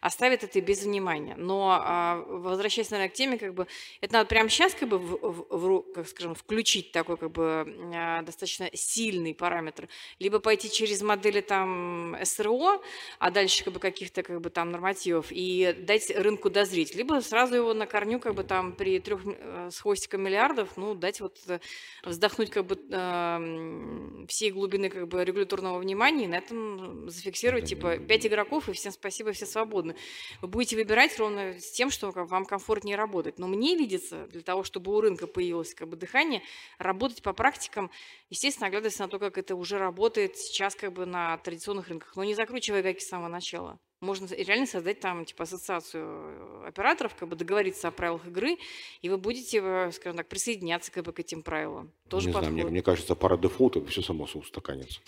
оставит 0.00 0.44
это 0.44 0.60
без 0.60 0.82
внимания. 0.82 1.34
Но 1.36 2.24
возвращаясь, 2.28 2.90
наверное, 2.90 3.10
к 3.10 3.14
теме, 3.14 3.38
как 3.38 3.54
бы 3.54 3.66
это 4.00 4.12
надо 4.14 4.28
прямо 4.28 4.48
сейчас 4.48 4.74
как 4.74 4.88
бы 4.88 4.98
в, 4.98 5.18
в, 5.20 5.46
в, 5.50 5.92
как 5.92 6.08
скажем, 6.08 6.34
включить 6.34 6.92
такой 6.92 7.16
как 7.16 7.30
бы 7.30 8.22
достаточно 8.24 8.68
сильный 8.72 9.34
параметр, 9.34 9.88
либо 10.18 10.40
пойти 10.40 10.70
через 10.70 11.02
модели 11.02 11.40
там 11.40 12.16
СРО, 12.22 12.82
а 13.18 13.30
дальше 13.30 13.64
как 13.64 13.74
бы 13.74 13.80
каких-то 13.80 14.22
как 14.22 14.40
бы 14.40 14.50
там 14.50 14.70
нормативов 14.70 15.26
и 15.30 15.74
дать 15.78 16.10
рынку 16.10 16.50
дозреть, 16.50 16.94
либо 16.94 17.20
сразу 17.20 17.56
его 17.56 17.74
на 17.74 17.86
корню 17.86 18.18
как 18.18 18.34
бы 18.34 18.44
там 18.44 18.72
при 18.72 19.00
трех 19.16 19.36
э, 19.38 19.70
с 19.70 19.80
хвостиком 19.80 20.22
миллиардов, 20.22 20.76
ну, 20.76 20.94
дать 20.94 21.20
вот 21.20 21.38
э, 21.48 21.60
вздохнуть 22.02 22.50
как 22.50 22.66
бы 22.66 22.78
э, 22.90 24.26
всей 24.28 24.50
глубины 24.50 24.88
как 24.88 25.08
бы 25.08 25.24
регуляторного 25.24 25.78
внимания 25.78 26.24
и 26.24 26.28
на 26.28 26.36
этом 26.36 27.08
зафиксировать, 27.08 27.66
типа, 27.66 27.98
пять 27.98 28.26
игроков, 28.26 28.68
и 28.68 28.72
всем 28.72 28.92
спасибо, 28.92 29.32
все 29.32 29.46
свободны. 29.46 29.94
Вы 30.40 30.48
будете 30.48 30.76
выбирать 30.76 31.18
ровно 31.18 31.58
с 31.58 31.70
тем, 31.72 31.90
что 31.90 32.10
вам 32.10 32.44
комфортнее 32.44 32.96
работать. 32.96 33.38
Но 33.38 33.46
мне 33.46 33.76
видится, 33.76 34.26
для 34.28 34.42
того, 34.42 34.62
чтобы 34.62 34.94
у 34.94 35.00
рынка 35.00 35.26
появилось 35.26 35.74
как 35.74 35.88
бы 35.88 35.96
дыхание, 35.96 36.42
работать 36.78 37.22
по 37.22 37.32
практикам, 37.32 37.90
естественно, 38.30 38.68
оглядываясь 38.68 38.98
на 38.98 39.08
то, 39.08 39.18
как 39.18 39.38
это 39.38 39.54
уже 39.56 39.78
работает 39.78 40.36
сейчас 40.36 40.74
как 40.74 40.92
бы 40.92 41.06
на 41.06 41.36
традиционных 41.38 41.88
рынках, 41.88 42.16
но 42.16 42.24
не 42.24 42.34
закручивая 42.34 42.82
гайки 42.82 43.00
с 43.00 43.08
самого 43.08 43.28
начала 43.28 43.78
можно 44.02 44.26
реально 44.34 44.66
создать 44.66 45.00
там 45.00 45.24
типа 45.24 45.44
ассоциацию 45.44 46.04
э, 46.04 46.64
операторов, 46.68 47.14
как 47.14 47.28
бы 47.28 47.36
договориться 47.36 47.88
о 47.88 47.90
правилах 47.90 48.26
игры, 48.26 48.58
и 49.00 49.08
вы 49.08 49.16
будете, 49.16 49.60
э, 49.62 49.92
скажем 49.92 50.16
так, 50.16 50.26
присоединяться 50.26 50.90
как 50.92 51.04
бы 51.04 51.12
к 51.12 51.20
этим 51.20 51.42
правилам. 51.42 51.90
Тоже 52.08 52.26
не 52.26 52.32
знаю, 52.32 52.52
мне, 52.52 52.64
мне 52.64 52.82
кажется, 52.82 53.14
пара 53.14 53.38
дефолтов, 53.38 53.88
все 53.88 54.02
само 54.02 54.28
устаканится. 54.34 55.00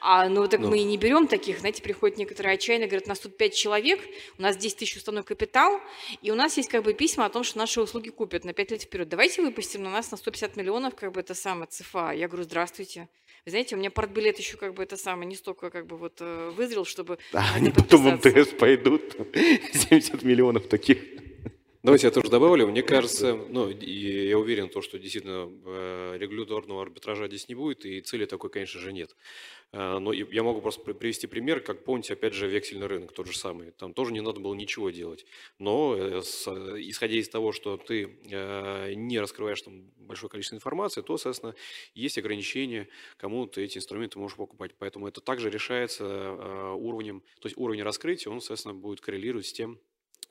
А, 0.00 0.28
ну 0.28 0.46
так 0.46 0.60
ну. 0.60 0.68
мы 0.68 0.78
и 0.78 0.84
не 0.84 0.98
берем 0.98 1.26
таких, 1.26 1.58
знаете, 1.58 1.82
приходят 1.82 2.18
некоторые 2.18 2.54
отчаянно, 2.54 2.86
говорят, 2.86 3.06
у 3.06 3.08
нас 3.08 3.18
тут 3.18 3.36
5 3.36 3.54
человек, 3.54 4.00
у 4.38 4.42
нас 4.42 4.56
10 4.56 4.78
тысяч 4.78 4.96
уставной 4.96 5.24
капитал, 5.24 5.80
и 6.22 6.30
у 6.30 6.34
нас 6.34 6.56
есть 6.56 6.68
как 6.68 6.84
бы 6.84 6.92
письма 6.92 7.24
о 7.24 7.30
том, 7.30 7.42
что 7.42 7.58
наши 7.58 7.80
услуги 7.80 8.10
купят 8.10 8.44
на 8.44 8.52
5 8.52 8.70
лет 8.70 8.82
вперед. 8.82 9.08
Давайте 9.08 9.42
выпустим 9.42 9.82
на 9.82 9.90
нас 9.90 10.10
на 10.10 10.16
150 10.16 10.56
миллионов 10.56 10.94
как 10.94 11.12
бы 11.12 11.20
это 11.20 11.34
самое 11.34 11.66
ЦФА. 11.66 12.12
Я 12.12 12.28
говорю, 12.28 12.44
здравствуйте. 12.44 13.08
Вы 13.46 13.50
знаете, 13.50 13.76
у 13.76 13.78
меня 13.78 13.92
портбилет 13.92 14.40
еще 14.40 14.56
как 14.56 14.74
бы 14.74 14.82
это 14.82 14.96
самое 14.96 15.28
не 15.28 15.36
столько 15.36 15.70
как 15.70 15.86
бы 15.86 15.96
вот 15.96 16.14
э, 16.18 16.50
вызрел, 16.56 16.84
чтобы... 16.84 17.16
А 17.32 17.54
они 17.54 17.70
потом 17.70 18.02
в 18.02 18.14
МТС 18.16 18.48
пойдут, 18.58 19.16
70 19.72 20.24
миллионов 20.24 20.66
таких. 20.66 20.98
Давайте 21.84 22.08
я 22.08 22.10
тоже 22.10 22.28
добавлю. 22.28 22.66
Мне 22.66 22.82
кажется, 22.82 23.36
ну, 23.36 23.70
и 23.70 24.26
я 24.26 24.36
уверен, 24.36 24.68
то, 24.68 24.82
что 24.82 24.98
действительно 24.98 25.48
э, 25.64 26.16
регуляторного 26.18 26.82
арбитража 26.82 27.28
здесь 27.28 27.48
не 27.48 27.54
будет, 27.54 27.86
и 27.86 28.00
цели 28.00 28.24
такой, 28.24 28.50
конечно 28.50 28.80
же, 28.80 28.92
нет. 28.92 29.14
Э, 29.72 29.98
но 29.98 30.12
я 30.12 30.42
могу 30.42 30.60
просто 30.60 30.80
привести 30.80 31.26
пример, 31.26 31.60
как 31.60 31.84
помните, 31.84 32.14
опять 32.14 32.34
же, 32.34 32.48
вексельный 32.48 32.86
рынок 32.86 33.12
тот 33.12 33.26
же 33.26 33.36
самый. 33.36 33.70
Там 33.72 33.94
тоже 33.94 34.12
не 34.12 34.20
надо 34.20 34.40
было 34.40 34.54
ничего 34.54 34.90
делать. 34.90 35.26
Но 35.58 35.96
с, 36.22 36.46
исходя 36.48 37.16
из 37.16 37.28
того, 37.28 37.52
что 37.52 37.76
ты 37.76 38.06
не 38.94 39.18
раскрываешь 39.18 39.62
там 39.62 39.90
большое 39.96 40.30
количество 40.30 40.56
информации, 40.56 41.02
то, 41.02 41.16
соответственно, 41.16 41.54
есть 41.94 42.18
ограничения, 42.18 42.88
кому 43.16 43.46
ты 43.46 43.64
эти 43.64 43.78
инструменты 43.78 44.18
можешь 44.18 44.36
покупать. 44.36 44.72
Поэтому 44.78 45.08
это 45.08 45.20
также 45.20 45.50
решается 45.50 46.72
уровнем, 46.74 47.22
то 47.40 47.48
есть 47.48 47.56
уровень 47.56 47.82
раскрытия, 47.82 48.30
он, 48.30 48.40
соответственно, 48.40 48.74
будет 48.74 49.00
коррелировать 49.00 49.46
с 49.46 49.52
тем, 49.52 49.80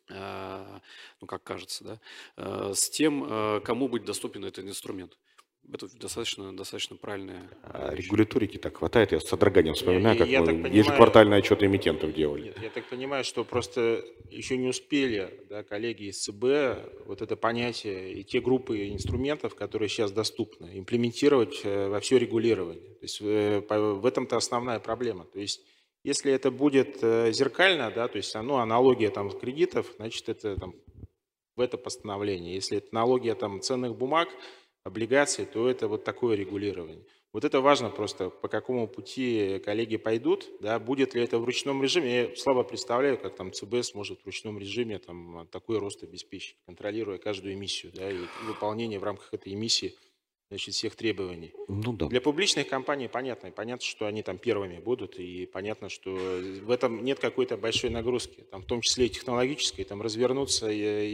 Э, 0.10 0.80
ну, 1.20 1.28
как 1.28 1.44
кажется, 1.44 1.84
да, 1.84 2.00
э, 2.38 2.74
с 2.76 2.90
тем, 2.90 3.26
э, 3.28 3.62
кому 3.62 3.88
будет 3.88 4.06
доступен 4.06 4.46
этот 4.46 4.66
инструмент. 4.66 5.18
Это 5.74 5.88
достаточно, 5.98 6.56
достаточно 6.56 6.96
правильная 6.96 7.50
а 7.64 7.94
Регуляторики 7.94 8.58
так 8.58 8.78
хватает. 8.78 9.12
Я 9.12 9.20
с 9.20 9.28
содроганием 9.28 9.76
вспоминаю, 9.76 10.18
как 10.18 10.28
я 10.28 10.42
мы 10.42 10.48
понимаю, 10.48 10.74
ежеквартальные 10.74 11.40
отчеты 11.40 11.66
эмитентов 11.66 12.14
делали. 12.14 12.46
Нет, 12.46 12.62
я 12.62 12.70
так 12.70 12.86
понимаю, 12.86 13.24
что 13.24 13.44
просто 13.44 14.06
еще 14.30 14.58
не 14.58 14.68
успели 14.68 15.46
да, 15.50 15.64
коллеги 15.64 16.06
из 16.06 16.20
ЦБ 16.24 17.06
вот 17.06 17.22
это 17.22 17.36
понятие 17.36 18.14
и 18.14 18.24
те 18.24 18.40
группы 18.40 18.90
инструментов, 18.90 19.56
которые 19.56 19.90
сейчас 19.90 20.12
доступны, 20.12 20.78
имплементировать 20.78 21.64
во 21.64 22.00
все 22.00 22.18
регулирование. 22.18 22.96
То 22.96 23.04
есть 23.04 23.22
в 23.22 24.06
этом-то 24.06 24.38
основная 24.38 24.80
проблема. 24.80 25.26
То 25.26 25.40
есть 25.40 25.62
если 26.06 26.32
это 26.32 26.52
будет 26.52 27.00
э, 27.02 27.32
зеркально, 27.32 27.90
да, 27.90 28.08
то 28.08 28.18
есть 28.18 28.36
ну, 28.36 28.58
аналогия 28.58 29.10
там 29.10 29.32
кредитов, 29.32 29.92
значит 29.98 30.30
это 30.30 30.56
там, 30.56 30.76
в 31.56 31.62
это 31.62 31.80
постановление. 31.80 32.54
Если 32.54 32.78
это 32.78 32.90
аналогия 32.92 33.34
там 33.34 33.60
ценных 33.60 33.96
бумаг, 33.96 34.30
облигаций, 34.86 35.46
то 35.46 35.68
это 35.68 35.90
вот 35.90 36.04
такое 36.06 36.38
регулирование. 36.38 37.04
Вот 37.34 37.44
это 37.44 37.60
важно 37.60 37.90
просто, 37.90 38.30
по 38.30 38.48
какому 38.48 38.88
пути 38.88 39.60
коллеги 39.66 39.98
пойдут, 39.98 40.48
да, 40.62 40.80
будет 40.80 41.16
ли 41.16 41.22
это 41.22 41.38
в 41.38 41.44
ручном 41.44 41.84
режиме. 41.84 42.22
Я 42.22 42.36
слабо 42.38 42.64
представляю, 42.64 43.18
как 43.18 43.36
там 43.36 43.52
ЦБ 43.52 43.84
сможет 43.84 44.22
в 44.22 44.26
ручном 44.26 44.58
режиме 44.58 45.00
там, 45.00 45.46
такой 45.52 45.80
рост 45.80 46.02
обеспечить, 46.04 46.56
контролируя 46.66 47.18
каждую 47.18 47.56
эмиссию 47.56 47.92
да, 47.94 48.10
и 48.10 48.20
выполнение 48.46 49.00
в 49.00 49.04
рамках 49.04 49.34
этой 49.34 49.54
эмиссии 49.54 49.96
значит, 50.50 50.76
всех 50.76 50.96
требований. 50.96 51.52
Ну, 51.68 51.92
да. 51.92 52.06
Для 52.06 52.22
публичных 52.22 52.70
компаний 52.70 53.10
понятно, 53.10 53.52
понятно, 53.52 53.84
что 53.84 54.06
они 54.06 54.22
там 54.22 54.38
первыми 54.38 54.78
будут, 54.78 55.20
и 55.20 55.46
понятно, 55.48 55.90
что 55.90 56.12
в 56.12 56.70
этом 56.70 57.04
нет 57.04 57.20
какой-то 57.20 57.58
большой 57.58 57.90
нагрузки, 57.90 58.46
там, 58.52 58.62
в 58.62 58.66
том 58.66 58.80
числе 58.80 59.08
и 59.08 59.10
технологической, 59.10 59.84
там 59.84 60.02
развернуться, 60.02 60.68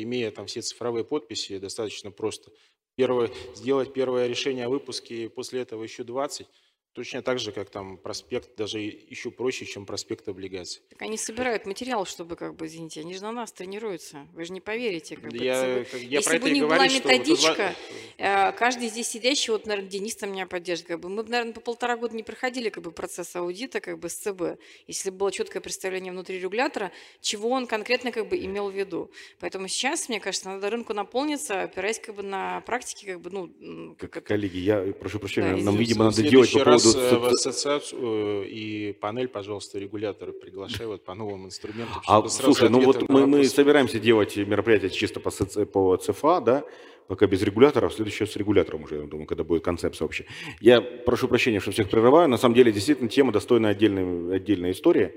имея 0.03 0.29
там 0.29 0.45
все 0.45 0.61
цифровые 0.61 1.05
подписи, 1.05 1.57
достаточно 1.57 2.11
просто. 2.11 2.51
Первое, 2.95 3.31
сделать 3.55 3.93
первое 3.93 4.27
решение 4.27 4.65
о 4.65 4.69
выпуске, 4.69 5.25
и 5.25 5.27
после 5.27 5.61
этого 5.61 5.83
еще 5.83 6.03
20, 6.03 6.47
Точно 6.93 7.21
так 7.21 7.39
же, 7.39 7.53
как 7.53 7.69
там 7.69 7.97
проспект, 7.97 8.57
даже 8.57 8.79
еще 8.79 9.31
проще, 9.31 9.65
чем 9.65 9.85
проспект 9.85 10.27
облигаций. 10.27 10.81
Так 10.89 11.01
они 11.03 11.17
собирают 11.17 11.65
материал, 11.65 12.05
чтобы, 12.05 12.35
как 12.35 12.53
бы, 12.57 12.65
извините, 12.65 12.99
они 12.99 13.13
же 13.13 13.21
на 13.21 13.31
нас 13.31 13.53
тренируются. 13.53 14.27
Вы 14.33 14.43
же 14.43 14.51
не 14.51 14.59
поверите. 14.59 15.15
Как 15.15 15.31
бы, 15.31 15.37
Я, 15.37 15.85
как- 15.89 16.01
я 16.01 16.17
Если 16.17 16.29
про 16.29 16.35
это 16.35 16.43
бы 16.45 16.51
не 16.51 16.59
была 16.61 16.75
говорю, 16.75 16.89
что 16.91 17.03
вот 17.03 17.11
методичка, 17.13 17.75
два- 18.17 18.49
э, 18.49 18.51
каждый 18.57 18.89
здесь 18.89 19.07
сидящий, 19.07 19.53
вот, 19.53 19.65
наверное, 19.67 19.89
Денис 19.89 20.17
там 20.17 20.33
меня 20.33 20.45
поддержит, 20.47 20.85
как 20.87 20.99
бы, 20.99 21.07
мы 21.07 21.23
бы, 21.23 21.29
наверное, 21.29 21.53
по 21.53 21.61
полтора 21.61 21.95
года 21.95 22.13
не 22.13 22.23
проходили 22.23 22.67
как 22.67 22.83
бы, 22.83 22.91
процесс 22.91 23.33
аудита 23.37 23.79
как 23.79 23.97
бы, 23.97 24.09
с 24.09 24.15
ЦБ, 24.15 24.59
если 24.87 25.11
бы 25.11 25.15
было 25.17 25.31
четкое 25.31 25.61
представление 25.61 26.11
внутри 26.11 26.39
регулятора, 26.41 26.91
чего 27.21 27.51
он 27.51 27.67
конкретно 27.67 28.11
как 28.11 28.27
бы, 28.27 28.35
имел 28.37 28.69
в 28.69 28.75
виду. 28.75 29.11
Поэтому 29.39 29.69
сейчас, 29.69 30.09
мне 30.09 30.19
кажется, 30.19 30.49
надо 30.49 30.69
рынку 30.69 30.93
наполниться, 30.93 31.63
опираясь 31.63 31.99
как 31.99 32.15
бы, 32.15 32.23
на 32.23 32.59
практике, 32.61 33.13
как 33.13 33.21
бы, 33.21 33.29
ну, 33.29 33.95
как 33.97 34.25
Коллеги, 34.25 34.57
я 34.57 34.81
прошу 34.99 35.19
прощения, 35.19 35.51
Да, 35.51 35.55
нам, 35.55 35.59
извините. 35.75 35.79
видимо, 35.79 36.05
надо 36.05 36.23
делать 36.23 36.51
по 36.51 36.59
поводу... 36.83 36.99
э, 36.99 37.17
в 37.17 37.23
соци- 37.23 37.33
ассоциацию 37.33 38.43
э, 38.43 38.45
и 38.47 38.93
панель, 38.93 39.27
пожалуйста, 39.27 39.79
регулятора 39.79 40.31
приглашай 40.31 40.87
вот 40.87 41.03
по 41.03 41.13
новым 41.13 41.45
инструментам. 41.45 42.01
А, 42.07 42.27
слушай, 42.27 42.69
ну 42.69 42.81
вот 42.81 43.07
мы, 43.09 43.27
мы 43.27 43.43
собираемся 43.45 43.99
делать 43.99 44.35
мероприятие 44.37 44.89
чисто 44.89 45.19
по, 45.19 45.31
по 45.65 45.97
ЦФА, 45.97 46.41
да, 46.41 46.63
пока 47.07 47.27
без 47.27 47.41
регулятора, 47.41 47.89
в 47.89 47.93
следующий 47.93 48.23
раз 48.23 48.33
с 48.33 48.35
регулятором 48.37 48.83
уже, 48.83 48.95
я 48.95 49.01
думаю, 49.03 49.27
когда 49.27 49.43
будет 49.43 49.63
концепция 49.63 50.05
вообще. 50.05 50.25
Я 50.61 50.81
прошу 50.81 51.27
прощения, 51.27 51.59
что 51.59 51.71
всех 51.71 51.89
прерываю, 51.89 52.29
на 52.29 52.37
самом 52.37 52.55
деле 52.55 52.71
действительно 52.71 53.09
тема 53.09 53.31
достойна 53.31 53.69
отдельной, 53.69 54.35
отдельной 54.37 54.71
истории. 54.71 55.13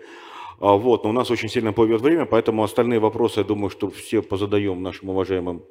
А, 0.61 0.75
Вот, 0.77 1.05
но 1.05 1.11
у 1.11 1.13
нас 1.13 1.31
очень 1.31 1.49
сильно 1.49 1.73
плывет 1.73 2.01
время, 2.01 2.27
поэтому 2.27 2.63
остальные 2.63 2.99
вопросы, 3.01 3.41
я 3.41 3.45
думаю, 3.45 3.71
что 3.71 3.91
все 3.91 4.23
позадаем 4.23 4.83
нашим 4.83 5.11
уважаемым 5.11 5.63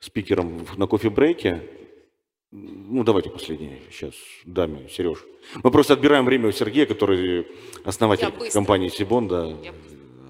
спикерам 0.00 0.66
на 0.76 0.86
кофе-брейке. 0.86 1.62
Ну, 2.52 3.04
давайте 3.04 3.30
последний 3.30 3.82
сейчас, 3.90 4.14
даме, 4.44 4.88
Сереж. 4.88 5.18
Мы 5.62 5.70
просто 5.70 5.94
отбираем 5.94 6.24
время 6.24 6.48
у 6.48 6.52
Сергея, 6.52 6.86
который 6.86 7.46
основатель 7.84 8.32
компании 8.52 8.88
Сибон, 8.88 9.28
да. 9.28 9.44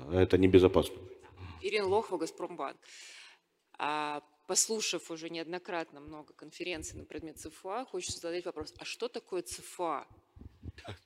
А 0.09 0.23
Это 0.23 0.39
небезопасно. 0.39 0.97
Ирина 1.61 1.87
Лохова, 1.87 2.19
Газпромбанк. 2.19 2.77
А, 3.79 4.23
послушав 4.47 5.11
уже 5.11 5.29
неоднократно 5.29 6.01
много 6.01 6.33
конференций 6.33 6.99
на 6.99 7.05
предмет 7.05 7.39
ЦФА, 7.39 7.85
хочется 7.85 8.21
задать 8.21 8.45
вопрос, 8.47 8.73
а 8.79 8.85
что 8.85 9.09
такое 9.09 9.43
ЦФА? 9.43 10.07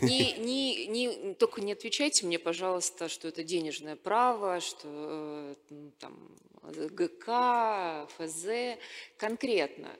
Не, 0.00 0.32
не, 0.38 0.86
не, 0.86 1.34
только 1.34 1.60
не 1.60 1.72
отвечайте 1.72 2.26
мне, 2.26 2.38
пожалуйста, 2.38 3.08
что 3.08 3.28
это 3.28 3.44
денежное 3.44 3.96
право, 3.96 4.60
что 4.60 4.88
э, 4.88 5.54
там 5.98 6.16
ГК, 6.62 8.06
ФЗ. 8.16 8.78
Конкретно, 9.16 9.90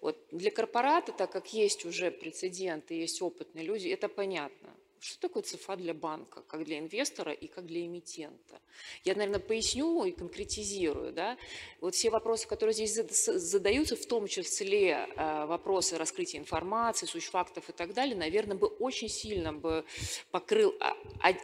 вот 0.00 0.18
для 0.30 0.50
корпората, 0.50 1.12
так 1.12 1.30
как 1.30 1.52
есть 1.52 1.84
уже 1.84 2.10
прецеденты, 2.10 2.94
есть 2.94 3.20
опытные 3.22 3.64
люди, 3.64 3.88
это 3.88 4.08
понятно. 4.08 4.70
Что 5.02 5.22
такое 5.22 5.42
ЦФА 5.42 5.74
для 5.74 5.94
банка, 5.94 6.42
как 6.46 6.64
для 6.64 6.78
инвестора 6.78 7.32
и 7.32 7.48
как 7.48 7.66
для 7.66 7.84
эмитента? 7.84 8.60
Я, 9.02 9.16
наверное, 9.16 9.40
поясню 9.40 10.04
и 10.04 10.12
конкретизирую. 10.12 11.12
Да? 11.12 11.36
Вот 11.80 11.96
все 11.96 12.08
вопросы, 12.08 12.46
которые 12.46 12.72
здесь 12.72 12.94
задаются, 12.94 13.96
в 13.96 14.06
том 14.06 14.28
числе 14.28 15.08
э, 15.16 15.46
вопросы 15.46 15.98
раскрытия 15.98 16.38
информации, 16.38 17.06
суть 17.06 17.24
фактов 17.24 17.68
и 17.68 17.72
так 17.72 17.94
далее, 17.94 18.14
наверное, 18.14 18.56
бы 18.56 18.68
очень 18.68 19.08
сильно 19.08 19.52
бы 19.52 19.84
покрыл 20.30 20.72
а- 20.78 20.94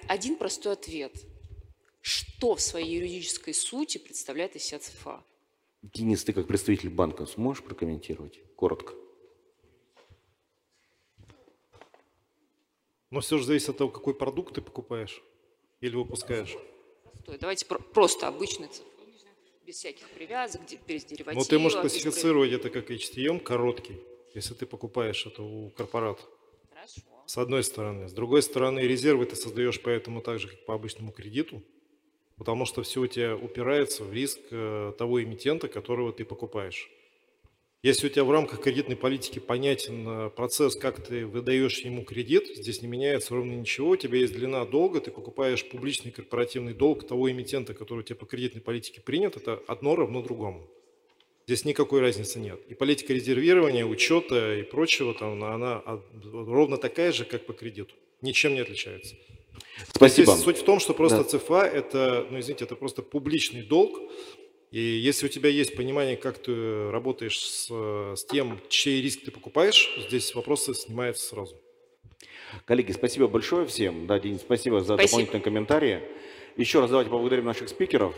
один 0.07 0.37
простой 0.37 0.75
ответ. 0.75 1.13
Что 2.01 2.55
в 2.55 2.61
своей 2.61 2.95
юридической 2.95 3.55
сути 3.55 3.99
представляет 3.99 4.55
из 4.55 4.63
себя 4.63 4.79
ЦФА? 4.79 5.25
Денис, 5.83 6.23
ты 6.23 6.33
как 6.33 6.47
представитель 6.47 6.91
банка 6.91 7.27
сможешь 7.27 7.65
прокомментировать? 7.65 8.39
Коротко. 8.55 8.95
Но 13.11 13.21
все 13.21 13.39
же 13.39 13.45
зависит 13.45 13.71
от 13.71 13.79
того, 13.79 13.91
какой 13.91 14.15
продукт 14.15 14.55
ты 14.55 14.61
покупаешь 14.61 15.23
или 15.81 15.97
выпускаешь. 15.97 16.57
Простой. 17.05 17.39
Давайте 17.39 17.67
про- 17.67 17.79
просто 17.79 18.29
обычный 18.29 18.69
ЦФА. 18.69 18.85
Без 19.67 19.77
всяких 19.77 20.09
привязок, 20.11 20.63
без 20.87 21.05
деривативов. 21.05 21.35
Но 21.35 21.45
ты 21.45 21.59
можешь 21.59 21.77
без 21.77 21.93
классифицировать 21.93 22.53
это 22.53 22.71
как 22.71 22.91
HTM 22.91 23.39
короткий, 23.41 24.01
если 24.35 24.55
ты 24.55 24.65
покупаешь 24.67 25.27
это 25.27 25.43
у 25.43 25.71
корпората. 25.71 26.23
Хорошо. 26.73 27.03
С 27.27 27.37
одной 27.37 27.63
стороны. 27.63 28.09
С 28.09 28.13
другой 28.13 28.43
стороны, 28.43 28.81
резервы 28.81 29.27
ты 29.27 29.37
создаешь 29.37 29.81
поэтому 29.83 30.23
так 30.23 30.39
же, 30.39 30.49
как 30.49 30.65
по 30.65 30.75
обычному 30.75 31.13
кредиту, 31.13 31.63
потому 32.39 32.65
что 32.65 32.83
все 32.83 33.03
у 33.03 33.07
тебя 33.07 33.37
упирается 33.37 34.05
в 34.05 34.13
риск 34.13 34.41
э, 34.51 34.95
того 34.97 35.23
эмитента, 35.23 35.69
которого 35.69 36.13
ты 36.15 36.25
покупаешь. 36.25 36.91
Если 37.85 38.09
у 38.09 38.11
тебя 38.11 38.25
в 38.25 38.31
рамках 38.33 38.61
кредитной 38.61 38.97
политики 38.97 39.39
понятен 39.39 40.09
э, 40.09 40.31
процесс, 40.31 40.75
как 40.75 41.01
ты 41.07 41.25
выдаешь 41.25 41.79
ему 41.79 42.03
кредит, 42.03 42.49
здесь 42.57 42.83
не 42.83 42.89
меняется 42.89 43.35
ровно 43.35 43.53
ничего, 43.53 43.91
у 43.91 43.97
тебя 43.97 44.19
есть 44.19 44.33
длина 44.33 44.65
долга, 44.65 45.01
ты 45.01 45.13
покупаешь 45.13 45.65
публичный 45.65 46.11
корпоративный 46.11 46.75
долг 46.75 47.07
того 47.07 47.31
эмитента, 47.31 47.75
который 47.75 48.01
у 48.01 48.03
тебя 48.03 48.17
по 48.17 48.27
кредитной 48.27 48.63
политике 48.63 49.01
принят, 49.01 49.37
это 49.37 49.63
одно 49.69 49.95
равно 49.95 50.23
другому. 50.23 50.69
Здесь 51.47 51.65
никакой 51.65 52.01
разницы 52.01 52.41
нет. 52.41 52.61
И 52.69 52.75
политика 52.75 53.15
резервирования, 53.15 53.87
учета 53.87 54.57
и 54.57 54.65
прочего, 54.65 55.15
там, 55.15 55.43
она 55.45 55.83
ровно 56.33 56.79
такая 56.79 57.13
же, 57.13 57.25
как 57.25 57.47
по 57.47 57.53
кредиту. 57.53 57.95
Ничем 58.23 58.55
не 58.55 58.61
отличается. 58.61 59.15
Спасибо. 59.95 60.33
Здесь 60.33 60.45
суть 60.45 60.59
в 60.59 60.65
том, 60.65 60.81
что 60.81 60.95
просто 60.95 61.19
Да. 61.19 61.25
ЦФА 61.25 61.63
это, 61.63 62.27
ну 62.31 62.41
извините, 62.41 62.65
это 62.65 62.75
просто 62.75 63.03
публичный 63.03 63.63
долг. 63.63 63.99
И 64.71 64.81
если 64.81 65.27
у 65.27 65.29
тебя 65.29 65.49
есть 65.49 65.75
понимание, 65.77 66.17
как 66.17 66.39
ты 66.39 66.91
работаешь 66.91 67.39
с, 67.39 67.69
с 67.71 68.25
тем, 68.27 68.61
чей 68.69 69.01
риск 69.01 69.25
ты 69.25 69.31
покупаешь, 69.31 69.91
здесь 70.09 70.35
вопросы 70.35 70.75
снимаются 70.75 71.27
сразу. 71.27 71.57
Коллеги, 72.67 72.93
спасибо 72.93 73.29
большое 73.29 73.67
всем. 73.67 74.07
Да, 74.07 74.19
Денис, 74.19 74.41
спасибо 74.41 74.81
за 74.81 74.95
Спасибо. 74.95 75.03
дополнительные 75.09 75.43
комментарии. 75.43 76.03
Еще 76.57 76.81
раз 76.81 76.91
давайте 76.91 77.11
поблагодарим 77.11 77.45
наших 77.47 77.69
спикеров. 77.69 78.15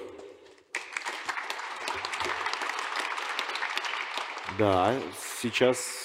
Да, 4.59 4.95
сейчас 5.41 6.00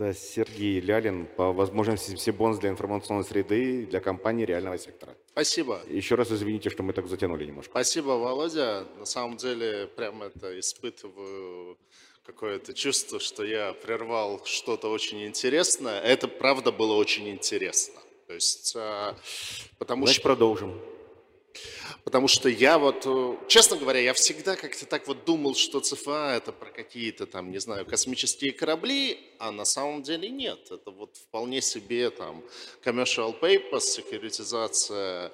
да, 0.00 0.14
Сергей 0.14 0.80
Лялин 0.80 1.26
по 1.26 1.52
возможности 1.52 2.14
все 2.14 2.32
бонус 2.32 2.58
для 2.58 2.70
информационной 2.70 3.22
среды 3.22 3.84
для 3.84 4.00
компании 4.00 4.46
реального 4.46 4.78
сектора. 4.78 5.14
Спасибо. 5.32 5.82
Еще 5.88 6.14
раз 6.14 6.32
извините, 6.32 6.70
что 6.70 6.82
мы 6.82 6.94
так 6.94 7.06
затянули 7.06 7.44
немножко. 7.44 7.70
Спасибо, 7.70 8.12
Володя. 8.12 8.86
На 8.98 9.04
самом 9.04 9.36
деле, 9.36 9.86
прямо 9.94 10.26
это 10.26 10.58
испытываю 10.58 11.76
какое-то 12.24 12.72
чувство, 12.72 13.20
что 13.20 13.44
я 13.44 13.74
прервал 13.74 14.40
что-то 14.46 14.90
очень 14.90 15.22
интересное. 15.26 16.00
Это, 16.00 16.28
правда, 16.28 16.72
было 16.72 16.94
очень 16.94 17.28
интересно. 17.28 18.00
То 18.26 18.32
есть, 18.32 18.72
а, 18.76 19.14
потому 19.78 20.06
Значит, 20.06 20.20
что... 20.20 20.28
продолжим. 20.28 20.80
Потому 22.04 22.28
что 22.28 22.48
я 22.48 22.78
вот, 22.78 23.04
э, 23.06 23.36
честно 23.48 23.76
говоря, 23.76 24.00
я 24.00 24.14
всегда 24.14 24.56
как-то 24.56 24.86
так 24.86 25.06
вот 25.06 25.24
думал, 25.24 25.54
что 25.54 25.80
ЦФА 25.80 26.34
это 26.36 26.52
про 26.52 26.70
какие-то 26.70 27.26
там, 27.26 27.50
не 27.50 27.58
знаю, 27.58 27.84
космические 27.86 28.52
корабли, 28.52 29.18
а 29.38 29.50
на 29.50 29.64
самом 29.64 30.02
деле 30.02 30.28
нет. 30.28 30.70
Это 30.70 30.90
вот 30.90 31.16
вполне 31.16 31.60
себе 31.60 32.10
там 32.10 32.42
commercial 32.84 33.38
papers, 33.38 33.80
секьюритизация 33.80 35.32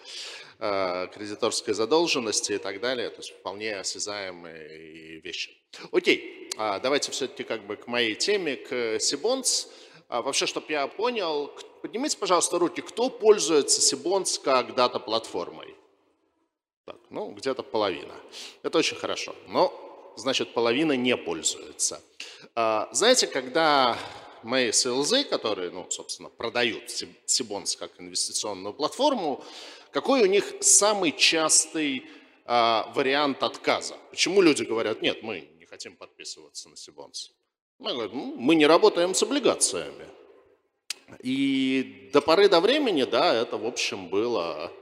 э, 0.59 1.09
кредиторской 1.15 1.75
задолженности 1.75 2.53
и 2.53 2.59
так 2.59 2.81
далее. 2.81 3.11
То 3.11 3.19
есть 3.19 3.31
вполне 3.31 3.77
осязаемые 3.77 5.21
вещи. 5.21 5.57
Окей, 5.93 6.51
а, 6.57 6.79
давайте 6.81 7.13
все-таки 7.13 7.45
как 7.45 7.67
бы 7.67 7.77
к 7.77 7.87
моей 7.87 8.15
теме, 8.15 8.57
к 8.57 8.99
Сибонс. 9.01 9.69
А, 10.09 10.23
Вообще, 10.23 10.47
чтобы 10.47 10.67
я 10.71 10.87
понял, 10.87 11.53
поднимите, 11.83 12.17
пожалуйста, 12.17 12.59
руки, 12.59 12.81
кто 12.81 13.11
пользуется 13.11 13.81
Сибонс 13.81 14.39
как 14.39 14.75
дата-платформой? 14.75 15.75
Так, 16.87 16.99
ну, 17.11 17.33
где-то 17.33 17.65
половина. 17.65 18.15
Это 18.63 18.79
очень 18.79 18.97
хорошо. 18.97 19.35
Но, 19.49 20.13
значит, 20.17 20.55
половина 20.55 20.93
не 20.93 21.17
пользуется. 21.17 22.01
А, 22.55 22.89
Знаете, 22.93 23.27
когда 23.27 23.99
мои 24.45 24.71
СЛЗ, 24.71 25.25
которые, 25.29 25.71
ну, 25.73 25.91
собственно, 25.91 26.29
продают 26.29 26.89
Си- 26.89 27.09
Сибонс 27.27 27.75
как 27.75 28.01
инвестиционную 28.01 28.73
платформу, 28.73 29.45
какой 29.91 30.23
у 30.23 30.27
них 30.27 30.45
самый 30.61 31.11
частый 31.11 32.05
а, 32.45 32.93
вариант 32.95 33.43
отказа? 33.43 33.97
Почему 34.11 34.41
люди 34.41 34.63
говорят, 34.63 35.03
нет, 35.03 35.25
мы 35.25 35.49
не 35.59 35.67
хотим 35.67 35.97
подписываться 35.97 36.69
на 36.69 36.77
Сибонс? 36.77 37.33
Мы 37.81 37.93
говорим, 37.93 38.17
«Ну, 38.17 38.37
мы 38.39 38.55
не 38.55 38.67
работаем 38.67 39.13
с 39.13 39.23
облигациями. 39.25 40.07
И 41.23 42.11
до 42.13 42.21
поры 42.21 42.49
до 42.49 42.61
времени, 42.61 43.03
да, 43.05 43.35
это, 43.35 43.57
в 43.59 43.67
общем, 43.67 44.09
было 44.09 44.73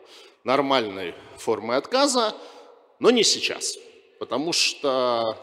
нормальной 0.45 1.15
формой 1.37 1.77
отказа, 1.77 2.35
но 3.01 3.11
не 3.11 3.25
сейчас. 3.25 3.77
Потому 4.21 4.53
что 4.53 5.37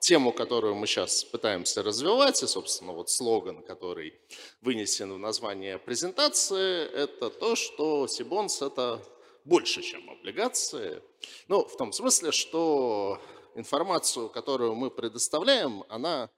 тему, 0.00 0.32
которую 0.32 0.74
мы 0.74 0.86
сейчас 0.86 1.24
пытаемся 1.24 1.82
развивать, 1.82 2.42
и, 2.42 2.46
собственно, 2.46 2.92
вот 2.92 3.10
слоган, 3.10 3.62
который 3.62 4.14
вынесен 4.60 5.12
в 5.12 5.18
название 5.18 5.78
презентации, 5.78 6.84
это 6.84 7.30
то, 7.30 7.56
что 7.56 8.06
Сибонс– 8.06 8.62
это 8.62 9.02
больше, 9.44 9.82
чем 9.82 10.08
облигации. 10.08 11.02
Ну, 11.48 11.64
в 11.64 11.76
том 11.76 11.92
смысле, 11.92 12.32
что 12.32 13.20
информацию, 13.54 14.28
которую 14.28 14.74
мы 14.74 14.90
предоставляем, 14.90 15.84
она 15.88 16.30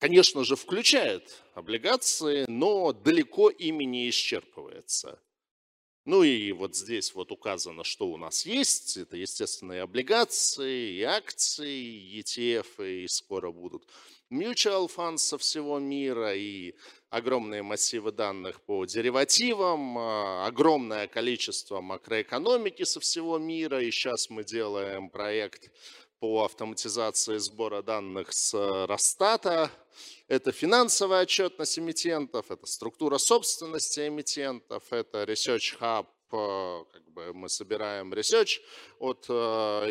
конечно 0.00 0.44
же, 0.44 0.56
включает 0.56 1.42
облигации, 1.54 2.46
но 2.48 2.92
далеко 2.92 3.50
ими 3.50 3.84
не 3.84 4.08
исчерпывается. 4.08 5.20
Ну 6.06 6.22
и 6.22 6.52
вот 6.52 6.74
здесь 6.74 7.14
вот 7.14 7.30
указано, 7.30 7.84
что 7.84 8.06
у 8.06 8.16
нас 8.16 8.46
есть. 8.46 8.96
Это, 8.96 9.16
естественно, 9.16 9.72
и 9.74 9.78
облигации, 9.78 10.94
и 10.94 11.02
акции, 11.02 11.70
и 11.70 12.20
ETF, 12.20 13.04
и 13.04 13.06
скоро 13.06 13.50
будут 13.50 13.86
mutual 14.30 14.88
funds 14.88 15.18
со 15.18 15.36
всего 15.36 15.78
мира, 15.78 16.34
и 16.34 16.74
огромные 17.10 17.62
массивы 17.62 18.12
данных 18.12 18.62
по 18.62 18.84
деривативам, 18.86 19.98
а, 19.98 20.46
огромное 20.46 21.06
количество 21.06 21.80
макроэкономики 21.80 22.84
со 22.84 23.00
всего 23.00 23.38
мира. 23.38 23.82
И 23.82 23.90
сейчас 23.90 24.30
мы 24.30 24.42
делаем 24.44 25.10
проект 25.10 25.70
по 26.20 26.44
автоматизации 26.44 27.38
сбора 27.38 27.82
данных 27.82 28.32
с 28.32 28.54
Росстата. 28.86 29.70
Это 30.28 30.52
финансовая 30.52 31.22
отчетность 31.22 31.78
эмитентов, 31.78 32.50
это 32.50 32.66
структура 32.66 33.16
собственности 33.18 34.06
эмитентов, 34.06 34.84
это 34.92 35.24
Research 35.24 35.78
Hub, 35.80 36.06
э, 36.32 36.84
как 36.92 37.10
бы 37.10 37.32
мы 37.32 37.48
собираем 37.48 38.12
research 38.12 38.60
от 38.98 39.26
э, 39.28 39.32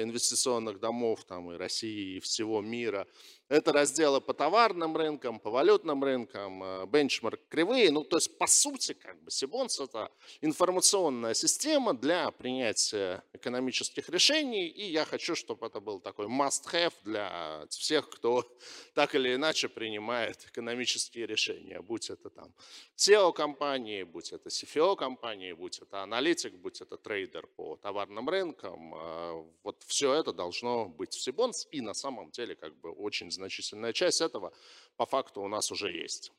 инвестиционных 0.03 0.79
домов 0.79 1.25
там, 1.25 1.51
и 1.51 1.57
России, 1.57 2.17
и 2.17 2.19
всего 2.19 2.61
мира. 2.61 3.07
Это 3.49 3.73
разделы 3.73 4.21
по 4.21 4.35
товарным 4.35 4.95
рынкам, 4.95 5.39
по 5.39 5.49
валютным 5.49 6.03
рынкам, 6.03 6.63
э, 6.63 6.85
бенчмарк 6.85 7.41
кривые. 7.49 7.89
Ну, 7.89 8.03
то 8.03 8.17
есть, 8.17 8.37
по 8.37 8.45
сути, 8.45 8.93
как 8.93 9.19
бы 9.23 9.31
Сибонс– 9.31 9.79
это 9.81 10.11
информационная 10.41 11.33
система 11.33 11.95
для 11.95 12.29
принятия 12.29 13.23
экономических 13.33 14.07
решений. 14.09 14.67
И 14.67 14.91
я 14.91 15.03
хочу, 15.03 15.33
чтобы 15.33 15.65
это 15.65 15.79
был 15.79 15.99
такой 15.99 16.27
must-have 16.27 16.93
для 17.03 17.65
всех, 17.69 18.11
кто 18.11 18.45
так 18.93 19.15
или 19.15 19.33
иначе 19.33 19.67
принимает 19.67 20.45
экономические 20.45 21.25
решения. 21.25 21.81
Будь 21.81 22.11
это 22.11 22.29
там 22.29 22.53
SEO-компании, 22.97 24.03
будь 24.03 24.31
это 24.31 24.49
CFO-компании, 24.49 25.53
будь 25.53 25.79
это 25.79 26.03
аналитик, 26.03 26.53
будь 26.53 26.81
это 26.81 26.97
трейдер 26.97 27.47
по 27.47 27.77
товарным 27.77 28.29
рынкам. 28.29 28.93
Э, 28.93 29.43
вот 29.63 29.81
все 29.87 30.13
это 30.13 30.33
должно 30.33 30.85
быть 30.85 31.15
в 31.15 31.19
Сибонс. 31.19 31.67
И 31.71 31.81
на 31.81 31.95
самом 31.95 32.29
деле 32.29 32.55
как 32.55 32.75
бы 32.75 32.91
очень 32.91 33.31
значительная 33.39 33.93
часть 33.93 34.21
этого 34.21 34.53
по 34.97 35.05
факту 35.05 35.41
у 35.41 35.47
нас 35.47 35.71
уже 35.71 35.91
есть. 35.91 36.31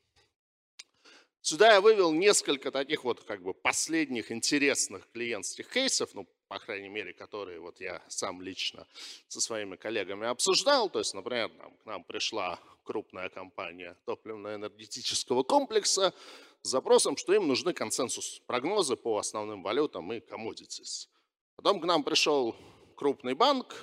Сюда 1.43 1.73
я 1.73 1.81
вывел 1.81 2.13
несколько 2.13 2.71
таких 2.71 3.05
вот 3.05 3.25
как 3.25 3.43
бы 3.43 3.55
последних 3.55 4.31
интересных 4.31 5.11
клиентских 5.11 5.69
кейсов, 5.71 6.15
ну, 6.15 6.29
по 6.49 6.59
крайней 6.59 6.91
мере, 6.91 7.15
которые 7.15 7.61
вот 7.61 7.81
я 7.81 8.03
сам 8.09 8.43
лично 8.43 8.87
со 9.29 9.41
своими 9.41 9.77
коллегами 9.77 10.27
обсуждал. 10.27 10.91
То 10.91 10.99
есть, 10.99 11.15
например, 11.15 11.49
там, 11.49 11.75
к 11.77 11.87
нам 11.87 12.05
пришла 12.05 12.61
крупная 12.85 13.31
компания 13.31 13.97
топливно-энергетического 14.05 15.43
комплекса 15.43 16.13
с 16.63 16.69
запросом, 16.69 17.17
что 17.17 17.33
им 17.33 17.49
нужны 17.49 17.73
консенсус 17.73 18.43
прогнозы 18.47 18.97
по 18.97 19.17
основным 19.17 19.63
валютам 19.63 20.13
и 20.13 20.19
commodities. 20.19 21.09
Потом 21.57 21.81
к 21.81 21.85
нам 21.87 22.05
пришел 22.05 22.55
крупный 22.97 23.33
банк, 23.35 23.75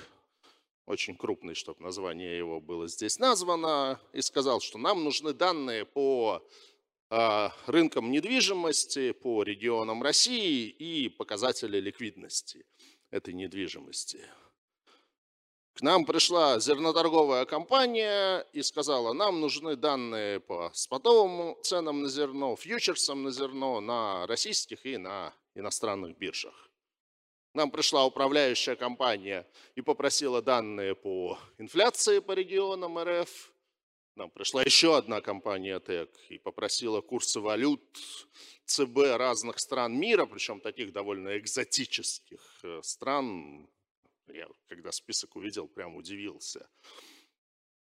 очень 0.88 1.16
крупный, 1.16 1.54
чтобы 1.54 1.82
название 1.82 2.36
его 2.36 2.60
было 2.60 2.88
здесь 2.88 3.18
названо, 3.18 4.00
и 4.12 4.22
сказал, 4.22 4.60
что 4.60 4.78
нам 4.78 5.04
нужны 5.04 5.34
данные 5.34 5.84
по 5.84 6.42
а, 7.10 7.52
рынкам 7.66 8.10
недвижимости, 8.10 9.12
по 9.12 9.42
регионам 9.42 10.02
России 10.02 10.66
и 10.68 11.10
показатели 11.10 11.78
ликвидности 11.78 12.64
этой 13.10 13.34
недвижимости. 13.34 14.24
К 15.74 15.82
нам 15.82 16.06
пришла 16.06 16.58
зерноторговая 16.58 17.44
компания 17.44 18.40
и 18.52 18.62
сказала, 18.62 19.12
нам 19.12 19.40
нужны 19.40 19.76
данные 19.76 20.40
по 20.40 20.70
спотовым 20.74 21.54
ценам 21.62 22.02
на 22.02 22.08
зерно, 22.08 22.56
фьючерсам 22.56 23.22
на 23.22 23.30
зерно 23.30 23.80
на 23.80 24.26
российских 24.26 24.84
и 24.86 24.96
на 24.96 25.34
иностранных 25.54 26.16
биржах 26.16 26.67
нам 27.54 27.70
пришла 27.70 28.04
управляющая 28.04 28.76
компания 28.76 29.46
и 29.74 29.80
попросила 29.80 30.42
данные 30.42 30.94
по 30.94 31.38
инфляции 31.58 32.20
по 32.20 32.32
регионам 32.32 32.98
РФ. 32.98 33.52
Нам 34.16 34.30
пришла 34.30 34.62
еще 34.62 34.96
одна 34.96 35.20
компания 35.20 35.78
ТЭК 35.78 36.10
и 36.28 36.38
попросила 36.38 37.00
курсы 37.00 37.40
валют 37.40 37.82
ЦБ 38.66 39.16
разных 39.16 39.60
стран 39.60 39.98
мира, 39.98 40.26
причем 40.26 40.60
таких 40.60 40.92
довольно 40.92 41.38
экзотических 41.38 42.60
э, 42.64 42.80
стран. 42.82 43.68
Я 44.26 44.46
когда 44.68 44.92
список 44.92 45.36
увидел, 45.36 45.68
прям 45.68 45.96
удивился. 45.96 46.68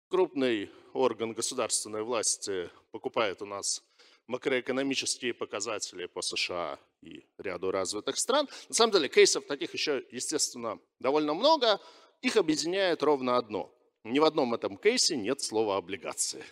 Крупный 0.09 0.69
орган 0.93 1.33
государственной 1.33 2.03
власти 2.03 2.69
покупает 2.91 3.41
у 3.41 3.45
нас 3.45 3.83
макроэкономические 4.27 5.33
показатели 5.33 6.05
по 6.07 6.21
США 6.21 6.79
и 7.01 7.25
ряду 7.37 7.71
развитых 7.71 8.17
стран. 8.17 8.47
На 8.69 8.75
самом 8.75 8.93
деле 8.93 9.09
кейсов 9.09 9.45
таких 9.45 9.73
еще, 9.73 10.03
естественно, 10.11 10.79
довольно 10.99 11.33
много. 11.33 11.79
Их 12.21 12.37
объединяет 12.37 13.03
ровно 13.03 13.37
одно. 13.37 13.73
Ни 14.03 14.19
в 14.19 14.23
одном 14.23 14.53
этом 14.53 14.77
кейсе 14.77 15.15
нет 15.15 15.41
слова 15.41 15.77
облигации. 15.77 16.43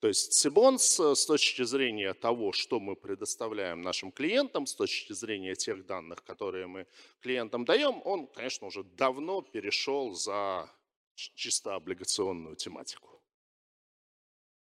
То 0.00 0.08
есть 0.08 0.34
Сибонс 0.34 1.00
с 1.00 1.26
точки 1.26 1.62
зрения 1.64 2.12
того, 2.12 2.52
что 2.52 2.78
мы 2.78 2.96
предоставляем 2.96 3.80
нашим 3.80 4.12
клиентам, 4.12 4.66
с 4.66 4.74
точки 4.74 5.14
зрения 5.14 5.54
тех 5.54 5.86
данных, 5.86 6.22
которые 6.22 6.66
мы 6.66 6.86
клиентам 7.20 7.64
даем, 7.64 8.02
он, 8.04 8.26
конечно, 8.26 8.66
уже 8.66 8.84
давно 8.84 9.40
перешел 9.40 10.12
за 10.12 10.70
чисто 11.14 11.74
облигационную 11.74 12.56
тематику. 12.56 13.15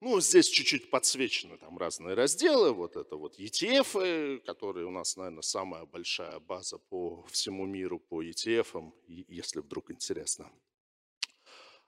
Ну, 0.05 0.21
здесь 0.21 0.47
чуть-чуть 0.49 0.91
подсвечены 0.91 1.57
там 1.57 1.79
разные 1.79 2.13
разделы. 2.13 2.73
Вот 2.73 2.95
это 2.95 3.15
вот 3.15 3.39
ETF, 3.39 4.39
которые 4.45 4.85
у 4.85 4.91
нас, 4.91 5.17
наверное, 5.17 5.41
самая 5.41 5.85
большая 5.85 6.39
база 6.41 6.77
по 6.77 7.25
всему 7.31 7.65
миру 7.65 7.97
по 7.97 8.21
ETF, 8.23 8.91
если 9.07 9.61
вдруг 9.61 9.89
интересно. 9.89 10.51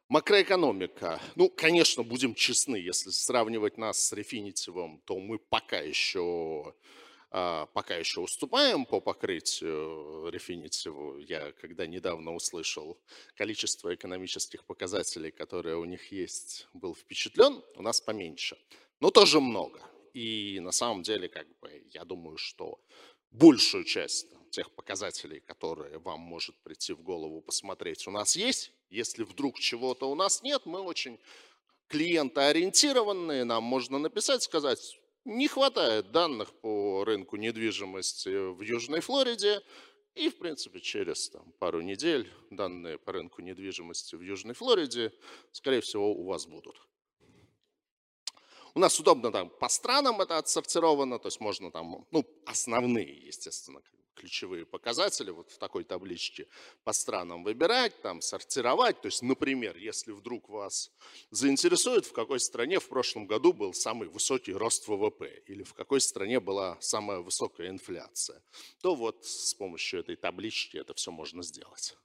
Макроэкономика. 0.10 1.22
Ну, 1.36 1.48
конечно, 1.48 2.02
будем 2.02 2.34
честны, 2.34 2.78
если 2.78 3.12
сравнивать 3.12 3.78
нас 3.78 4.00
с 4.00 4.12
Рефинитивом, 4.14 5.00
то 5.06 5.20
мы 5.20 5.38
пока 5.38 5.78
еще 5.78 6.74
пока 7.30 7.96
еще 7.96 8.22
уступаем 8.22 8.86
по 8.86 9.02
покрытию 9.02 10.30
Refinitiv. 10.30 11.22
Я 11.22 11.52
когда 11.54 11.86
недавно 11.86 12.34
услышал 12.34 12.98
количество 13.36 13.94
экономических 13.94 14.64
показателей, 14.66 15.32
которые 15.32 15.78
у 15.78 15.86
них 15.86 16.12
есть, 16.12 16.68
был 16.74 16.96
впечатлен, 16.96 17.62
у 17.76 17.82
нас 17.82 18.02
поменьше. 18.02 18.58
Но 19.00 19.12
тоже 19.12 19.40
много. 19.40 19.82
И 20.14 20.60
на 20.62 20.72
самом 20.72 21.04
деле, 21.04 21.28
как 21.28 21.48
бы, 21.60 21.84
я 21.94 22.04
думаю, 22.06 22.38
что 22.38 22.80
большую 23.32 23.84
часть 23.84 24.28
тех 24.50 24.72
показателей, 24.72 25.42
которые 25.42 26.00
вам 26.00 26.20
может 26.20 26.56
прийти 26.64 26.94
в 26.94 27.02
голову 27.02 27.42
посмотреть, 27.42 28.08
у 28.08 28.12
нас 28.12 28.36
есть. 28.36 28.72
Если 28.90 29.24
вдруг 29.24 29.60
чего-то 29.60 30.10
у 30.10 30.16
нас 30.16 30.42
нет, 30.42 30.66
мы 30.66 30.80
очень 30.80 31.20
клиентоориентированные, 31.88 33.44
нам 33.44 33.64
можно 33.64 34.00
написать, 34.00 34.44
сказать, 34.44 34.98
не 35.28 35.50
хватает 35.50 36.12
данных 36.12 36.54
по 36.62 37.04
рынку 37.04 37.36
недвижимости 37.36 38.30
в 38.30 38.62
Южной 38.62 39.02
Флориде, 39.02 39.62
и, 40.16 40.30
в 40.30 40.38
принципе, 40.38 40.80
через 40.80 41.30
там, 41.30 41.52
пару 41.60 41.82
недель 41.82 42.32
данные 42.50 42.98
по 42.98 43.12
рынку 43.12 43.42
недвижимости 43.42 44.16
в 44.16 44.22
Южной 44.22 44.56
Флориде, 44.56 45.14
скорее 45.52 45.82
всего, 45.82 46.12
у 46.12 46.26
вас 46.26 46.48
будут. 46.48 46.82
У 48.74 48.80
нас 48.80 49.00
удобно 49.00 49.32
там 49.32 49.50
по 49.50 49.68
странам 49.70 50.22
это 50.22 50.38
отсортировано, 50.38 51.20
то 51.20 51.28
есть 51.28 51.42
можно 51.42 51.72
там, 51.72 52.08
ну, 52.12 52.26
основные, 52.46 53.28
естественно, 53.28 53.82
ключевые 54.18 54.66
показатели 54.66 55.32
вот 55.32 55.52
в 55.52 55.58
такой 55.58 55.84
табличке 55.84 56.48
по 56.84 56.94
странам 56.94 57.44
выбирать, 57.44 58.02
там 58.02 58.22
сортировать. 58.22 59.02
То 59.02 59.08
есть, 59.08 59.22
например, 59.22 59.78
если 59.78 60.12
вдруг 60.12 60.50
вас 60.50 60.92
заинтересует, 61.32 62.06
в 62.06 62.14
какой 62.14 62.40
стране 62.40 62.80
в 62.80 62.88
прошлом 62.88 63.28
году 63.28 63.54
был 63.54 63.74
самый 63.74 64.08
высокий 64.10 64.54
рост 64.54 64.88
ВВП 64.88 65.44
или 65.46 65.64
в 65.64 65.74
какой 65.74 66.02
стране 66.02 66.40
была 66.40 66.78
самая 66.82 67.20
высокая 67.20 67.70
инфляция, 67.70 68.42
то 68.82 68.96
вот 68.96 69.26
с 69.26 69.54
помощью 69.54 70.00
этой 70.00 70.16
таблички 70.16 70.78
это 70.78 70.94
все 70.94 71.12
можно 71.12 71.44
сделать. 71.44 71.96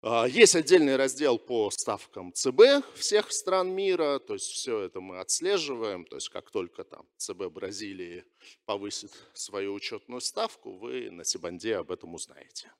А, 0.00 0.26
есть 0.26 0.54
отдельный 0.54 0.94
раздел 0.94 1.38
по 1.38 1.70
ставкам 1.70 2.32
ЦБ 2.32 2.84
всех 2.94 3.32
стран 3.32 3.74
мира, 3.74 4.20
то 4.20 4.34
есть 4.34 4.46
все 4.46 4.78
это 4.80 5.00
мы 5.00 5.18
отслеживаем, 5.18 6.04
то 6.04 6.16
есть 6.16 6.28
как 6.28 6.52
только 6.52 6.84
там 6.84 7.04
ЦБ 7.16 7.46
Бразилии 7.46 8.24
повысит 8.64 9.10
свою 9.32 9.74
учетную 9.74 10.20
ставку, 10.20 10.78
вы 10.78 11.10
на 11.10 11.24
Сибанде 11.24 11.76
об 11.76 11.90
этом 11.90 12.14
узнаете. 12.14 12.70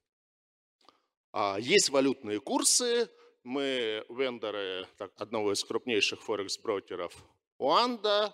А, 1.33 1.59
есть 1.59 1.91
валютные 1.91 2.39
курсы, 2.39 3.11
мы 3.43 4.05
вендоры 4.09 4.87
одного 5.17 5.53
из 5.53 5.65
крупнейших 5.65 6.23
форекс-брокеров 6.23 7.13
Уанда, 7.59 8.33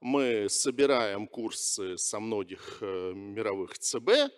мы 0.00 0.48
собираем 0.48 1.28
курсы 1.28 1.98
со 1.98 2.18
многих 2.18 2.78
э, 2.80 3.12
мировых 3.14 3.78
ЦБ, 3.78 4.32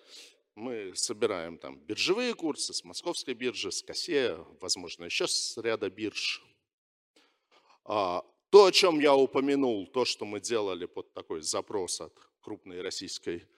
мы 0.55 0.93
собираем 0.95 1.59
там 1.59 1.79
биржевые 1.79 2.35
курсы 2.35 2.73
с 2.73 2.85
московской 2.85 3.35
биржи, 3.35 3.73
с 3.73 3.83
КАСЕ, 3.83 4.39
возможно, 4.61 5.05
еще 5.05 5.27
с 5.27 5.57
ряда 5.57 5.91
бирж. 5.91 6.43
А, 7.85 8.25
То, 8.51 8.67
о 8.67 8.73
чем 8.73 9.01
я 9.01 9.17
упомянул, 9.17 9.85
то, 9.89 10.05
что 10.05 10.25
мы 10.25 10.41
делали 10.41 10.87
под 10.87 11.13
такой 11.13 11.43
запрос 11.43 12.01
от 12.01 12.17
крупной 12.41 12.83
российской 12.83 13.49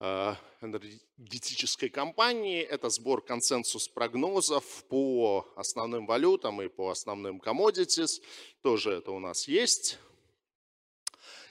э, 0.00 0.34
энергетической 0.62 1.90
компании, 1.90 2.62
это 2.62 2.88
сбор 2.88 3.22
консенсус 3.22 3.86
прогнозов 3.88 4.84
по 4.88 5.46
основным 5.56 6.06
валютам 6.06 6.62
и 6.62 6.68
по 6.68 6.88
основным 6.88 7.38
commodities. 7.38 8.22
Тоже 8.62 8.92
это 8.92 9.10
у 9.12 9.18
нас 9.18 9.46
есть. 9.46 9.98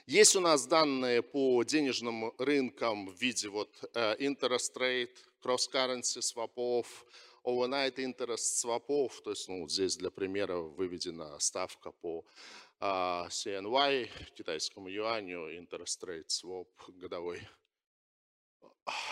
Есть 0.09 0.35
у 0.35 0.39
нас 0.39 0.65
данные 0.65 1.21
по 1.21 1.61
денежным 1.61 2.33
рынкам 2.39 3.09
в 3.09 3.21
виде 3.21 3.47
вот 3.47 3.69
э, 3.93 4.15
interest 4.17 4.75
rate, 4.75 5.15
cross-currency 5.39 6.23
свопов, 6.23 7.05
overnight 7.43 7.97
interest 7.97 8.57
свопов. 8.57 9.21
То 9.21 9.29
есть 9.29 9.47
ну, 9.47 9.69
здесь 9.69 9.97
для 9.97 10.09
примера 10.09 10.55
выведена 10.55 11.37
ставка 11.37 11.91
по 11.91 12.25
а, 12.79 13.27
CNY, 13.29 14.09
китайскому 14.33 14.89
юаню, 14.89 15.55
interest 15.55 16.01
rate 16.01 16.29
swap 16.29 16.69
годовой. 16.87 17.47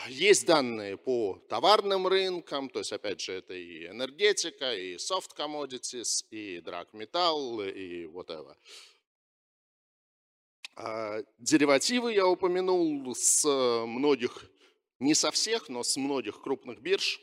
Есть 0.07 0.47
данные 0.47 0.97
по 0.97 1.39
товарным 1.47 2.07
рынкам, 2.07 2.69
то 2.69 2.79
есть, 2.79 2.91
опять 2.91 3.21
же, 3.21 3.33
это 3.33 3.53
и 3.53 3.85
энергетика, 3.85 4.73
и 4.73 4.95
soft 4.95 5.35
commodities, 5.37 6.25
и 6.31 6.57
metal, 6.57 7.69
и 7.69 8.05
whatever. 8.05 8.55
А, 10.79 11.23
деривативы 11.39 12.13
я 12.13 12.27
упомянул 12.27 13.15
с 13.15 13.43
многих, 13.87 14.45
не 14.99 15.15
со 15.15 15.31
всех, 15.31 15.69
но 15.69 15.81
с 15.81 15.97
многих 15.97 16.39
крупных 16.39 16.81
бирж. 16.81 17.19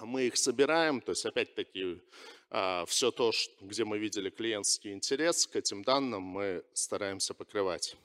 Мы 0.00 0.24
их 0.24 0.36
собираем, 0.36 1.00
то 1.00 1.12
есть 1.12 1.24
опять-таки 1.24 2.02
а, 2.50 2.84
все 2.86 3.12
то, 3.12 3.30
где 3.60 3.84
мы 3.84 3.98
видели 3.98 4.28
клиентский 4.28 4.92
интерес, 4.92 5.46
к 5.46 5.54
этим 5.54 5.84
данным 5.84 6.22
мы 6.22 6.64
стараемся 6.72 7.32
покрывать. 7.32 7.96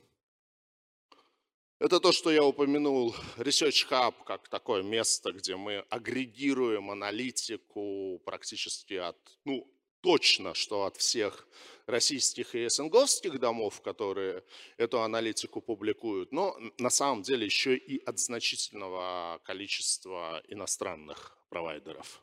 Это 1.79 1.99
то, 1.99 2.11
что 2.11 2.29
я 2.29 2.43
упомянул, 2.43 3.15
Research 3.37 3.89
Hub, 3.89 4.13
как 4.23 4.49
такое 4.49 4.83
место, 4.83 5.31
где 5.31 5.55
мы 5.55 5.79
агрегируем 5.89 6.91
аналитику 6.91 8.21
практически 8.23 8.93
от, 8.93 9.17
ну, 9.45 9.67
точно, 10.01 10.53
что 10.53 10.85
от 10.85 10.97
всех 10.97 11.47
российских 11.89 12.55
и 12.55 12.69
СНГовских 12.69 13.39
домов, 13.39 13.81
которые 13.81 14.43
эту 14.77 15.01
аналитику 15.01 15.61
публикуют, 15.61 16.31
но 16.31 16.57
на 16.77 16.89
самом 16.89 17.23
деле 17.23 17.45
еще 17.45 17.75
и 17.75 18.03
от 18.05 18.19
значительного 18.19 19.41
количества 19.43 20.41
иностранных 20.47 21.37
провайдеров. 21.49 22.21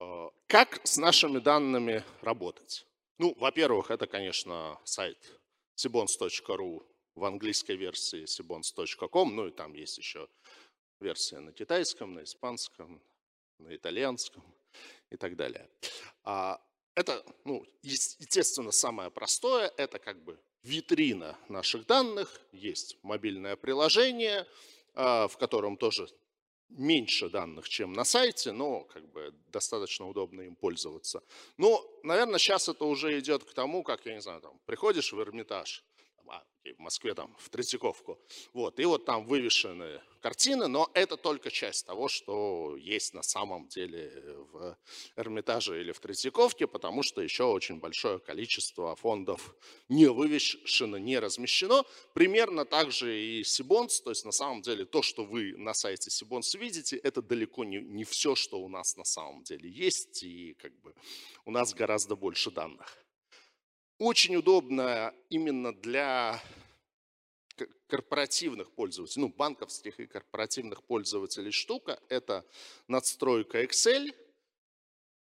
Э, 0.00 0.28
как 0.46 0.80
с 0.84 0.98
нашими 0.98 1.38
данными 1.38 2.04
работать? 2.20 2.86
Ну, 3.18 3.34
во-первых, 3.38 3.90
это, 3.90 4.06
конечно, 4.06 4.78
сайт 4.84 5.18
sibons.ru 5.76 6.86
в 7.14 7.24
английской 7.24 7.76
версии 7.76 8.24
sibons.com, 8.24 9.34
ну 9.34 9.46
и 9.48 9.50
там 9.50 9.72
есть 9.74 9.98
еще 9.98 10.28
версия 11.00 11.38
на 11.38 11.52
китайском, 11.52 12.14
на 12.14 12.24
испанском, 12.24 13.02
на 13.58 13.74
итальянском 13.74 14.42
и 15.10 15.16
так 15.16 15.36
далее. 15.36 15.68
А, 16.24 16.60
это, 16.94 17.24
ну, 17.44 17.64
естественно, 17.82 18.70
самое 18.72 19.10
простое, 19.10 19.72
это 19.76 19.98
как 19.98 20.22
бы 20.22 20.38
витрина 20.62 21.36
наших 21.48 21.86
данных, 21.86 22.40
есть 22.52 22.96
мобильное 23.02 23.56
приложение, 23.56 24.46
а, 24.94 25.28
в 25.28 25.36
котором 25.36 25.76
тоже 25.76 26.08
меньше 26.68 27.28
данных, 27.28 27.68
чем 27.68 27.92
на 27.92 28.04
сайте, 28.04 28.52
но 28.52 28.84
как 28.84 29.06
бы 29.12 29.34
достаточно 29.52 30.08
удобно 30.08 30.42
им 30.42 30.56
пользоваться. 30.56 31.22
Но, 31.56 31.84
наверное, 32.02 32.38
сейчас 32.38 32.68
это 32.68 32.84
уже 32.84 33.18
идет 33.18 33.44
к 33.44 33.52
тому, 33.54 33.82
как, 33.82 34.06
я 34.06 34.14
не 34.14 34.20
знаю, 34.20 34.40
там, 34.40 34.58
приходишь 34.66 35.12
в 35.12 35.20
Эрмитаж, 35.20 35.84
в 36.72 36.78
Москве 36.78 37.14
там 37.14 37.34
в 37.38 37.50
Третьяковку. 37.50 38.18
Вот, 38.52 38.80
и 38.80 38.84
вот 38.84 39.04
там 39.04 39.26
вывешены 39.26 40.00
картины, 40.20 40.68
но 40.68 40.90
это 40.94 41.16
только 41.16 41.50
часть 41.50 41.86
того, 41.86 42.08
что 42.08 42.76
есть 42.78 43.12
на 43.12 43.22
самом 43.22 43.68
деле 43.68 44.10
в 44.52 44.78
Эрмитаже 45.16 45.80
или 45.80 45.92
в 45.92 46.00
Третьяковке, 46.00 46.66
потому 46.66 47.02
что 47.02 47.20
еще 47.20 47.44
очень 47.44 47.78
большое 47.78 48.18
количество 48.18 48.96
фондов 48.96 49.54
не 49.88 50.06
вывешено, 50.06 50.96
не 50.96 51.18
размещено. 51.18 51.84
Примерно 52.14 52.64
так 52.64 52.90
же 52.90 53.20
и 53.20 53.44
Сибонс, 53.44 54.00
то 54.00 54.10
есть 54.10 54.24
на 54.24 54.32
самом 54.32 54.62
деле 54.62 54.86
то, 54.86 55.02
что 55.02 55.24
вы 55.24 55.54
на 55.58 55.74
сайте 55.74 56.10
Сибонс 56.10 56.54
видите, 56.54 56.96
это 56.96 57.20
далеко 57.20 57.64
не, 57.64 57.80
не 57.80 58.04
все, 58.04 58.34
что 58.34 58.58
у 58.60 58.68
нас 58.68 58.96
на 58.96 59.04
самом 59.04 59.42
деле 59.42 59.68
есть, 59.68 60.22
и 60.22 60.54
как 60.54 60.72
бы 60.80 60.94
у 61.44 61.50
нас 61.50 61.74
гораздо 61.74 62.16
больше 62.16 62.50
данных. 62.50 63.03
Очень 63.98 64.36
удобно 64.36 65.14
именно 65.30 65.72
для 65.72 66.42
корпоративных 67.86 68.72
пользователей, 68.72 69.22
ну, 69.22 69.28
банковских 69.28 70.00
и 70.00 70.06
корпоративных 70.06 70.82
пользователей 70.82 71.52
штука– 71.52 72.00
это 72.08 72.44
надстройка 72.88 73.62
Excel– 73.62 74.12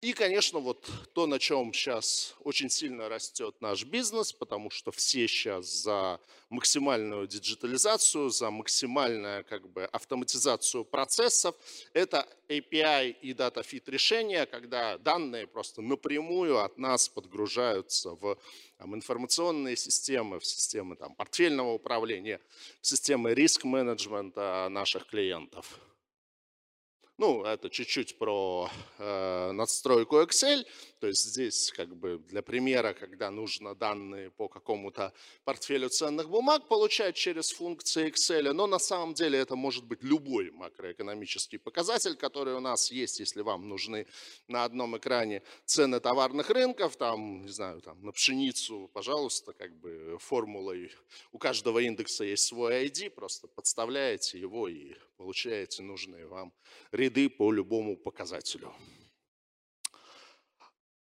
и, 0.01 0.13
конечно, 0.13 0.59
вот 0.59 0.89
то, 1.13 1.27
на 1.27 1.39
чем 1.39 1.73
сейчас 1.73 2.33
очень 2.45 2.69
сильно 2.69 3.09
растет 3.09 3.55
наш 3.59 3.83
бизнес, 3.83 4.31
потому 4.31 4.69
что 4.69 4.91
все 4.91 5.27
сейчас 5.27 5.65
за 5.65 6.21
максимальную 6.49 7.27
диджитализацию, 7.27 8.29
за 8.29 8.49
максимальную 8.49 9.43
как 9.43 9.67
бы, 9.67 9.83
автоматизацию 9.85 10.85
процессов, 10.85 11.53
это 11.91 12.25
API 12.47 13.11
и 13.21 13.33
Fit 13.33 13.91
решения, 13.91 14.45
когда 14.45 14.97
данные 14.97 15.47
просто 15.47 15.81
напрямую 15.81 16.59
от 16.59 16.77
нас 16.77 17.09
подгружаются 17.09 18.11
в 18.11 18.37
там, 18.77 18.95
информационные 18.95 19.75
системы, 19.75 20.39
в 20.39 20.45
системы 20.45 20.95
там, 20.95 21.13
портфельного 21.13 21.73
управления, 21.73 22.39
в 22.81 22.87
системы 22.87 23.33
риск-менеджмента 23.33 24.69
наших 24.69 25.07
клиентов. 25.07 25.79
Ну, 27.19 27.43
это 27.43 27.69
чуть-чуть 27.69 28.17
про 28.17 28.69
э, 28.97 29.51
надстройку 29.51 30.21
Excel. 30.21 30.65
То 30.99 31.07
есть 31.07 31.23
здесь 31.23 31.71
как 31.71 31.95
бы 31.95 32.19
для 32.27 32.41
примера, 32.41 32.93
когда 32.93 33.31
нужно 33.31 33.73
данные 33.73 34.31
по 34.31 34.49
какому-то 34.49 35.13
портфелю 35.45 35.87
ценных 35.89 36.29
бумаг 36.29 36.67
получать 36.67 37.15
через 37.15 37.51
функции 37.51 38.09
Excel, 38.09 38.51
но 38.51 38.67
на 38.67 38.79
самом 38.79 39.13
деле 39.13 39.39
это 39.39 39.55
может 39.55 39.85
быть 39.85 40.03
любой 40.03 40.51
макроэкономический 40.51 41.57
показатель, 41.57 42.15
который 42.15 42.53
у 42.53 42.59
нас 42.59 42.91
есть, 42.91 43.19
если 43.21 43.41
вам 43.41 43.69
нужны 43.69 44.07
на 44.49 44.65
одном 44.65 44.97
экране 44.97 45.41
цены 45.65 46.01
товарных 46.01 46.49
рынков, 46.49 46.97
там, 46.97 47.45
не 47.45 47.51
знаю, 47.51 47.81
там 47.81 48.03
на 48.03 48.11
пшеницу, 48.11 48.89
пожалуйста, 48.93 49.53
как 49.53 49.73
бы 49.79 50.17
формулой, 50.19 50.91
у 51.31 51.37
каждого 51.37 51.79
индекса 51.79 52.25
есть 52.25 52.45
свой 52.45 52.85
ID, 52.87 53.09
просто 53.09 53.47
подставляете 53.47 54.37
его 54.37 54.67
и 54.67 54.95
получаете 55.15 55.81
нужные 55.81 56.27
вам 56.27 56.51
ряды 56.91 57.29
по 57.29 57.53
любому 57.53 57.95
показателю. 57.95 58.73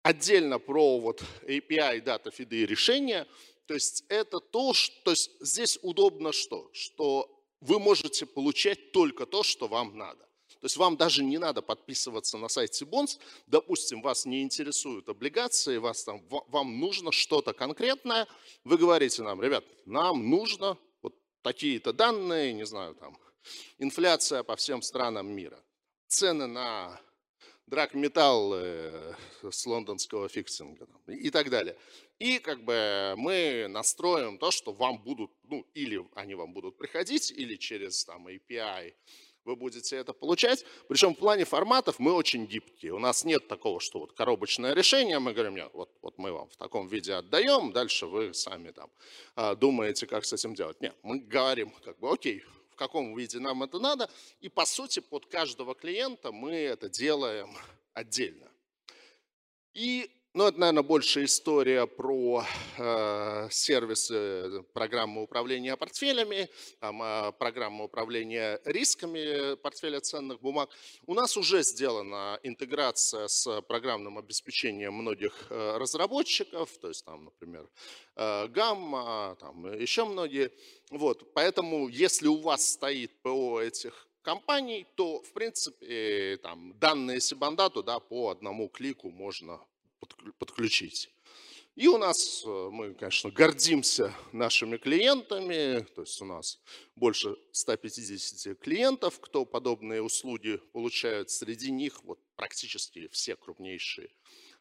Отдельно 0.03 0.59
про 0.59 0.99
вот 0.99 1.23
API, 1.43 2.01
дата, 2.01 2.31
фиды 2.31 2.63
и 2.63 2.67
решения. 2.67 3.27
То 3.67 3.75
есть 3.75 4.05
это 4.09 4.41
то, 4.41 4.75
что 4.75 4.95
то 5.05 5.11
есть 5.13 5.31
здесь 5.41 5.79
удобно 5.83 6.33
что? 6.33 6.71
Что 6.73 7.29
вы 7.61 7.79
можете 7.79 8.27
получать 8.27 8.93
только 8.93 9.27
то, 9.27 9.43
что 9.43 9.69
вам 9.69 9.97
надо. 9.97 10.27
То 10.63 10.67
есть 10.67 10.77
вам 10.77 10.97
даже 10.97 11.25
не 11.25 11.39
надо 11.39 11.63
подписываться 11.63 12.39
на 12.39 12.49
Cbonds. 12.49 13.19
Допустим, 13.47 14.01
вас 14.03 14.27
не 14.27 14.43
интересуют 14.43 15.09
облигации, 15.09 15.79
вас 15.79 16.05
там, 16.05 16.23
вам 16.29 16.79
нужно 16.79 17.11
что-то 17.11 17.53
конкретное. 17.53 18.29
Вы 18.65 18.79
говорите 18.79 19.23
нам, 19.23 19.43
ребят, 19.43 19.65
нам 19.87 20.29
нужно 20.31 20.79
вот 21.03 21.15
такие-то 21.43 21.93
данные, 21.93 22.53
не 22.53 22.65
знаю, 22.65 22.95
там, 22.95 23.19
инфляция 23.79 24.43
по 24.43 24.55
всем 24.55 24.83
странам 24.83 25.29
мира, 25.33 25.61
цены 26.07 26.47
на 26.47 27.01
драгметалл 27.73 28.53
с 29.51 29.67
лондонского 29.67 30.29
фиксинга 30.29 30.87
и 31.07 31.31
так 31.31 31.49
далее. 31.49 31.75
И 32.19 32.39
как 32.39 32.63
бы 32.65 33.15
мы 33.17 33.67
настроим 33.67 34.37
то, 34.37 34.51
что 34.51 34.73
вам 34.73 35.03
будут, 35.03 35.31
ну 35.45 35.67
или 35.73 36.07
они 36.15 36.35
вам 36.35 36.53
будут 36.53 36.77
приходить, 36.77 37.31
или 37.31 37.57
через 37.57 38.05
там 38.05 38.29
API 38.29 38.93
вы 39.45 39.57
будете 39.57 39.97
это 39.97 40.13
получать. 40.13 40.67
Причем 40.87 41.15
в 41.15 41.19
плане 41.19 41.47
форматов 41.47 41.99
мы 41.99 42.13
очень 42.13 42.47
гибкие. 42.47 42.93
У 42.93 42.99
нас 42.99 43.25
нет 43.25 43.49
такого, 43.49 43.81
что 43.81 44.01
вот 44.01 44.13
коробочное 44.13 44.75
решение, 44.75 45.19
мы 45.19 45.33
говорим, 45.33 45.57
нет, 45.57 45.71
вот, 45.73 45.91
вот 46.03 46.19
мы 46.19 46.31
вам 46.31 46.51
в 46.51 46.57
таком 46.57 46.89
виде 46.89 47.15
отдаем, 47.15 47.73
дальше 47.73 48.07
вы 48.07 48.35
сами 48.35 48.71
там 48.71 48.91
а, 49.35 49.55
думаете, 49.55 50.07
как 50.07 50.27
с 50.27 50.33
этим 50.35 50.55
делать. 50.55 50.79
Нет, 50.83 50.95
мы 51.03 51.21
говорим, 51.21 51.73
как 51.83 51.99
бы, 51.99 52.13
окей, 52.13 52.45
каком 52.83 53.17
виде 53.17 53.39
нам 53.39 53.63
это 53.63 53.79
надо, 53.79 54.11
и 54.41 54.49
по 54.49 54.65
сути 54.67 55.01
под 55.01 55.27
каждого 55.27 55.75
клиента 55.75 56.33
мы 56.33 56.53
это 56.53 56.89
делаем 56.89 57.57
отдельно. 57.95 58.51
И 59.75 60.11
ну, 60.35 60.47
это, 60.47 60.59
наверное, 60.59 60.83
больше 60.83 61.25
история 61.25 61.87
про 61.87 62.45
э, 62.79 63.49
сервисы 63.51 64.63
программы 64.73 65.23
управления 65.23 65.77
портфелями, 65.77 66.49
там, 66.81 67.03
э, 67.03 67.33
программы 67.33 67.85
управления 67.85 68.59
рисками 68.65 69.57
портфеля 69.57 70.01
ценных 70.01 70.41
бумаг. 70.41 70.71
У 71.07 71.13
нас 71.13 71.37
уже 71.37 71.63
сделана 71.63 72.41
интеграция 72.43 73.29
с 73.29 73.61
программным 73.63 74.17
обеспечением 74.17 74.95
многих 74.95 75.35
э, 75.51 75.77
разработчиков, 75.77 76.71
то 76.79 76.89
есть 76.89 77.05
там, 77.05 77.25
например, 77.27 77.69
э, 78.17 78.49
Гамма, 78.49 79.37
там 79.39 79.71
еще 79.75 80.07
многие. 80.07 80.51
Вот, 80.91 81.35
поэтому, 81.35 81.89
если 81.89 82.29
у 82.29 82.39
вас 82.39 82.73
стоит 82.73 83.21
ПО 83.21 83.61
этих 83.61 84.09
компаний, 84.23 84.87
то, 84.95 85.23
в 85.23 85.33
принципе, 85.35 86.39
там, 86.43 86.79
данные 86.79 87.21
Сибанда 87.21 87.69
туда 87.69 88.01
по 88.01 88.31
одному 88.31 88.69
клику 88.69 89.11
можно 89.11 89.61
подключить. 90.39 91.11
И 91.75 91.89
у 91.89 91.97
нас, 91.97 92.45
э, 92.45 92.69
мы, 92.71 92.93
конечно, 92.93 93.31
гордимся 93.31 94.15
нашими 94.33 94.77
клиентами, 94.77 95.87
то 95.95 96.03
есть 96.03 96.21
у 96.21 96.27
нас 96.27 96.61
больше 96.97 97.35
150 97.53 98.55
клиентов, 98.61 99.19
кто 99.21 99.47
подобные 99.47 100.03
услуги 100.03 100.59
получают. 100.73 101.31
Среди 101.31 101.71
них 101.71 102.05
вот 102.05 102.19
практически 102.37 103.09
все 103.09 103.37
крупнейшие 103.37 104.11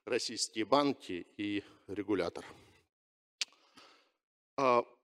российские 0.06 0.66
банки 0.66 1.28
и 1.36 1.64
регулятор. 1.88 2.46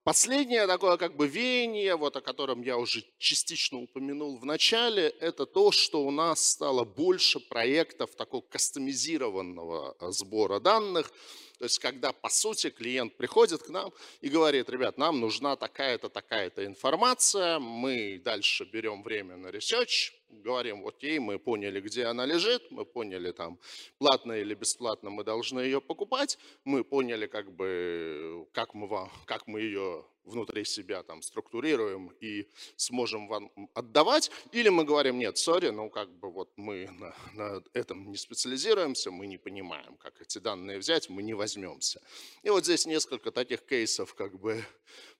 А, 0.07 0.09
последнее 0.09 0.67
такое 0.67 0.95
как 0.95 1.17
бы 1.17 1.27
веяние, 1.27 1.97
вот 1.97 2.15
о 2.15 2.21
котором 2.21 2.61
я 2.61 2.77
уже 2.77 3.03
частично 3.17 3.79
упомянул 3.79 4.37
в 4.37 4.45
начале, 4.45 5.09
это 5.19 5.45
то, 5.45 5.73
что 5.73 6.01
у 6.01 6.11
нас 6.11 6.51
стало 6.51 6.85
больше 6.85 7.41
проектов 7.41 8.15
такого 8.15 8.41
кастомизированного 8.41 9.97
э, 9.99 10.11
сбора 10.11 10.61
данных. 10.61 11.11
То 11.57 11.65
есть, 11.65 11.79
когда, 11.79 12.11
по 12.11 12.29
сути, 12.29 12.69
клиент 12.69 13.17
приходит 13.17 13.63
к 13.63 13.69
нам 13.69 13.91
и 14.21 14.29
говорит, 14.29 14.69
ребят, 14.69 14.97
нам 14.97 15.19
нужна 15.19 15.55
такая-то, 15.55 16.09
такая-то 16.09 16.65
информация, 16.65 17.59
мы 17.59 18.21
дальше 18.23 18.65
берем 18.65 19.01
время 19.01 19.37
на 19.37 19.47
research, 19.47 20.11
говорим, 20.29 20.85
окей, 20.85 21.19
мы 21.19 21.39
поняли, 21.39 21.81
где 21.81 22.05
она 22.05 22.25
лежит, 22.25 22.69
мы 22.69 22.85
поняли, 22.85 23.31
там, 23.31 23.59
платно 23.97 24.33
или 24.33 24.53
бесплатно 24.53 25.09
мы 25.09 25.23
должны 25.23 25.61
ее 25.61 25.81
покупать, 25.81 26.37
мы 26.63 26.83
поняли, 26.83 27.25
как 27.25 27.51
бы, 27.51 28.47
как 28.51 28.75
мы, 28.75 28.87
вам, 28.87 29.11
как 29.25 29.47
мы 29.47 29.61
ее 29.61 30.05
внутри 30.27 30.65
себя 30.65 31.03
там 31.03 31.21
структурируем 31.21 32.11
и 32.19 32.47
сможем 32.75 33.27
вам 33.27 33.51
отдавать, 33.73 34.29
или 34.51 34.69
мы 34.69 34.83
говорим, 34.83 35.17
нет, 35.17 35.37
сори, 35.37 35.69
ну 35.69 35.89
как 35.89 36.09
бы 36.19 36.29
вот 36.31 36.51
мы 36.57 36.89
на, 36.99 37.15
на 37.33 37.63
этом 37.73 38.09
не 38.11 38.17
специализируемся, 38.17 39.11
мы 39.11 39.27
не 39.27 39.37
понимаем, 39.37 39.95
как 39.97 40.21
эти 40.21 40.37
данные 40.37 40.77
взять, 40.77 41.09
мы 41.09 41.23
не 41.23 41.33
возьмемся. 41.33 42.01
И 42.43 42.49
вот 42.49 42.65
здесь 42.65 42.85
несколько 42.85 43.31
таких 43.31 43.65
кейсов 43.65 44.13
как 44.13 44.39
бы 44.39 44.63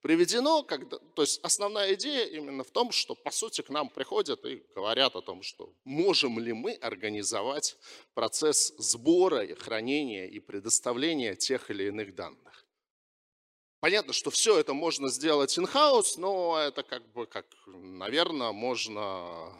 приведено, 0.02 0.64
когда, 0.64 0.98
то 0.98 1.22
есть 1.22 1.40
основная 1.44 1.94
идея 1.96 2.26
именно 2.26 2.64
в 2.64 2.72
том, 2.72 2.92
что 2.92 3.16
по 3.16 3.32
сути 3.32 3.62
к 3.62 3.70
нам 3.70 3.90
приходят 3.90 4.46
и 4.46 4.64
говорят 4.76 5.16
о 5.16 5.22
том, 5.22 5.42
что 5.42 5.74
можем 5.84 6.40
ли 6.40 6.54
мы 6.54 6.74
организовать 6.74 7.78
процесс 8.14 8.74
сбора, 8.78 9.48
хранения 9.56 10.28
и 10.28 10.40
предоставления 10.40 11.36
тех 11.36 11.70
или 11.72 11.86
иных 11.86 12.16
данных. 12.16 12.67
Понятно, 13.80 14.14
что 14.14 14.32
все 14.32 14.60
это 14.60 14.74
можно 14.74 15.10
сделать 15.10 15.58
in-house, 15.58 16.16
но 16.18 16.58
это 16.58 16.84
как 16.84 17.08
бы, 17.12 17.28
как, 17.28 17.46
наверное, 17.68 18.52
можно 18.52 19.54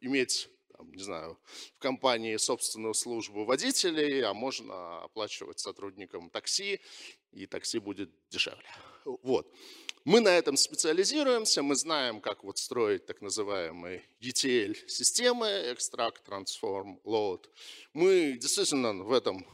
иметь 0.00 0.48
не 0.92 1.02
знаю, 1.02 1.38
в 1.76 1.78
компании 1.78 2.36
собственную 2.36 2.94
службу 2.94 3.44
водителей, 3.44 4.22
а 4.22 4.34
можно 4.34 5.02
оплачивать 5.02 5.58
сотрудникам 5.58 6.30
такси, 6.30 6.80
и 7.32 7.46
такси 7.46 7.78
будет 7.78 8.10
дешевле. 8.30 8.68
Вот. 9.04 9.50
Мы 10.04 10.20
на 10.20 10.28
этом 10.28 10.56
специализируемся, 10.56 11.62
мы 11.62 11.76
знаем, 11.76 12.20
как 12.20 12.44
вот 12.44 12.58
строить 12.58 13.06
так 13.06 13.22
называемые 13.22 14.02
ETL-системы, 14.20 15.46
Extract, 15.46 16.16
Transform, 16.26 17.00
Load. 17.04 17.46
Мы 17.94 18.36
действительно 18.38 18.92
в 19.02 19.12
этом 19.12 19.46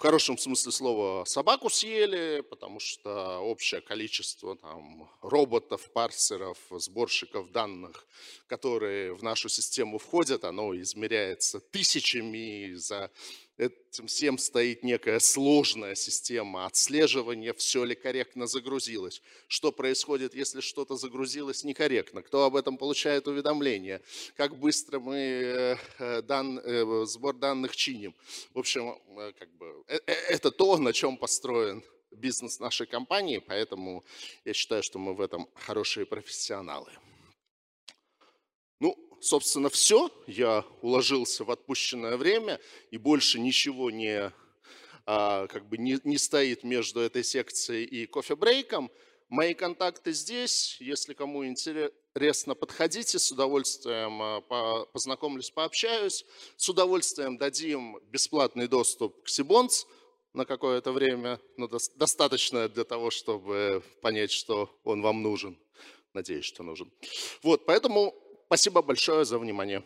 в 0.00 0.02
хорошем 0.02 0.38
смысле 0.38 0.72
слова 0.72 1.26
собаку 1.26 1.68
съели, 1.68 2.40
потому 2.40 2.80
что 2.80 3.40
общее 3.40 3.82
количество 3.82 4.56
там, 4.56 5.10
роботов, 5.20 5.90
парсеров, 5.92 6.56
сборщиков 6.70 7.52
данных, 7.52 8.06
которые 8.46 9.12
в 9.12 9.22
нашу 9.22 9.50
систему 9.50 9.98
входят, 9.98 10.44
оно 10.44 10.74
измеряется 10.80 11.60
тысячами 11.60 12.72
за 12.76 13.10
этим 13.60 14.06
всем 14.06 14.38
стоит 14.38 14.82
некая 14.82 15.20
сложная 15.20 15.94
система 15.94 16.66
отслеживания, 16.66 17.52
все 17.52 17.84
ли 17.84 17.94
корректно 17.94 18.46
загрузилось, 18.46 19.22
что 19.48 19.70
происходит, 19.70 20.34
если 20.34 20.60
что-то 20.60 20.96
загрузилось 20.96 21.64
некорректно, 21.64 22.22
кто 22.22 22.44
об 22.44 22.56
этом 22.56 22.78
получает 22.78 23.28
уведомления, 23.28 24.00
как 24.36 24.56
быстро 24.56 24.98
мы 24.98 25.16
э, 25.16 25.76
э, 25.98 26.22
дан, 26.22 26.58
э, 26.58 27.04
сбор 27.04 27.36
данных 27.36 27.76
чиним. 27.76 28.14
В 28.54 28.58
общем, 28.58 28.98
как 29.38 29.50
бы, 29.56 29.84
это 29.86 30.50
то, 30.50 30.78
на 30.78 30.92
чем 30.92 31.16
построен 31.16 31.82
бизнес 32.10 32.60
нашей 32.60 32.86
компании, 32.86 33.38
поэтому 33.38 34.04
я 34.44 34.54
считаю, 34.54 34.82
что 34.82 34.98
мы 34.98 35.14
в 35.14 35.20
этом 35.20 35.48
хорошие 35.54 36.06
профессионалы 36.06 36.90
собственно, 39.20 39.68
все. 39.68 40.10
Я 40.26 40.64
уложился 40.82 41.44
в 41.44 41.50
отпущенное 41.50 42.16
время, 42.16 42.60
и 42.90 42.98
больше 42.98 43.38
ничего 43.38 43.90
не, 43.90 44.32
а, 45.06 45.46
как 45.46 45.68
бы 45.68 45.78
не, 45.78 45.98
не 46.04 46.18
стоит 46.18 46.64
между 46.64 47.00
этой 47.00 47.24
секцией 47.24 47.84
и 47.84 48.06
кофе-брейком. 48.06 48.90
Мои 49.28 49.54
контакты 49.54 50.12
здесь. 50.12 50.76
Если 50.80 51.14
кому 51.14 51.46
интересно, 51.46 52.54
подходите. 52.54 53.18
С 53.18 53.30
удовольствием 53.30 54.20
а, 54.22 54.84
познакомлюсь, 54.86 55.50
пообщаюсь. 55.50 56.24
С 56.56 56.68
удовольствием 56.68 57.38
дадим 57.38 57.98
бесплатный 58.10 58.66
доступ 58.66 59.22
к 59.22 59.28
Сибонс 59.28 59.86
на 60.32 60.44
какое-то 60.44 60.92
время, 60.92 61.40
но 61.56 61.68
достаточно 61.96 62.68
для 62.68 62.84
того, 62.84 63.10
чтобы 63.10 63.82
понять, 64.00 64.30
что 64.30 64.70
он 64.84 65.02
вам 65.02 65.22
нужен. 65.22 65.58
Надеюсь, 66.12 66.44
что 66.44 66.62
нужен. 66.62 66.90
Вот, 67.42 67.66
поэтому 67.66 68.14
Спасибо 68.50 68.82
большое 68.82 69.24
за 69.24 69.38
внимание. 69.38 69.84